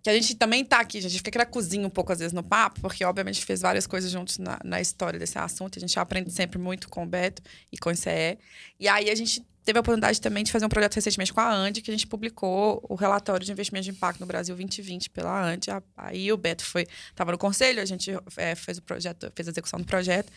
que 0.07 0.11
a 0.11 0.13
gente 0.13 0.35
também 0.35 0.63
tá 0.63 0.79
aqui, 0.79 0.99
a 0.99 1.01
gente 1.01 1.21
fica 1.21 1.45
cozinha 1.45 1.85
um 1.85 1.89
pouco 1.89 2.13
às 2.13 2.19
vezes 2.19 2.31
no 2.31 2.41
papo, 2.41 2.79
porque 2.79 3.03
obviamente 3.03 3.43
fez 3.43 3.59
várias 3.59 3.85
coisas 3.85 4.09
juntos 4.09 4.37
na, 4.37 4.57
na 4.63 4.79
história 4.79 5.19
desse 5.19 5.37
assunto, 5.37 5.77
a 5.77 5.81
gente 5.81 5.99
aprende 5.99 6.31
sempre 6.31 6.57
muito 6.57 6.87
com 6.87 7.03
o 7.03 7.05
Beto 7.05 7.41
e 7.73 7.77
com 7.77 7.89
o 7.89 7.91
ICE. 7.91 8.37
E 8.79 8.87
aí 8.87 9.09
a 9.09 9.15
gente 9.15 9.45
teve 9.65 9.77
a 9.77 9.81
oportunidade 9.81 10.21
também 10.21 10.45
de 10.45 10.51
fazer 10.53 10.65
um 10.65 10.69
projeto 10.69 10.95
recentemente 10.95 11.33
com 11.33 11.41
a 11.41 11.53
ANDI, 11.53 11.81
que 11.81 11.91
a 11.91 11.93
gente 11.93 12.07
publicou 12.07 12.81
o 12.87 12.95
relatório 12.95 13.45
de 13.45 13.51
investimento 13.51 13.83
de 13.83 13.91
impacto 13.91 14.21
no 14.21 14.25
Brasil 14.25 14.55
2020 14.55 15.09
pela 15.09 15.43
ANDI. 15.43 15.71
Aí 15.97 16.31
o 16.31 16.37
Beto 16.37 16.63
foi, 16.63 16.87
estava 17.09 17.33
no 17.33 17.37
conselho, 17.37 17.81
a 17.81 17.85
gente 17.85 18.09
é, 18.37 18.55
fez 18.55 18.77
o 18.77 18.81
projeto, 18.81 19.29
fez 19.35 19.49
a 19.49 19.51
execução 19.51 19.77
do 19.77 19.85
projeto. 19.85 20.31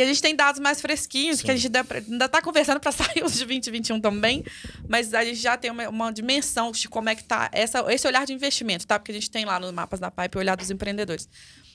E 0.00 0.02
a 0.02 0.06
gente 0.06 0.22
tem 0.22 0.34
dados 0.34 0.58
mais 0.58 0.80
fresquinhos, 0.80 1.40
Sim. 1.40 1.44
que 1.44 1.50
a 1.50 1.56
gente 1.56 1.66
ainda 1.66 2.24
está 2.24 2.40
conversando 2.40 2.80
para 2.80 2.90
sair 2.90 3.22
os 3.22 3.34
de 3.34 3.44
2021 3.44 4.00
também, 4.00 4.42
mas 4.88 5.12
a 5.12 5.22
gente 5.22 5.38
já 5.38 5.58
tem 5.58 5.70
uma, 5.70 5.86
uma, 5.90 6.10
dimensão 6.10 6.72
de 6.72 6.88
como 6.88 7.10
é 7.10 7.14
que 7.14 7.20
está 7.20 7.50
esse 7.52 8.06
olhar 8.06 8.24
de 8.24 8.32
investimento, 8.32 8.86
tá? 8.86 8.98
Porque 8.98 9.12
a 9.12 9.14
gente 9.14 9.30
tem 9.30 9.44
lá 9.44 9.60
nos 9.60 9.70
mapas 9.72 10.00
da 10.00 10.10
Pipe 10.10 10.38
o 10.38 10.40
olhar 10.40 10.56
dos 10.56 10.70
empreendedores. 10.70 11.28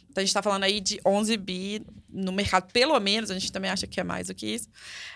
Então, 0.09 0.21
a 0.21 0.25
gente 0.25 0.29
está 0.29 0.41
falando 0.41 0.63
aí 0.63 0.79
de 0.79 0.99
11 1.05 1.37
bi 1.37 1.85
no 2.09 2.31
mercado, 2.31 2.71
pelo 2.71 2.97
menos, 2.99 3.29
a 3.29 3.33
gente 3.33 3.51
também 3.51 3.69
acha 3.69 3.85
que 3.85 3.99
é 3.99 4.03
mais 4.03 4.27
do 4.27 4.33
que 4.33 4.47
isso, 4.47 4.69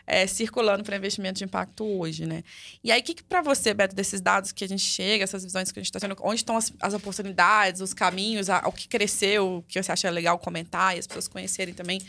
é, 0.05 0.27
circulando 0.27 0.83
para 0.83 0.95
investimento 0.95 1.39
de 1.39 1.45
impacto 1.45 1.85
hoje, 1.85 2.25
né? 2.25 2.43
E 2.83 2.91
aí, 2.91 2.99
o 2.99 3.03
que, 3.03 3.15
que 3.15 3.23
para 3.23 3.41
você, 3.41 3.73
Beto, 3.73 3.95
desses 3.95 4.19
dados 4.19 4.51
que 4.51 4.63
a 4.63 4.67
gente 4.67 4.83
chega, 4.83 5.23
essas 5.23 5.43
visões 5.43 5.71
que 5.71 5.79
a 5.79 5.81
gente 5.81 5.89
está 5.89 5.99
tendo, 5.99 6.15
onde 6.21 6.41
estão 6.41 6.57
as, 6.57 6.71
as, 6.79 6.93
oportunidades, 6.93 7.79
os 7.81 7.93
caminhos, 7.93 8.49
a, 8.49 8.61
o 8.67 8.73
que 8.73 8.87
cresceu, 8.87 9.59
o 9.59 9.63
que 9.63 9.81
você 9.81 9.91
acha 9.91 10.09
legal 10.09 10.37
comentar 10.37 10.95
e 10.95 10.99
as 10.99 11.07
pessoas 11.07 11.29
conhecerem 11.29 11.73
também 11.73 12.01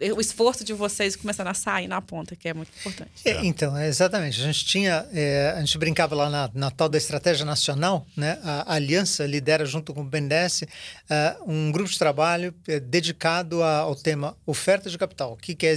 o 0.00 0.20
esforço 0.20 0.64
de 0.64 0.72
vocês 0.72 1.16
começando 1.16 1.48
a 1.48 1.54
sair 1.54 1.88
na 1.88 2.00
ponta, 2.00 2.36
que 2.36 2.48
é 2.48 2.54
muito 2.54 2.70
importante. 2.78 3.10
É, 3.24 3.44
então, 3.44 3.76
é, 3.76 3.88
exatamente. 3.88 4.40
A 4.40 4.44
gente 4.44 4.64
tinha, 4.64 5.06
é, 5.12 5.54
a 5.56 5.60
gente 5.60 5.76
brincava 5.76 6.14
lá 6.14 6.30
na, 6.30 6.50
na, 6.54 6.70
tal 6.70 6.88
da 6.88 6.96
estratégia 6.96 7.44
nacional, 7.44 8.06
né? 8.16 8.38
A, 8.44 8.72
a 8.72 8.74
Aliança 8.76 9.26
lidera 9.26 9.66
junto 9.66 9.92
com 9.92 10.02
o 10.02 10.04
BNDES 10.04 10.62
uh, 10.62 11.50
um 11.50 11.72
grupo 11.72 11.90
de 11.90 11.98
trabalho 11.98 12.54
é, 12.68 12.78
dedicado 12.78 13.62
a, 13.62 13.78
ao 13.78 13.96
tema 13.96 14.36
oferta 14.46 14.88
de 14.88 14.96
capital. 14.96 15.32
O 15.32 15.36
que 15.36 15.54
quer, 15.54 15.76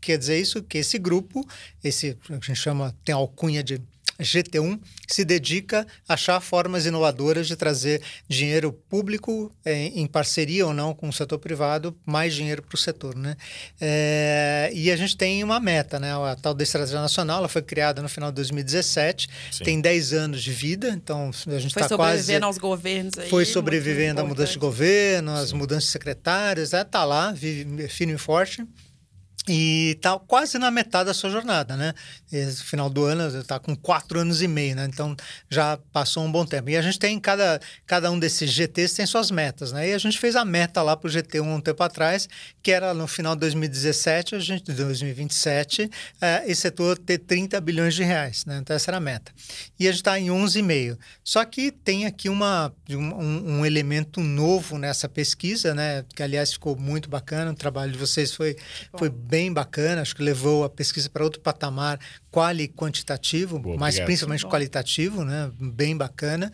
quer 0.00 0.16
dizer 0.16 0.40
isso? 0.40 0.62
Que 0.62 0.78
esse 0.78 0.98
grupo, 0.98 1.46
esse 1.82 2.16
a 2.30 2.34
gente 2.34 2.54
chama, 2.54 2.94
tem 3.04 3.14
alcunha 3.14 3.62
de 3.62 3.80
GT1 4.22 4.80
se 5.06 5.24
dedica 5.24 5.86
a 6.08 6.14
achar 6.14 6.40
formas 6.40 6.86
inovadoras 6.86 7.46
de 7.46 7.56
trazer 7.56 8.02
dinheiro 8.28 8.72
público 8.72 9.52
é, 9.64 9.86
em 9.86 10.06
parceria 10.06 10.66
ou 10.66 10.74
não 10.74 10.92
com 10.92 11.08
o 11.08 11.12
setor 11.12 11.38
privado, 11.38 11.96
mais 12.04 12.34
dinheiro 12.34 12.62
para 12.62 12.74
o 12.74 12.78
setor. 12.78 13.14
Né? 13.14 13.36
É, 13.80 14.70
e 14.74 14.90
a 14.90 14.96
gente 14.96 15.16
tem 15.16 15.42
uma 15.44 15.60
meta, 15.60 16.00
né? 16.00 16.12
a 16.12 16.36
tal 16.36 16.52
da 16.52 16.62
Estratégia 16.62 17.00
Nacional, 17.00 17.38
ela 17.38 17.48
foi 17.48 17.62
criada 17.62 18.02
no 18.02 18.08
final 18.08 18.30
de 18.30 18.36
2017, 18.36 19.28
Sim. 19.52 19.64
tem 19.64 19.80
10 19.80 20.12
anos 20.12 20.42
de 20.42 20.52
vida, 20.52 20.88
então 20.90 21.30
a 21.46 21.58
gente 21.58 21.68
está 21.68 21.88
quase... 21.88 21.88
Foi 21.88 21.96
sobrevivendo 21.96 22.46
aos 22.46 22.58
governos 22.58 23.18
aí. 23.18 23.28
Foi 23.28 23.44
sobrevivendo 23.44 24.20
à 24.20 24.24
mudança 24.24 24.52
de 24.52 24.58
governo, 24.58 25.32
às 25.32 25.52
mudanças 25.52 25.84
de 25.84 25.90
secretários, 25.90 26.68
está 26.68 26.78
é, 26.78 26.84
tá 26.84 27.04
lá, 27.04 27.32
vive 27.32 27.88
firme 27.88 28.14
e 28.14 28.18
forte. 28.18 28.66
E 29.48 29.92
está 29.96 30.18
quase 30.18 30.58
na 30.58 30.70
metade 30.70 31.06
da 31.06 31.14
sua 31.14 31.30
jornada, 31.30 31.76
né? 31.76 31.94
Esse 32.30 32.62
final 32.62 32.90
do 32.90 33.04
ano 33.04 33.38
está 33.38 33.58
com 33.58 33.74
quatro 33.74 34.20
anos 34.20 34.42
e 34.42 34.48
meio, 34.48 34.76
né? 34.76 34.84
Então 34.84 35.16
já 35.50 35.78
passou 35.92 36.24
um 36.24 36.30
bom 36.30 36.44
tempo. 36.44 36.68
E 36.70 36.76
a 36.76 36.82
gente 36.82 36.98
tem 36.98 37.18
cada, 37.18 37.60
cada 37.86 38.10
um 38.10 38.18
desses 38.18 38.50
GTs 38.50 38.94
tem 38.94 39.06
suas 39.06 39.30
metas, 39.30 39.72
né? 39.72 39.88
E 39.88 39.94
a 39.94 39.98
gente 39.98 40.18
fez 40.18 40.36
a 40.36 40.44
meta 40.44 40.82
lá 40.82 40.96
para 40.96 41.08
o 41.08 41.10
GT 41.10 41.40
um, 41.40 41.60
tempo 41.60 41.82
atrás, 41.82 42.28
que 42.62 42.70
era 42.70 42.92
no 42.92 43.06
final 43.06 43.34
de 43.34 43.40
2017, 43.40 44.34
a 44.34 44.38
gente, 44.38 44.72
2027, 44.72 45.90
é, 46.20 46.44
esse 46.46 46.60
setor 46.60 46.98
ter 46.98 47.18
30 47.18 47.60
bilhões 47.60 47.94
de 47.94 48.02
reais, 48.02 48.44
né? 48.44 48.58
Então 48.58 48.76
essa 48.76 48.90
era 48.90 48.98
a 48.98 49.00
meta. 49.00 49.32
E 49.78 49.88
a 49.88 49.90
gente 49.90 50.00
está 50.00 50.18
em 50.18 50.26
11,5. 50.26 50.98
Só 51.24 51.44
que 51.44 51.70
tem 51.70 52.04
aqui 52.04 52.28
uma, 52.28 52.72
um, 52.90 53.58
um 53.58 53.66
elemento 53.66 54.20
novo 54.20 54.76
nessa 54.76 55.08
pesquisa, 55.08 55.74
né? 55.74 56.04
Que 56.14 56.22
aliás 56.22 56.52
ficou 56.52 56.76
muito 56.76 57.08
bacana, 57.08 57.52
o 57.52 57.54
trabalho 57.54 57.92
de 57.92 57.98
vocês 57.98 58.34
foi, 58.34 58.56
foi 58.96 59.08
bem 59.08 59.37
bem 59.38 59.52
bacana, 59.52 60.02
acho 60.02 60.16
que 60.16 60.22
levou 60.22 60.64
a 60.64 60.68
pesquisa 60.68 61.08
para 61.08 61.22
outro 61.22 61.40
patamar 61.40 62.00
quali 62.28 62.66
quantitativo, 62.66 63.56
Boa, 63.60 63.76
mas 63.76 63.94
obrigado. 63.94 64.06
principalmente 64.06 64.46
qualitativo, 64.46 65.24
né? 65.24 65.48
bem 65.60 65.96
bacana. 65.96 66.50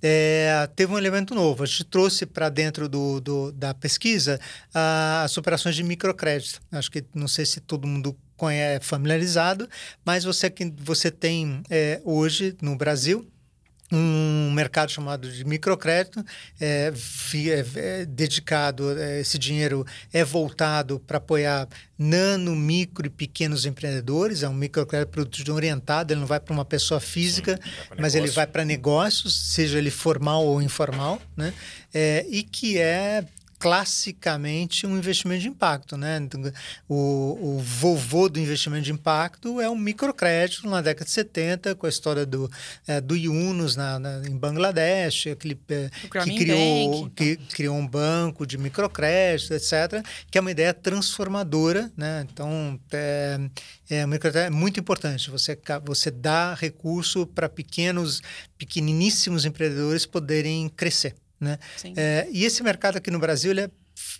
É, 0.00 0.68
teve 0.76 0.92
um 0.92 0.98
elemento 0.98 1.34
novo, 1.34 1.64
a 1.64 1.66
gente 1.66 1.82
trouxe 1.82 2.24
para 2.24 2.48
dentro 2.48 2.88
do, 2.88 3.20
do, 3.20 3.50
da 3.50 3.74
pesquisa 3.74 4.38
as 4.72 5.36
operações 5.36 5.74
de 5.74 5.82
microcrédito. 5.82 6.60
Acho 6.70 6.92
que 6.92 7.04
não 7.12 7.26
sei 7.26 7.44
se 7.44 7.60
todo 7.60 7.88
mundo 7.88 8.16
é 8.52 8.78
familiarizado, 8.80 9.68
mas 10.04 10.22
você, 10.22 10.52
você 10.76 11.10
tem 11.10 11.60
é, 11.68 12.00
hoje 12.04 12.56
no 12.62 12.76
Brasil 12.76 13.28
um 13.90 14.50
mercado 14.52 14.90
chamado 14.90 15.30
de 15.30 15.44
microcrédito, 15.44 16.24
é, 16.60 16.92
é, 17.34 17.64
é 17.76 18.04
dedicado, 18.04 18.98
é, 18.98 19.20
esse 19.20 19.38
dinheiro 19.38 19.86
é 20.12 20.22
voltado 20.24 21.00
para 21.00 21.18
apoiar 21.18 21.66
nano, 21.98 22.54
micro 22.54 23.06
e 23.06 23.10
pequenos 23.10 23.64
empreendedores, 23.64 24.42
é 24.42 24.48
um 24.48 24.54
microcrédito 24.54 25.10
produto 25.10 25.52
orientado, 25.52 26.12
ele 26.12 26.20
não 26.20 26.26
vai 26.26 26.38
para 26.38 26.52
uma 26.52 26.64
pessoa 26.64 27.00
física, 27.00 27.58
mas 27.98 28.14
ele 28.14 28.28
vai 28.28 28.46
para 28.46 28.64
negócios, 28.64 29.34
seja 29.52 29.78
ele 29.78 29.90
formal 29.90 30.44
ou 30.44 30.62
informal, 30.62 31.20
né? 31.36 31.52
É, 31.92 32.26
e 32.28 32.42
que 32.42 32.78
é 32.78 33.24
classicamente 33.58 34.86
um 34.86 34.96
investimento 34.96 35.42
de 35.42 35.48
impacto. 35.48 35.96
Né? 35.96 36.18
Então, 36.18 36.40
o, 36.88 37.56
o 37.56 37.58
vovô 37.58 38.28
do 38.28 38.38
investimento 38.38 38.84
de 38.84 38.92
impacto 38.92 39.60
é 39.60 39.68
um 39.68 39.76
microcrédito 39.76 40.68
na 40.68 40.80
década 40.80 41.04
de 41.04 41.10
70, 41.10 41.74
com 41.74 41.86
a 41.86 41.88
história 41.88 42.24
do, 42.24 42.50
é, 42.86 43.00
do 43.00 43.16
Yunus 43.16 43.74
na, 43.74 43.98
na, 43.98 44.22
em 44.26 44.36
Bangladesh, 44.36 45.28
aquele, 45.28 45.58
é, 45.68 45.90
que, 46.24 46.36
criou, 46.36 46.90
Bank, 46.90 46.96
então. 46.96 47.10
que 47.10 47.36
criou 47.54 47.76
um 47.76 47.86
banco 47.86 48.46
de 48.46 48.56
microcrédito, 48.56 49.52
etc., 49.54 50.04
que 50.30 50.38
é 50.38 50.40
uma 50.40 50.50
ideia 50.50 50.72
transformadora. 50.72 51.90
Né? 51.96 52.26
Então, 52.32 52.78
é, 52.92 53.38
é, 53.90 54.04
é 54.44 54.50
muito 54.50 54.78
importante. 54.78 55.30
Você, 55.30 55.58
você 55.84 56.10
dá 56.10 56.54
recurso 56.54 57.26
para 57.26 57.48
pequenos, 57.48 58.22
pequeniníssimos 58.56 59.44
empreendedores 59.44 60.06
poderem 60.06 60.68
crescer. 60.68 61.14
Né? 61.40 61.58
É, 61.96 62.28
e 62.32 62.44
esse 62.44 62.62
mercado 62.62 62.96
aqui 62.96 63.10
no 63.10 63.18
Brasil 63.18 63.50
ele 63.50 63.62
é 63.62 63.70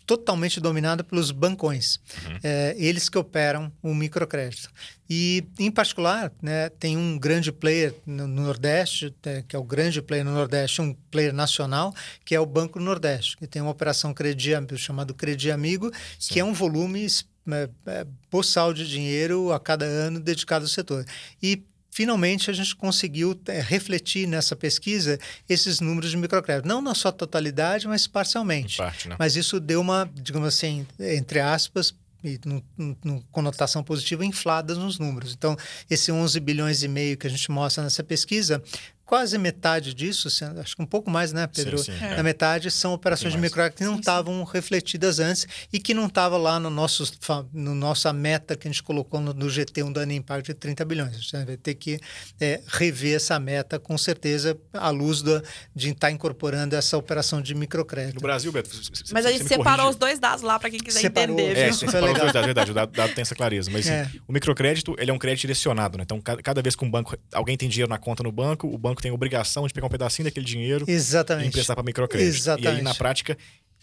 totalmente 0.06 0.60
dominado 0.60 1.04
pelos 1.04 1.30
bancões, 1.30 2.00
uhum. 2.26 2.38
é, 2.42 2.74
eles 2.78 3.08
que 3.08 3.18
operam 3.18 3.70
o 3.82 3.94
microcrédito. 3.94 4.70
E, 5.08 5.44
em 5.58 5.70
particular, 5.70 6.32
né, 6.42 6.68
tem 6.68 6.96
um 6.96 7.18
grande 7.18 7.52
player 7.52 7.94
no, 8.04 8.26
no 8.26 8.42
Nordeste, 8.42 9.14
é, 9.24 9.42
que 9.46 9.54
é 9.54 9.58
o 9.58 9.62
grande 9.62 10.02
player 10.02 10.24
no 10.24 10.32
Nordeste, 10.32 10.80
um 10.82 10.94
player 11.10 11.32
nacional, 11.32 11.94
que 12.24 12.34
é 12.34 12.40
o 12.40 12.46
Banco 12.46 12.80
Nordeste, 12.80 13.36
que 13.36 13.46
tem 13.46 13.62
uma 13.62 13.70
operação 13.70 14.12
credi, 14.12 14.50
chamado 14.76 15.14
Credi 15.14 15.50
Amigo, 15.50 15.90
Sim. 16.18 16.34
que 16.34 16.40
é 16.40 16.44
um 16.44 16.52
volume 16.52 17.06
é, 17.50 17.68
é, 17.86 18.06
boçal 18.30 18.74
de 18.74 18.88
dinheiro 18.88 19.52
a 19.52 19.60
cada 19.60 19.84
ano 19.84 20.20
dedicado 20.20 20.64
ao 20.64 20.68
setor. 20.68 21.04
E 21.42 21.62
finalmente 21.98 22.48
a 22.48 22.54
gente 22.54 22.76
conseguiu 22.76 23.36
é, 23.48 23.60
refletir 23.60 24.24
nessa 24.28 24.54
pesquisa 24.54 25.18
esses 25.48 25.80
números 25.80 26.12
de 26.12 26.16
microcrédito. 26.16 26.68
Não 26.68 26.80
na 26.80 26.94
sua 26.94 27.10
totalidade, 27.10 27.88
mas 27.88 28.06
parcialmente. 28.06 28.76
Parte, 28.76 29.08
né? 29.08 29.16
Mas 29.18 29.34
isso 29.34 29.58
deu 29.58 29.80
uma, 29.80 30.08
digamos 30.14 30.46
assim, 30.46 30.86
entre 31.00 31.40
aspas, 31.40 31.92
e 32.22 32.38
no, 32.44 32.64
no, 33.02 33.20
conotação 33.32 33.82
positiva 33.82 34.24
infladas 34.24 34.78
nos 34.78 34.96
números. 34.96 35.34
Então, 35.36 35.56
esse 35.90 36.12
11 36.12 36.38
bilhões 36.38 36.84
e 36.84 36.88
meio 36.88 37.16
que 37.16 37.26
a 37.26 37.30
gente 37.30 37.50
mostra 37.50 37.82
nessa 37.82 38.04
pesquisa 38.04 38.62
quase 39.08 39.38
metade 39.38 39.94
disso, 39.94 40.28
acho 40.60 40.76
que 40.76 40.82
um 40.82 40.86
pouco 40.86 41.10
mais, 41.10 41.32
né, 41.32 41.46
Pedro? 41.46 41.78
Sim, 41.78 41.92
sim, 41.92 41.98
Na 41.98 42.16
é. 42.18 42.22
metade 42.22 42.70
são 42.70 42.92
operações 42.92 43.32
de 43.32 43.38
microcrédito 43.38 43.78
que 43.78 43.84
não 43.84 43.98
estavam 43.98 44.44
refletidas 44.44 45.18
antes 45.18 45.46
e 45.72 45.80
que 45.80 45.94
não 45.94 46.08
estava 46.08 46.36
lá 46.36 46.60
no 46.60 46.68
nosso, 46.68 47.10
no 47.50 47.74
nossa 47.74 48.12
meta 48.12 48.54
que 48.54 48.68
a 48.68 48.70
gente 48.70 48.82
colocou 48.82 49.18
no, 49.18 49.32
no 49.32 49.48
GT, 49.48 49.82
um 49.82 49.90
dano 49.90 50.12
impacto 50.12 50.48
de 50.48 50.54
30 50.54 50.84
bilhões. 50.84 51.14
A 51.14 51.18
gente 51.18 51.46
vai 51.46 51.56
ter 51.56 51.74
que 51.74 51.98
é, 52.38 52.60
rever 52.66 53.16
essa 53.16 53.40
meta, 53.40 53.78
com 53.78 53.96
certeza, 53.96 54.54
à 54.74 54.90
luz 54.90 55.22
do, 55.22 55.42
de 55.74 55.88
estar 55.88 56.10
incorporando 56.10 56.76
essa 56.76 56.98
operação 56.98 57.40
de 57.40 57.54
microcrédito. 57.54 58.16
No 58.16 58.20
Brasil, 58.20 58.52
Beto. 58.52 58.68
Mas 59.10 59.24
a 59.24 59.32
gente 59.32 59.48
separou 59.48 59.88
os 59.88 59.96
dois 59.96 60.18
dados 60.18 60.42
lá 60.42 60.58
para 60.58 60.68
quem 60.68 60.80
quiser 60.80 61.00
Separou, 61.00 61.34
entender. 61.34 61.58
É, 61.58 61.64
viu? 61.64 61.72
você 61.72 61.86
separou 61.86 62.12
os 62.12 62.18
dois 62.18 62.32
dados, 62.34 62.44
verdade. 62.46 62.70
O 62.72 62.74
dado, 62.74 62.92
dado 62.92 63.14
tem 63.14 63.22
essa 63.22 63.34
clareza. 63.34 63.70
Mas 63.70 63.86
É. 63.86 64.02
assim, 64.02 64.20
o 64.28 64.32
microcrédito, 64.34 64.94
ele 64.98 65.10
é 65.10 65.14
um 65.14 65.18
crédito 65.18 65.40
direcionado, 65.40 65.96
né? 65.96 66.04
Então, 66.04 66.20
cada, 66.20 66.42
cada 66.42 66.60
vez 66.60 66.76
que 66.76 66.84
um 66.84 66.90
banco, 66.90 67.16
alguém 67.32 67.56
tem 67.56 67.70
dinheiro 67.70 67.88
na 67.88 67.96
conta 67.96 68.22
no 68.22 68.30
banco, 68.30 68.66
o 68.68 68.76
banco 68.76 68.97
tem 69.02 69.10
a 69.10 69.14
obrigação 69.14 69.66
de 69.66 69.72
pegar 69.72 69.86
um 69.86 69.90
pedacinho 69.90 70.24
daquele 70.24 70.46
dinheiro 70.46 70.84
e 70.88 70.92
Exatamente. 70.92 71.48
emprestar 71.48 71.76
para 71.76 71.84
microcrédito. 71.84 72.36
Exatamente. 72.36 72.74
E 72.74 72.78
aí, 72.78 72.82
na 72.82 72.94
prática, 72.94 73.36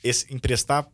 esse 0.04 0.34
emprestar 0.34 0.88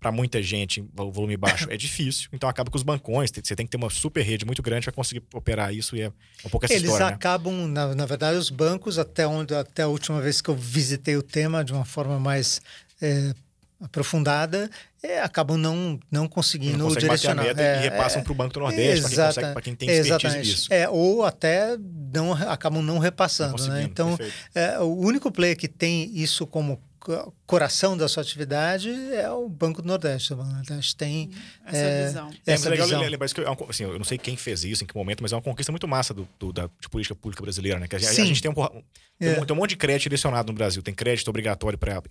para 0.00 0.12
muita 0.12 0.40
gente, 0.42 0.80
o 0.96 1.10
volume 1.10 1.36
baixo, 1.36 1.66
é 1.70 1.76
difícil. 1.76 2.28
Então, 2.32 2.48
acaba 2.48 2.70
que 2.70 2.76
os 2.76 2.82
bancões, 2.82 3.30
você 3.30 3.56
tem 3.56 3.66
que 3.66 3.70
ter 3.70 3.76
uma 3.76 3.90
super 3.90 4.22
rede 4.22 4.44
muito 4.44 4.62
grande 4.62 4.84
para 4.84 4.92
conseguir 4.92 5.22
operar 5.34 5.74
isso. 5.74 5.96
E 5.96 6.02
é 6.02 6.12
um 6.44 6.48
pouco 6.48 6.66
essa 6.66 6.74
Eles 6.74 6.84
história, 6.84 7.06
né? 7.06 7.12
acabam, 7.12 7.66
na, 7.66 7.94
na 7.94 8.06
verdade, 8.06 8.38
os 8.38 8.50
bancos, 8.50 8.98
até, 8.98 9.26
onde, 9.26 9.54
até 9.54 9.82
a 9.82 9.88
última 9.88 10.20
vez 10.20 10.40
que 10.40 10.48
eu 10.48 10.54
visitei 10.54 11.16
o 11.16 11.22
tema 11.22 11.64
de 11.64 11.72
uma 11.72 11.84
forma 11.84 12.18
mais 12.20 12.60
é, 13.02 13.34
aprofundada, 13.80 14.70
é, 15.02 15.20
acabam 15.20 15.56
não, 15.56 15.98
não 16.10 16.26
conseguindo 16.28 16.78
Não 16.78 16.88
bater 16.88 17.00
direcionar. 17.02 17.42
meta 17.44 17.62
É, 17.62 17.76
e 17.78 17.80
repassam 17.82 18.20
é, 18.20 18.24
para 18.24 18.32
o 18.32 18.34
Banco 18.34 18.54
do 18.54 18.60
Nordeste, 18.60 19.14
para 19.14 19.32
quem, 19.62 19.74
quem 19.74 19.74
tem 19.76 19.88
expertise 19.88 20.08
exatamente. 20.26 20.48
nisso. 20.50 20.66
É, 20.72 20.88
ou 20.88 21.24
até 21.24 21.76
não, 22.12 22.32
acabam 22.32 22.82
não 22.82 22.98
repassando. 22.98 23.62
Não 23.62 23.74
né? 23.74 23.82
Então, 23.82 24.18
é, 24.54 24.78
o 24.80 24.94
único 24.96 25.30
player 25.30 25.56
que 25.56 25.68
tem 25.68 26.10
isso 26.12 26.46
como 26.46 26.82
co- 26.98 27.32
coração 27.46 27.96
da 27.96 28.08
sua 28.08 28.22
atividade 28.22 28.90
é 29.14 29.30
o 29.30 29.48
Banco 29.48 29.80
do 29.80 29.86
Nordeste. 29.86 30.32
O 30.32 30.36
Banco 30.36 30.48
do 30.48 30.54
Nordeste 30.56 30.96
tem 30.96 31.30
Essa 31.64 31.76
é, 31.76 32.06
visão. 32.06 32.28
É, 32.28 32.30
mas 32.30 32.38
é 32.46 32.52
essa 32.52 32.68
legal 32.70 32.86
visão. 32.88 33.00
lembrar 33.02 33.26
isso 33.26 33.34
que 33.34 33.40
é 33.40 33.44
uma 33.46 33.56
co- 33.56 33.66
assim, 33.70 33.84
eu 33.84 33.96
não 33.96 34.04
sei 34.04 34.18
quem 34.18 34.36
fez 34.36 34.64
isso, 34.64 34.82
em 34.82 34.86
que 34.88 34.96
momento, 34.96 35.22
mas 35.22 35.32
é 35.32 35.36
uma 35.36 35.42
conquista 35.42 35.70
muito 35.70 35.86
massa 35.86 36.12
do, 36.12 36.28
do- 36.38 36.52
da 36.52 36.68
de 36.80 36.88
política 36.88 37.14
pública 37.14 37.42
brasileira, 37.42 37.78
né? 37.78 37.86
Que 37.86 37.94
a, 37.94 37.98
a 37.98 38.02
gente 38.12 38.42
tem 38.42 38.50
um, 38.50 38.54
tem, 38.54 39.28
É. 39.28 39.40
um, 39.40 39.44
tem 39.44 39.54
um 39.56 39.58
monte 39.58 39.70
de 39.70 39.76
crédito 39.76 40.02
direcionado 40.04 40.50
no 40.52 40.56
Brasil. 40.56 40.82
Tem 40.82 40.92
crédito 40.94 41.28
obrigatório 41.28 41.78
para 41.78 42.02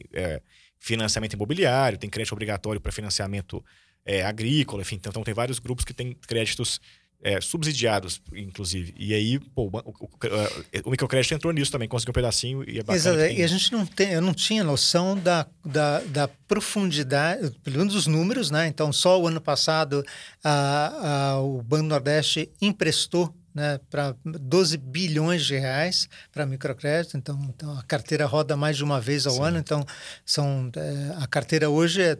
financiamento 0.79 1.33
imobiliário, 1.33 1.97
tem 1.97 2.09
crédito 2.09 2.33
obrigatório 2.33 2.79
para 2.81 2.91
financiamento 2.91 3.63
é, 4.05 4.23
agrícola, 4.23 4.81
enfim. 4.81 4.95
Então, 4.95 5.23
tem 5.23 5.33
vários 5.33 5.59
grupos 5.59 5.83
que 5.83 5.93
têm 5.93 6.13
créditos 6.27 6.79
é, 7.21 7.41
subsidiados, 7.41 8.21
inclusive. 8.35 8.93
E 8.95 9.11
aí, 9.11 9.39
pô, 9.39 9.63
o, 9.63 9.77
o- 9.77 10.05
o- 10.05 10.09
o 10.85 10.91
microcrédito 10.91 11.33
entrou 11.33 11.51
nisso 11.51 11.71
também, 11.71 11.87
conseguiu 11.89 12.11
um 12.11 12.13
pedacinho 12.13 12.63
e 12.69 12.77
é 12.77 12.83
bacana. 12.83 12.95
Exato. 12.95 13.17
tem- 13.17 13.39
E 13.39 13.43
a 13.43 13.47
gente 13.47 13.71
não 13.71 13.85
tem, 13.87 14.11
eu 14.11 14.21
não 14.21 14.35
tinha 14.35 14.63
noção 14.63 15.17
da, 15.17 15.47
da, 15.65 15.99
da 16.01 16.27
profundidade, 16.47 17.51
pelo 17.63 17.79
menos 17.79 17.93
dos 17.95 18.05
números, 18.07 18.51
né? 18.51 18.67
Então, 18.67 18.93
só 18.93 19.19
o 19.19 19.27
ano 19.27 19.41
passado 19.41 20.05
a, 20.43 21.31
a, 21.33 21.41
o 21.41 21.61
Banco 21.63 21.85
Nordeste 21.87 22.51
emprestou 22.61 23.33
né, 23.57 23.79
para 23.89 24.15
12 24.23 24.77
bilhões 24.77 25.43
de 25.43 25.57
reais 25.57 26.07
para 26.31 26.45
microcrédito. 26.45 27.17
Então, 27.17 27.39
então, 27.49 27.75
a 27.75 27.81
carteira 27.81 28.27
roda 28.27 28.55
mais 28.55 28.77
de 28.77 28.83
uma 28.83 29.01
vez 29.01 29.25
ao 29.25 29.33
Sim. 29.33 29.41
ano. 29.41 29.57
Então, 29.57 29.83
são, 30.23 30.69
é, 30.75 31.23
a 31.23 31.25
carteira 31.25 31.67
hoje 31.67 32.03
é 32.03 32.17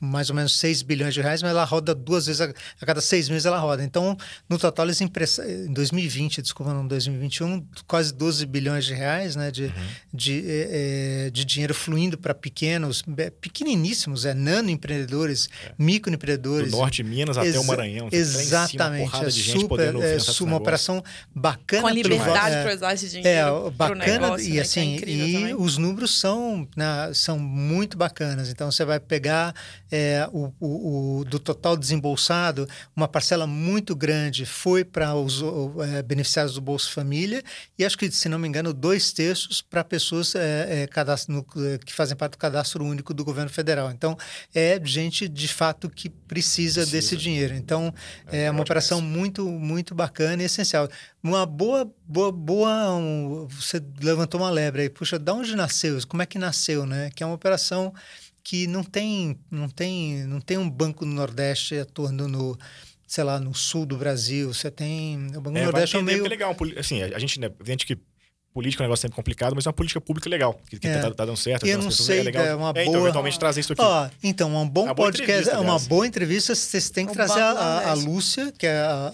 mais 0.00 0.30
ou 0.30 0.36
menos 0.36 0.58
6 0.58 0.82
bilhões 0.82 1.14
de 1.14 1.20
reais, 1.20 1.42
mas 1.42 1.52
ela 1.52 1.64
roda 1.64 1.94
duas 1.94 2.26
vezes 2.26 2.40
a, 2.40 2.52
a 2.80 2.86
cada 2.86 3.00
seis 3.00 3.28
meses 3.28 3.46
ela 3.46 3.58
roda. 3.58 3.84
Então, 3.84 4.16
no 4.48 4.58
total, 4.58 4.86
eles 4.86 5.00
emprestaram, 5.00 5.48
em 5.48 5.72
2020, 5.72 6.42
desculpa, 6.42 6.74
não, 6.74 6.86
2021, 6.86 7.64
quase 7.86 8.12
12 8.12 8.44
bilhões 8.46 8.84
de 8.84 8.94
reais 8.94 9.36
né, 9.36 9.50
de, 9.50 9.72
de, 10.12 10.44
eh, 10.46 11.26
eh, 11.26 11.30
de 11.30 11.44
dinheiro 11.44 11.74
fluindo 11.74 12.18
para 12.18 12.34
pequenos, 12.34 13.04
pequeniníssimos, 13.40 14.24
é, 14.24 14.34
nano 14.34 14.70
empreendedores, 14.70 15.48
do 15.78 15.84
microempreendedores. 15.84 16.72
norte 16.72 17.02
de 17.02 17.04
Minas 17.04 17.38
até 17.38 17.58
o 17.58 17.64
Maranhão. 17.64 18.08
Cima, 18.10 18.22
uma 18.22 18.42
Exatamente. 18.42 19.10
porrada 19.10 19.26
É 19.26 19.30
de 19.30 19.42
gente 19.42 19.60
super, 19.60 19.94
é, 19.94 20.18
uma 20.40 20.56
operação 20.56 21.02
bacana. 21.34 21.82
Com 21.82 21.88
pelo 21.88 22.02
liberdade 22.02 22.56
para 22.62 22.72
é, 22.72 22.74
usar 22.74 22.94
esse 22.94 23.06
é, 23.06 23.08
dinheiro. 23.08 23.60
pro 23.62 23.70
bacana 23.72 24.20
negócio, 24.20 24.46
e 24.46 24.50
né, 24.50 24.56
é 24.56 24.60
assim, 24.60 24.96
e 24.96 25.32
também. 25.32 25.54
os 25.54 25.76
números 25.76 26.18
são, 26.18 26.68
né, 26.76 27.10
são 27.14 27.38
muito 27.38 27.96
bacanas. 27.96 28.48
Então 28.50 28.70
você 28.70 28.84
vai 28.84 28.98
pegar 28.98 29.54
é, 29.90 30.28
o, 30.32 30.52
o- 30.60 31.18
o- 31.20 31.24
do 31.24 31.38
total 31.38 31.76
desembolsado, 31.76 32.68
uma 32.94 33.08
parcela 33.08 33.46
muito 33.46 33.94
grande 33.96 34.44
foi 34.46 34.84
para 34.84 35.14
os 35.14 35.42
é, 35.94 36.02
beneficiários 36.02 36.54
do 36.54 36.60
Bolsa 36.60 36.88
Família 36.90 37.42
e 37.78 37.84
acho 37.84 37.96
que, 37.98 38.10
se 38.10 38.28
não 38.28 38.38
me 38.38 38.46
engano, 38.48 38.72
dois 38.72 39.12
terços 39.12 39.60
para 39.62 39.82
pessoas 39.84 40.34
é, 40.34 40.82
é, 40.82 40.86
cadastro, 40.86 41.32
no- 41.34 41.64
é, 41.66 41.78
que 41.78 41.92
fazem 41.92 42.16
parte 42.16 42.32
do 42.32 42.38
cadastro 42.38 42.84
único 42.84 43.12
do 43.14 43.24
governo 43.24 43.50
federal. 43.50 43.90
Então 43.90 44.16
é 44.54 44.80
gente 44.84 45.28
de 45.28 45.48
fato 45.48 45.88
que 45.90 46.08
precisa, 46.08 46.80
Precisa. 46.80 46.90
desse 46.96 47.16
dinheiro. 47.16 47.54
Então 47.54 47.92
É, 48.30 48.44
é, 48.44 48.50
uma 48.50 48.60
operação 48.62 49.00
muito 49.00 49.44
muito 49.48 49.94
bacana 49.94 50.42
e 50.42 50.46
essencial. 50.46 50.88
Uma 51.22 51.44
boa 51.46 51.90
boa 52.06 52.30
boa 52.32 52.94
um, 52.94 53.46
você 53.48 53.82
levantou 54.00 54.40
uma 54.40 54.50
lebre 54.50 54.82
aí. 54.82 54.88
Puxa, 54.88 55.18
da 55.18 55.32
onde 55.34 55.54
nasceu? 55.56 55.98
Como 56.06 56.22
é 56.22 56.26
que 56.26 56.38
nasceu, 56.38 56.86
né? 56.86 57.10
Que 57.14 57.22
é 57.22 57.26
uma 57.26 57.34
operação 57.34 57.92
que 58.48 58.66
não 58.66 58.82
tem 58.82 59.38
não 59.50 59.68
tem 59.68 60.24
não 60.24 60.40
tem 60.40 60.56
um 60.56 60.70
banco 60.70 61.04
do 61.04 61.10
Nordeste 61.10 61.76
atuando 61.76 62.26
no 62.26 62.58
sei 63.06 63.22
lá 63.22 63.38
no 63.38 63.54
sul 63.54 63.84
do 63.84 63.98
Brasil. 63.98 64.54
Você 64.54 64.70
tem 64.70 65.26
o 65.36 65.40
banco 65.42 65.50
do 65.50 65.58
É, 65.58 65.64
Nordeste 65.64 65.98
é 65.98 66.02
meio 66.02 66.24
é 66.24 66.28
legal. 66.30 66.56
Assim, 66.78 67.02
a 67.02 67.18
gente, 67.18 67.38
né, 67.38 67.50
evidente 67.60 67.84
que 67.84 67.98
política 68.52 68.82
é 68.82 68.84
um 68.84 68.88
negócio 68.88 69.02
sempre 69.02 69.14
complicado, 69.16 69.54
mas 69.54 69.66
é 69.66 69.68
uma 69.68 69.72
política 69.72 70.00
pública 70.00 70.28
legal, 70.28 70.60
que, 70.68 70.78
que 70.78 70.88
É. 70.88 70.98
tá, 70.98 71.10
tá 71.12 71.24
dando 71.24 71.36
certo. 71.36 71.64
E 71.64 71.70
eu 71.70 71.74
aquelas 71.76 71.84
não 71.84 71.90
pessoas, 71.90 72.06
sei, 72.06 72.20
é 72.20 72.22
legal. 72.22 72.44
é 72.44 72.54
uma 72.54 72.70
então, 72.70 72.84
boa- 72.86 72.98
eventualmente 73.00 73.38
trazer 73.38 73.60
isso 73.60 73.72
aqui. 73.72 73.82
Ó, 73.82 74.08
então, 74.22 74.54
um 74.56 74.68
bom 74.68 74.84
Uma 74.84 74.94
boa 74.94 75.06
podcast, 75.06 75.30
entrevista, 75.30 75.50
é 75.54 75.58
uma 75.58 75.64
aliás. 75.74 75.86
boa 75.86 76.06
entrevista. 76.06 76.54
Vocês 76.54 76.90
têm 76.90 77.06
que 77.06 77.12
O 77.12 77.14
trazer 77.14 77.40
a, 77.40 77.50
a- 77.52 77.90
a. 77.90 77.94
Lúcia, 77.94 78.52
que 78.56 78.66
é 78.66 78.78
a, 78.80 79.12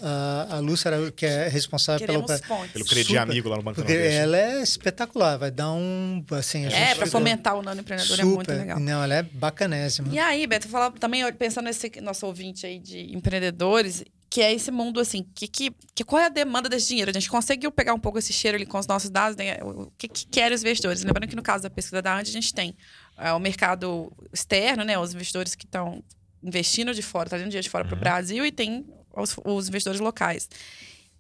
a, 0.51 0.57
a 0.57 0.59
Lúcia, 0.61 0.89
era- 0.89 1.11
que 1.13 1.27
é 1.27 1.49
responsável 1.49 2.07
Queremos 2.07 2.41
pontes. 2.43 2.73
Pelo 2.73 2.85
crédito 2.85 3.07
super, 3.09 3.19
amigo 3.21 3.49
lá 3.49 3.57
no 3.57 3.63
Banco 3.63 3.77
do 3.77 3.83
Porque 3.85 3.93
Nordeste. 3.93 4.19
ela 4.21 4.37
é 4.39 4.63
espetacular, 4.63 5.37
vai 5.37 5.51
dar 5.51 5.73
um. 5.73 6.25
Assim, 6.33 6.65
a 6.65 6.69
É, 6.71 6.87
gente 6.89 6.97
para 6.99 7.07
fomentar 7.07 7.55
o 7.59 7.63
nano 7.63 7.81
empreendedor 7.81 8.21
é 8.21 8.25
muito 8.25 8.51
legal. 8.51 8.81
Não, 8.81 9.03
ela 9.03 9.15
é 9.17 9.23
bacanésima. 9.23 10.09
E 10.13 10.19
aí, 10.19 10.47
Beto, 10.47 10.69
falar 10.69 10.91
também 10.93 11.31
pensando 11.33 11.65
nesse 11.67 11.91
nosso 12.01 12.25
ouvinte 12.27 12.65
aí 12.67 12.79
de 12.79 13.15
empreendedores, 13.15 14.05
que 14.35 14.43
é 14.43 14.53
esse 14.53 14.73
mundo 14.73 14.99
assim, 14.99 15.25
que, 15.33 15.47
que, 15.47 15.73
que 15.95 16.03
qual 16.03 16.21
é 16.21 16.27
a 16.27 16.29
demanda 16.29 16.69
desse 16.69 16.89
dinheiro? 16.89 17.09
A 17.09 17.15
gente 17.15 17.31
conseguiu 17.31 17.71
pegar 17.71 17.95
um 17.95 18.01
pouco 18.01 18.19
esse 18.19 18.33
cheiro 18.33 18.57
ali 18.57 18.67
com 18.67 18.77
os 18.77 18.87
nossos 18.89 19.09
dados, 19.09 19.37
né? 19.37 19.59
O 19.63 19.93
que, 19.97 20.09
que 20.09 20.27
querem 20.27 20.53
os 20.53 20.61
investidores? 20.61 21.05
Lembrando 21.05 21.29
que 21.29 21.37
no 21.37 21.43
caso 21.43 21.63
da 21.63 21.71
pesquisa 21.71 22.03
da 22.03 22.19
Andi, 22.19 22.31
a 22.31 22.33
gente 22.33 22.53
tem 22.53 22.75
é, 23.17 23.33
o 23.33 23.39
mercado 23.39 24.13
externo, 24.33 24.83
né? 24.83 24.99
Os 24.99 25.15
investidores 25.15 25.55
que 25.55 25.65
estão 25.65 26.03
investindo 26.43 26.93
de 26.93 27.01
fora, 27.01 27.29
trazendo 27.29 27.47
dinheiro 27.47 27.63
de 27.63 27.71
fora 27.71 27.85
para 27.85 27.95
o 27.95 27.97
Brasil, 27.97 28.45
e 28.45 28.51
tem 28.51 28.85
os, 29.17 29.37
os 29.45 29.69
investidores 29.69 30.01
locais. 30.01 30.49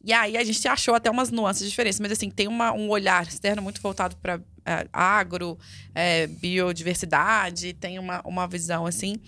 E 0.03 0.12
aí 0.12 0.37
a 0.37 0.43
gente 0.43 0.67
achou 0.67 0.93
até 0.97 1.09
umas 1.09 1.31
nuances 1.31 1.71
diferentes, 1.71 2.01
mas 2.01 2.11
assim, 2.11 2.29
tem 2.29 2.49
uma, 2.49 2.73
um 2.73 2.89
olhar 2.89 3.25
externo 3.29 3.62
muito 3.62 3.81
voltado 3.81 4.17
para 4.17 4.41
agro, 4.93 5.57
é, 5.95 6.27
biodiversidade, 6.27 7.75
tem 7.75 7.97
uma, 7.97 8.21
uma 8.25 8.49
visão 8.49 8.87
assim. 8.87 9.21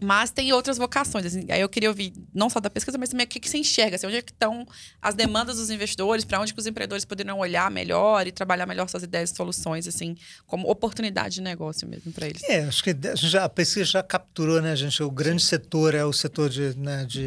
Mas 0.00 0.30
tem 0.30 0.52
outras 0.52 0.76
vocações. 0.76 1.24
Assim. 1.26 1.44
Aí 1.50 1.60
eu 1.60 1.68
queria 1.68 1.88
ouvir, 1.88 2.12
não 2.34 2.50
só 2.50 2.60
da 2.60 2.68
pesquisa, 2.70 2.98
mas 2.98 3.08
também 3.10 3.24
o 3.26 3.28
que, 3.28 3.38
que 3.40 3.48
você 3.48 3.58
enxerga. 3.58 3.96
Assim, 3.96 4.06
onde 4.06 4.16
é 4.16 4.22
que 4.22 4.32
estão 4.32 4.66
as 5.00 5.14
demandas 5.14 5.56
dos 5.56 5.70
investidores, 5.70 6.24
para 6.24 6.40
onde 6.40 6.52
que 6.52 6.60
os 6.60 6.66
empreendedores 6.66 7.04
poderiam 7.04 7.38
olhar 7.38 7.70
melhor 7.70 8.26
e 8.26 8.32
trabalhar 8.32 8.66
melhor 8.66 8.88
suas 8.88 9.02
ideias 9.02 9.30
e 9.30 9.36
soluções, 9.36 9.86
assim, 9.86 10.16
como 10.46 10.68
oportunidade 10.70 11.36
de 11.36 11.40
negócio 11.42 11.86
mesmo 11.88 12.12
para 12.12 12.26
eles. 12.26 12.42
É, 12.44 12.64
acho 12.64 12.82
que 12.82 12.90
a, 12.90 13.14
gente 13.14 13.28
já, 13.28 13.44
a 13.44 13.48
pesquisa 13.48 13.84
já 13.84 14.02
capturou, 14.02 14.60
né, 14.60 14.74
gente? 14.76 15.02
O 15.02 15.10
grande 15.10 15.42
setor 15.42 15.94
é 15.94 16.04
o 16.04 16.12
setor 16.12 16.48
de, 16.50 16.76
né, 16.76 17.04
de 17.04 17.24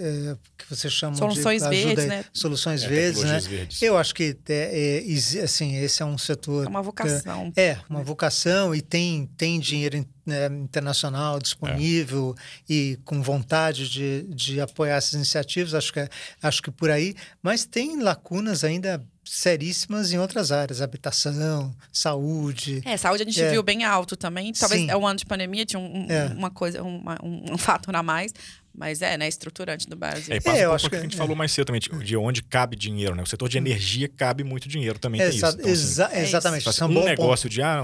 é, 0.00 0.36
que 0.58 0.68
você 0.68 0.88
chama 0.90 1.16
Soluções 1.16 1.62
de 1.62 1.68
verdes, 1.68 2.04
aí, 2.04 2.08
né? 2.08 2.24
Soluções 2.32 2.82
É, 2.82 2.88
verdes, 2.88 3.22
né? 3.22 3.40
verdes. 3.40 3.82
Eu 3.82 3.96
acho 3.96 4.14
que 4.14 4.36
é, 4.48 5.04
é, 5.06 5.42
assim, 5.42 5.76
esse 5.76 6.02
é 6.02 6.06
um 6.06 6.18
setor 6.18 6.66
É 6.66 6.68
uma 6.68 6.82
vocação. 6.82 7.52
É, 7.56 7.76
uma 7.88 8.02
vocação 8.02 8.74
e 8.74 8.80
tem, 8.80 9.26
tem 9.36 9.58
dinheiro 9.60 9.96
in- 9.96 10.06
né, 10.26 10.46
internacional 10.46 11.38
disponível 11.38 12.34
e 12.68 12.98
com 13.04 13.22
vontade 13.22 13.88
de, 13.88 14.22
de 14.28 14.60
apoiar 14.60 14.96
essas 14.96 15.14
iniciativas, 15.14 15.74
acho 15.74 15.92
que, 15.92 16.00
é- 16.00 16.08
acho 16.42 16.62
que 16.62 16.70
por 16.70 16.90
aí, 16.90 17.14
mas 17.42 17.64
tem 17.64 18.00
lacunas 18.00 18.64
ainda 18.64 19.04
seríssimas 19.24 20.12
em 20.12 20.18
outras 20.18 20.50
áreas, 20.50 20.80
habitação, 20.82 21.72
saúde. 21.92 22.82
É, 22.84 22.96
saúde 22.96 23.22
a 23.22 23.26
gente 23.26 23.40
É. 23.40 23.50
viu 23.50 23.62
bem 23.62 23.84
alto 23.84 24.16
também. 24.16 24.52
Talvez 24.52 24.82
Sim. 24.82 24.90
é 24.90 24.96
um 24.96 25.06
ano 25.06 25.18
de 25.18 25.24
pandemia, 25.26 25.64
tinha 25.64 25.78
um- 25.78 26.04
um- 26.04 26.10
É. 26.10 26.26
uma 26.26 26.50
coisa, 26.50 26.82
uma- 26.82 27.16
um, 27.22 27.54
um 27.54 27.58
fator 27.58 27.94
a 27.94 28.02
mais. 28.02 28.32
Mas 28.72 29.02
é, 29.02 29.18
né? 29.18 29.26
Estruturante 29.28 29.88
do 29.88 29.96
Brasil. 29.96 30.32
É, 30.32 30.36
e 30.36 30.40
passa 30.40 30.56
É, 30.56 30.60
eu 30.64 30.68
um 30.68 30.70
pouco 30.70 30.74
acho 30.76 30.84
do 30.84 30.90
que 30.90 30.96
a 30.96 30.98
que- 31.00 31.04
gente 31.06 31.14
é. 31.14 31.18
falou 31.18 31.34
mais 31.36 31.50
cedo 31.52 31.66
também, 31.66 31.80
de 31.80 32.16
onde 32.16 32.42
cabe 32.42 32.76
dinheiro, 32.76 33.14
né? 33.16 33.22
O 33.22 33.26
setor 33.26 33.48
de 33.48 33.58
energia 33.58 34.08
cabe 34.08 34.44
muito 34.44 34.68
dinheiro 34.68 34.98
também, 34.98 35.20
tem 35.20 35.28
Exa- 35.28 35.48
isso. 35.48 35.56
Então, 35.58 35.70
assim, 35.72 35.72
exa- 35.82 36.10
é 36.12 36.22
exatamente. 36.22 36.60
Isso 36.60 36.68
é 36.68 36.70
assim, 36.70 36.84
um 36.84 36.96
um 36.96 37.00
bom 37.00 37.04
negócio 37.04 37.48
de 37.48 37.60
ah, 37.62 37.82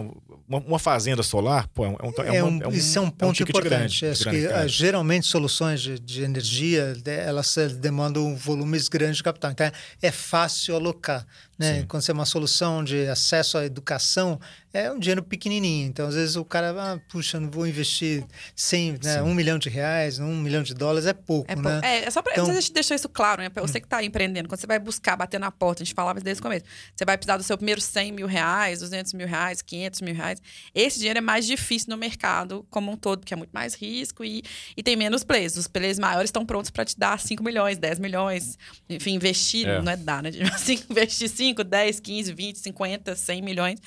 uma, 0.49 0.59
uma 0.61 0.79
fazenda 0.79 1.23
solar, 1.25 1.67
pô, 1.69 1.85
é 1.85 1.89
um, 1.89 1.93
é 1.95 2.03
um, 2.03 2.13
É 2.37 2.43
um, 2.43 2.63
é 2.63 2.69
um- 2.69 2.73
isso 2.73 2.99
é 2.99 3.01
um 3.03 3.09
é 3.09 3.11
ponto 3.11 3.43
importante. 3.43 3.69
grande, 3.69 4.07
Acho 4.07 4.25
grande, 4.25 4.47
que 4.47 4.53
ah, 4.53 4.67
geralmente 4.69 5.27
soluções 5.27 5.81
de, 5.83 5.99
de 5.99 6.23
energia 6.23 6.95
de- 6.95 7.11
elas 7.11 7.57
eh, 7.57 7.69
demandam 7.69 8.37
volumes 8.37 8.89
grandes 8.89 9.17
de 9.17 9.23
capital. 9.25 9.51
Então 9.51 9.67
é, 9.67 9.73
é 10.01 10.11
fácil 10.13 10.77
alocar. 10.77 11.27
Né? 11.59 11.81
Sim. 11.81 11.87
Quando 11.87 12.03
você 12.03 12.11
é 12.11 12.15
uma 12.15 12.27
solução 12.27 12.85
de 12.85 13.09
acesso 13.09 13.57
à 13.59 13.65
educação, 13.65 14.39
é 14.85 14.93
um 14.93 14.99
dinheiro 14.99 15.23
pequenininho. 15.23 15.87
Então, 15.89 16.07
às 16.09 16.15
vezes, 16.15 16.37
o 16.37 16.45
cara, 16.45 16.71
ah, 16.79 16.99
puxa, 17.11 17.39
não 17.41 17.51
vou 17.51 17.67
investir 17.67 18.25
100, 18.55 18.99
né, 19.03 19.23
um 19.23 19.35
milhão 19.35 19.59
de 19.59 19.69
reais, 19.69 20.19
um 20.19 20.37
milhão 20.37 20.63
de 20.63 20.75
dólares, 20.75 21.07
é 21.07 21.13
pouco, 21.13 21.51
É, 21.51 21.57
né? 21.57 21.81
é, 21.83 22.05
é 22.05 22.11
só 22.11 22.23
pra 22.23 22.33
Então- 22.33 22.53
gente 22.55 22.73
deixar 22.73 22.95
isso 22.95 23.09
claro, 23.09 23.43
né? 23.43 23.49
Pra 23.49 23.63
você 23.63 23.81
que 23.81 23.87
tá 23.89 24.03
empreendendo, 24.03 24.49
quando 24.49 24.61
você 24.61 24.67
vai 24.67 24.79
buscar, 24.79 25.17
bater 25.17 25.41
na 25.41 25.51
porta, 25.51 25.83
a 25.83 25.85
gente 25.85 25.95
falava 25.95 26.19
isso 26.19 26.25
desde 26.25 26.41
o 26.41 26.43
começo. 26.43 26.65
Você 26.95 27.05
vai 27.05 27.17
precisar 27.17 27.37
do 27.37 27.43
seu 27.43 27.57
primeiro 27.57 27.81
100 27.81 28.13
mil 28.13 28.27
reais, 28.27 28.81
200 28.81 29.13
mil 29.13 29.27
reais, 29.27 29.63
500 29.63 30.01
mil 30.01 30.15
reais. 30.15 30.41
Esse 30.75 30.99
dinheiro 30.99 31.19
é 31.19 31.23
mais 31.23 31.47
difícil 31.47 31.89
no 31.91 31.97
mercado 31.97 32.67
como 32.71 32.91
um 32.93 32.97
todo, 32.97 33.21
porque 33.21 33.35
é 33.35 33.37
muito 33.37 33.51
mais 33.53 33.75
risco 33.75 34.25
e, 34.25 34.43
e 34.77 34.83
tem 34.83 34.97
menos 34.97 35.25
players. 35.25 35.57
Os 35.57 35.67
players 35.67 35.99
maiores 35.99 36.29
estão 36.29 36.45
prontos 36.45 36.71
para 36.71 36.85
te 36.85 36.99
dar 36.99 37.19
5 37.19 37.43
milhões, 37.43 37.79
10 37.79 37.99
milhões. 37.99 38.59
Enfim, 38.89 39.15
investir, 39.15 39.67
É. 39.67 39.81
não 39.81 39.93
é 39.93 39.97
dar, 39.97 40.23
né? 40.23 40.31
Assim, 40.55 40.79
investir 40.91 41.29
5, 41.29 41.65
10, 41.65 42.01
15, 42.01 42.33
20, 42.33 42.57
50, 42.59 43.15
100 43.17 43.43
milhões 43.43 43.79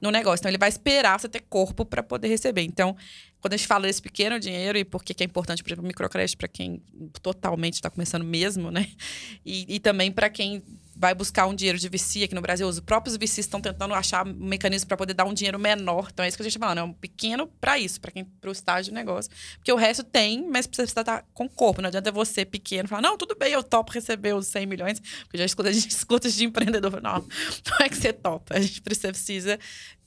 no 0.00 0.10
negócio. 0.10 0.40
Então, 0.40 0.50
ele 0.50 0.58
vai 0.58 0.68
esperar 0.68 1.18
você 1.18 1.28
ter 1.28 1.40
corpo 1.40 1.84
para 1.84 2.02
poder 2.02 2.28
receber. 2.28 2.62
Então, 2.62 2.96
quando 3.40 3.54
a 3.54 3.56
gente 3.56 3.66
fala 3.66 3.86
desse 3.86 4.02
pequeno 4.02 4.38
dinheiro 4.38 4.78
e 4.78 4.84
por 4.84 5.02
que 5.02 5.14
é 5.22 5.26
importante, 5.26 5.62
por 5.62 5.68
exemplo, 5.70 5.86
microcrédito 5.86 6.38
para 6.38 6.48
quem 6.48 6.82
totalmente 7.22 7.74
está 7.74 7.90
começando 7.90 8.24
mesmo, 8.24 8.70
né? 8.70 8.86
E, 9.44 9.76
e 9.76 9.80
também 9.80 10.12
para 10.12 10.28
quem 10.28 10.62
vai 11.00 11.14
buscar 11.14 11.46
um 11.46 11.54
dinheiro 11.54 11.78
de 11.78 11.88
VC 11.88 12.24
aqui 12.24 12.34
no 12.34 12.42
Brasil. 12.42 12.68
Os 12.68 12.78
próprios 12.78 13.16
VCs 13.16 13.38
estão 13.38 13.58
tentando 13.58 13.94
achar 13.94 14.26
um 14.26 14.34
mecanismo 14.34 14.86
para 14.86 14.98
poder 14.98 15.14
dar 15.14 15.24
um 15.24 15.32
dinheiro 15.32 15.58
menor. 15.58 16.10
Então 16.12 16.22
é 16.22 16.28
isso 16.28 16.36
que 16.36 16.42
a 16.42 16.44
gente 16.44 16.52
está 16.52 16.66
falando, 16.66 16.78
é 16.78 16.82
um 16.82 16.92
pequeno 16.92 17.46
para 17.58 17.78
isso, 17.78 17.98
para 17.98 18.10
quem 18.10 18.22
para 18.22 18.50
o 18.50 18.52
estágio 18.52 18.90
de 18.90 18.94
negócio. 18.94 19.30
Porque 19.56 19.72
o 19.72 19.76
resto 19.76 20.04
tem, 20.04 20.46
mas 20.46 20.66
precisa 20.66 21.00
estar 21.00 21.24
com 21.32 21.48
corpo. 21.48 21.80
Não 21.80 21.88
adianta 21.88 22.12
você 22.12 22.44
pequeno 22.44 22.86
falar, 22.86 23.00
não, 23.00 23.16
tudo 23.16 23.34
bem, 23.34 23.50
eu 23.50 23.62
topo 23.62 23.92
receber 23.92 24.34
os 24.34 24.46
100 24.48 24.66
milhões. 24.66 25.00
Porque 25.22 25.38
já 25.38 25.44
escuta, 25.46 25.70
a 25.70 25.72
gente 25.72 25.88
escuta 25.90 26.28
de 26.28 26.44
empreendedor, 26.44 27.00
não, 27.00 27.14
não 27.14 27.78
é 27.80 27.88
que 27.88 27.96
você 27.96 28.12
topa. 28.12 28.56
A 28.56 28.60
gente 28.60 28.82
precisa 28.82 29.58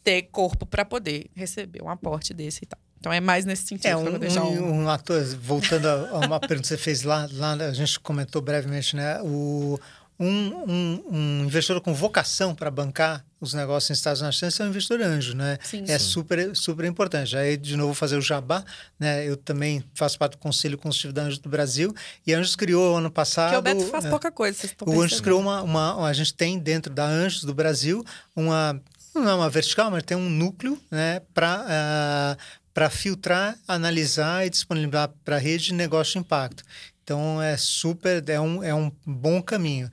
ter 0.04 0.22
corpo 0.24 0.64
para 0.64 0.86
poder 0.86 1.26
receber 1.36 1.82
um 1.82 1.90
aporte 1.90 2.36
desse 2.36 2.60
e 2.64 2.68
tal. 2.68 2.80
Então 3.00 3.12
é 3.12 3.20
mais 3.20 3.44
nesse 3.44 3.66
sentido. 3.68 3.88
É, 3.88 3.98
um, 3.98 4.18
deixar 4.18 4.46
um, 4.46 4.84
um 4.84 4.90
ator, 4.90 5.22
voltando 5.36 5.88
a 5.88 6.10
a 6.12 6.20
uma 6.20 6.40
pergunta 6.40 6.62
que 6.62 6.68
você 6.68 6.78
fez 6.78 7.04
lá, 7.04 7.28
lá, 7.34 7.52
a 7.54 7.74
gente 7.74 8.00
comentou 8.00 8.42
brevemente, 8.42 8.96
né? 8.96 9.22
O, 9.22 9.78
um, 10.24 10.64
um, 10.68 11.04
um 11.12 11.46
investidor 11.46 11.82
com 11.82 11.94
vocação 11.94 12.56
para 12.56 12.72
bancar 12.72 13.26
os 13.40 13.54
negócios 13.54 13.90
em 13.90 13.94
Estados 13.94 14.22
Unidos 14.22 14.60
é 14.60 14.64
um 14.64 14.68
investidor 14.68 15.02
anjo, 15.02 15.36
né? 15.36 15.58
Sim. 15.64 15.84
é 15.88 16.00
Sim. 16.00 16.06
super, 16.06 16.56
super 16.56 16.86
importante. 16.86 17.36
Aí, 17.36 17.58
de 17.58 17.76
novo, 17.76 17.94
fazer 17.94 18.16
o 18.16 18.22
jabá, 18.22 18.64
né? 18.98 19.28
Eu 19.28 19.36
também 19.36 19.84
faço 19.94 20.18
parte 20.18 20.34
do 20.34 20.38
Conselho 20.38 20.78
Consultivo 20.78 21.12
da 21.12 21.24
Anjos 21.24 21.40
do 21.40 21.50
Brasil 21.50 21.94
e 22.26 22.34
a 22.34 22.40
Anjos 22.40 22.56
criou 22.56 22.98
ano 22.98 23.12
passado... 23.12 23.62
Porque 23.62 23.72
o 23.72 23.76
Beto 23.76 23.92
faz 23.92 24.06
é, 24.06 24.10
pouca 24.10 24.32
coisa, 24.32 24.58
vocês 24.58 24.72
estão 24.72 24.88
o 24.88 25.02
Anjos 25.02 25.20
criou 25.20 25.42
uma, 25.42 25.62
uma. 25.62 26.08
A 26.08 26.14
gente 26.14 26.34
tem 26.34 26.58
dentro 26.58 26.94
da 26.94 27.06
Anjos 27.06 27.44
do 27.44 27.54
Brasil 27.54 28.04
uma. 28.36 28.82
Não 29.14 29.30
é 29.30 29.36
uma 29.36 29.50
vertical, 29.50 29.92
mas 29.92 30.04
tem 30.04 30.18
um 30.18 30.30
núcleo 30.30 30.80
né, 30.90 31.22
para 31.34 32.38
para 32.74 32.90
filtrar, 32.90 33.56
analisar 33.68 34.48
e 34.48 34.50
disponibilizar 34.50 35.10
para 35.24 35.36
a 35.36 35.40
rede 35.40 35.66
de 35.66 35.74
negócio 35.74 36.14
de 36.14 36.20
impacto. 36.20 36.64
Então 37.04 37.42
é 37.42 37.58
super, 37.58 38.24
é 38.30 38.40
um, 38.40 38.64
é 38.64 38.74
um 38.74 38.92
bom 39.06 39.42
caminho. 39.42 39.90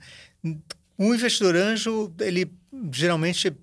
O 0.97 1.13
investidor 1.13 1.55
anjo, 1.55 2.13
ele 2.19 2.51
geralmente 2.91 3.53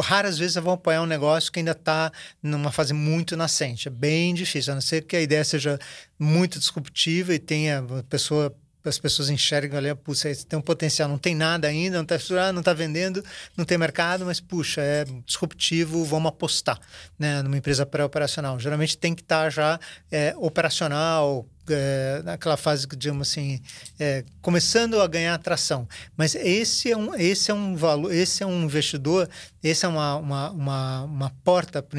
raras 0.00 0.38
vezes 0.38 0.54
vão 0.56 0.74
apoiar 0.74 1.02
um 1.02 1.06
negócio 1.06 1.52
que 1.52 1.58
ainda 1.58 1.72
está 1.72 2.10
numa 2.42 2.72
fase 2.72 2.94
muito 2.94 3.36
nascente. 3.36 3.88
É 3.88 3.90
bem 3.90 4.34
difícil, 4.34 4.72
a 4.72 4.74
não 4.74 4.80
ser 4.80 5.04
que 5.04 5.16
a 5.16 5.20
ideia 5.20 5.44
seja 5.44 5.78
muito 6.18 6.58
disruptiva 6.58 7.34
e 7.34 7.38
tenha 7.38 7.84
pessoa 8.08 8.54
as 8.88 8.98
pessoas 8.98 9.28
enxergam 9.28 9.78
ali, 9.78 9.94
puxa, 9.94 10.30
tem 10.48 10.58
um 10.58 10.62
potencial, 10.62 11.08
não 11.08 11.18
tem 11.18 11.34
nada 11.34 11.68
ainda, 11.68 11.96
não 11.96 12.02
está 12.02 12.16
estruturado, 12.16 12.52
não 12.52 12.60
está 12.60 12.72
vendendo, 12.72 13.22
não 13.56 13.64
tem 13.64 13.76
mercado, 13.76 14.24
mas 14.24 14.40
puxa, 14.40 14.80
é 14.80 15.04
disruptivo, 15.26 16.02
vamos 16.04 16.30
apostar 16.30 16.80
né, 17.18 17.42
numa 17.42 17.58
empresa 17.58 17.84
pré-operacional. 17.84 18.58
Geralmente 18.58 18.96
tem 18.96 19.14
que 19.14 19.20
estar 19.20 19.50
já 19.50 19.78
é, 20.10 20.34
operacional, 20.38 21.46
é, 21.72 22.22
naquela 22.24 22.56
fase 22.56 22.86
que, 22.86 22.96
digamos 22.96 23.28
assim, 23.28 23.60
é, 23.98 24.24
começando 24.40 25.00
a 25.00 25.06
ganhar 25.06 25.34
atração. 25.34 25.88
Mas 26.16 26.34
esse 26.34 26.90
é 26.90 26.96
um, 26.96 27.14
esse 27.14 27.50
é 27.50 27.54
um 27.54 27.76
valor, 27.76 28.12
esse 28.12 28.42
é 28.42 28.46
um 28.46 28.62
investidor, 28.64 29.28
esse 29.62 29.84
é 29.84 29.88
uma, 29.88 30.16
uma, 30.16 30.50
uma, 30.50 31.02
uma 31.02 31.30
porta 31.44 31.82
para 31.82 31.98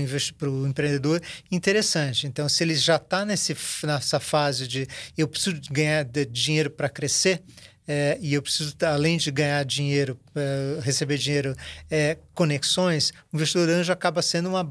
o 0.50 0.68
empreendedor 0.68 1.22
interessante. 1.52 2.28
Então, 2.28 2.48
se 2.50 2.64
ele 2.64 2.76
já 2.76 2.98
está 2.98 3.26
nessa 3.26 4.20
fase 4.20 4.68
de 4.68 4.88
eu 5.18 5.28
preciso 5.28 5.60
ganhar 5.72 6.06
dinheiro 6.06 6.70
para 6.70 6.90
crescer, 6.90 7.42
é, 7.88 8.18
e 8.22 8.34
eu 8.34 8.42
preciso, 8.42 8.76
além 8.86 9.18
de 9.18 9.32
ganhar 9.32 9.64
dinheiro, 9.66 10.18
é, 10.36 10.80
receber 10.82 11.18
dinheiro, 11.18 11.56
é, 11.90 12.18
conexões, 12.34 13.12
o 13.32 13.36
investidor 13.36 13.70
anjo 13.70 13.92
acaba 13.92 14.22
sendo 14.22 14.50
uma 14.50 14.64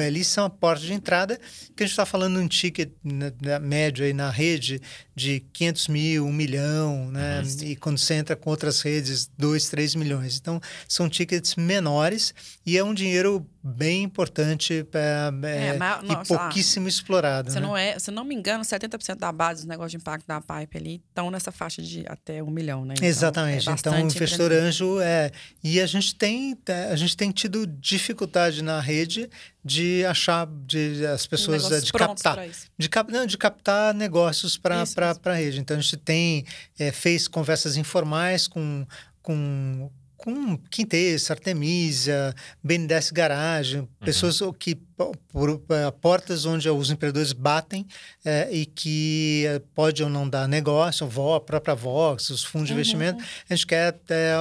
belíssima 0.00 0.48
porta 0.48 0.82
de 0.82 0.94
entrada, 0.94 1.38
que 1.76 1.82
a 1.82 1.86
gente 1.86 1.92
está 1.92 2.06
falando 2.06 2.40
um 2.40 2.48
ticket 2.48 2.90
na, 3.04 3.30
na, 3.42 3.58
médio 3.58 4.02
aí 4.02 4.14
na 4.14 4.30
rede 4.30 4.80
de 5.14 5.40
500 5.52 5.88
mil, 5.88 6.26
1 6.26 6.32
milhão, 6.32 7.10
né? 7.10 7.42
Uhum. 7.42 7.68
E 7.68 7.76
quando 7.76 7.98
você 7.98 8.14
entra 8.14 8.34
com 8.34 8.48
outras 8.48 8.80
redes, 8.80 9.30
2, 9.36 9.68
3 9.68 9.94
milhões. 9.96 10.38
Então, 10.38 10.58
são 10.88 11.06
tickets 11.06 11.54
menores 11.54 12.34
e 12.64 12.78
é 12.78 12.82
um 12.82 12.94
dinheiro 12.94 13.46
bem 13.62 14.04
importante 14.04 14.86
é, 14.92 15.68
é, 15.68 15.76
mas, 15.76 16.02
não, 16.02 16.22
e 16.22 16.26
pouquíssimo 16.26 16.84
lá, 16.84 16.88
explorado. 16.88 17.50
Se, 17.50 17.60
né? 17.60 17.66
não 17.66 17.76
é, 17.76 17.98
se 17.98 18.10
não 18.10 18.24
me 18.24 18.34
engano, 18.34 18.64
70% 18.64 19.16
da 19.16 19.30
base 19.30 19.60
dos 19.60 19.68
negócios 19.68 19.92
de 19.92 19.98
impacto 19.98 20.26
da 20.26 20.40
Pipe 20.40 20.78
ali 20.78 21.02
estão 21.08 21.30
nessa 21.30 21.52
faixa 21.52 21.82
de 21.82 22.04
até 22.08 22.42
um 22.42 22.50
milhão, 22.50 22.84
né? 22.84 22.94
Então, 22.96 23.06
Exatamente. 23.06 23.68
É 23.68 23.72
então, 23.72 23.94
o 23.94 23.98
investidor 23.98 24.52
anjo 24.52 25.00
é. 25.00 25.30
E 25.62 25.80
a 25.80 25.86
gente 25.86 26.14
tem, 26.14 26.56
a 26.90 26.96
gente 26.96 27.16
tem 27.16 27.30
tido 27.30 27.66
dificuldade 27.66 28.62
na 28.62 28.80
rede 28.80 29.28
de 29.62 30.06
achar 30.06 30.46
de 30.46 31.04
as 31.06 31.26
pessoas 31.26 31.84
de 31.84 31.92
captar 31.92 32.38
de, 32.78 32.88
cap, 32.88 33.12
não, 33.12 33.26
de 33.26 33.36
captar 33.36 33.92
negócios 33.92 34.56
para 34.56 34.82
a 35.22 35.34
rede 35.34 35.60
então 35.60 35.76
a 35.76 35.80
gente 35.80 35.98
tem 35.98 36.46
é, 36.78 36.90
fez 36.90 37.28
conversas 37.28 37.76
informais 37.76 38.48
com 38.48 38.86
com 39.22 39.90
com 40.22 40.56
Quintessa, 40.70 41.32
Artemisia, 41.32 42.34
BNDES 42.62 43.10
Garage, 43.10 43.78
uhum. 43.78 43.88
pessoas 44.00 44.40
que 44.58 44.78
por, 44.96 45.16
por, 45.58 45.60
portas 46.00 46.44
onde 46.44 46.68
os 46.68 46.90
empreendedores 46.90 47.32
batem 47.32 47.86
é, 48.24 48.48
e 48.52 48.66
que 48.66 49.44
é, 49.46 49.58
pode 49.74 50.02
ou 50.02 50.10
não 50.10 50.28
dar 50.28 50.46
negócio, 50.46 51.06
a 51.34 51.40
própria 51.40 51.74
Vox, 51.74 52.28
os 52.28 52.44
fundos 52.44 52.68
de 52.68 52.74
uhum. 52.74 52.80
investimento, 52.80 53.24
a 53.48 53.54
gente 53.54 53.66
quer 53.66 53.98
é, 54.10 54.34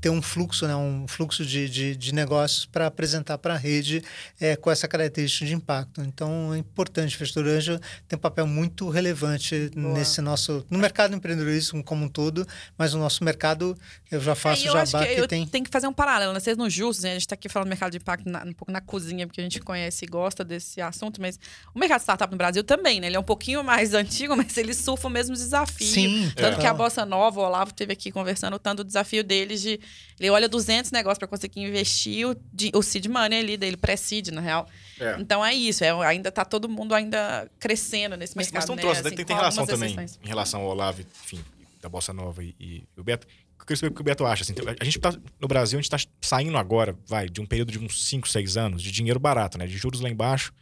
ter 0.00 0.10
um 0.10 0.20
fluxo, 0.20 0.66
né, 0.66 0.74
um 0.74 1.06
fluxo 1.06 1.46
de, 1.46 1.68
de, 1.68 1.96
de 1.96 2.12
negócios 2.12 2.66
para 2.66 2.86
apresentar 2.86 3.38
para 3.38 3.54
a 3.54 3.56
rede 3.56 4.02
é, 4.40 4.56
com 4.56 4.70
essa 4.70 4.88
característica 4.88 5.46
de 5.46 5.54
impacto. 5.54 6.00
Então 6.02 6.52
é 6.54 6.58
importante, 6.58 7.14
o 7.14 7.16
investidor 7.16 7.46
anjo 7.46 7.78
tem 8.08 8.16
um 8.16 8.20
papel 8.20 8.46
muito 8.46 8.88
relevante 8.88 9.70
Boa. 9.74 9.94
nesse 9.94 10.20
nosso 10.20 10.66
no 10.68 10.78
mercado 10.78 11.12
do 11.12 11.16
empreendedorismo 11.16 11.84
como 11.84 12.06
um 12.06 12.08
todo, 12.08 12.46
mas 12.76 12.94
no 12.94 13.00
nosso 13.00 13.22
mercado 13.22 13.76
eu 14.10 14.20
já 14.20 14.34
faço 14.34 14.66
eu 14.66 14.72
jabá 14.72 15.06
que, 15.06 15.14
que 15.14 15.19
eu 15.20 15.28
tem. 15.28 15.46
Tem 15.46 15.62
que 15.62 15.70
fazer 15.70 15.86
um 15.86 15.92
paralelo, 15.92 16.32
né? 16.32 16.40
Vocês 16.40 16.56
no 16.56 16.68
Justus, 16.68 17.04
né? 17.04 17.10
a 17.10 17.12
gente 17.14 17.22
está 17.22 17.34
aqui 17.34 17.48
falando 17.48 17.66
do 17.66 17.70
mercado 17.70 17.90
de 17.90 17.98
impacto 17.98 18.28
na, 18.28 18.44
um 18.44 18.52
pouco 18.52 18.72
na 18.72 18.80
cozinha, 18.80 19.26
porque 19.26 19.40
a 19.40 19.44
gente 19.44 19.60
conhece 19.60 20.04
e 20.04 20.08
gosta 20.08 20.44
desse 20.44 20.80
assunto, 20.80 21.20
mas 21.20 21.38
o 21.74 21.78
mercado 21.78 21.98
de 21.98 22.04
startup 22.04 22.30
no 22.30 22.38
Brasil 22.38 22.64
também, 22.64 23.00
né? 23.00 23.06
Ele 23.06 23.16
é 23.16 23.20
um 23.20 23.24
pouquinho 23.24 23.62
mais 23.62 23.92
antigo, 23.94 24.36
mas 24.36 24.56
ele 24.56 24.74
surfa 24.74 25.08
o 25.08 25.10
mesmo 25.10 25.34
desafio. 25.34 25.86
Sim, 25.86 26.32
Tanto 26.36 26.58
é. 26.58 26.60
que 26.60 26.66
a 26.66 26.74
Bossa 26.74 27.04
Nova, 27.04 27.40
o 27.40 27.44
Olavo 27.44 27.70
esteve 27.70 27.92
aqui 27.92 28.10
conversando, 28.10 28.58
tanto 28.58 28.80
o 28.80 28.84
desafio 28.84 29.22
deles 29.24 29.60
de. 29.62 29.80
Ele 30.18 30.30
olha 30.30 30.48
200 30.48 30.90
negócios 30.90 31.18
para 31.18 31.28
conseguir 31.28 31.60
investir 31.62 32.26
o, 32.26 32.36
de, 32.52 32.70
o 32.74 32.82
seed 32.82 33.06
money 33.06 33.38
ali 33.38 33.56
dele, 33.56 33.76
pré-seed, 33.76 34.28
na 34.28 34.40
real. 34.40 34.68
É. 34.98 35.16
Então 35.18 35.44
é 35.44 35.54
isso, 35.54 35.82
é, 35.82 35.90
ainda 36.06 36.30
tá 36.30 36.44
todo 36.44 36.68
mundo 36.68 36.94
ainda 36.94 37.50
crescendo 37.58 38.16
nesse 38.16 38.36
mas, 38.36 38.46
mercado. 38.46 38.68
Mas 38.68 38.76
né? 38.76 38.82
trouxe, 38.82 39.00
assim, 39.00 39.16
tem, 39.16 39.24
tem 39.24 39.36
relação 39.36 39.66
também 39.66 39.96
em 40.22 40.28
relação 40.28 40.60
ao 40.60 40.68
Olavo, 40.68 41.00
enfim, 41.00 41.42
da 41.80 41.88
Bossa 41.88 42.12
Nova 42.12 42.42
e, 42.44 42.54
e 42.60 42.84
o 42.96 43.02
Beto 43.02 43.26
queria 43.70 43.76
saber 43.76 43.92
o 43.92 43.94
que 43.94 44.00
o 44.00 44.04
Beto 44.04 44.24
acha. 44.24 44.42
Assim, 44.42 44.54
a 44.78 44.84
gente 44.84 44.98
tá, 44.98 45.14
no 45.40 45.46
Brasil, 45.46 45.78
a 45.78 45.82
gente 45.82 45.94
está 45.94 46.10
saindo 46.20 46.56
agora, 46.56 46.96
vai, 47.06 47.28
de 47.28 47.40
um 47.40 47.46
período 47.46 47.70
de 47.70 47.78
uns 47.78 48.08
5, 48.08 48.28
6 48.28 48.56
anos 48.56 48.82
de 48.82 48.90
dinheiro 48.90 49.20
barato, 49.20 49.56
né? 49.58 49.66
De 49.66 49.76
juros 49.76 50.00
lá 50.00 50.10
embaixo, 50.10 50.52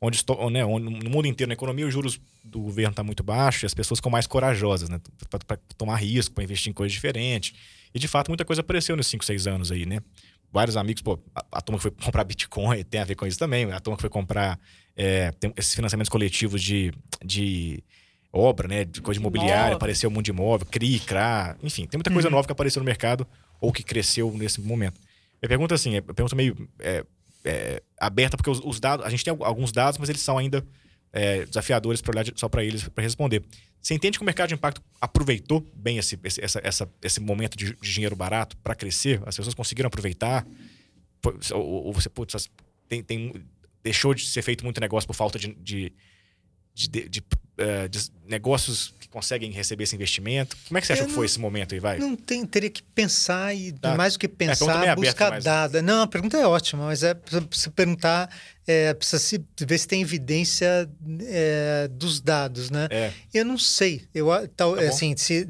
onde, 0.00 0.16
estou, 0.16 0.50
né, 0.50 0.64
onde 0.64 0.86
no 0.86 1.10
mundo 1.10 1.26
inteiro, 1.26 1.48
na 1.48 1.54
economia, 1.54 1.86
os 1.86 1.92
juros 1.92 2.20
do 2.42 2.60
governo 2.60 2.94
tá 2.94 3.02
muito 3.02 3.22
baixo 3.22 3.64
e 3.64 3.66
as 3.66 3.74
pessoas 3.74 3.98
ficam 3.98 4.10
mais 4.10 4.26
corajosas, 4.26 4.88
né? 4.88 5.00
Para 5.28 5.58
tomar 5.76 5.96
risco, 5.96 6.34
para 6.34 6.44
investir 6.44 6.70
em 6.70 6.72
coisas 6.74 6.92
diferentes. 6.92 7.54
E, 7.94 7.98
de 7.98 8.08
fato, 8.08 8.28
muita 8.28 8.44
coisa 8.44 8.60
apareceu 8.60 8.96
nesses 8.96 9.10
5, 9.10 9.24
6 9.24 9.46
anos 9.46 9.70
aí, 9.70 9.86
né? 9.86 10.00
Vários 10.52 10.76
amigos, 10.76 11.02
pô, 11.02 11.20
a, 11.34 11.44
a 11.52 11.60
turma 11.60 11.78
que 11.78 11.82
foi 11.82 11.90
comprar 12.04 12.24
Bitcoin 12.24 12.82
tem 12.84 13.00
a 13.00 13.04
ver 13.04 13.14
com 13.14 13.26
isso 13.26 13.38
também. 13.38 13.70
A 13.70 13.78
turma 13.78 13.96
que 13.96 14.02
foi 14.02 14.10
comprar 14.10 14.58
é, 14.96 15.32
esses 15.56 15.74
financiamentos 15.74 16.08
coletivos 16.08 16.62
de... 16.62 16.92
de 17.24 17.82
obra, 18.32 18.68
né? 18.68 18.84
De 18.84 19.00
coisa 19.00 19.20
imobiliária, 19.20 19.76
apareceu 19.76 20.08
o 20.08 20.12
mundo 20.12 20.24
de 20.24 20.30
imóvel, 20.30 20.66
CRI, 20.66 21.00
CRA, 21.00 21.56
enfim, 21.62 21.86
tem 21.86 21.98
muita 21.98 22.10
coisa 22.10 22.28
uhum. 22.28 22.34
nova 22.34 22.46
que 22.46 22.52
apareceu 22.52 22.80
no 22.80 22.86
mercado 22.86 23.26
ou 23.60 23.72
que 23.72 23.82
cresceu 23.82 24.32
nesse 24.32 24.60
momento. 24.60 25.00
Minha 25.42 25.48
pergunta 25.48 25.74
assim, 25.74 25.96
é 25.96 26.00
pergunta 26.00 26.36
meio 26.36 26.68
é, 26.78 27.04
é, 27.44 27.82
aberta, 27.98 28.36
porque 28.36 28.50
os, 28.50 28.60
os, 28.60 28.78
dados, 28.78 29.04
a 29.04 29.10
gente 29.10 29.24
tem 29.24 29.34
alguns 29.40 29.72
dados, 29.72 29.98
mas 29.98 30.08
eles 30.08 30.22
são 30.22 30.38
ainda 30.38 30.64
é, 31.12 31.44
desafiadores 31.44 32.00
para 32.00 32.12
olhar 32.12 32.26
só 32.36 32.48
para 32.48 32.64
eles 32.64 32.88
para 32.88 33.02
responder. 33.02 33.42
Você 33.80 33.94
entende 33.94 34.18
que 34.18 34.22
o 34.22 34.26
mercado 34.26 34.48
de 34.48 34.54
impacto 34.54 34.82
aproveitou 35.00 35.66
bem 35.74 35.96
esse, 35.98 36.18
esse, 36.22 36.44
essa, 36.44 36.60
essa, 36.62 36.90
esse 37.02 37.20
momento 37.20 37.56
de, 37.56 37.74
de 37.74 37.92
dinheiro 37.92 38.14
barato 38.14 38.56
para 38.58 38.74
crescer? 38.74 39.20
As 39.24 39.36
pessoas 39.36 39.54
conseguiram 39.54 39.88
aproveitar? 39.88 40.46
Ou, 41.52 41.86
ou 41.86 41.92
você 41.92 42.08
putz, 42.08 42.50
tem, 42.88 43.02
tem, 43.02 43.32
deixou 43.82 44.14
de 44.14 44.26
ser 44.26 44.42
feito 44.42 44.64
muito 44.64 44.80
negócio 44.80 45.06
por 45.06 45.14
falta 45.14 45.38
de, 45.38 45.54
de, 45.54 45.92
de, 46.74 47.08
de 47.08 47.22
uh, 47.60 48.10
negócios 48.26 48.94
que 49.00 49.08
conseguem 49.08 49.50
receber 49.50 49.84
esse 49.84 49.94
investimento? 49.94 50.56
Como 50.68 50.78
é 50.78 50.80
que 50.80 50.86
você 50.86 50.92
acha 50.94 51.04
que 51.04 51.12
foi 51.12 51.26
esse 51.26 51.38
momento 51.38 51.74
aí, 51.74 51.80
vai? 51.80 51.98
Não 51.98 52.16
tem, 52.16 52.46
teria 52.46 52.70
que 52.70 52.82
pensar 52.82 53.54
e 53.54 53.72
tá. 53.72 53.94
mais 53.94 54.14
do 54.14 54.18
que 54.18 54.26
é, 54.26 54.28
pensar, 54.28 54.86
é, 54.86 54.94
buscar 54.94 55.40
dados. 55.40 55.82
Não, 55.82 56.02
a 56.02 56.06
pergunta 56.06 56.36
é 56.36 56.46
ótima, 56.46 56.86
mas 56.86 57.02
é 57.02 57.12
precisa 57.12 57.70
perguntar, 57.70 58.30
é, 58.66 58.94
precisa 58.94 59.18
se, 59.18 59.44
ver 59.60 59.78
se 59.78 59.88
tem 59.88 60.00
evidência 60.00 60.88
é, 61.22 61.88
dos 61.88 62.20
dados, 62.20 62.70
né? 62.70 62.86
É. 62.90 63.12
Eu 63.34 63.44
não 63.44 63.58
sei. 63.58 64.02
Eu, 64.14 64.28
tal, 64.56 64.76
tá 64.76 64.82
assim, 64.82 65.16
se, 65.16 65.46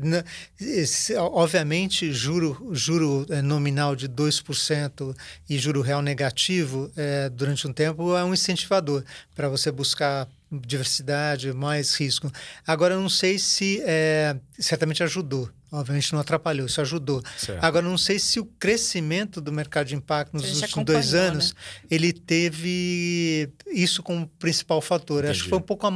se, 0.86 1.14
obviamente, 1.16 2.12
juro, 2.12 2.70
juro 2.72 3.26
é, 3.28 3.42
nominal 3.42 3.94
de 3.94 4.08
2% 4.08 5.14
e 5.48 5.58
juro 5.58 5.82
real 5.82 6.02
negativo 6.02 6.90
é, 6.96 7.28
durante 7.28 7.66
um 7.66 7.72
tempo 7.72 8.16
é 8.16 8.24
um 8.24 8.32
incentivador 8.32 9.04
para 9.34 9.48
você 9.48 9.70
buscar 9.70 10.26
diversidade, 10.50 11.52
mais 11.52 11.94
risco. 11.94 12.30
Agora, 12.66 12.94
eu 12.94 13.00
não 13.00 13.08
sei 13.08 13.38
se 13.38 13.80
é, 13.84 14.36
certamente 14.58 15.02
ajudou. 15.02 15.48
Obviamente 15.72 16.12
não 16.12 16.18
atrapalhou, 16.18 16.66
isso 16.66 16.80
ajudou. 16.80 17.22
Certo. 17.38 17.62
Agora, 17.62 17.86
não 17.86 17.96
sei 17.96 18.18
se 18.18 18.40
o 18.40 18.44
crescimento 18.44 19.40
do 19.40 19.52
mercado 19.52 19.86
de 19.86 19.94
impacto 19.94 20.32
nos 20.32 20.60
últimos 20.60 20.84
dois 20.84 21.14
anos, 21.14 21.52
né? 21.52 21.60
ele 21.88 22.12
teve 22.12 23.48
isso 23.68 24.02
como 24.02 24.26
principal 24.26 24.80
fator. 24.80 25.18
Entendi. 25.18 25.30
Acho 25.30 25.44
que 25.44 25.48
foi 25.48 25.58
um 25.58 25.62
pouco 25.62 25.86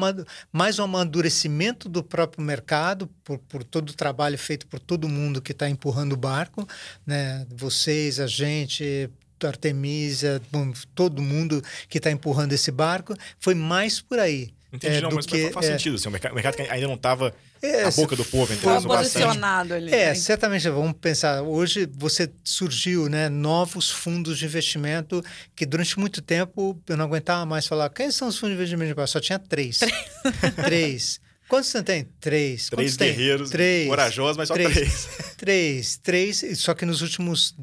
mais 0.52 0.78
um 0.78 0.84
amadurecimento 0.84 1.88
do 1.88 2.04
próprio 2.04 2.44
mercado, 2.44 3.08
por, 3.24 3.38
por 3.38 3.64
todo 3.64 3.90
o 3.90 3.94
trabalho 3.94 4.38
feito 4.38 4.64
por 4.68 4.78
todo 4.78 5.08
mundo 5.08 5.42
que 5.42 5.50
está 5.50 5.68
empurrando 5.68 6.12
o 6.12 6.16
barco, 6.16 6.68
né? 7.04 7.44
Vocês, 7.50 8.20
a 8.20 8.28
gente, 8.28 9.10
Artemisia, 9.42 10.40
bom, 10.50 10.72
todo 10.94 11.20
mundo 11.20 11.62
que 11.88 11.98
está 11.98 12.10
empurrando 12.10 12.52
esse 12.52 12.70
barco, 12.70 13.14
foi 13.38 13.54
mais 13.54 14.00
por 14.00 14.18
aí. 14.18 14.52
Entendi, 14.72 14.96
é, 14.96 15.00
não, 15.00 15.10
mas 15.12 15.24
que, 15.24 15.50
faz 15.52 15.66
é, 15.66 15.72
sentido. 15.72 15.94
Assim, 15.94 16.08
o, 16.08 16.10
mercado, 16.10 16.32
o 16.32 16.34
mercado 16.34 16.56
ainda 16.68 16.88
não 16.88 16.94
estava 16.94 17.32
é, 17.62 17.90
boca 17.92 18.16
do 18.16 18.24
povo. 18.24 18.52
Estava 18.52 18.86
posicionado 18.88 19.72
ali. 19.72 19.92
É, 19.92 20.08
né? 20.08 20.14
certamente. 20.16 20.68
Vamos 20.68 20.94
pensar. 21.00 21.42
Hoje 21.42 21.88
você 21.96 22.28
surgiu 22.42 23.08
né, 23.08 23.28
novos 23.28 23.88
fundos 23.88 24.36
de 24.36 24.44
investimento 24.44 25.22
que 25.54 25.64
durante 25.64 25.96
muito 25.98 26.20
tempo 26.20 26.76
eu 26.88 26.96
não 26.96 27.04
aguentava 27.04 27.46
mais 27.46 27.66
falar. 27.66 27.88
Quem 27.90 28.10
são 28.10 28.26
os 28.26 28.36
fundos 28.36 28.56
de 28.56 28.74
investimento? 28.74 29.06
Só 29.06 29.20
tinha 29.20 29.38
três. 29.38 29.78
três. 30.64 31.20
Quantos 31.48 31.70
você 31.70 31.82
tem? 31.82 32.08
Três. 32.20 32.68
Três 32.68 32.70
Quantos 32.70 32.96
guerreiros, 32.96 33.50
três. 33.50 33.88
corajosos, 33.88 34.36
mas 34.36 34.48
só 34.48 34.54
três. 34.54 34.72
Três. 34.72 35.08
três. 35.38 35.96
Três. 36.42 36.58
Só 36.58 36.74
que 36.74 36.84
nos 36.84 37.00
últimos 37.00 37.54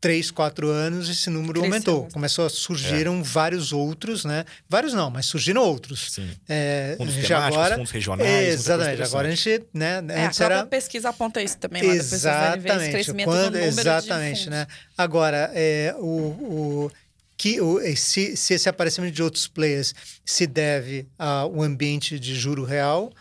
três, 0.00 0.30
quatro 0.30 0.68
anos, 0.68 1.08
esse 1.08 1.30
número 1.30 1.60
Cresceu. 1.60 1.72
aumentou. 1.72 2.08
Começou 2.12 2.46
a 2.46 2.50
surgiram 2.50 3.20
é. 3.20 3.22
vários 3.22 3.72
outros, 3.72 4.24
né? 4.24 4.44
Vários 4.68 4.92
não, 4.92 5.10
mas 5.10 5.26
surgiram 5.26 5.62
outros. 5.62 6.12
Sim. 6.12 6.30
É, 6.48 6.94
fundos 6.98 7.14
já 7.14 7.46
agora, 7.46 7.76
fundos 7.76 7.90
regionais. 7.90 8.30
Exatamente. 8.30 9.02
Agora 9.02 9.28
a 9.28 9.30
gente, 9.30 9.64
né? 9.72 10.04
É, 10.08 10.26
antes 10.26 10.40
a 10.40 10.44
era... 10.44 10.66
pesquisa 10.66 11.08
aponta 11.08 11.42
isso 11.42 11.58
também. 11.58 11.82
Exatamente. 11.82 12.90
crescimento 12.90 13.26
Quando, 13.26 13.56
exatamente, 13.56 14.50
né? 14.50 14.66
Agora, 14.96 15.50
é, 15.54 15.94
o, 15.98 16.08
o 16.08 16.90
que 17.36 17.60
o, 17.60 17.80
se, 17.96 18.36
se 18.36 18.54
esse 18.54 18.68
aparecimento 18.68 19.14
de 19.14 19.22
outros 19.22 19.46
players 19.46 19.94
se 20.24 20.46
deve 20.46 21.06
ao 21.18 21.62
ambiente 21.62 22.18
de 22.18 22.34
juro 22.34 22.64
real 22.64 23.12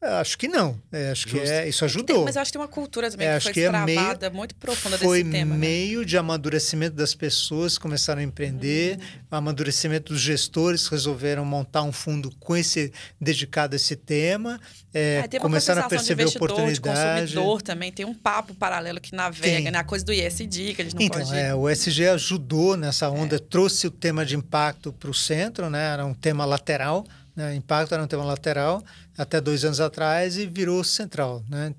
Acho 0.00 0.38
que 0.38 0.46
não. 0.46 0.80
É, 0.92 1.10
acho 1.10 1.28
Justo. 1.28 1.44
que 1.44 1.50
é, 1.52 1.68
isso 1.68 1.84
ajudou. 1.84 2.16
Tem, 2.16 2.24
mas 2.24 2.36
eu 2.36 2.42
acho 2.42 2.52
que 2.52 2.56
tem 2.56 2.62
uma 2.62 2.68
cultura 2.68 3.10
também 3.10 3.26
é, 3.26 3.36
que 3.36 3.44
foi 3.44 3.52
que 3.52 3.68
travada 3.68 4.26
é 4.26 4.30
meio, 4.30 4.36
muito 4.36 4.54
profunda 4.54 4.96
foi 4.96 5.24
desse 5.24 5.32
tema. 5.32 5.50
Foi 5.50 5.58
né? 5.58 5.66
meio 5.66 6.00
né? 6.00 6.04
de 6.04 6.16
amadurecimento 6.16 6.94
das 6.94 7.14
pessoas 7.14 7.76
que 7.76 7.82
começaram 7.82 8.20
a 8.20 8.24
empreender, 8.24 8.96
uhum. 8.96 9.38
amadurecimento 9.38 10.12
dos 10.12 10.22
gestores 10.22 10.84
que 10.88 10.94
resolveram 10.94 11.44
montar 11.44 11.82
um 11.82 11.90
fundo 11.90 12.30
com 12.38 12.56
esse 12.56 12.92
dedicado 13.20 13.74
a 13.74 13.76
esse 13.76 13.96
tema, 13.96 14.60
é, 14.94 15.24
é, 15.30 15.38
começaram 15.40 15.82
a 15.82 15.88
perceber 15.88 16.24
a 16.24 16.28
oportunidade. 16.28 17.32
De 17.32 17.34
consumidor 17.34 17.62
também 17.62 17.90
tem 17.90 18.06
um 18.06 18.14
papo 18.14 18.54
paralelo 18.54 19.00
que 19.00 19.12
navega, 19.14 19.70
né? 19.72 19.78
A 19.78 19.84
coisa 19.84 20.04
do 20.04 20.12
ESG 20.12 20.74
que 20.74 20.82
a 20.82 20.84
gente 20.84 20.94
não 20.94 21.02
então, 21.02 21.20
pode. 21.20 21.36
É, 21.36 21.52
o 21.52 21.68
ESG 21.68 22.08
ajudou 22.10 22.76
nessa 22.76 23.10
onda, 23.10 23.34
é. 23.34 23.38
trouxe 23.38 23.88
o 23.88 23.90
tema 23.90 24.24
de 24.24 24.36
impacto 24.36 24.92
para 24.92 25.10
o 25.10 25.14
centro, 25.14 25.68
né? 25.68 25.92
Era 25.92 26.06
um 26.06 26.14
tema 26.14 26.44
lateral 26.44 27.04
né? 27.38 27.54
Impacto 27.54 27.94
era 27.94 28.02
um 28.02 28.06
tema 28.08 28.24
lateral 28.24 28.84
até 29.16 29.40
dois 29.40 29.64
anos 29.64 29.78
atrás 29.78 30.36
e 30.36 30.44
virou 30.44 30.82
central. 30.82 31.44
Né? 31.48 31.72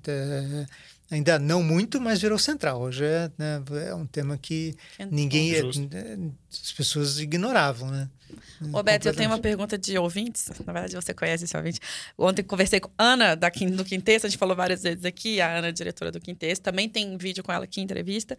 Ainda 1.10 1.38
não 1.38 1.62
muito, 1.62 2.00
mas 2.00 2.22
virou 2.22 2.38
central. 2.38 2.80
Hoje 2.80 3.04
é, 3.04 3.30
né, 3.36 3.62
é 3.86 3.94
um 3.94 4.06
tema 4.06 4.38
que 4.38 4.74
ninguém, 5.10 5.52
as 6.50 6.72
pessoas 6.72 7.18
ignoravam, 7.18 7.90
né? 7.90 8.08
Roberto, 8.72 9.06
eu 9.06 9.14
tenho 9.14 9.28
uma 9.28 9.38
pergunta 9.38 9.76
de 9.76 9.98
ouvintes. 9.98 10.50
Na 10.64 10.72
verdade, 10.72 10.94
você 10.94 11.12
conhece 11.12 11.44
esse 11.44 11.56
ouvinte. 11.56 11.78
Ontem 12.16 12.42
conversei 12.42 12.80
com 12.80 12.90
Ana 12.96 13.34
da, 13.34 13.50
do 13.50 13.84
Quintexto, 13.84 14.26
a 14.26 14.30
gente 14.30 14.38
falou 14.38 14.56
várias 14.56 14.82
vezes 14.82 15.04
aqui, 15.04 15.42
a 15.42 15.58
Ana, 15.58 15.70
diretora 15.70 16.10
do 16.10 16.20
Quintexto. 16.20 16.62
Também 16.62 16.88
tem 16.88 17.18
vídeo 17.18 17.42
com 17.42 17.52
ela 17.52 17.64
aqui, 17.64 17.82
entrevista. 17.82 18.38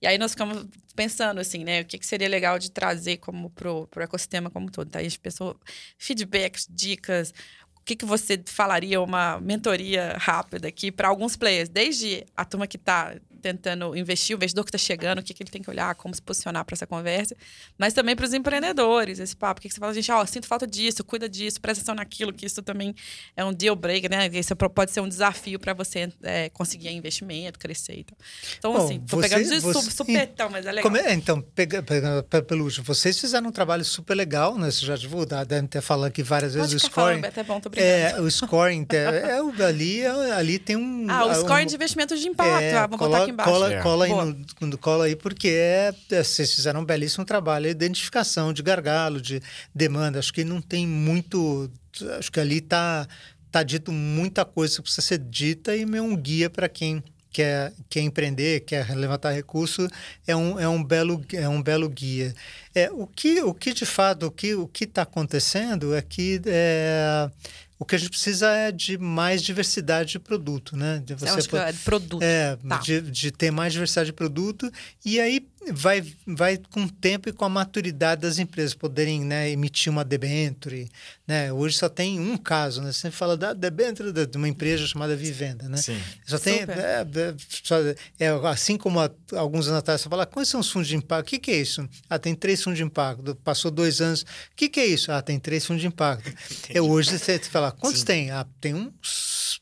E 0.00 0.06
aí 0.06 0.18
nós 0.18 0.32
ficamos 0.32 0.66
pensando 0.94 1.40
assim, 1.40 1.64
né? 1.64 1.80
O 1.80 1.84
que, 1.84 1.98
que 1.98 2.06
seria 2.06 2.28
legal 2.28 2.58
de 2.58 2.70
trazer 2.70 3.18
como 3.18 3.50
pro, 3.50 3.86
pro 3.88 4.02
ecossistema 4.02 4.50
como 4.50 4.70
todo. 4.70 4.88
Então, 4.88 5.00
a 5.00 5.04
gente 5.04 5.18
pensou 5.18 5.58
feedbacks, 5.96 6.66
dicas, 6.70 7.32
o 7.76 7.84
que, 7.84 7.96
que 7.96 8.04
você 8.04 8.40
falaria, 8.44 9.00
uma 9.00 9.40
mentoria 9.40 10.16
rápida 10.18 10.68
aqui 10.68 10.92
para 10.92 11.08
alguns 11.08 11.36
players, 11.36 11.68
desde 11.68 12.24
a 12.36 12.44
turma 12.44 12.66
que 12.66 12.76
está 12.76 13.16
tentando 13.40 13.96
investir, 13.96 14.34
o 14.34 14.38
investidor 14.38 14.64
que 14.64 14.70
está 14.70 14.78
chegando, 14.78 15.18
o 15.18 15.22
que, 15.22 15.32
que 15.32 15.42
ele 15.42 15.50
tem 15.50 15.62
que 15.62 15.70
olhar, 15.70 15.94
como 15.94 16.14
se 16.14 16.22
posicionar 16.22 16.64
para 16.64 16.74
essa 16.74 16.86
conversa, 16.86 17.36
mas 17.76 17.92
também 17.92 18.14
para 18.14 18.24
os 18.24 18.34
empreendedores, 18.34 19.18
esse 19.18 19.36
papo, 19.36 19.58
o 19.58 19.62
que, 19.62 19.68
que 19.68 19.74
você 19.74 19.80
fala, 19.80 19.94
gente, 19.94 20.10
ó, 20.10 20.22
oh, 20.22 20.26
sinto 20.26 20.46
falta 20.46 20.66
disso, 20.66 21.04
cuida 21.04 21.28
disso, 21.28 21.60
presta 21.60 21.82
atenção 21.82 21.94
naquilo, 21.94 22.32
que 22.32 22.46
isso 22.46 22.62
também 22.62 22.94
é 23.36 23.44
um 23.44 23.52
deal 23.52 23.76
breaker, 23.76 24.10
né? 24.10 24.28
Isso 24.32 24.54
pode 24.56 24.90
ser 24.90 25.00
um 25.00 25.08
desafio 25.08 25.58
para 25.58 25.72
você 25.74 26.12
é, 26.22 26.48
conseguir 26.50 26.90
investimento, 26.90 27.58
crescer. 27.58 28.00
Então, 28.00 28.16
então 28.58 28.72
Bom, 28.72 28.84
assim, 28.84 29.00
tô 29.00 29.16
você, 29.16 29.28
pegando 29.28 29.48
de 29.48 29.60
você, 29.60 29.90
supetão, 29.90 30.50
mas 30.50 30.66
é 30.66 30.72
legal. 30.72 30.96
É, 30.96 31.14
então, 31.14 31.40
pega, 31.40 31.82
pega, 31.82 32.24
pelo 32.42 32.64
último, 32.64 32.84
vocês 32.84 33.18
fizeram 33.18 33.48
um 33.48 33.52
trabalho 33.52 33.84
super 33.84 34.14
legal, 34.14 34.56
né? 34.58 34.70
Você 34.70 34.84
já 34.84 34.96
divulgou, 34.96 35.26
devem 35.44 35.66
ter 35.66 35.80
falado 35.80 36.08
aqui 36.08 36.22
várias 36.22 36.54
vezes 36.54 36.70
Pode 36.70 36.76
o 36.76 36.90
scoring. 36.90 37.20
Falando, 37.20 37.38
é 37.38 37.44
bom, 37.44 37.60
é, 37.76 38.20
o 38.20 38.30
scoring, 38.30 38.86
é, 38.90 38.96
é, 38.96 39.64
ali, 39.64 40.06
ali 40.06 40.58
tem 40.58 40.76
um... 40.76 41.06
Ah, 41.08 41.26
o 41.26 41.34
scoring 41.34 41.64
um, 41.64 41.66
de 41.66 41.74
investimentos 41.74 42.20
de 42.20 42.28
impacto, 42.28 42.62
é, 42.62 42.74
ah, 42.74 42.86
vamos 42.86 42.98
botar 42.98 43.27
aqui 43.28 43.32
embaixo. 43.32 43.50
Cola, 43.50 43.72
é. 43.72 43.82
cola 43.82 44.04
aí 44.04 44.12
no, 44.60 44.78
cola 44.78 45.04
aí, 45.04 45.16
porque 45.16 45.48
é, 45.48 45.94
é, 46.10 46.22
vocês 46.22 46.52
fizeram 46.54 46.80
um 46.80 46.84
belíssimo 46.84 47.24
trabalho 47.24 47.64
de 47.64 47.70
identificação 47.70 48.52
de 48.52 48.62
gargalo, 48.62 49.20
de 49.20 49.40
demanda. 49.74 50.18
Acho 50.18 50.32
que 50.32 50.44
não 50.44 50.60
tem 50.60 50.86
muito. 50.86 51.70
Acho 52.18 52.30
que 52.30 52.40
ali 52.40 52.58
está 52.58 53.06
tá 53.50 53.62
dito 53.62 53.92
muita 53.92 54.44
coisa 54.44 54.76
que 54.76 54.82
precisa 54.82 55.02
ser 55.02 55.18
dita 55.18 55.74
e 55.74 55.82
é 55.82 56.02
um 56.02 56.16
guia 56.16 56.50
para 56.50 56.68
quem 56.68 57.02
quer, 57.30 57.72
quer 57.88 58.00
empreender, 58.00 58.60
quer 58.60 58.94
levantar 58.96 59.32
recurso, 59.32 59.88
é 60.26 60.34
um, 60.34 60.58
é 60.58 60.68
um, 60.68 60.82
belo, 60.82 61.24
é 61.32 61.48
um 61.48 61.62
belo 61.62 61.88
guia. 61.88 62.34
É, 62.74 62.90
o, 62.90 63.06
que, 63.06 63.42
o 63.42 63.54
que 63.54 63.72
de 63.72 63.86
fato, 63.86 64.26
o 64.26 64.30
que 64.30 64.54
o 64.54 64.70
está 64.80 65.02
acontecendo 65.02 65.94
é 65.94 66.02
que 66.02 66.40
é, 66.46 67.30
o 67.78 67.84
que 67.84 67.94
a 67.94 67.98
gente 67.98 68.10
precisa 68.10 68.50
é 68.50 68.72
de 68.72 68.98
mais 68.98 69.42
diversidade 69.42 70.10
de 70.12 70.18
produto, 70.18 70.76
né? 70.76 71.00
De 71.04 71.14
você 71.14 71.48
pode, 71.48 71.64
é 71.64 71.72
de 71.72 71.78
produto. 71.78 72.22
É, 72.22 72.56
tá. 72.56 72.78
de, 72.78 73.00
de 73.00 73.30
ter 73.30 73.52
mais 73.52 73.72
diversidade 73.72 74.06
de 74.06 74.12
produto. 74.12 74.70
E 75.04 75.20
aí 75.20 75.46
vai, 75.72 76.04
vai 76.26 76.56
com 76.56 76.84
o 76.84 76.90
tempo 76.90 77.28
e 77.28 77.32
com 77.32 77.44
a 77.44 77.48
maturidade 77.48 78.22
das 78.22 78.38
empresas 78.38 78.74
poderem 78.74 79.24
né, 79.24 79.50
emitir 79.50 79.90
uma 79.90 80.04
debenture. 80.04 80.88
Né? 81.26 81.52
Hoje 81.52 81.76
só 81.76 81.88
tem 81.88 82.18
um 82.18 82.36
caso, 82.36 82.80
né? 82.80 82.92
Você 82.92 83.00
sempre 83.00 83.18
fala 83.18 83.36
da 83.36 83.52
debenture 83.52 84.12
de 84.12 84.36
uma 84.36 84.48
empresa 84.48 84.86
chamada 84.86 85.16
Vivenda, 85.16 85.68
né? 85.68 85.76
Sim. 85.76 86.00
Só 86.26 86.38
tem... 86.38 86.60
É, 86.60 86.62
é, 86.62 87.34
só, 87.62 87.76
é, 88.18 88.28
assim 88.44 88.76
como 88.76 89.00
há 89.00 89.10
alguns 89.36 89.66
anos 89.66 89.78
atrás 89.78 90.00
você 90.00 90.08
fala, 90.08 90.26
quais 90.26 90.48
são 90.48 90.60
os 90.60 90.70
fundos 90.70 90.88
de 90.88 90.96
impacto? 90.96 91.26
O 91.26 91.30
que, 91.30 91.38
que 91.38 91.50
é 91.50 91.56
isso? 91.56 91.88
Ah, 92.08 92.18
tem 92.18 92.34
três 92.34 92.62
fundos 92.62 92.78
de 92.78 92.84
impacto. 92.84 93.34
Passou 93.36 93.70
dois 93.70 94.00
anos. 94.00 94.22
O 94.22 94.26
que, 94.56 94.68
que 94.68 94.80
é 94.80 94.86
isso? 94.86 95.12
Ah, 95.12 95.20
tem 95.20 95.38
três 95.38 95.66
fundos 95.66 95.80
de 95.80 95.88
impacto. 95.88 96.28
É, 96.70 96.82
hoje 96.82 97.18
você 97.18 97.38
fala, 97.38 97.72
quantos 97.72 98.00
Sim. 98.00 98.06
tem? 98.06 98.30
Ah, 98.30 98.46
tem 98.60 98.74
uns 98.74 99.60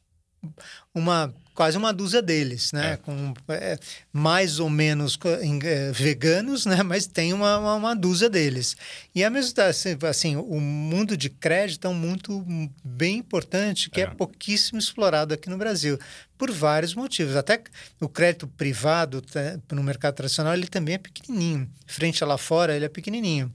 uma 0.94 1.32
quase 1.56 1.78
uma 1.78 1.92
dúzia 1.92 2.20
deles, 2.20 2.70
né? 2.70 2.92
É. 2.92 2.96
Com 2.98 3.32
é, 3.48 3.78
mais 4.12 4.60
ou 4.60 4.68
menos 4.68 5.18
é, 5.64 5.90
veganos, 5.90 6.66
né? 6.66 6.82
Mas 6.82 7.06
tem 7.06 7.32
uma, 7.32 7.58
uma, 7.58 7.74
uma 7.74 7.96
dúzia 7.96 8.28
deles. 8.28 8.76
E 9.14 9.24
a 9.24 9.30
mesma 9.30 9.64
assim, 9.64 9.96
assim, 10.08 10.36
o 10.36 10.60
mundo 10.60 11.16
de 11.16 11.30
crédito 11.30 11.86
é 11.86 11.90
um 11.90 11.94
muito 11.94 12.44
bem 12.84 13.16
importante 13.16 13.88
que 13.88 14.02
é. 14.02 14.04
é 14.04 14.06
pouquíssimo 14.06 14.78
explorado 14.78 15.32
aqui 15.32 15.48
no 15.48 15.56
Brasil 15.56 15.98
por 16.36 16.52
vários 16.52 16.94
motivos. 16.94 17.34
Até 17.34 17.62
o 18.00 18.08
crédito 18.08 18.46
privado 18.46 19.22
tá, 19.22 19.58
no 19.72 19.82
mercado 19.82 20.14
tradicional 20.14 20.52
ele 20.52 20.66
também 20.66 20.96
é 20.96 20.98
pequenininho. 20.98 21.68
Frente 21.86 22.22
a 22.22 22.26
lá 22.26 22.36
fora 22.36 22.76
ele 22.76 22.84
é 22.84 22.90
pequenininho. 22.90 23.50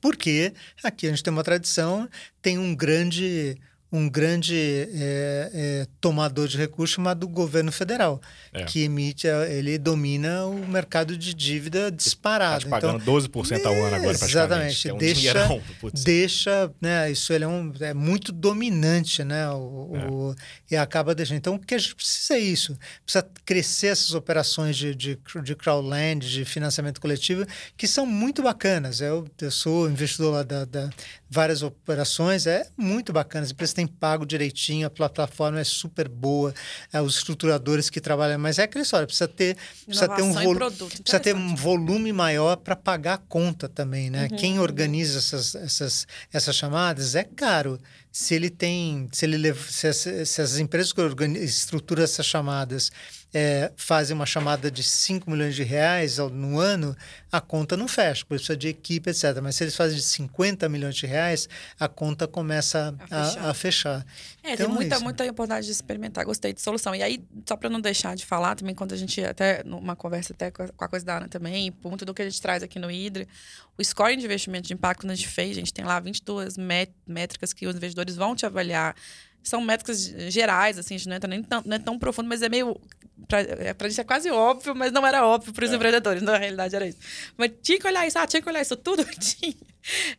Porque 0.00 0.52
aqui 0.84 1.06
a 1.06 1.10
gente 1.10 1.22
tem 1.22 1.32
uma 1.32 1.42
tradição, 1.42 2.08
tem 2.42 2.58
um 2.58 2.74
grande 2.74 3.56
um 3.92 4.08
grande 4.08 4.56
é, 4.56 5.50
é, 5.52 5.86
tomador 6.00 6.46
de 6.46 6.56
recursos 6.56 6.94
chamado 6.94 7.26
governo 7.26 7.72
federal, 7.72 8.20
é. 8.52 8.64
que 8.64 8.84
emite, 8.84 9.26
ele 9.26 9.78
domina 9.78 10.46
o 10.46 10.66
mercado 10.66 11.16
de 11.16 11.34
dívida 11.34 11.90
disparado. 11.90 12.64
Tá 12.64 12.70
pagando 12.70 13.02
então, 13.02 13.14
12% 13.14 13.66
ao 13.66 13.74
ano 13.74 13.96
agora, 13.96 14.12
Exatamente. 14.12 14.88
É 14.88 14.94
um 14.94 14.98
deixa, 14.98 15.62
deixa, 16.04 16.72
né, 16.80 17.10
isso 17.10 17.32
ele 17.32 17.44
é, 17.44 17.48
um, 17.48 17.72
é 17.80 17.92
muito 17.92 18.30
dominante, 18.32 19.24
né, 19.24 19.48
o, 19.50 19.56
o, 19.58 20.32
é. 20.70 20.74
e 20.74 20.76
acaba 20.76 21.14
deixando. 21.14 21.38
Então, 21.38 21.54
o 21.56 21.58
que 21.58 21.74
a 21.74 21.78
gente 21.78 21.96
precisa 21.96 22.34
é 22.34 22.40
isso, 22.40 22.78
precisa 23.04 23.28
crescer 23.44 23.88
essas 23.88 24.14
operações 24.14 24.76
de, 24.76 24.94
de, 24.94 25.18
de 25.42 25.56
crowdlend, 25.56 26.30
de 26.30 26.44
financiamento 26.44 27.00
coletivo, 27.00 27.44
que 27.76 27.88
são 27.88 28.06
muito 28.06 28.40
bacanas. 28.40 29.00
Eu, 29.00 29.26
eu 29.40 29.50
sou 29.50 29.90
investidor 29.90 30.32
lá 30.32 30.42
da, 30.44 30.64
da 30.64 30.90
várias 31.30 31.62
operações, 31.62 32.44
é 32.44 32.66
muito 32.76 33.12
bacana. 33.12 33.44
As 33.44 33.52
empresas 33.52 33.72
têm 33.72 33.86
pago 33.86 34.26
direitinho, 34.26 34.88
a 34.88 34.90
plataforma 34.90 35.60
é 35.60 35.64
super 35.64 36.08
boa, 36.08 36.52
é, 36.92 37.00
os 37.00 37.18
estruturadores 37.18 37.88
que 37.88 38.00
trabalham, 38.00 38.36
mas 38.36 38.58
é 38.58 38.64
aquela 38.64 38.82
história, 38.82 39.06
precisa 39.06 39.28
ter, 39.28 39.56
precisa 39.86 40.08
ter 40.08 40.22
um 40.22 40.32
volume, 40.32 40.70
precisa 41.02 41.20
ter 41.20 41.36
um 41.36 41.54
volume 41.54 42.12
maior 42.12 42.56
para 42.56 42.74
pagar 42.74 43.14
a 43.14 43.18
conta 43.18 43.68
também, 43.68 44.10
né? 44.10 44.26
Uhum, 44.28 44.36
Quem 44.36 44.58
uhum. 44.58 44.64
organiza 44.64 45.18
essas, 45.18 45.54
essas, 45.54 46.06
essas 46.32 46.56
chamadas 46.56 47.14
é 47.14 47.22
caro. 47.22 47.80
Se 48.10 48.34
ele 48.34 48.50
tem, 48.50 49.08
se 49.12 49.24
ele 49.24 49.54
se 49.54 49.86
as, 49.86 50.08
se 50.28 50.42
as 50.42 50.58
empresas 50.58 50.92
que 50.92 51.00
estruturam 51.44 52.02
essas 52.02 52.26
chamadas 52.26 52.90
é, 53.32 53.72
fazem 53.76 54.14
uma 54.14 54.26
chamada 54.26 54.70
de 54.70 54.82
5 54.82 55.30
milhões 55.30 55.54
de 55.54 55.62
reais 55.62 56.18
no 56.18 56.58
ano, 56.58 56.96
a 57.30 57.40
conta 57.40 57.76
não 57.76 57.86
fecha, 57.86 58.24
porque 58.24 58.36
precisa 58.36 58.56
de 58.56 58.68
equipe, 58.68 59.08
etc. 59.10 59.38
Mas 59.42 59.56
se 59.56 59.64
eles 59.64 59.76
fazem 59.76 59.96
de 59.96 60.02
50 60.02 60.68
milhões 60.68 60.96
de 60.96 61.06
reais, 61.06 61.48
a 61.78 61.88
conta 61.88 62.26
começa 62.26 62.94
a 63.10 63.24
fechar. 63.24 63.40
A, 63.40 63.50
a 63.50 63.54
fechar. 63.54 64.06
É, 64.42 64.54
então, 64.54 64.66
tem 64.66 64.74
muita, 64.74 64.96
é 64.96 64.98
muita 64.98 65.24
oportunidade 65.24 65.66
de 65.66 65.72
experimentar. 65.72 66.24
Gostei 66.24 66.52
de 66.52 66.60
solução. 66.60 66.94
E 66.94 67.02
aí, 67.02 67.22
só 67.46 67.56
para 67.56 67.70
não 67.70 67.80
deixar 67.80 68.16
de 68.16 68.26
falar 68.26 68.56
também, 68.56 68.74
quando 68.74 68.92
a 68.92 68.96
gente, 68.96 69.22
até 69.24 69.62
numa 69.64 69.94
conversa 69.94 70.32
até 70.32 70.50
com 70.50 70.64
a 70.78 70.88
coisa 70.88 71.04
da 71.04 71.18
Ana 71.18 71.28
também, 71.28 71.70
por 71.70 71.88
muito 71.88 72.04
do 72.04 72.12
que 72.12 72.22
a 72.22 72.28
gente 72.28 72.40
traz 72.40 72.62
aqui 72.62 72.78
no 72.78 72.90
Hidre, 72.90 73.28
o 73.78 73.84
scoring 73.84 74.18
de 74.18 74.24
investimento 74.24 74.66
de 74.66 74.74
impacto 74.74 75.02
que 75.02 75.06
a 75.06 75.14
gente 75.14 75.28
fez, 75.28 75.52
a 75.52 75.60
gente 75.60 75.72
tem 75.72 75.84
lá 75.84 76.00
22 76.00 76.56
métricas 77.06 77.52
que 77.52 77.66
os 77.66 77.76
investidores 77.76 78.16
vão 78.16 78.34
te 78.34 78.44
avaliar 78.44 78.94
são 79.42 79.60
métricas 79.60 80.04
gerais, 80.28 80.78
assim, 80.78 80.94
a 80.94 80.98
gente 80.98 81.08
não 81.08 81.16
entra 81.16 81.28
nem 81.28 81.42
tão, 81.42 81.62
não 81.64 81.76
é 81.76 81.78
tão 81.78 81.98
profundo, 81.98 82.28
mas 82.28 82.42
é 82.42 82.48
meio. 82.48 82.78
Pra, 83.28 83.40
é, 83.40 83.74
pra 83.74 83.88
gente 83.88 84.00
é 84.00 84.04
quase 84.04 84.30
óbvio, 84.30 84.74
mas 84.74 84.92
não 84.92 85.06
era 85.06 85.24
óbvio 85.24 85.52
para 85.52 85.64
os 85.64 85.70
é. 85.70 85.76
empreendedores, 85.76 86.22
na 86.22 86.36
realidade 86.36 86.74
era 86.74 86.86
isso. 86.86 86.98
Mas 87.36 87.52
tinha 87.62 87.78
que 87.78 87.86
olhar 87.86 88.06
isso, 88.06 88.18
ah, 88.18 88.26
tinha 88.26 88.42
que 88.42 88.48
olhar 88.48 88.62
isso 88.62 88.76
tudo, 88.76 89.04
tinha. 89.18 89.54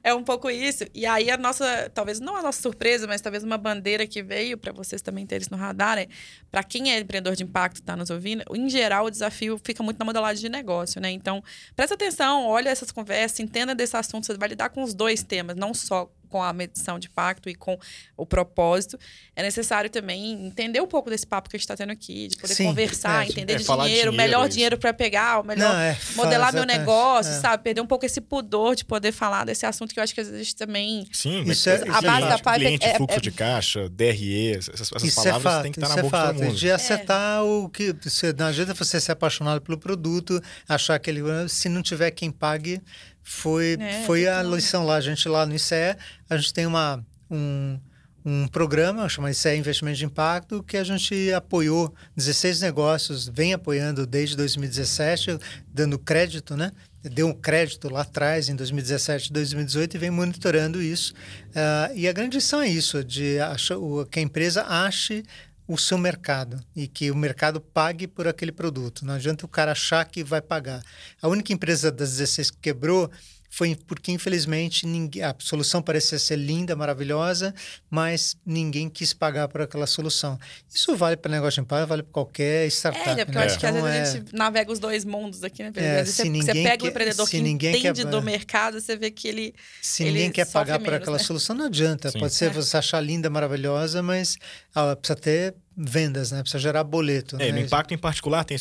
É 0.03 0.13
um 0.13 0.23
pouco 0.23 0.49
isso. 0.49 0.85
E 0.93 1.05
aí 1.05 1.29
a 1.29 1.37
nossa, 1.37 1.89
talvez 1.93 2.19
não 2.19 2.35
a 2.35 2.41
nossa 2.41 2.61
surpresa, 2.61 3.07
mas 3.07 3.21
talvez 3.21 3.43
uma 3.43 3.57
bandeira 3.57 4.07
que 4.07 4.23
veio 4.23 4.57
para 4.57 4.71
vocês 4.71 5.01
também 5.01 5.25
terem 5.25 5.41
isso 5.41 5.51
no 5.51 5.57
radar 5.57 5.97
é, 5.97 6.07
para 6.49 6.63
quem 6.63 6.91
é 6.91 6.99
empreendedor 6.99 7.35
de 7.35 7.43
impacto 7.43 7.77
está 7.77 7.95
nos 7.95 8.09
ouvindo, 8.09 8.43
em 8.55 8.69
geral 8.69 9.05
o 9.05 9.11
desafio 9.11 9.59
fica 9.63 9.83
muito 9.83 9.99
na 9.99 10.05
modelagem 10.05 10.41
de 10.41 10.49
negócio, 10.49 11.01
né? 11.01 11.11
Então, 11.11 11.43
presta 11.75 11.95
atenção, 11.95 12.45
olha 12.45 12.69
essas 12.69 12.91
conversas, 12.91 13.39
entenda 13.39 13.75
desse 13.75 13.95
assunto, 13.95 14.25
você 14.25 14.37
vai 14.37 14.49
lidar 14.49 14.69
com 14.69 14.83
os 14.83 14.93
dois 14.93 15.23
temas, 15.23 15.55
não 15.55 15.73
só 15.73 16.11
com 16.31 16.41
a 16.41 16.53
medição 16.53 16.97
de 16.97 17.07
impacto 17.07 17.49
e 17.49 17.53
com 17.53 17.77
o 18.15 18.25
propósito, 18.25 18.97
é 19.35 19.43
necessário 19.43 19.89
também 19.89 20.47
entender 20.47 20.81
um 20.81 20.87
pouco 20.87 21.09
desse 21.09 21.27
papo 21.27 21.49
que 21.49 21.57
a 21.57 21.59
gente 21.59 21.65
está 21.65 21.75
tendo 21.75 21.91
aqui, 21.91 22.29
de 22.29 22.37
poder 22.37 22.55
Sim, 22.55 22.65
conversar, 22.65 23.25
é, 23.25 23.29
entender 23.29 23.53
é, 23.53 23.57
de 23.57 23.65
dinheiro, 23.65 24.11
o 24.11 24.15
melhor 24.15 24.47
isso. 24.47 24.55
dinheiro 24.55 24.77
para 24.77 24.93
pegar, 24.93 25.41
o 25.41 25.43
melhor 25.43 25.73
Não, 25.73 25.79
é, 25.79 25.97
modelar 26.15 26.53
meu 26.53 26.65
negócio, 26.65 27.33
é. 27.33 27.39
sabe? 27.39 27.63
Perder 27.63 27.81
um 27.81 27.85
pouco 27.85 28.05
esse 28.05 28.21
pudor 28.21 28.75
de 28.75 28.85
poder 28.85 29.11
falar 29.11 29.45
desse 29.45 29.65
assunto 29.65 29.93
que 29.93 29.99
eu 29.99 30.03
acho 30.03 30.15
que 30.15 30.21
às 30.21 30.29
vezes 30.29 30.53
também. 30.53 31.05
Sim, 31.11 31.43
isso 31.43 31.69
é, 31.69 31.83
a 31.89 32.01
base 32.01 32.27
da 32.27 32.37
pipe 32.37 32.59
cliente, 32.59 32.85
é, 32.85 32.95
fluxo 32.95 33.19
de 33.19 33.31
caixa, 33.31 33.89
DRE, 33.89 34.51
essas, 34.51 34.81
essas 34.81 35.03
isso 35.03 35.21
palavras 35.21 35.43
fato, 35.43 35.63
têm 35.63 35.71
que 35.73 35.79
estar 35.79 35.95
na 35.95 36.01
boca 36.01 36.17
fato, 36.17 36.27
de 36.27 36.39
todo 36.39 36.45
mundo. 36.47 36.57
De 36.57 36.71
acertar 36.71 37.43
o 37.43 37.69
que. 37.69 37.93
Você, 38.01 38.31
não 38.31 38.45
adianta 38.45 38.73
você 38.73 39.01
ser 39.01 39.11
apaixonado 39.11 39.59
pelo 39.59 39.77
produto, 39.77 40.41
achar 40.67 40.97
que 40.97 41.09
ele. 41.09 41.21
Se 41.49 41.67
não 41.67 41.81
tiver 41.81 42.11
quem 42.11 42.31
pague 42.31 42.81
foi, 43.23 43.77
é, 43.79 44.03
foi 44.05 44.27
a 44.27 44.41
lição 44.43 44.85
lá. 44.85 44.95
A 44.95 45.01
gente 45.01 45.27
lá 45.27 45.45
no 45.45 45.55
ICE, 45.55 45.95
a 46.29 46.37
gente 46.37 46.53
tem 46.53 46.65
uma, 46.65 47.03
um, 47.29 47.79
um 48.25 48.47
programa 48.47 49.07
chamado 49.09 49.31
ICE 49.31 49.55
Investimento 49.55 49.97
de 49.97 50.05
Impacto, 50.05 50.63
que 50.63 50.77
a 50.77 50.83
gente 50.83 51.31
apoiou 51.33 51.93
16 52.15 52.61
negócios, 52.61 53.27
vem 53.27 53.53
apoiando 53.53 54.05
desde 54.05 54.35
2017, 54.35 55.37
dando 55.73 55.97
crédito, 55.97 56.55
né? 56.55 56.71
Deu 57.03 57.27
um 57.27 57.33
crédito 57.33 57.89
lá 57.89 58.01
atrás, 58.01 58.47
em 58.47 58.55
2017 58.55 59.33
2018, 59.33 59.95
e 59.95 59.97
vem 59.97 60.11
monitorando 60.11 60.79
isso. 60.81 61.13
Uh, 61.47 61.95
e 61.95 62.07
a 62.07 62.13
grande 62.13 62.37
lição 62.37 62.61
é 62.61 62.67
isso, 62.67 63.03
de 63.03 63.39
achar, 63.39 63.77
que 64.11 64.19
a 64.19 64.21
empresa 64.21 64.63
ache 64.67 65.23
o 65.71 65.77
seu 65.77 65.97
mercado 65.97 66.61
e 66.75 66.85
que 66.85 67.09
o 67.09 67.15
mercado 67.15 67.61
pague 67.61 68.05
por 68.05 68.27
aquele 68.27 68.51
produto. 68.51 69.05
Não 69.05 69.13
adianta 69.13 69.45
o 69.45 69.49
cara 69.49 69.71
achar 69.71 70.03
que 70.03 70.21
vai 70.21 70.41
pagar. 70.41 70.83
A 71.21 71.29
única 71.29 71.53
empresa 71.53 71.89
das 71.89 72.17
16 72.17 72.51
que 72.51 72.57
quebrou 72.57 73.09
foi 73.53 73.75
porque, 73.75 74.13
infelizmente, 74.13 74.87
ninguém, 74.87 75.23
a 75.23 75.35
solução 75.37 75.81
parecia 75.81 76.17
ser 76.17 76.37
linda, 76.37 76.73
maravilhosa, 76.73 77.53
mas 77.89 78.37
ninguém 78.45 78.89
quis 78.89 79.11
pagar 79.11 79.49
por 79.49 79.59
aquela 79.59 79.85
solução. 79.85 80.39
Isso 80.73 80.95
vale 80.95 81.17
para 81.17 81.29
negócio 81.29 81.61
de 81.61 81.65
impacto, 81.65 81.85
vale 81.85 82.01
para 82.01 82.13
qualquer 82.13 82.65
startup. 82.67 83.09
É, 83.09 83.25
porque 83.25 83.37
né? 83.37 83.43
eu 83.43 83.47
acho 83.49 83.59
que 83.59 83.65
às 83.65 83.73
vezes 83.73 83.85
a 83.85 83.97
então, 83.97 84.15
gente 84.15 84.33
é 84.33 84.37
navega 84.37 84.71
os 84.71 84.79
dois 84.79 85.03
mundos 85.03 85.43
aqui, 85.43 85.63
né? 85.63 85.71
É, 85.75 86.05
você, 86.05 86.29
você 86.29 86.53
pega 86.53 86.85
o 86.85 86.87
empreendedor 86.87 87.29
que 87.29 87.37
entende 87.39 87.81
quer, 87.81 88.05
do 88.05 88.21
mercado, 88.21 88.79
você 88.79 88.95
vê 88.95 89.11
que 89.11 89.27
ele. 89.27 89.53
Se 89.81 90.03
ele 90.03 90.13
ninguém 90.13 90.31
quer 90.31 90.49
pagar 90.49 90.79
menos, 90.79 90.85
por 90.85 90.93
aquela 90.93 91.17
né? 91.17 91.23
solução, 91.23 91.53
não 91.53 91.65
adianta. 91.65 92.09
Sim. 92.09 92.19
Pode 92.19 92.33
ser 92.33 92.45
é. 92.45 92.49
você 92.51 92.77
achar 92.77 93.01
linda, 93.01 93.29
maravilhosa, 93.29 94.01
mas 94.01 94.37
ah, 94.73 94.95
precisa 94.95 95.19
ter 95.19 95.55
vendas, 95.75 96.31
né? 96.31 96.41
Precisa 96.41 96.59
gerar 96.59 96.85
boleto. 96.85 97.35
É, 97.35 97.51
né? 97.51 97.51
no 97.51 97.59
impacto 97.59 97.93
em 97.93 97.97
particular 97.97 98.45
tem 98.45 98.57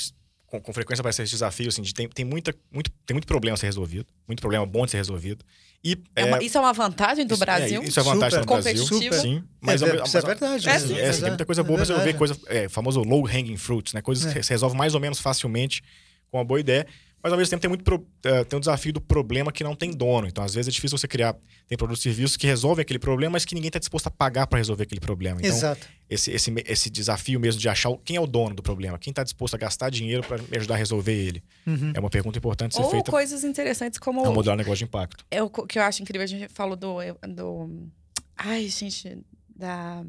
com, 0.50 0.60
com 0.60 0.72
frequência 0.72 1.00
aparece 1.00 1.22
esse 1.22 1.30
desafio, 1.30 1.68
assim, 1.68 1.80
de 1.80 1.94
tem, 1.94 2.08
tem, 2.08 2.24
muita, 2.24 2.52
muito, 2.72 2.90
tem 3.06 3.14
muito 3.14 3.26
problema 3.26 3.54
a 3.54 3.56
ser 3.56 3.66
resolvido, 3.66 4.06
muito 4.26 4.40
problema 4.40 4.66
bom 4.66 4.84
de 4.84 4.90
ser 4.90 4.96
resolvido. 4.96 5.44
E, 5.82 5.96
é 6.14 6.24
uma, 6.24 6.38
é, 6.38 6.44
isso 6.44 6.58
é 6.58 6.60
uma 6.60 6.72
vantagem 6.72 7.24
do 7.24 7.34
isso, 7.34 7.40
Brasil? 7.40 7.80
É, 7.80 7.84
isso 7.84 8.00
é 8.00 8.02
vantagem 8.02 8.40
super, 8.40 8.56
do 8.56 8.62
Brasil, 8.62 8.86
super. 8.86 9.12
sim. 9.12 9.44
Mas, 9.60 9.80
é, 9.80 10.02
isso 10.02 10.18
é 10.18 10.20
verdade. 10.20 10.68
É, 10.68 10.78
sim, 10.78 10.98
é, 10.98 11.12
sim, 11.12 11.20
tem 11.20 11.30
muita 11.30 11.46
coisa 11.46 11.62
boa, 11.62 11.78
mas 11.78 11.88
eu 11.88 12.00
ver 12.00 12.16
coisa, 12.16 12.36
é, 12.48 12.68
famoso 12.68 13.00
low 13.02 13.24
hanging 13.24 13.56
fruits, 13.56 13.94
né? 13.94 14.02
Coisas 14.02 14.32
que 14.32 14.42
se 14.42 14.50
resolve 14.50 14.76
mais 14.76 14.94
ou 14.94 15.00
menos 15.00 15.20
facilmente 15.20 15.82
com 16.30 16.38
uma 16.38 16.44
boa 16.44 16.58
ideia. 16.58 16.84
Mas 17.22 17.32
ao 17.32 17.38
mesmo 17.38 17.50
tempo 17.50 17.60
tem 17.60 17.68
muito 17.68 17.84
pro, 17.84 17.96
uh, 17.96 18.44
tem 18.46 18.56
um 18.56 18.60
desafio 18.60 18.92
do 18.92 19.00
problema 19.00 19.52
que 19.52 19.62
não 19.62 19.74
tem 19.74 19.90
dono. 19.90 20.26
Então, 20.26 20.42
às 20.42 20.54
vezes 20.54 20.68
é 20.68 20.70
difícil 20.70 20.96
você 20.96 21.06
criar. 21.06 21.36
Tem 21.68 21.76
produtos 21.76 22.00
e 22.00 22.04
serviços 22.04 22.36
que 22.36 22.46
resolvem 22.46 22.82
aquele 22.82 22.98
problema, 22.98 23.32
mas 23.32 23.44
que 23.44 23.54
ninguém 23.54 23.68
está 23.68 23.78
disposto 23.78 24.06
a 24.06 24.10
pagar 24.10 24.46
para 24.46 24.58
resolver 24.58 24.84
aquele 24.84 25.00
problema. 25.00 25.38
Então, 25.38 25.50
Exato. 25.50 25.86
Esse, 26.08 26.30
esse, 26.32 26.52
esse 26.66 26.90
desafio 26.90 27.38
mesmo 27.38 27.60
de 27.60 27.68
achar 27.68 27.94
quem 28.04 28.16
é 28.16 28.20
o 28.20 28.26
dono 28.26 28.54
do 28.54 28.62
problema, 28.62 28.98
quem 28.98 29.10
está 29.10 29.22
disposto 29.22 29.54
a 29.54 29.58
gastar 29.58 29.90
dinheiro 29.90 30.22
para 30.22 30.38
me 30.38 30.56
ajudar 30.56 30.74
a 30.74 30.78
resolver 30.78 31.12
ele. 31.12 31.44
Uhum. 31.66 31.92
É 31.94 32.00
uma 32.00 32.10
pergunta 32.10 32.38
importante 32.38 32.74
ser 32.74 32.82
Ou 32.82 32.90
feita. 32.90 33.10
Ou 33.10 33.12
coisas 33.12 33.44
interessantes 33.44 33.98
como. 33.98 34.24
É 34.24 34.28
um 34.28 34.34
modelar 34.34 34.56
negócio 34.56 34.78
de 34.78 34.84
impacto. 34.84 35.24
É 35.30 35.42
o 35.42 35.50
que 35.50 35.78
eu 35.78 35.82
acho 35.82 36.02
incrível. 36.02 36.24
A 36.24 36.26
gente 36.26 36.48
falou 36.48 36.74
do. 36.74 36.96
do 37.28 37.88
ai, 38.36 38.66
gente, 38.68 39.18
da, 39.54 40.02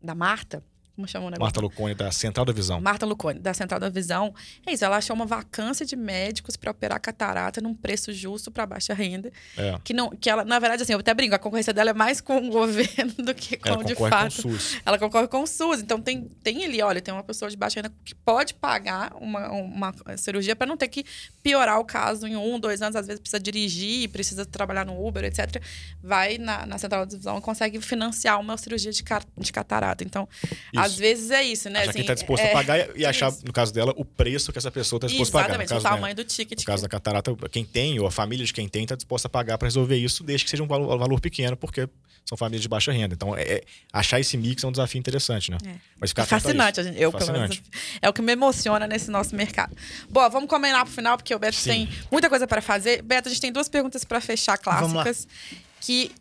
da 0.00 0.14
Marta 0.14 0.62
como 0.94 1.08
chama 1.08 1.26
o 1.26 1.30
negócio? 1.30 1.42
Marta 1.42 1.60
Lucone, 1.60 1.94
da 1.94 2.12
Central 2.12 2.44
da 2.44 2.52
Visão. 2.52 2.80
Marta 2.80 3.06
Lucone, 3.06 3.38
da 3.38 3.54
Central 3.54 3.80
da 3.80 3.88
Visão. 3.88 4.34
É 4.66 4.72
isso, 4.72 4.84
ela 4.84 4.98
achou 4.98 5.16
uma 5.16 5.24
vacância 5.24 5.86
de 5.86 5.96
médicos 5.96 6.54
para 6.54 6.70
operar 6.70 7.00
catarata 7.00 7.60
num 7.62 7.74
preço 7.74 8.12
justo 8.12 8.50
para 8.50 8.66
baixa 8.66 8.92
renda. 8.92 9.32
É. 9.56 9.78
Que, 9.82 9.94
não, 9.94 10.10
que 10.10 10.28
ela, 10.28 10.44
na 10.44 10.58
verdade, 10.58 10.82
assim, 10.82 10.92
eu 10.92 10.98
até 10.98 11.14
brinco, 11.14 11.34
a 11.34 11.38
concorrência 11.38 11.72
dela 11.72 11.90
é 11.90 11.94
mais 11.94 12.20
com 12.20 12.36
o 12.36 12.50
governo 12.52 13.14
do 13.18 13.34
que 13.34 13.56
com, 13.56 13.68
ela 13.70 13.84
de 13.84 13.94
fato. 13.94 14.42
Com 14.42 14.48
o 14.48 14.52
SUS. 14.52 14.80
Ela 14.84 14.98
concorre 14.98 15.28
com 15.28 15.42
o 15.42 15.46
SUS. 15.46 15.80
Então, 15.80 15.98
tem, 15.98 16.28
tem 16.42 16.62
ali, 16.62 16.82
olha, 16.82 17.00
tem 17.00 17.12
uma 17.12 17.24
pessoa 17.24 17.50
de 17.50 17.56
baixa 17.56 17.80
renda 17.80 17.90
que 18.04 18.14
pode 18.14 18.52
pagar 18.52 19.14
uma, 19.18 19.50
uma 19.50 19.94
cirurgia 20.18 20.54
para 20.54 20.66
não 20.66 20.76
ter 20.76 20.88
que 20.88 21.06
piorar 21.42 21.80
o 21.80 21.84
caso 21.84 22.26
em 22.26 22.36
um, 22.36 22.60
dois 22.60 22.82
anos. 22.82 22.96
Às 22.96 23.06
vezes 23.06 23.20
precisa 23.20 23.40
dirigir, 23.40 24.10
precisa 24.10 24.44
trabalhar 24.44 24.84
no 24.84 25.06
Uber, 25.06 25.24
etc. 25.24 25.62
Vai 26.02 26.36
na, 26.36 26.66
na 26.66 26.76
Central 26.76 27.06
da 27.06 27.16
Visão 27.16 27.38
e 27.38 27.40
consegue 27.40 27.80
financiar 27.80 28.38
uma 28.38 28.58
cirurgia 28.58 28.92
de, 28.92 29.02
de 29.38 29.52
catarata. 29.52 30.04
Então, 30.04 30.28
e 30.72 30.81
Às 30.84 30.96
vezes 30.96 31.30
é 31.30 31.42
isso, 31.42 31.68
né? 31.70 31.80
Achar 31.80 31.90
assim, 31.90 31.92
quem 31.98 32.00
está 32.02 32.14
disposto 32.14 32.42
é, 32.44 32.50
a 32.50 32.52
pagar 32.52 32.96
e 32.96 33.04
achar, 33.06 33.30
isso. 33.30 33.44
no 33.46 33.52
caso 33.52 33.72
dela, 33.72 33.92
o 33.96 34.04
preço 34.04 34.52
que 34.52 34.58
essa 34.58 34.70
pessoa 34.70 34.98
está 34.98 35.06
disposta 35.08 35.38
a 35.38 35.42
pagar. 35.42 35.56
No 35.58 35.62
Exatamente, 35.62 35.68
caso, 35.68 35.86
o 35.86 35.90
né, 35.90 35.96
tamanho 35.96 36.14
do 36.16 36.24
ticket. 36.24 36.58
no 36.58 36.64
caso 36.64 36.82
da 36.82 36.88
catarata, 36.88 37.34
quem 37.50 37.64
tem, 37.64 37.98
ou 38.00 38.06
a 38.06 38.10
família 38.10 38.44
de 38.44 38.52
quem 38.52 38.68
tem, 38.68 38.82
está 38.84 38.94
disposta 38.94 39.28
a 39.28 39.30
pagar 39.30 39.58
para 39.58 39.66
resolver 39.66 39.96
isso, 39.96 40.22
desde 40.24 40.44
que 40.44 40.50
seja 40.50 40.62
um 40.62 40.66
valor, 40.66 40.96
valor 40.98 41.20
pequeno, 41.20 41.56
porque 41.56 41.88
são 42.24 42.38
famílias 42.38 42.62
de 42.62 42.68
baixa 42.68 42.92
renda. 42.92 43.14
Então, 43.14 43.36
é, 43.36 43.42
é- 43.42 43.64
achar 43.92 44.20
esse 44.20 44.36
mix 44.36 44.62
é 44.62 44.66
um 44.66 44.70
desafio 44.70 44.98
interessante, 44.98 45.50
né? 45.50 45.58
É. 45.66 45.74
Mas 45.98 46.10
ficar 46.10 46.22
É 46.22 46.26
fascinante, 46.26 46.78
a 46.78 46.82
gente- 46.84 47.00
eu, 47.00 47.10
pelo 47.12 47.32
menos, 47.32 47.56
Fascinante. 47.56 47.98
é 48.00 48.08
o 48.08 48.12
que 48.12 48.22
me 48.22 48.32
emociona 48.32 48.86
nesse 48.86 49.10
nosso 49.10 49.34
mercado. 49.34 49.76
Bom, 50.08 50.28
vamos 50.30 50.48
combinar 50.48 50.84
pro 50.84 50.94
final, 50.94 51.16
porque 51.16 51.34
o 51.34 51.38
Beto 51.38 51.56
Sim. 51.56 51.70
tem 51.70 51.88
muita 52.10 52.28
coisa 52.28 52.46
para 52.46 52.62
fazer. 52.62 53.02
Beto, 53.02 53.28
a 53.28 53.30
gente 53.32 53.40
tem 53.40 53.50
duas 53.52 53.68
perguntas 53.68 54.04
para 54.04 54.20
fechar 54.20 54.58
Vamos 54.64 54.92
lá. 54.92 55.02
clássicas, 55.02 55.26
que, 55.80 56.12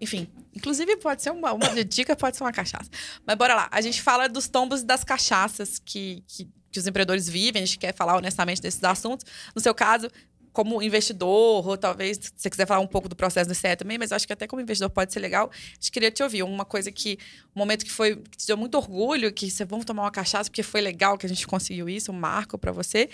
enfim, 0.00 0.28
inclusive 0.54 0.96
pode 0.96 1.22
ser 1.22 1.30
uma, 1.30 1.52
uma 1.52 1.68
dica, 1.84 2.16
pode 2.16 2.36
ser 2.36 2.42
uma 2.42 2.52
cachaça. 2.52 2.90
Mas 3.26 3.36
bora 3.36 3.54
lá. 3.54 3.68
A 3.70 3.80
gente 3.80 4.00
fala 4.00 4.28
dos 4.28 4.48
tombos 4.48 4.80
e 4.80 4.84
das 4.84 5.04
cachaças 5.04 5.78
que, 5.78 6.24
que, 6.26 6.48
que 6.70 6.78
os 6.78 6.86
empreendedores 6.86 7.28
vivem, 7.28 7.62
a 7.62 7.66
gente 7.66 7.78
quer 7.78 7.94
falar 7.94 8.16
honestamente 8.16 8.62
desses 8.62 8.82
assuntos. 8.82 9.26
No 9.54 9.60
seu 9.60 9.74
caso, 9.74 10.10
como 10.52 10.82
investidor, 10.82 11.66
ou 11.66 11.76
talvez 11.76 12.16
se 12.16 12.32
você 12.34 12.50
quiser 12.50 12.66
falar 12.66 12.80
um 12.80 12.86
pouco 12.86 13.08
do 13.08 13.14
processo 13.14 13.48
do 13.48 13.54
CE 13.54 13.76
também, 13.76 13.98
mas 13.98 14.10
acho 14.12 14.26
que 14.26 14.32
até 14.32 14.46
como 14.46 14.60
investidor 14.60 14.90
pode 14.90 15.12
ser 15.12 15.20
legal. 15.20 15.50
A 15.52 15.74
gente 15.74 15.92
queria 15.92 16.10
te 16.10 16.22
ouvir. 16.22 16.42
Uma 16.42 16.64
coisa 16.64 16.90
que, 16.90 17.18
um 17.54 17.60
momento 17.60 17.84
que 17.84 17.90
foi, 17.90 18.16
que 18.16 18.36
te 18.36 18.46
deu 18.46 18.56
muito 18.56 18.76
orgulho, 18.76 19.32
que 19.32 19.50
você 19.50 19.64
vamos 19.64 19.84
tomar 19.84 20.02
uma 20.02 20.10
cachaça 20.10 20.50
porque 20.50 20.62
foi 20.62 20.80
legal 20.80 21.16
que 21.16 21.26
a 21.26 21.28
gente 21.28 21.46
conseguiu 21.46 21.88
isso, 21.88 22.10
um 22.10 22.14
marco 22.14 22.58
para 22.58 22.72
você. 22.72 23.08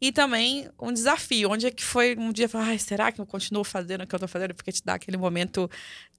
E 0.00 0.12
também 0.12 0.68
um 0.80 0.92
desafio, 0.92 1.50
onde 1.50 1.66
é 1.66 1.70
que 1.70 1.82
foi 1.82 2.16
um 2.18 2.32
dia, 2.32 2.48
falar, 2.48 2.78
será 2.78 3.10
que 3.10 3.20
eu 3.20 3.26
continuo 3.26 3.64
fazendo 3.64 4.02
o 4.02 4.06
que 4.06 4.14
eu 4.14 4.18
tô 4.18 4.28
fazendo? 4.28 4.54
Porque 4.54 4.72
te 4.72 4.84
dá 4.84 4.94
aquele 4.94 5.16
momento 5.16 5.70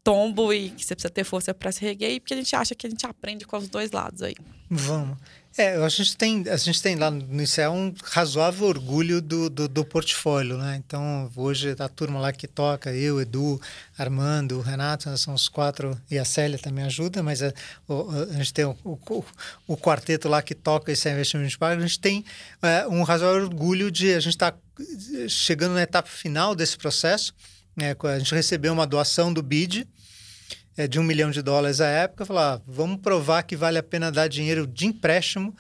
tombo 0.04 0.54
e 0.54 0.70
que 0.72 0.84
você 0.86 0.94
precisa 0.96 1.14
ter 1.14 1.24
força 1.24 1.54
para 1.54 1.72
se 1.72 1.86
erguer, 1.86 2.12
e 2.12 2.20
porque 2.20 2.34
a 2.34 2.38
gente 2.38 2.56
acha 2.56 2.76
que 2.76 2.86
a 2.86 2.90
gente 2.90 3.06
aprende 3.06 3.46
com 3.46 3.58
os 3.58 3.70
dois 3.70 3.92
lados 3.92 4.22
aí. 4.22 4.36
Vamos. 4.70 5.18
É, 5.56 5.76
a 5.76 5.88
gente 5.88 6.18
tem, 6.18 6.44
a 6.50 6.58
gente 6.58 6.82
tem 6.82 6.96
lá 6.96 7.12
no 7.12 7.42
ICE 7.44 7.68
um 7.68 7.94
razoável 8.04 8.66
orgulho 8.66 9.22
do, 9.22 9.52
do, 9.52 9.68
do 9.68 9.86
portfólio, 9.86 10.58
né? 10.58 10.82
Então, 10.84 11.32
hoje 11.36 11.76
a 11.78 11.88
turma 11.88 12.20
lá 12.20 12.34
que 12.34 12.48
toca, 12.48 12.92
eu, 12.92 13.22
Edu, 13.22 13.62
Armando, 13.96 14.60
Renato, 14.62 15.08
nós 15.12 15.22
somos 15.22 15.48
quatro, 15.48 15.96
e 16.10 16.18
a 16.18 16.26
Célia 16.26 16.58
também 16.58 16.84
ajuda, 16.86 17.22
mas 17.22 17.44
a, 17.44 17.54
o- 17.88 18.10
a 18.32 18.34
gente 18.38 18.52
tem 18.52 18.66
o, 18.66 18.76
o, 18.84 19.24
o 19.68 19.78
quarteto 19.78 20.28
lá 20.28 20.42
que 20.42 20.56
toca 20.56 20.92
esse 20.92 21.08
investimento 21.08 21.50
de 21.56 21.58
a 21.64 21.80
gente 21.80 22.00
tem 22.00 22.26
é, 22.60 22.88
um 22.88 23.04
razoável 23.04 23.44
orgulho 23.44 23.92
de 23.92 24.12
a 24.12 24.20
gente 24.20 24.34
estar 24.34 24.58
chegando 25.30 25.76
na 25.76 25.84
etapa 25.84 26.10
final 26.10 26.56
desse 26.56 26.76
processo. 26.78 27.32
Né? 27.76 27.96
a 28.04 28.20
gente 28.20 28.34
recebeu 28.34 28.74
uma 28.74 28.88
doação 28.88 29.34
do 29.34 29.42
BID, 29.42 29.88
é, 30.76 30.88
de 30.88 31.00
um 31.00 31.04
milhão 31.04 31.30
de 31.30 31.42
dólares 31.42 31.80
à 31.82 31.88
época, 31.88 32.26
falar, 32.26 32.56
ah, 32.56 32.62
vamos 32.68 33.02
provar 33.02 33.44
que 33.44 33.56
vale 33.56 33.78
a 33.78 33.84
pena 33.84 34.12
dar 34.12 34.28
dinheiro 34.28 34.66
de 34.66 34.88
empréstimo 34.88 35.56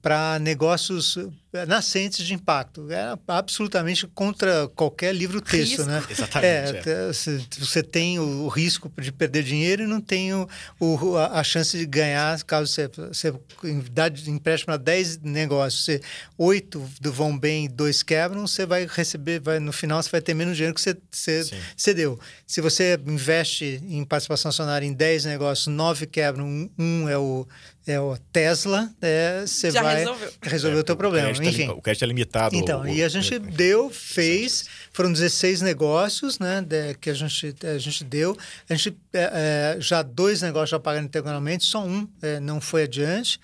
para 0.00 0.38
negócios 0.38 1.18
nascentes 1.66 2.24
de 2.26 2.32
impacto. 2.34 2.90
É 2.90 3.16
absolutamente 3.28 4.06
contra 4.06 4.68
qualquer 4.74 5.14
livro-texto, 5.14 5.76
Risco. 5.78 5.84
né? 5.84 6.02
Exatamente. 6.08 6.88
É, 6.88 6.90
é. 6.90 7.06
você- 7.12 7.82
tem 7.82 8.18
o, 8.18 8.48
risco 8.48 8.90
de 8.98 9.12
perder 9.12 9.42
dinheiro 9.42 9.82
e 9.82 9.86
não 9.86 10.00
tem 10.00 10.32
o, 10.32 10.48
o- 10.80 11.16
a, 11.16 11.40
a 11.40 11.44
chance 11.44 11.76
de 11.76 11.84
ganhar 11.84 12.42
caso 12.44 12.72
você, 12.72 12.88
você 12.88 13.34
dá 13.90 14.08
de 14.08 14.30
empréstimo 14.30 14.72
a 14.72 14.76
10 14.76 15.18
negócios, 15.18 15.84
você, 15.84 16.00
8 16.38 16.82
vão 17.02 17.38
bem 17.38 17.66
e 17.66 17.68
2 17.68 18.02
quebram, 18.02 18.46
você 18.46 18.64
vai 18.64 18.86
receber, 18.90 19.40
vai, 19.40 19.58
no 19.58 19.72
final 19.72 20.02
você 20.02 20.10
vai 20.10 20.20
ter 20.20 20.32
menos 20.34 20.56
dinheiro 20.56 20.74
que 20.74 20.80
você, 20.80 20.96
você, 21.10 21.44
você 21.76 21.92
deu. 21.92 22.18
Se 22.46 22.60
você 22.60 22.98
investe 23.06 23.80
em 23.88 24.04
participação 24.04 24.48
acionária 24.48 24.86
em 24.86 24.92
10 24.92 25.24
negócios, 25.26 25.66
9 25.66 26.06
quebram, 26.06 26.46
um, 26.46 26.70
um 26.78 27.08
é 27.08 27.18
o, 27.18 27.46
é 27.86 28.00
o 28.00 28.16
Tesla, 28.32 28.90
é, 29.02 29.44
você 29.46 29.70
Já 29.70 29.82
vai 29.82 29.96
resolveu. 29.98 30.32
resolver 30.42 30.78
o 30.78 30.84
teu 30.84 30.96
problema. 30.96 31.41
Crédito 31.42 31.60
é 31.60 31.64
Enfim. 31.64 31.72
o 31.78 31.82
crédito 31.82 32.02
é 32.04 32.06
limitado. 32.06 32.56
Então, 32.56 32.82
o- 32.82 32.88
e 32.88 33.02
a 33.02 33.08
gente 33.08 33.34
o- 33.34 33.40
deu, 33.40 33.90
fez, 33.90 34.64
foram 34.92 35.12
16 35.12 35.60
negócios, 35.60 36.38
né, 36.38 36.60
de- 36.62 36.94
que 36.94 37.10
a 37.10 37.14
gente, 37.14 37.54
a 37.66 37.78
gente 37.78 38.04
deu. 38.04 38.36
A 38.68 38.74
gente, 38.74 38.96
é, 39.12 39.74
é, 39.76 39.80
já 39.80 40.02
dois 40.02 40.42
negócios 40.42 40.70
já 40.70 40.78
pagaram 40.80 41.04
integralmente, 41.06 41.64
só 41.64 41.84
um 41.84 42.08
é, 42.22 42.38
não 42.40 42.60
foi 42.60 42.84
adiante. 42.84 43.40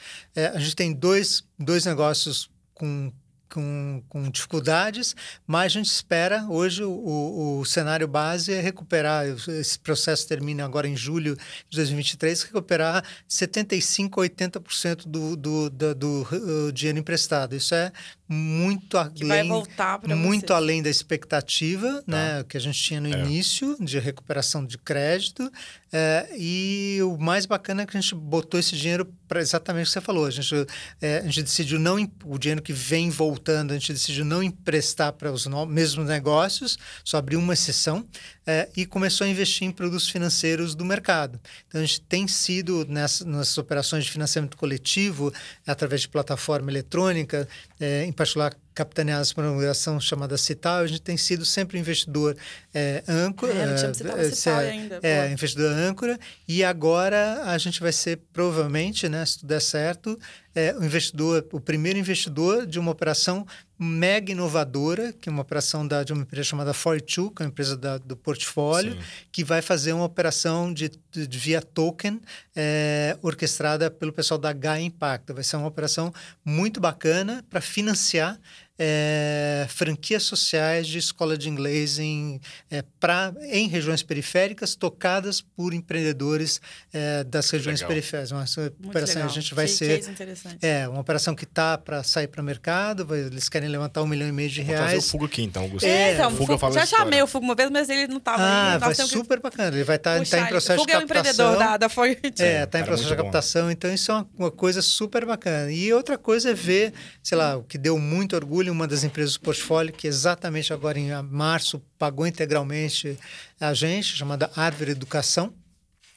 A 0.54 0.58
gente 0.58 0.76
tem 0.76 0.92
dois, 0.92 1.42
dois 1.58 1.84
negócios 1.84 2.48
com, 2.74 3.12
com, 3.52 4.02
com 4.08 4.30
dificuldades, 4.30 5.14
mas 5.46 5.66
a 5.66 5.68
gente 5.68 5.86
espera, 5.90 6.44
hoje 6.48 6.82
o, 6.84 6.90
o, 6.90 7.60
o 7.60 7.64
cenário 7.64 8.06
base 8.08 8.52
é 8.52 8.60
recuperar, 8.60 9.26
esse 9.26 9.78
processo 9.78 10.26
termina 10.28 10.64
agora 10.64 10.86
em 10.88 10.96
julho 10.96 11.36
de 11.70 11.76
2023, 11.76 12.42
recuperar 12.42 13.04
75% 13.28 14.12
a 14.12 14.60
80% 14.60 15.06
do, 15.06 15.36
do, 15.36 15.70
do, 15.70 15.94
do, 15.94 16.28
uh, 16.68 16.72
dinheiro 16.72 16.98
emprestado. 16.98 17.54
Isso 17.54 17.74
é 17.74 17.92
muito 18.28 18.98
Que 19.14 19.24
vai 19.24 19.38
além 19.38 19.48
voltar 19.50 19.98
para 19.98 20.14
muito 20.14 20.48
você. 20.48 20.52
além 20.52 20.82
da 20.82 20.90
expectativa 20.90 22.02
né, 22.06 22.44
que 22.48 22.56
a 22.56 22.60
gente 22.60 22.78
tinha 22.80 23.00
no 23.00 23.08
É. 23.08 23.18
início 23.24 23.76
de 23.80 23.98
recuperação 23.98 24.64
de 24.66 24.76
crédito. 24.76 25.50
É, 25.92 26.28
e 26.36 26.98
o 27.02 27.16
mais 27.16 27.46
bacana 27.46 27.82
é 27.82 27.86
que 27.86 27.96
a 27.96 28.00
gente 28.00 28.14
botou 28.14 28.60
esse 28.60 28.76
dinheiro 28.76 29.06
para 29.26 29.40
exatamente 29.40 29.84
o 29.84 29.88
que 29.88 29.92
você 29.92 30.00
falou. 30.00 30.26
A 30.26 30.30
gente, 30.30 30.54
é, 31.00 31.18
a 31.18 31.24
gente 31.24 31.42
decidiu 31.42 31.78
não. 31.78 31.96
O 32.24 32.38
dinheiro 32.38 32.62
que 32.62 32.72
vem 32.72 33.10
voltando, 33.10 33.72
a 33.72 33.74
gente 33.74 33.92
decidiu 33.92 34.24
não 34.24 34.42
emprestar 34.42 35.12
para 35.12 35.32
os 35.32 35.46
no- 35.46 35.66
mesmos 35.66 36.06
negócios, 36.06 36.78
só 37.04 37.18
abriu 37.18 37.38
uma 37.38 37.54
exceção, 37.54 38.06
é, 38.46 38.68
e 38.76 38.86
começou 38.86 39.26
a 39.26 39.28
investir 39.30 39.66
em 39.66 39.70
produtos 39.70 40.08
financeiros 40.08 40.74
do 40.74 40.84
mercado. 40.84 41.40
Então 41.66 41.80
a 41.80 41.84
gente 41.84 42.00
tem 42.02 42.26
sido 42.28 42.86
nessas, 42.88 43.26
nessas 43.26 43.58
operações 43.58 44.04
de 44.04 44.10
financiamento 44.10 44.56
coletivo, 44.56 45.32
através 45.66 46.02
de 46.02 46.08
plataforma 46.08 46.70
eletrônica, 46.70 47.48
é, 47.80 48.04
em 48.04 48.12
particular 48.12 48.54
capitaneadas 48.78 49.32
por 49.32 49.42
uma 49.42 49.50
organização 49.50 50.00
chamada 50.00 50.36
Cital, 50.36 50.78
a 50.78 50.86
gente 50.86 51.02
tem 51.02 51.16
sido 51.16 51.44
sempre 51.44 51.78
investidor 51.80 52.36
é, 52.72 53.02
âncora. 53.08 53.52
É, 53.52 53.66
não 53.66 53.74
tinha 53.76 53.90
é, 53.90 53.94
citado 53.94 54.20
é, 54.20 54.30
Cital 54.30 54.60
é, 54.60 54.70
ainda, 54.70 55.00
É, 55.02 55.32
investidor 55.32 55.72
âncora. 55.72 56.18
E 56.46 56.62
agora 56.62 57.42
a 57.46 57.58
gente 57.58 57.80
vai 57.80 57.90
ser, 57.92 58.20
provavelmente, 58.32 59.08
né, 59.08 59.26
se 59.26 59.38
tudo 59.40 59.48
der 59.48 59.60
certo, 59.60 60.16
é, 60.54 60.74
o 60.78 60.84
investidor, 60.84 61.44
o 61.52 61.60
primeiro 61.60 61.98
investidor 61.98 62.66
de 62.66 62.78
uma 62.78 62.90
operação 62.92 63.44
mega 63.80 64.32
inovadora, 64.32 65.12
que 65.12 65.28
é 65.28 65.32
uma 65.32 65.42
operação 65.42 65.86
da, 65.86 66.02
de 66.02 66.12
uma 66.12 66.22
empresa 66.22 66.48
chamada 66.48 66.72
Fortwo, 66.74 67.30
que 67.30 67.42
é 67.42 67.46
uma 67.46 67.50
empresa 67.50 67.76
da- 67.76 67.98
do 67.98 68.16
portfólio, 68.16 68.92
Sim. 68.94 68.98
que 69.30 69.44
vai 69.44 69.62
fazer 69.62 69.92
uma 69.92 70.04
operação 70.04 70.72
de, 70.74 70.90
de- 71.12 71.26
de 71.28 71.38
via 71.38 71.62
token 71.62 72.20
é, 72.56 73.16
orquestrada 73.22 73.88
pelo 73.88 74.12
pessoal 74.12 74.38
da 74.38 74.52
Gaia 74.52 74.82
Impacto. 74.82 75.32
Vai 75.32 75.44
ser 75.44 75.56
uma 75.56 75.68
operação 75.68 76.12
muito 76.44 76.80
bacana 76.80 77.44
para 77.48 77.60
financiar 77.60 78.36
é, 78.78 79.66
franquias 79.68 80.22
sociais 80.22 80.86
de 80.86 80.98
escola 80.98 81.36
de 81.36 81.48
inglês 81.48 81.98
em, 81.98 82.40
é, 82.70 82.82
pra, 83.00 83.32
em 83.50 83.66
regiões 83.68 84.02
periféricas, 84.02 84.74
tocadas 84.74 85.40
por 85.40 85.74
empreendedores 85.74 86.60
é, 86.92 87.24
das 87.24 87.50
regiões 87.50 87.80
Legal. 87.80 87.88
periféricas. 87.88 88.30
Uma 88.30 88.44
Muito 88.44 88.88
operação 88.88 89.16
legal. 89.16 89.30
a 89.30 89.34
gente 89.34 89.54
vai 89.54 89.66
Que 89.66 89.72
ser 89.72 90.08
interessante. 90.08 90.58
é 90.62 90.88
uma 90.88 91.00
operação 91.00 91.34
que 91.34 91.44
está 91.44 91.76
para 91.76 92.02
sair 92.02 92.28
para 92.28 92.40
o 92.40 92.44
mercado. 92.44 93.04
vai- 93.04 93.18
Eles 93.20 93.48
querem 93.48 93.68
levantar 93.68 94.02
um 94.02 94.06
milhão 94.06 94.28
e 94.28 94.32
meio 94.32 94.48
de 94.48 94.62
Vou 94.62 94.74
trazer 94.74 94.84
o 94.84 94.88
reais. 94.90 95.10
Fugo 95.10 95.24
aqui, 95.26 95.42
então, 95.42 95.62
Augusto. 95.64 95.84
É, 95.86 96.14
então, 96.14 96.28
o 96.28 96.30
Fugo, 96.32 96.46
Fuga 96.46 96.58
fala 96.58 96.74
já 96.74 96.86
chamei 96.86 97.20
o 97.22 97.26
Fugo 97.26 97.44
uma 97.44 97.54
vez, 97.54 97.70
mas 97.70 97.88
ele 97.88 98.06
não 98.08 98.18
estava 98.18 98.42
Ah, 98.42 98.72
aí. 98.74 98.78
vai 98.78 98.88
Nós 98.90 98.96
temos 98.96 99.12
que 99.12 99.18
super 99.18 99.40
bacana. 99.40 99.74
Ele 99.76 99.84
vai 99.84 99.96
estar 99.96 100.18
puxar 100.18 100.38
em 100.38 100.40
ele. 100.42 100.48
processo 100.50 100.78
Fugo 100.78 100.86
de 100.86 100.92
é 100.92 100.98
um 100.98 101.02
empreendedor 101.02 101.46
captação. 101.46 101.70
da, 101.72 101.76
da 101.76 101.88
Fortune. 101.88 102.32
É, 102.38 102.62
está 102.64 102.78
em 102.78 102.82
cara, 102.82 102.84
processo 102.86 103.02
de 103.02 103.08
muito 103.08 103.16
bom. 103.18 103.22
captação, 103.24 103.70
então 103.70 103.92
isso 103.92 104.10
é 104.10 104.14
uma, 104.14 104.28
uma 104.38 104.50
coisa 104.50 104.80
super 104.82 105.24
bacana. 105.26 105.70
E 105.72 105.92
outra 105.92 106.16
coisa 106.16 106.50
é 106.50 106.54
ver, 106.54 106.92
sei 107.22 107.36
lá, 107.36 107.56
o 107.56 107.62
que 107.64 107.76
deu 107.78 107.98
muito 107.98 108.34
orgulho, 108.36 108.67
uma 108.70 108.86
das 108.86 109.04
empresas 109.04 109.34
do 109.34 109.40
portfólio, 109.40 109.92
que 109.92 110.06
exatamente 110.06 110.72
agora 110.72 110.98
em 110.98 111.10
março 111.22 111.82
pagou 111.98 112.26
integralmente 112.26 113.18
a 113.60 113.74
gente, 113.74 114.16
chamada 114.16 114.50
Árvore 114.54 114.92
Educação. 114.92 115.52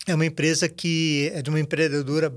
É 0.08 0.16
uma 0.16 0.26
empresa 0.26 0.68
que 0.68 1.32
é 1.34 1.42
de 1.42 1.50
uma 1.50 1.60
empreendedora 1.60 2.34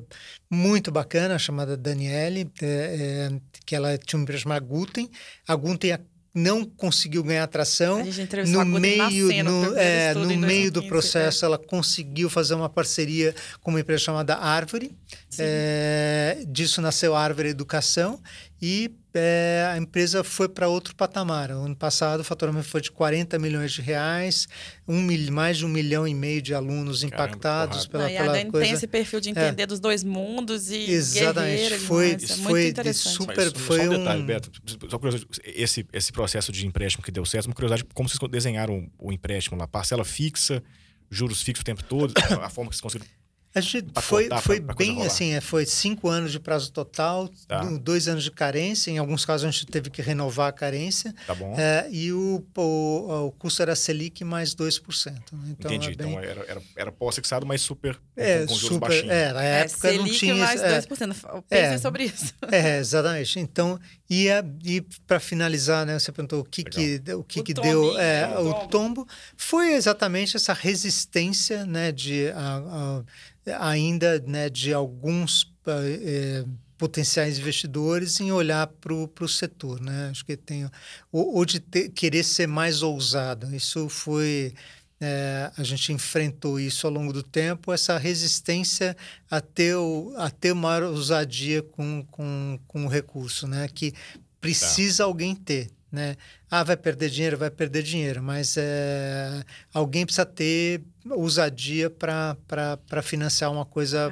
muito 0.50 0.92
bacana, 0.92 1.38
chamada 1.38 1.76
Daniele, 1.76 2.50
é, 2.60 2.66
é, 2.66 3.40
que 3.64 3.74
ela 3.74 3.96
tinha 3.96 4.18
uma 4.18 4.24
empresa 4.24 4.42
chamada 4.42 4.64
Guten. 4.64 5.10
A 5.48 5.54
Guten 5.56 5.98
não 6.34 6.64
conseguiu 6.64 7.22
ganhar 7.22 7.44
atração. 7.44 7.98
A 7.98 8.04
gente 8.04 8.20
entrevistou 8.22 8.60
a 8.60 8.64
No 8.64 8.80
meio, 8.80 9.28
o 9.28 9.44
no, 9.44 9.78
é, 9.78 10.12
no 10.12 10.26
meio 10.36 10.70
do 10.70 10.80
2015, 10.80 10.88
processo, 10.88 11.44
ela 11.44 11.56
conseguiu 11.56 12.28
fazer 12.28 12.54
uma 12.54 12.68
parceria 12.68 13.34
com 13.62 13.70
uma 13.70 13.80
empresa 13.80 14.02
chamada 14.02 14.36
Árvore. 14.36 14.92
É, 15.38 16.44
disso 16.48 16.82
nasceu 16.82 17.14
a 17.14 17.20
Árvore 17.22 17.48
Educação 17.50 18.20
e 18.66 18.90
é, 19.12 19.68
a 19.72 19.76
empresa 19.76 20.24
foi 20.24 20.48
para 20.48 20.68
outro 20.68 20.96
patamar. 20.96 21.50
O 21.50 21.64
ano 21.66 21.76
passado 21.76 22.20
o 22.20 22.24
faturamento 22.24 22.66
foi 22.66 22.80
de 22.80 22.90
40 22.90 23.38
milhões 23.38 23.72
de 23.72 23.82
reais, 23.82 24.48
um 24.88 25.02
mil, 25.02 25.30
mais 25.30 25.58
de 25.58 25.66
um 25.66 25.68
milhão 25.68 26.08
e 26.08 26.14
meio 26.14 26.40
de 26.40 26.54
alunos 26.54 27.04
Caramba, 27.04 27.14
impactados 27.26 27.86
porrada. 27.86 28.08
pela, 28.08 28.24
Não, 28.24 28.26
e 28.26 28.30
a 28.30 28.32
Dani 28.38 28.50
coisa. 28.50 28.66
tem 28.66 28.74
esse 28.74 28.86
perfil 28.86 29.20
de 29.20 29.28
entender 29.28 29.66
dos 29.66 29.78
dois 29.80 30.02
mundos 30.02 30.70
e 30.70 30.90
Exatamente. 30.90 31.78
Foi- 31.80 32.16
demais. 32.16 32.30
É 32.30 32.42
foi 32.42 32.52
muito 32.52 32.64
de 32.64 32.70
interessante. 32.70 33.16
super- 33.16 33.36
Mas 33.52 33.62
foi 33.62 33.78
só 33.80 33.84
um 33.84 33.98
detalhe, 33.98 34.22
um- 34.22 34.26
Beto. 34.26 34.50
Só 34.88 34.98
curiosidade, 34.98 35.28
esse, 35.44 35.86
esse 35.92 36.10
processo 36.10 36.50
de 36.50 36.66
empréstimo 36.66 37.04
que 37.04 37.12
deu 37.12 37.26
certo, 37.26 37.46
uma 37.46 37.54
curiosidade, 37.54 37.84
como 37.92 38.08
vocês 38.08 38.18
desenharam 38.30 38.90
o 38.98 39.12
empréstimo 39.12 39.58
lá? 39.58 39.66
Parcela 39.68 40.06
fixa, 40.06 40.62
juros 41.10 41.42
fixos 41.42 41.60
o 41.60 41.64
tempo 41.64 41.84
todo, 41.84 42.14
a 42.42 42.48
forma 42.48 42.70
que 42.70 42.76
vocês 42.76 42.80
conseguiram 42.80 43.06
A 43.54 43.60
gente 43.60 43.86
foi, 44.00 44.28
foi 44.40 44.60
pra, 44.60 44.74
pra 44.74 44.74
bem 44.74 45.02
assim, 45.06 45.32
é, 45.32 45.40
foi 45.40 45.64
cinco 45.64 46.08
anos 46.08 46.32
de 46.32 46.40
prazo 46.40 46.72
total, 46.72 47.30
tá. 47.46 47.62
dois 47.80 48.08
anos 48.08 48.24
de 48.24 48.30
carência. 48.32 48.90
Em 48.90 48.98
alguns 48.98 49.24
casos 49.24 49.46
a 49.46 49.50
gente 49.50 49.64
teve 49.66 49.90
que 49.90 50.02
renovar 50.02 50.48
a 50.48 50.52
carência. 50.52 51.14
Tá 51.24 51.36
bom. 51.36 51.54
É, 51.56 51.86
e 51.88 52.12
o, 52.12 52.44
o, 52.56 53.26
o 53.26 53.32
custo 53.32 53.62
era 53.62 53.76
Selic 53.76 54.24
mais 54.24 54.56
2%. 54.56 55.06
Né? 55.06 55.20
Então, 55.50 55.70
Entendi. 55.72 55.92
É 55.92 55.94
bem... 55.94 56.08
Então 56.08 56.20
era, 56.20 56.44
era, 56.48 56.62
era 56.74 56.92
pós-fixado, 56.92 57.46
mas 57.46 57.60
super. 57.60 57.96
É, 58.16 58.44
com 58.44 58.54
super. 58.54 59.08
É, 59.08 59.32
na 59.32 59.44
é, 59.44 59.60
época 59.60 59.88
Selic 59.88 59.98
não 60.04 60.18
tinha. 60.18 60.34
mais 60.34 60.60
2%. 60.60 61.44
É, 61.48 61.60
Pensem 61.62 61.78
sobre 61.78 62.04
isso. 62.06 62.34
É, 62.50 62.78
exatamente. 62.78 63.38
Então, 63.38 63.78
e, 64.10 64.26
e 64.64 64.80
para 65.06 65.20
finalizar, 65.20 65.86
né, 65.86 65.96
você 65.96 66.10
perguntou 66.10 66.40
o 66.40 66.44
que, 66.44 66.64
que, 66.64 67.00
o 67.12 67.22
que, 67.22 67.40
o 67.40 67.44
que 67.44 67.54
deu 67.54 67.96
é, 67.98 68.28
o, 68.30 68.34
tombo. 68.34 68.50
o 68.50 68.68
tombo. 68.68 69.08
Foi 69.36 69.74
exatamente 69.74 70.36
essa 70.36 70.52
resistência 70.52 71.64
né, 71.64 71.92
de. 71.92 72.30
A, 72.30 72.56
a, 72.56 73.04
ainda 73.46 74.18
né, 74.20 74.48
de 74.48 74.72
alguns 74.72 75.52
é, 75.66 76.44
potenciais 76.76 77.38
investidores 77.38 78.20
em 78.20 78.32
olhar 78.32 78.66
para 78.66 78.92
o 78.94 79.28
setor. 79.28 79.80
Né? 79.80 80.08
Acho 80.10 80.24
que 80.24 80.36
tem. 80.36 80.68
Ou, 81.10 81.36
ou 81.36 81.44
de 81.44 81.60
ter, 81.60 81.88
querer 81.90 82.24
ser 82.24 82.46
mais 82.46 82.82
ousado. 82.82 83.54
Isso 83.54 83.88
foi. 83.88 84.54
É, 85.00 85.50
a 85.56 85.62
gente 85.62 85.92
enfrentou 85.92 86.58
isso 86.58 86.86
ao 86.86 86.92
longo 86.92 87.12
do 87.12 87.22
tempo, 87.22 87.72
essa 87.72 87.98
resistência 87.98 88.96
a 89.28 89.40
ter, 89.40 89.74
o, 89.74 90.14
a 90.16 90.30
ter 90.30 90.54
maior 90.54 90.84
ousadia 90.84 91.62
com, 91.62 92.06
com, 92.10 92.58
com 92.66 92.86
o 92.86 92.88
recurso, 92.88 93.46
né? 93.46 93.68
que 93.68 93.92
precisa 94.40 94.98
tá. 94.98 95.04
alguém 95.04 95.34
ter. 95.34 95.68
Né? 95.94 96.16
Ah, 96.50 96.64
vai 96.64 96.76
perder 96.76 97.08
dinheiro, 97.08 97.38
vai 97.38 97.50
perder 97.50 97.82
dinheiro, 97.82 98.20
mas 98.20 98.56
é, 98.56 99.44
alguém 99.72 100.04
precisa 100.04 100.26
ter 100.26 100.82
ousadia 101.08 101.88
para 101.88 103.02
financiar 103.02 103.52
uma 103.52 103.64
coisa 103.64 104.10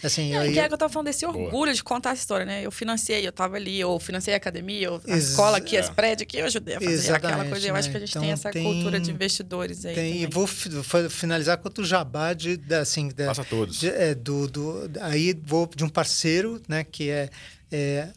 é. 0.00 0.06
assim. 0.06 0.32
É, 0.32 0.38
aí... 0.38 0.52
que 0.52 0.60
é 0.60 0.66
que 0.68 0.72
eu 0.72 0.76
estava 0.76 0.92
falando 0.92 1.06
desse 1.06 1.26
orgulho 1.26 1.50
Boa. 1.50 1.74
de 1.74 1.82
contar 1.82 2.10
a 2.10 2.14
história, 2.14 2.46
né? 2.46 2.64
Eu 2.64 2.70
financiei, 2.70 3.26
eu 3.26 3.30
estava 3.30 3.56
ali, 3.56 3.80
eu 3.80 3.98
financiei 3.98 4.32
a 4.34 4.36
academia, 4.36 4.86
eu, 4.86 5.00
a 5.08 5.10
Ex 5.10 5.30
escola 5.30 5.58
aqui, 5.58 5.76
é. 5.76 5.80
as 5.80 5.90
prédios 5.90 6.22
aqui, 6.22 6.36
eu 6.38 6.46
ajudei 6.46 6.76
a 6.76 6.80
fazer 6.80 6.92
Exatamente, 6.92 7.26
aquela 7.26 7.50
coisa. 7.50 7.66
Eu 7.66 7.72
né? 7.72 7.78
acho 7.80 7.90
que 7.90 7.96
a 7.96 8.00
gente 8.00 8.10
então, 8.10 8.22
tem 8.22 8.30
essa 8.30 8.50
tem, 8.50 8.62
cultura 8.62 9.00
de 9.00 9.10
investidores 9.10 9.84
aí. 9.84 9.94
Tem, 9.96 10.22
e 10.22 10.26
vou 10.26 10.46
finalizar 10.46 11.58
com 11.58 11.68
o 11.80 11.84
jabá 11.84 12.32
de, 12.32 12.60
assim, 12.80 13.08
de, 13.08 13.26
Passa 13.26 13.44
todos. 13.44 13.80
De, 13.80 13.88
é, 13.88 14.14
do, 14.14 14.46
do, 14.46 14.90
aí 15.00 15.34
vou 15.44 15.68
de 15.74 15.82
um 15.82 15.88
parceiro, 15.88 16.62
né, 16.68 16.84
que 16.84 17.10
é, 17.10 17.28
é, 17.72 18.08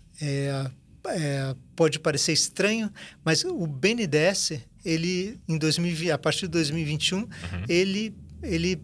é 1.10 1.56
pode 1.76 2.00
parecer 2.00 2.34
estranho, 2.34 2.92
mas 3.24 3.44
o 3.44 3.68
BNDES, 3.68 4.54
ele 4.84 5.40
em 5.48 5.58
2000, 5.58 6.14
a 6.14 6.18
partir 6.18 6.42
de 6.42 6.50
2021, 6.50 7.20
uhum. 7.20 7.28
ele 7.70 8.16
ele 8.42 8.82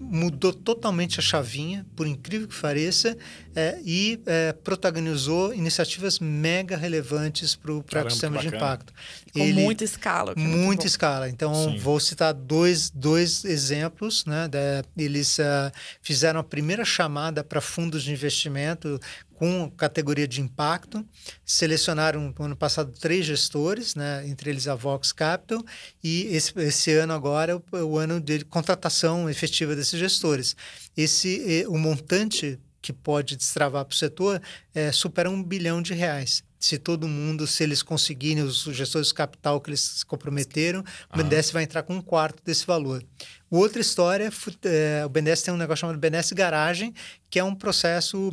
mudou 0.00 0.52
totalmente 0.52 1.20
a 1.20 1.22
chavinha, 1.22 1.86
por 1.94 2.06
incrível 2.06 2.48
que 2.48 2.60
pareça, 2.60 3.16
é, 3.54 3.78
e 3.84 4.20
é, 4.26 4.52
protagonizou 4.52 5.54
iniciativas 5.54 6.18
mega 6.18 6.76
relevantes 6.76 7.54
para 7.54 7.72
o 7.72 7.84
ecossistema 7.92 8.38
de 8.38 8.48
impacto. 8.48 8.92
Com 9.32 9.40
Ele, 9.40 9.62
muita 9.62 9.84
escala. 9.84 10.32
É 10.36 10.40
muita 10.40 10.86
escala. 10.86 11.28
Então, 11.28 11.54
Sim. 11.54 11.78
vou 11.78 12.00
citar 12.00 12.32
dois, 12.32 12.90
dois 12.90 13.44
exemplos. 13.44 14.24
Né, 14.24 14.48
eles 14.96 15.38
uh, 15.38 15.72
fizeram 16.00 16.40
a 16.40 16.44
primeira 16.44 16.84
chamada 16.84 17.44
para 17.44 17.60
fundos 17.60 18.02
de 18.02 18.12
investimento 18.12 19.00
com 19.34 19.70
categoria 19.70 20.26
de 20.26 20.40
impacto. 20.40 21.04
Selecionaram 21.44 22.32
no 22.38 22.44
ano 22.44 22.56
passado 22.56 22.92
três 22.92 23.26
gestores, 23.26 23.94
né, 23.94 24.26
entre 24.26 24.50
eles 24.50 24.68
a 24.68 24.74
Vox 24.74 25.12
Capital, 25.12 25.64
e 26.02 26.28
esse, 26.34 26.52
esse 26.60 26.92
ano 26.92 27.12
agora 27.12 27.52
é 27.52 27.54
o, 27.56 27.62
é 27.78 27.82
o 27.82 27.98
ano 27.98 28.20
de 28.20 28.44
contratação 28.44 29.28
efetiva 29.28 29.74
desses 29.74 29.98
gestores. 29.98 30.54
Esse, 30.96 31.66
o 31.68 31.76
montante 31.76 32.58
que 32.82 32.92
pode 32.92 33.36
destravar 33.36 33.84
para 33.84 33.94
o 33.94 33.96
setor 33.96 34.42
é, 34.74 34.90
supera 34.90 35.30
um 35.30 35.42
bilhão 35.42 35.80
de 35.80 35.94
reais. 35.94 36.42
Se 36.58 36.78
todo 36.78 37.08
mundo, 37.08 37.46
se 37.46 37.62
eles 37.62 37.82
conseguirem, 37.82 38.42
os 38.42 38.62
gestores 38.64 39.08
de 39.08 39.14
capital 39.14 39.60
que 39.60 39.70
eles 39.70 39.80
se 39.80 40.06
comprometeram, 40.06 40.84
o 41.12 41.16
BNDES 41.16 41.50
vai 41.50 41.62
entrar 41.62 41.82
com 41.82 41.94
um 41.94 42.02
quarto 42.02 42.42
desse 42.44 42.66
valor. 42.66 43.02
Outra 43.50 43.80
história, 43.80 44.30
é, 44.64 45.04
o 45.04 45.08
BNDES 45.08 45.42
tem 45.42 45.54
um 45.54 45.56
negócio 45.56 45.80
chamado 45.80 45.98
BNDES 45.98 46.32
Garagem, 46.32 46.94
que 47.30 47.38
é 47.38 47.44
um 47.44 47.54
processo 47.54 48.30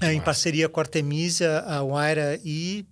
é, 0.00 0.12
em 0.12 0.20
parceria 0.20 0.68
com 0.68 0.80
a 0.80 0.82
Artemisia, 0.82 1.60
a 1.60 1.82
Waira 1.82 2.40
e 2.44 2.86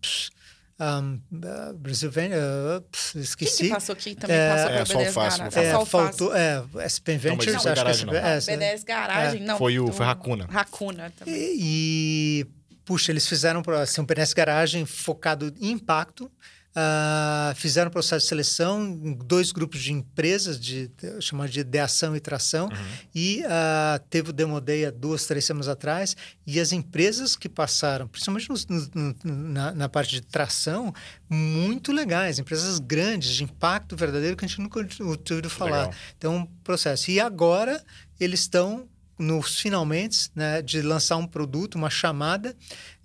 um, 0.82 1.20
uh, 1.32 1.74
Brasil 1.74 2.10
uh, 2.10 2.84
esqueci. 3.14 3.56
Quem 3.58 3.66
que 3.68 3.74
passou 3.74 3.92
aqui 3.92 4.14
também 4.16 4.36
é, 4.36 4.50
passou 4.50 4.70
é, 4.70 4.84
pelo 4.84 4.98
BDS 4.98 5.14
Garagem? 5.14 5.48
É, 5.54 5.64
é, 5.66 5.86
faltou, 5.86 6.36
é, 6.36 6.64
SPM 6.86 7.18
Ventures, 7.18 7.52
não, 7.52 7.56
acho 7.56 7.74
garagem, 7.74 8.08
que 8.08 8.16
é, 8.16 8.22
não. 8.22 8.40
BDS 8.40 8.84
Garagem, 8.84 9.40
não. 9.42 9.58
Foi 9.58 9.78
o 9.78 9.92
foi 9.92 10.06
Racuna. 10.06 10.46
Racuna 10.50 11.12
também. 11.16 11.34
E, 11.34 12.40
e, 12.40 12.46
puxa, 12.84 13.12
eles 13.12 13.28
fizeram 13.28 13.62
assim, 13.80 14.00
um 14.00 14.04
BDS 14.04 14.32
Garagem 14.32 14.84
focado 14.84 15.54
em 15.60 15.70
impacto, 15.70 16.30
Uh, 16.74 17.54
fizeram 17.54 17.88
um 17.88 17.92
processo 17.92 18.24
de 18.24 18.28
seleção 18.28 18.82
em 18.82 19.12
dois 19.12 19.52
grupos 19.52 19.82
de 19.82 19.92
empresas, 19.92 20.58
de, 20.58 20.90
chamado 21.20 21.50
de 21.50 21.60
ideação 21.60 22.16
e 22.16 22.20
tração, 22.20 22.66
uhum. 22.66 22.98
e 23.14 23.42
uh, 23.42 24.02
teve 24.08 24.30
o 24.30 24.32
Demo 24.32 24.58
Day 24.58 24.86
há 24.86 24.90
duas, 24.90 25.26
três 25.26 25.44
semanas 25.44 25.68
atrás, 25.68 26.16
e 26.46 26.58
as 26.58 26.72
empresas 26.72 27.36
que 27.36 27.46
passaram, 27.46 28.08
principalmente 28.08 28.48
no, 28.48 28.56
no, 28.94 29.16
na, 29.22 29.72
na, 29.72 29.88
parte 29.88 30.12
de 30.12 30.22
tração, 30.22 30.94
muito 31.28 31.92
legais, 31.92 32.38
empresas 32.38 32.78
grandes, 32.78 33.34
de 33.34 33.44
impacto 33.44 33.94
verdadeiro, 33.94 34.34
que 34.34 34.46
a 34.46 34.48
gente 34.48 34.60
nunca 34.60 34.80
ouviu 34.80 35.50
falar. 35.50 35.88
Legal. 35.88 35.94
Então, 36.16 36.36
um 36.36 36.46
processo. 36.64 37.10
E 37.10 37.20
agora 37.20 37.84
eles 38.18 38.40
estão 38.40 38.88
nos 39.18 39.60
finalmente 39.60 40.30
né, 40.34 40.60
de 40.62 40.82
lançar 40.82 41.16
um 41.16 41.26
produto, 41.26 41.76
uma 41.76 41.90
chamada 41.90 42.56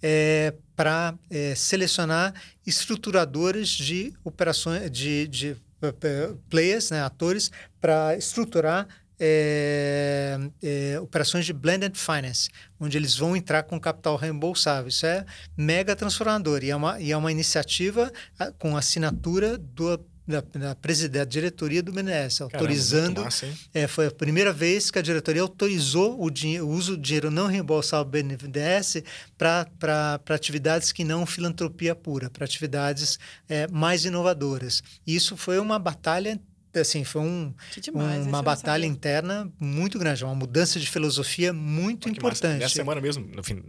é, 0.01 0.53
para 0.75 1.15
é, 1.29 1.55
selecionar 1.55 2.33
estruturadoras 2.65 3.69
de 3.69 4.13
operações, 4.23 4.91
de, 4.91 5.27
de 5.27 5.51
uh, 5.51 6.37
players, 6.49 6.91
né, 6.91 7.01
atores, 7.01 7.51
para 7.81 8.15
estruturar 8.15 8.87
é, 9.19 10.37
é, 10.61 10.99
operações 10.99 11.45
de 11.45 11.53
blended 11.53 11.97
finance, 11.97 12.49
onde 12.79 12.97
eles 12.97 13.15
vão 13.15 13.35
entrar 13.35 13.63
com 13.63 13.79
capital 13.79 14.15
reembolsável. 14.15 14.89
Isso 14.89 15.05
é 15.05 15.25
mega 15.55 15.95
transformador 15.95 16.63
e 16.63 16.69
é 16.69 16.75
uma, 16.75 16.99
e 16.99 17.11
é 17.11 17.17
uma 17.17 17.31
iniciativa 17.31 18.11
com 18.59 18.77
assinatura 18.77 19.57
do 19.57 19.99
da, 20.27 20.41
da, 20.41 20.75
da 21.09 21.23
diretoria 21.23 21.81
do 21.81 21.91
BNDES, 21.91 22.41
autorizando. 22.41 23.23
Massa, 23.23 23.47
é, 23.73 23.87
foi 23.87 24.07
a 24.07 24.11
primeira 24.11 24.51
vez 24.51 24.91
que 24.91 24.99
a 24.99 25.01
diretoria 25.01 25.41
autorizou 25.41 26.21
o, 26.21 26.29
dinheiro, 26.29 26.67
o 26.67 26.69
uso 26.69 26.97
do 26.97 27.01
dinheiro 27.01 27.31
não 27.31 27.47
reembolsável 27.47 28.03
do 28.03 28.11
BNDES 28.11 29.03
para 29.37 30.19
atividades 30.29 30.91
que 30.91 31.03
não 31.03 31.25
filantropia 31.25 31.95
pura, 31.95 32.29
para 32.29 32.43
atividades 32.43 33.17
é, 33.47 33.67
mais 33.67 34.03
inovadoras. 34.03 34.83
Isso 35.05 35.37
foi 35.37 35.59
uma 35.59 35.79
batalha 35.79 36.39
assim, 36.75 37.03
foi 37.03 37.21
um, 37.21 37.53
demais, 37.81 38.27
uma 38.27 38.41
batalha 38.41 38.85
interna 38.85 39.51
muito 39.59 39.97
grande, 39.97 40.23
uma 40.23 40.35
mudança 40.35 40.79
de 40.79 40.87
filosofia 40.87 41.51
muito 41.51 42.07
importante. 42.07 42.59
Nessa 42.59 42.75
semana 42.75 43.01
mesmo, 43.01 43.25
no 43.25 43.41
fim, 43.41 43.63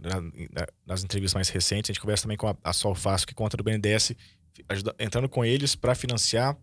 nas 0.85 1.03
entrevistas 1.03 1.33
mais 1.33 1.49
recentes, 1.49 1.89
a 1.89 1.93
gente 1.93 2.01
conversa 2.01 2.23
também 2.23 2.37
com 2.37 2.47
a, 2.47 2.55
a 2.63 2.71
Sol 2.73 2.93
Fácil, 2.93 3.27
que 3.27 3.33
conta 3.33 3.57
do 3.57 3.63
BNDES, 3.63 4.13
ajuda, 4.67 4.95
entrando 4.99 5.29
com 5.29 5.45
eles 5.45 5.75
para 5.75 5.95
financiar 5.95 6.57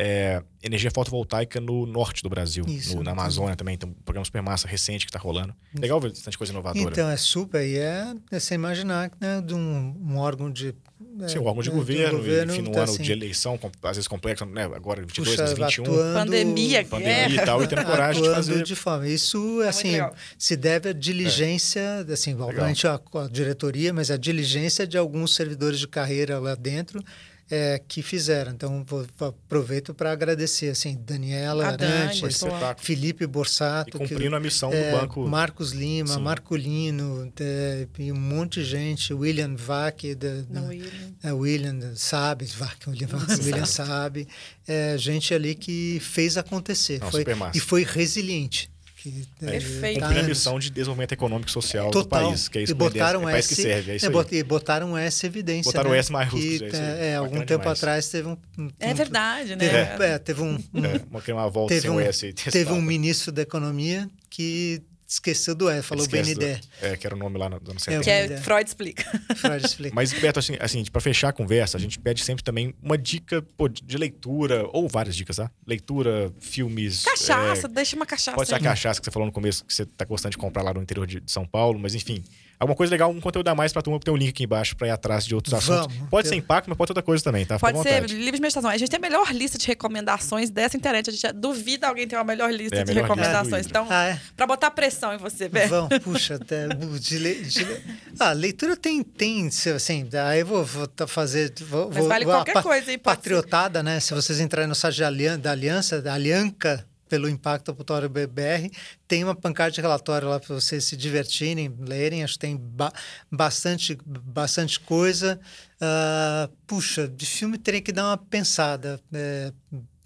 é, 0.00 0.40
energia 0.62 0.92
fotovoltaica 0.92 1.60
no 1.60 1.84
norte 1.84 2.22
do 2.22 2.30
Brasil, 2.30 2.64
Isso, 2.68 2.94
no, 2.96 3.02
na 3.02 3.10
Amazônia 3.10 3.56
também. 3.56 3.76
Tem 3.76 3.90
um 3.90 3.92
programa 3.92 4.24
super 4.24 4.40
massa 4.40 4.68
recente 4.68 5.04
que 5.04 5.10
está 5.10 5.18
rolando. 5.18 5.52
Legal 5.76 6.00
ver 6.00 6.10
bastante 6.10 6.38
coisa 6.38 6.52
inovadora. 6.52 6.90
Então, 6.92 7.10
é 7.10 7.16
super. 7.16 7.66
E 7.66 7.76
é, 7.76 8.14
é 8.30 8.38
você 8.38 8.54
imaginar 8.54 9.10
né, 9.20 9.40
de 9.40 9.54
um, 9.54 9.96
um 10.00 10.16
órgão 10.18 10.52
de. 10.52 10.72
É, 11.20 11.28
Sim, 11.28 11.40
um 11.40 11.46
órgão 11.46 11.64
de, 11.64 11.70
governo, 11.70 12.10
de 12.10 12.16
governo, 12.16 12.52
enfim, 12.52 12.62
no 12.62 12.70
tá 12.70 12.82
ano 12.82 12.92
assim, 12.92 13.02
de 13.02 13.10
eleição, 13.10 13.58
às 13.82 13.96
vezes 13.96 14.06
complexo, 14.06 14.46
né? 14.46 14.64
agora 14.66 15.00
22, 15.00 15.30
puxa, 15.30 15.54
21. 15.54 15.82
Atuando, 15.82 16.14
pandemia, 16.14 16.84
pandemia 16.84 17.42
e 17.42 17.44
tal, 17.44 17.64
e 17.64 17.66
tendo 17.66 17.84
coragem 17.84 18.22
de 18.22 18.30
fazer. 18.30 18.62
de 18.62 18.76
forma. 18.76 19.08
Isso, 19.08 19.60
é 19.62 19.68
assim, 19.68 19.94
se 20.38 20.56
deve 20.56 20.90
à 20.90 20.92
diligência, 20.92 22.06
é. 22.08 22.12
assim, 22.12 22.38
obviamente 22.38 22.86
a, 22.86 23.00
a 23.14 23.28
diretoria, 23.28 23.92
mas 23.92 24.12
a 24.12 24.16
diligência 24.16 24.86
de 24.86 24.96
alguns 24.96 25.34
servidores 25.34 25.80
de 25.80 25.88
carreira 25.88 26.38
lá 26.38 26.54
dentro 26.54 27.02
é, 27.50 27.80
que 27.86 28.02
fizeram. 28.02 28.52
Então, 28.52 28.84
vou, 28.84 29.06
aproveito 29.20 29.94
para 29.94 30.12
agradecer, 30.12 30.68
assim, 30.68 30.96
Daniela 31.00 31.66
Arantes, 31.66 32.40
Felipe 32.78 33.26
Borsato. 33.26 33.96
E 33.96 33.98
cumprindo 33.98 34.30
que, 34.30 34.36
a 34.36 34.40
missão 34.40 34.72
é, 34.72 34.90
do 34.90 35.00
banco. 35.00 35.26
Marcos 35.26 35.72
Lima, 35.72 36.14
Sim. 36.14 36.20
Marcolino, 36.20 37.32
é, 37.40 37.86
e 37.98 38.12
um 38.12 38.16
monte 38.20 38.60
de 38.60 38.66
gente, 38.66 39.14
William 39.14 39.54
Vac, 39.54 40.14
da, 40.14 40.42
da, 40.42 40.68
William. 40.68 40.90
É, 41.22 41.32
William 41.32 41.94
sabe, 41.94 42.44
Vac, 42.46 42.86
William, 42.86 43.08
William 43.42 43.66
sabe, 43.66 44.28
é, 44.66 44.96
gente 44.98 45.32
ali 45.32 45.54
que 45.54 45.98
fez 46.00 46.36
acontecer. 46.36 47.00
Não, 47.00 47.10
foi, 47.10 47.24
e 47.54 47.60
foi 47.60 47.82
resiliente 47.82 48.70
que 49.10 49.46
é, 49.46 49.50
Perfeito. 49.50 50.00
cumprir 50.00 50.18
a 50.18 50.22
missão 50.22 50.58
de 50.58 50.70
desenvolvimento 50.70 51.12
econômico 51.12 51.48
e 51.48 51.52
social 51.52 51.90
Total. 51.90 52.24
do 52.24 52.28
país, 52.28 52.48
que 52.48 52.58
é 52.58 52.62
isso 52.62 52.72
e 52.72 52.74
botaram 52.74 53.28
é 53.28 53.38
S, 53.38 53.48
que 53.48 53.62
serve, 53.62 53.92
é 53.92 53.96
isso 53.96 54.06
é, 54.06 54.36
E 54.36 54.42
botaram 54.42 54.96
essa 54.96 55.26
evidência. 55.26 55.70
Botaram 55.70 55.90
né? 55.90 55.98
S 55.98 56.12
maiúsculo. 56.12 56.70
Que, 56.70 56.76
é, 56.76 57.08
é 57.08 57.16
algum 57.16 57.40
tempo 57.40 57.60
demais. 57.60 57.78
atrás 57.78 58.08
teve 58.08 58.28
um, 58.28 58.36
um, 58.58 58.70
É 58.78 58.94
verdade, 58.94 59.56
né? 59.56 59.68
Teve, 59.68 60.04
é. 60.04 60.18
teve 60.18 60.42
um, 60.42 60.54
um 60.54 60.80
uma, 61.10 61.22
uma 61.28 61.50
volta 61.50 61.74
teve 61.74 61.88
um, 61.88 62.00
S. 62.00 62.32
Teve 62.32 62.72
um 62.72 62.82
ministro 62.82 63.32
da 63.32 63.42
economia 63.42 64.08
que 64.30 64.82
esqueceu 65.08 65.54
do 65.54 65.70
E, 65.70 65.80
falou 65.82 66.04
Esquece 66.04 66.34
do- 66.34 66.40
BND. 66.40 66.60
É, 66.82 66.96
que 66.96 67.06
era 67.06 67.16
o 67.16 67.18
nome 67.18 67.38
lá 67.38 67.48
no- 67.48 67.58
dos 67.58 67.70
anos 67.70 67.88
É, 67.88 67.92
70. 68.02 68.04
Que 68.04 68.10
é. 68.34 68.36
Freud 68.42 68.68
explica. 68.68 69.04
Freud 69.36 69.64
explica. 69.64 69.94
Mas, 69.96 70.12
Beto, 70.12 70.38
assim, 70.38 70.56
assim 70.60 70.84
para 70.84 71.00
fechar 71.00 71.30
a 71.30 71.32
conversa, 71.32 71.78
a 71.78 71.80
gente 71.80 71.98
pede 71.98 72.22
sempre 72.22 72.44
também 72.44 72.74
uma 72.82 72.98
dica 72.98 73.40
pô, 73.56 73.68
de 73.68 73.96
leitura, 73.96 74.66
ou 74.72 74.86
várias 74.88 75.16
dicas, 75.16 75.36
tá? 75.36 75.50
Leitura, 75.66 76.30
filmes. 76.40 77.04
Cachaça, 77.04 77.66
é, 77.66 77.70
deixa 77.70 77.96
uma 77.96 78.04
cachaça. 78.06 78.36
pode 78.36 78.48
ser 78.50 78.56
a 78.56 78.60
cachaça 78.60 79.00
que 79.00 79.04
você 79.06 79.10
falou 79.10 79.24
no 79.26 79.32
começo, 79.32 79.64
que 79.64 79.72
você 79.72 79.86
tá 79.86 80.04
gostando 80.04 80.32
de 80.32 80.38
comprar 80.38 80.62
lá 80.62 80.74
no 80.74 80.82
interior 80.82 81.06
de 81.06 81.18
de 81.20 81.32
São 81.32 81.44
Paulo, 81.46 81.78
mas 81.78 81.94
enfim. 81.94 82.22
Alguma 82.60 82.74
coisa 82.76 82.90
legal, 82.90 83.08
um 83.10 83.20
conteúdo 83.20 83.46
a 83.48 83.54
mais 83.54 83.72
pra 83.72 83.80
turma, 83.82 84.00
tem 84.00 84.12
um 84.12 84.16
link 84.16 84.30
aqui 84.30 84.42
embaixo 84.44 84.74
pra 84.76 84.88
ir 84.88 84.90
atrás 84.90 85.24
de 85.24 85.32
outros 85.34 85.54
assuntos. 85.54 85.94
Vamos. 85.94 86.10
Pode 86.10 86.26
ser 86.28 86.34
impacto, 86.34 86.68
mas 86.68 86.76
pode 86.76 86.88
ser 86.88 86.92
outra 86.92 87.02
coisa 87.04 87.22
também, 87.22 87.46
tá? 87.46 87.56
Fica 87.58 87.72
Pode 87.72 87.88
ser 87.88 88.04
livre 88.10 88.32
de 88.36 88.40
meditação. 88.42 88.68
A 88.68 88.76
gente 88.76 88.88
tem 88.90 88.98
a 88.98 89.00
melhor 89.00 89.30
lista 89.32 89.56
de 89.56 89.66
recomendações 89.66 90.50
dessa 90.50 90.76
internet. 90.76 91.08
A 91.08 91.12
gente 91.12 91.32
duvida 91.34 91.86
alguém 91.86 92.08
ter 92.08 92.16
uma 92.16 92.24
melhor 92.24 92.52
lista 92.52 92.74
É, 92.76 92.80
a 92.80 92.82
de 92.84 92.88
melhor 92.92 93.02
lista 93.08 93.14
recomendações. 93.22 93.66
Hidra. 93.66 93.80
Então, 93.82 93.86
Ah, 93.88 94.04
é? 94.06 94.20
pra 94.36 94.46
botar 94.46 94.70
pressão 94.72 95.14
em 95.14 95.18
você, 95.18 95.48
Beto. 95.48 95.68
Vão, 95.68 95.88
puxa, 96.02 96.34
até 96.34 96.66
de, 96.68 97.18
le- 97.18 97.42
de 97.44 97.64
le- 97.64 97.80
Ah, 98.18 98.32
leitura 98.32 98.76
tem, 98.76 99.02
tem, 99.04 99.46
assim, 99.74 100.08
aí 100.28 100.40
eu 100.40 100.46
vou, 100.46 100.64
vou 100.64 100.86
tá 100.88 101.06
fazer, 101.06 101.52
vou, 101.60 101.90
Mas 101.94 102.06
vale 102.06 102.24
vou- 102.24 102.34
qualquer 102.34 102.54
pa- 102.54 102.62
coisa, 102.62 102.90
hein? 102.90 102.98
Pode 102.98 103.16
ser. 103.16 103.18
Patriotada, 103.18 103.82
né? 103.82 104.00
Se 104.00 104.12
vocês 104.14 104.40
entrarem 104.40 104.68
no 104.68 104.74
site 104.74 104.98
da 104.98 105.06
Aliança, 105.06 105.38
da 105.38 105.50
Aliança, 105.52 106.02
da 106.02 106.14
Alianca, 106.14 106.84
pelo 107.08 107.28
Impacto 107.28 107.70
Auditório 107.70 108.08
BR, 108.08 108.70
tem 109.06 109.24
uma 109.24 109.34
pancada 109.34 109.70
de 109.70 109.80
relatório 109.80 110.28
lá 110.28 110.38
para 110.38 110.54
vocês 110.54 110.84
se 110.84 110.96
divertirem, 110.96 111.74
lerem, 111.80 112.22
acho 112.22 112.34
que 112.34 112.40
tem 112.40 112.56
ba- 112.56 112.92
bastante, 113.30 113.98
bastante 114.06 114.78
coisa. 114.80 115.40
Ah, 115.80 116.48
puxa, 116.66 117.08
de 117.08 117.26
filme 117.26 117.58
teria 117.58 117.80
que 117.80 117.92
dar 117.92 118.04
uma 118.10 118.16
pensada. 118.18 119.00
é, 119.12 119.52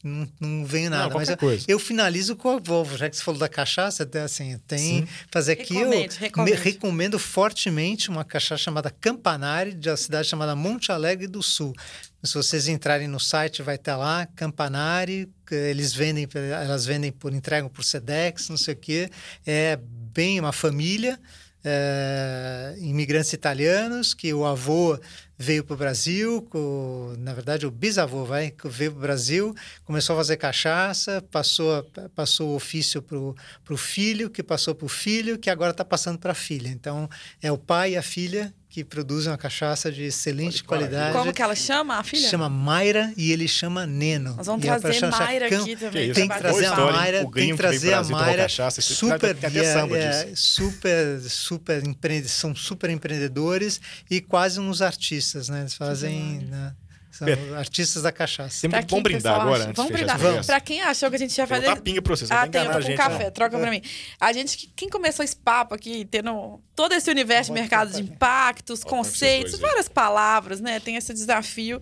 não, 0.03 0.29
não 0.41 0.65
veio 0.67 0.91
Não, 0.91 0.99
nada, 0.99 1.15
mas 1.15 1.29
eu, 1.29 1.37
coisa. 1.37 1.65
eu 1.69 1.79
finalizo 1.79 2.35
com 2.35 2.51
a 2.51 2.59
Volvo, 2.59 2.97
já 2.99 3.09
que 3.09 3.17
você 3.17 3.23
falou 3.23 3.39
da 3.39 3.49
cachaça, 3.49 4.03
até 4.03 4.23
assim, 4.23 4.59
tem 4.67 4.79
Sim. 4.79 5.09
fazer 5.31 5.53
aqui 5.53 5.75
eu 5.77 5.89
Recomende, 5.89 6.17
recomende. 6.19 6.57
me- 6.59 6.65
recomendo 6.65 7.19
fortemente 7.19 8.09
uma 8.11 8.25
cachaça 8.25 8.63
chamada 8.65 8.91
Campanari, 8.91 9.73
de 9.75 9.89
uma 9.89 9.97
cidade 9.97 10.29
chamada 10.29 10.57
Monte 10.57 10.91
Alegre 10.91 11.27
do 11.29 11.43
Sul. 11.43 11.73
Se 12.23 12.35
vocês 12.35 12.69
entrarem 12.69 13.09
no 13.09 13.19
site, 13.19 13.63
vai 13.63 13.75
estar 13.77 13.97
lá, 13.97 14.27
Campanari, 14.37 15.29
eles 15.51 15.93
vendem, 15.93 16.29
elas 16.63 16.85
vendem 16.87 17.11
por 17.11 17.33
entregam 17.33 17.69
por 17.69 17.85
Sedex, 17.85 18.49
não 18.49 18.57
sei 18.57 18.75
o 18.75 18.77
quê. 18.77 19.11
É 19.47 19.77
bem 20.15 20.39
uma 20.39 20.53
família, 20.53 21.19
é, 21.65 22.75
imigrantes 22.79 23.33
italianos, 23.33 24.15
que 24.15 24.33
o 24.33 24.45
avô 24.45 24.99
veio 25.43 25.65
para 25.65 25.75
o 25.75 25.77
Brasil, 25.77 26.43
co- 26.43 27.15
na 27.19 27.35
verdade 27.35 27.67
o 27.67 27.71
bisavô 27.71 28.25
vai, 28.25 28.55
veio 28.65 28.93
para 28.93 28.99
o 28.99 29.03
Brasil, 29.03 29.55
começou 29.85 30.15
a 30.15 30.19
fazer 30.19 30.37
cachaça, 30.37 31.21
passou, 31.31 31.83
passou 32.15 32.51
o 32.51 32.55
ofício 32.55 33.03
para 33.03 33.19
o 33.19 33.77
filho, 33.77 34.31
que 34.31 34.43
passou 34.43 34.75
para 34.75 34.87
o 34.87 34.89
filho, 34.89 35.39
que 35.39 35.51
agora 35.51 35.73
está 35.73 35.85
passando 35.85 36.19
para 36.19 36.31
a 36.33 36.35
filha. 36.35 36.69
Então 36.69 37.09
é 37.43 37.51
o 37.51 37.59
pai 37.59 37.93
e 37.93 37.97
a 37.97 38.03
filha 38.03 38.55
que 38.73 38.83
produzem 38.83 39.31
uma 39.31 39.37
cachaça 39.37 39.93
de 39.93 40.05
excelente 40.05 40.65
qualidade. 40.65 41.13
Como 41.13 41.31
que 41.31 41.43
ela 41.43 41.55
chama, 41.55 41.99
a 41.99 42.03
filha? 42.03 42.27
Chama 42.27 42.49
Mayra 42.49 43.13
e 43.19 43.31
ele 43.31 43.47
chama 43.47 43.87
Neno. 43.87 44.35
Nós 44.35 44.47
vamos 44.47 44.65
E 44.65 44.69
a 44.71 44.81
trazer 44.81 45.11
Mayra 45.11 45.47
aqui 45.47 45.77
também. 45.77 46.11
tem 46.15 46.23
que 46.23 46.29
bater 46.29 46.41
trazer 46.41 46.67
a? 46.67 46.77
Mayra, 46.77 47.31
tem 47.31 47.51
que 47.51 47.57
trazer 47.59 47.93
a 47.93 48.03
Mayra. 48.03 48.43
cachaça, 48.45 48.81
super, 48.81 49.37
é, 49.95 50.25
disso. 50.25 50.37
super, 50.55 51.21
super 51.21 51.87
empre... 51.87 52.27
são 52.27 52.55
super 52.57 52.89
empreendedores 52.89 53.79
e 54.11 54.23
quase 54.23 54.59
uns 54.59 54.81
artistas, 54.81 55.51
né? 55.51 55.61
Eles 55.61 55.75
fazem, 55.75 56.39
né? 56.49 56.73
São 57.13 57.29
artistas 57.57 58.03
da 58.03 58.11
cachaça. 58.11 58.69
Pra 58.69 58.79
muito 58.79 58.91
bom 58.91 58.97
quem, 58.97 59.03
brindar 59.03 59.35
pessoal, 59.35 59.55
agora 59.55 59.73
Vamos 59.75 59.93
brindar. 59.93 60.17
conversa. 60.17 60.47
Pra 60.47 60.61
quem 60.61 60.81
achou 60.81 61.11
que 61.11 61.17
a 61.17 61.19
gente 61.19 61.37
ia 61.37 61.47
Vou 61.47 61.57
fazer. 61.57 61.69
botar 61.69 61.83
pinga 61.83 62.03
pra 62.03 62.17
você, 62.17 62.27
você 62.27 62.33
ah, 62.33 62.47
tem, 62.49 62.63
eu 62.63 62.67
tô 62.69 62.73
com 62.75 62.81
gente. 62.81 62.97
café, 62.97 63.25
né? 63.25 63.31
troca 63.31 63.59
pra 63.59 63.71
mim. 63.71 63.83
A 64.19 64.33
gente, 64.33 64.73
quem 64.75 64.89
começou 64.89 65.25
esse 65.25 65.37
papo 65.37 65.75
aqui, 65.75 66.05
tendo 66.11 66.61
todo 66.75 66.93
esse 66.95 67.11
universo 67.11 67.53
de 67.53 67.61
mercado 67.61 67.93
de 67.93 68.01
impactos, 68.01 68.81
vocês 68.81 68.91
conceitos, 68.91 69.59
várias 69.59 69.89
palavras, 69.89 70.61
né? 70.61 70.81
Tem 70.81 70.97
esse 70.97 71.13
desafio. 71.13 71.81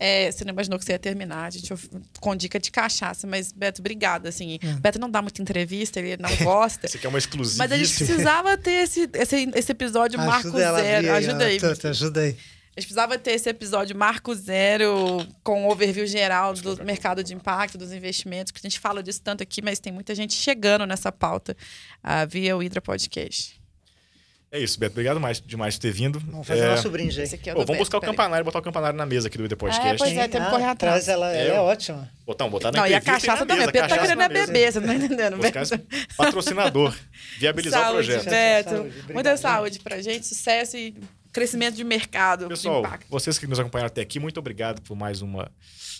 É, 0.00 0.30
você 0.30 0.44
não 0.44 0.52
imaginou 0.52 0.78
que 0.78 0.84
você 0.84 0.92
ia 0.92 0.98
terminar, 0.98 1.46
a 1.46 1.50
gente 1.50 1.74
com 2.20 2.36
dica 2.36 2.60
de 2.60 2.70
cachaça, 2.70 3.26
mas 3.26 3.50
Beto, 3.50 3.82
obrigado. 3.82 4.26
Assim, 4.28 4.58
Beto 4.80 4.98
não 4.98 5.10
dá 5.10 5.20
muita 5.20 5.42
entrevista, 5.42 5.98
ele 5.98 6.16
não 6.22 6.34
gosta. 6.36 6.86
Esse 6.86 6.98
aqui 6.98 7.06
é 7.06 7.08
uma 7.08 7.18
exclusiva. 7.18 7.64
Mas 7.64 7.72
a 7.72 7.76
gente 7.76 7.96
precisava 7.96 8.56
ter 8.56 8.84
esse, 8.84 9.10
esse, 9.12 9.50
esse 9.54 9.72
episódio 9.72 10.16
Marco 10.16 10.48
Ajuda 10.48 10.74
Zero. 10.76 11.12
Ajuda 11.12 11.44
aí. 11.46 11.56
ó, 11.56 11.74
Tuta, 11.74 11.88
ajuda 11.90 12.20
aí. 12.20 12.36
A 12.78 12.80
gente 12.80 12.86
precisava 12.86 13.18
ter 13.18 13.32
esse 13.32 13.50
episódio 13.50 13.96
Marco 13.96 14.32
Zero 14.32 15.26
com 15.42 15.64
um 15.64 15.68
overview 15.68 16.06
geral 16.06 16.54
do 16.54 16.84
mercado 16.84 17.24
de 17.24 17.34
impacto, 17.34 17.76
dos 17.76 17.92
investimentos, 17.92 18.52
que 18.52 18.60
a 18.60 18.62
gente 18.70 18.78
fala 18.78 19.02
disso 19.02 19.20
tanto 19.20 19.42
aqui, 19.42 19.60
mas 19.60 19.80
tem 19.80 19.92
muita 19.92 20.14
gente 20.14 20.34
chegando 20.34 20.86
nessa 20.86 21.10
pauta 21.10 21.56
ah, 22.00 22.24
via 22.24 22.56
o 22.56 22.62
Hidra 22.62 22.80
Podcast. 22.80 23.60
É 24.52 24.60
isso, 24.60 24.78
Beto. 24.78 24.92
Obrigado 24.92 25.18
mais, 25.18 25.40
demais 25.40 25.74
por 25.74 25.82
ter 25.82 25.90
vindo. 25.90 26.20
Vamos 26.20 26.46
fazer 26.46 26.60
É, 26.60 26.68
nosso 26.70 26.88
brinde 26.88 27.20
aí. 27.20 27.26
É 27.26 27.34
o 27.34 27.38
pô, 27.38 27.46
vamos 27.52 27.66
Beto, 27.66 27.78
buscar 27.80 27.98
o 27.98 28.00
campanário, 28.00 28.44
botar 28.44 28.60
o 28.60 28.62
campanário 28.62 28.96
na 28.96 29.04
mesa 29.04 29.26
aqui 29.26 29.36
do 29.36 29.48
The 29.48 29.56
Podcast. 29.56 29.88
É, 29.88 29.96
pois 29.96 30.16
é, 30.16 30.28
temos 30.28 30.48
que 30.48 30.54
correr 30.54 30.70
atrás. 30.70 31.04
Traz 31.04 31.08
ela, 31.08 31.34
ela 31.34 31.54
é 31.54 31.58
Eu- 31.58 31.62
ótima. 31.64 32.08
Botar, 32.24 32.48
botar 32.48 32.70
na 32.70 32.78
Não, 32.78 32.86
e 32.86 32.94
a 32.94 33.00
cachaça 33.00 33.44
também. 33.44 33.66
O 33.66 33.72
Pedro 33.72 33.88
tá 33.88 33.98
querendo 33.98 34.22
é 34.22 34.28
beber, 34.28 34.72
você 34.72 34.80
não 34.80 34.86
tá 34.86 34.94
entendendo? 34.94 35.36
Buscar 35.36 35.62
esse 35.62 35.78
patrocinador. 36.16 36.96
Viabilizar 37.38 37.82
saúde, 37.82 38.10
o 38.10 38.14
projeto. 38.14 38.30
Beto. 38.30 38.70
Saúde. 38.70 39.12
Muita 39.12 39.36
saúde 39.36 39.80
pra 39.80 40.00
gente, 40.00 40.26
sucesso 40.26 40.76
e 40.76 40.94
crescimento 41.38 41.76
de 41.76 41.84
mercado 41.84 42.48
Pessoal, 42.48 42.82
de 42.82 43.06
vocês 43.08 43.38
que 43.38 43.46
nos 43.46 43.60
acompanharam 43.60 43.86
até 43.86 44.00
aqui, 44.00 44.18
muito 44.18 44.38
obrigado 44.38 44.82
por 44.82 44.96
mais 44.96 45.22
uma 45.22 45.50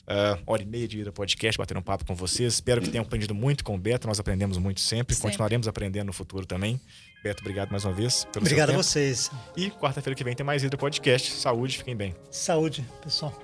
ah, 0.06 0.38
hora 0.46 0.62
e 0.62 0.66
meia 0.66 0.88
de 0.88 1.00
Ida 1.00 1.12
Podcast, 1.12 1.56
bater 1.56 1.76
um 1.76 1.82
papo 1.82 2.04
com 2.04 2.14
vocês. 2.14 2.54
Espero 2.54 2.80
que 2.80 2.88
tenham 2.88 3.04
aprendido 3.04 3.34
muito 3.34 3.62
com 3.62 3.74
o 3.74 3.78
Beto. 3.78 4.08
Nós 4.08 4.18
aprendemos 4.18 4.58
muito 4.58 4.80
sempre, 4.80 5.14
Sempre. 5.14 5.30
continuaremos 5.30 5.68
aprendendo 5.68 6.06
no 6.06 6.12
futuro 6.12 6.44
também. 6.44 6.80
Beto, 7.22 7.42
obrigado 7.42 7.70
mais 7.70 7.84
uma 7.84 7.92
vez 7.92 8.24
pelo 8.32 8.44
Obrigado 8.44 8.70
a 8.70 8.76
vocês. 8.76 9.30
E 9.56 9.70
quarta-feira 9.70 10.16
que 10.16 10.24
vem 10.24 10.34
tem 10.34 10.44
mais 10.44 10.64
Ida 10.64 10.76
Podcast. 10.76 11.30
Saúde, 11.32 11.78
fiquem 11.78 11.94
bem. 11.94 12.14
Saúde, 12.30 12.84
pessoal. 13.02 13.36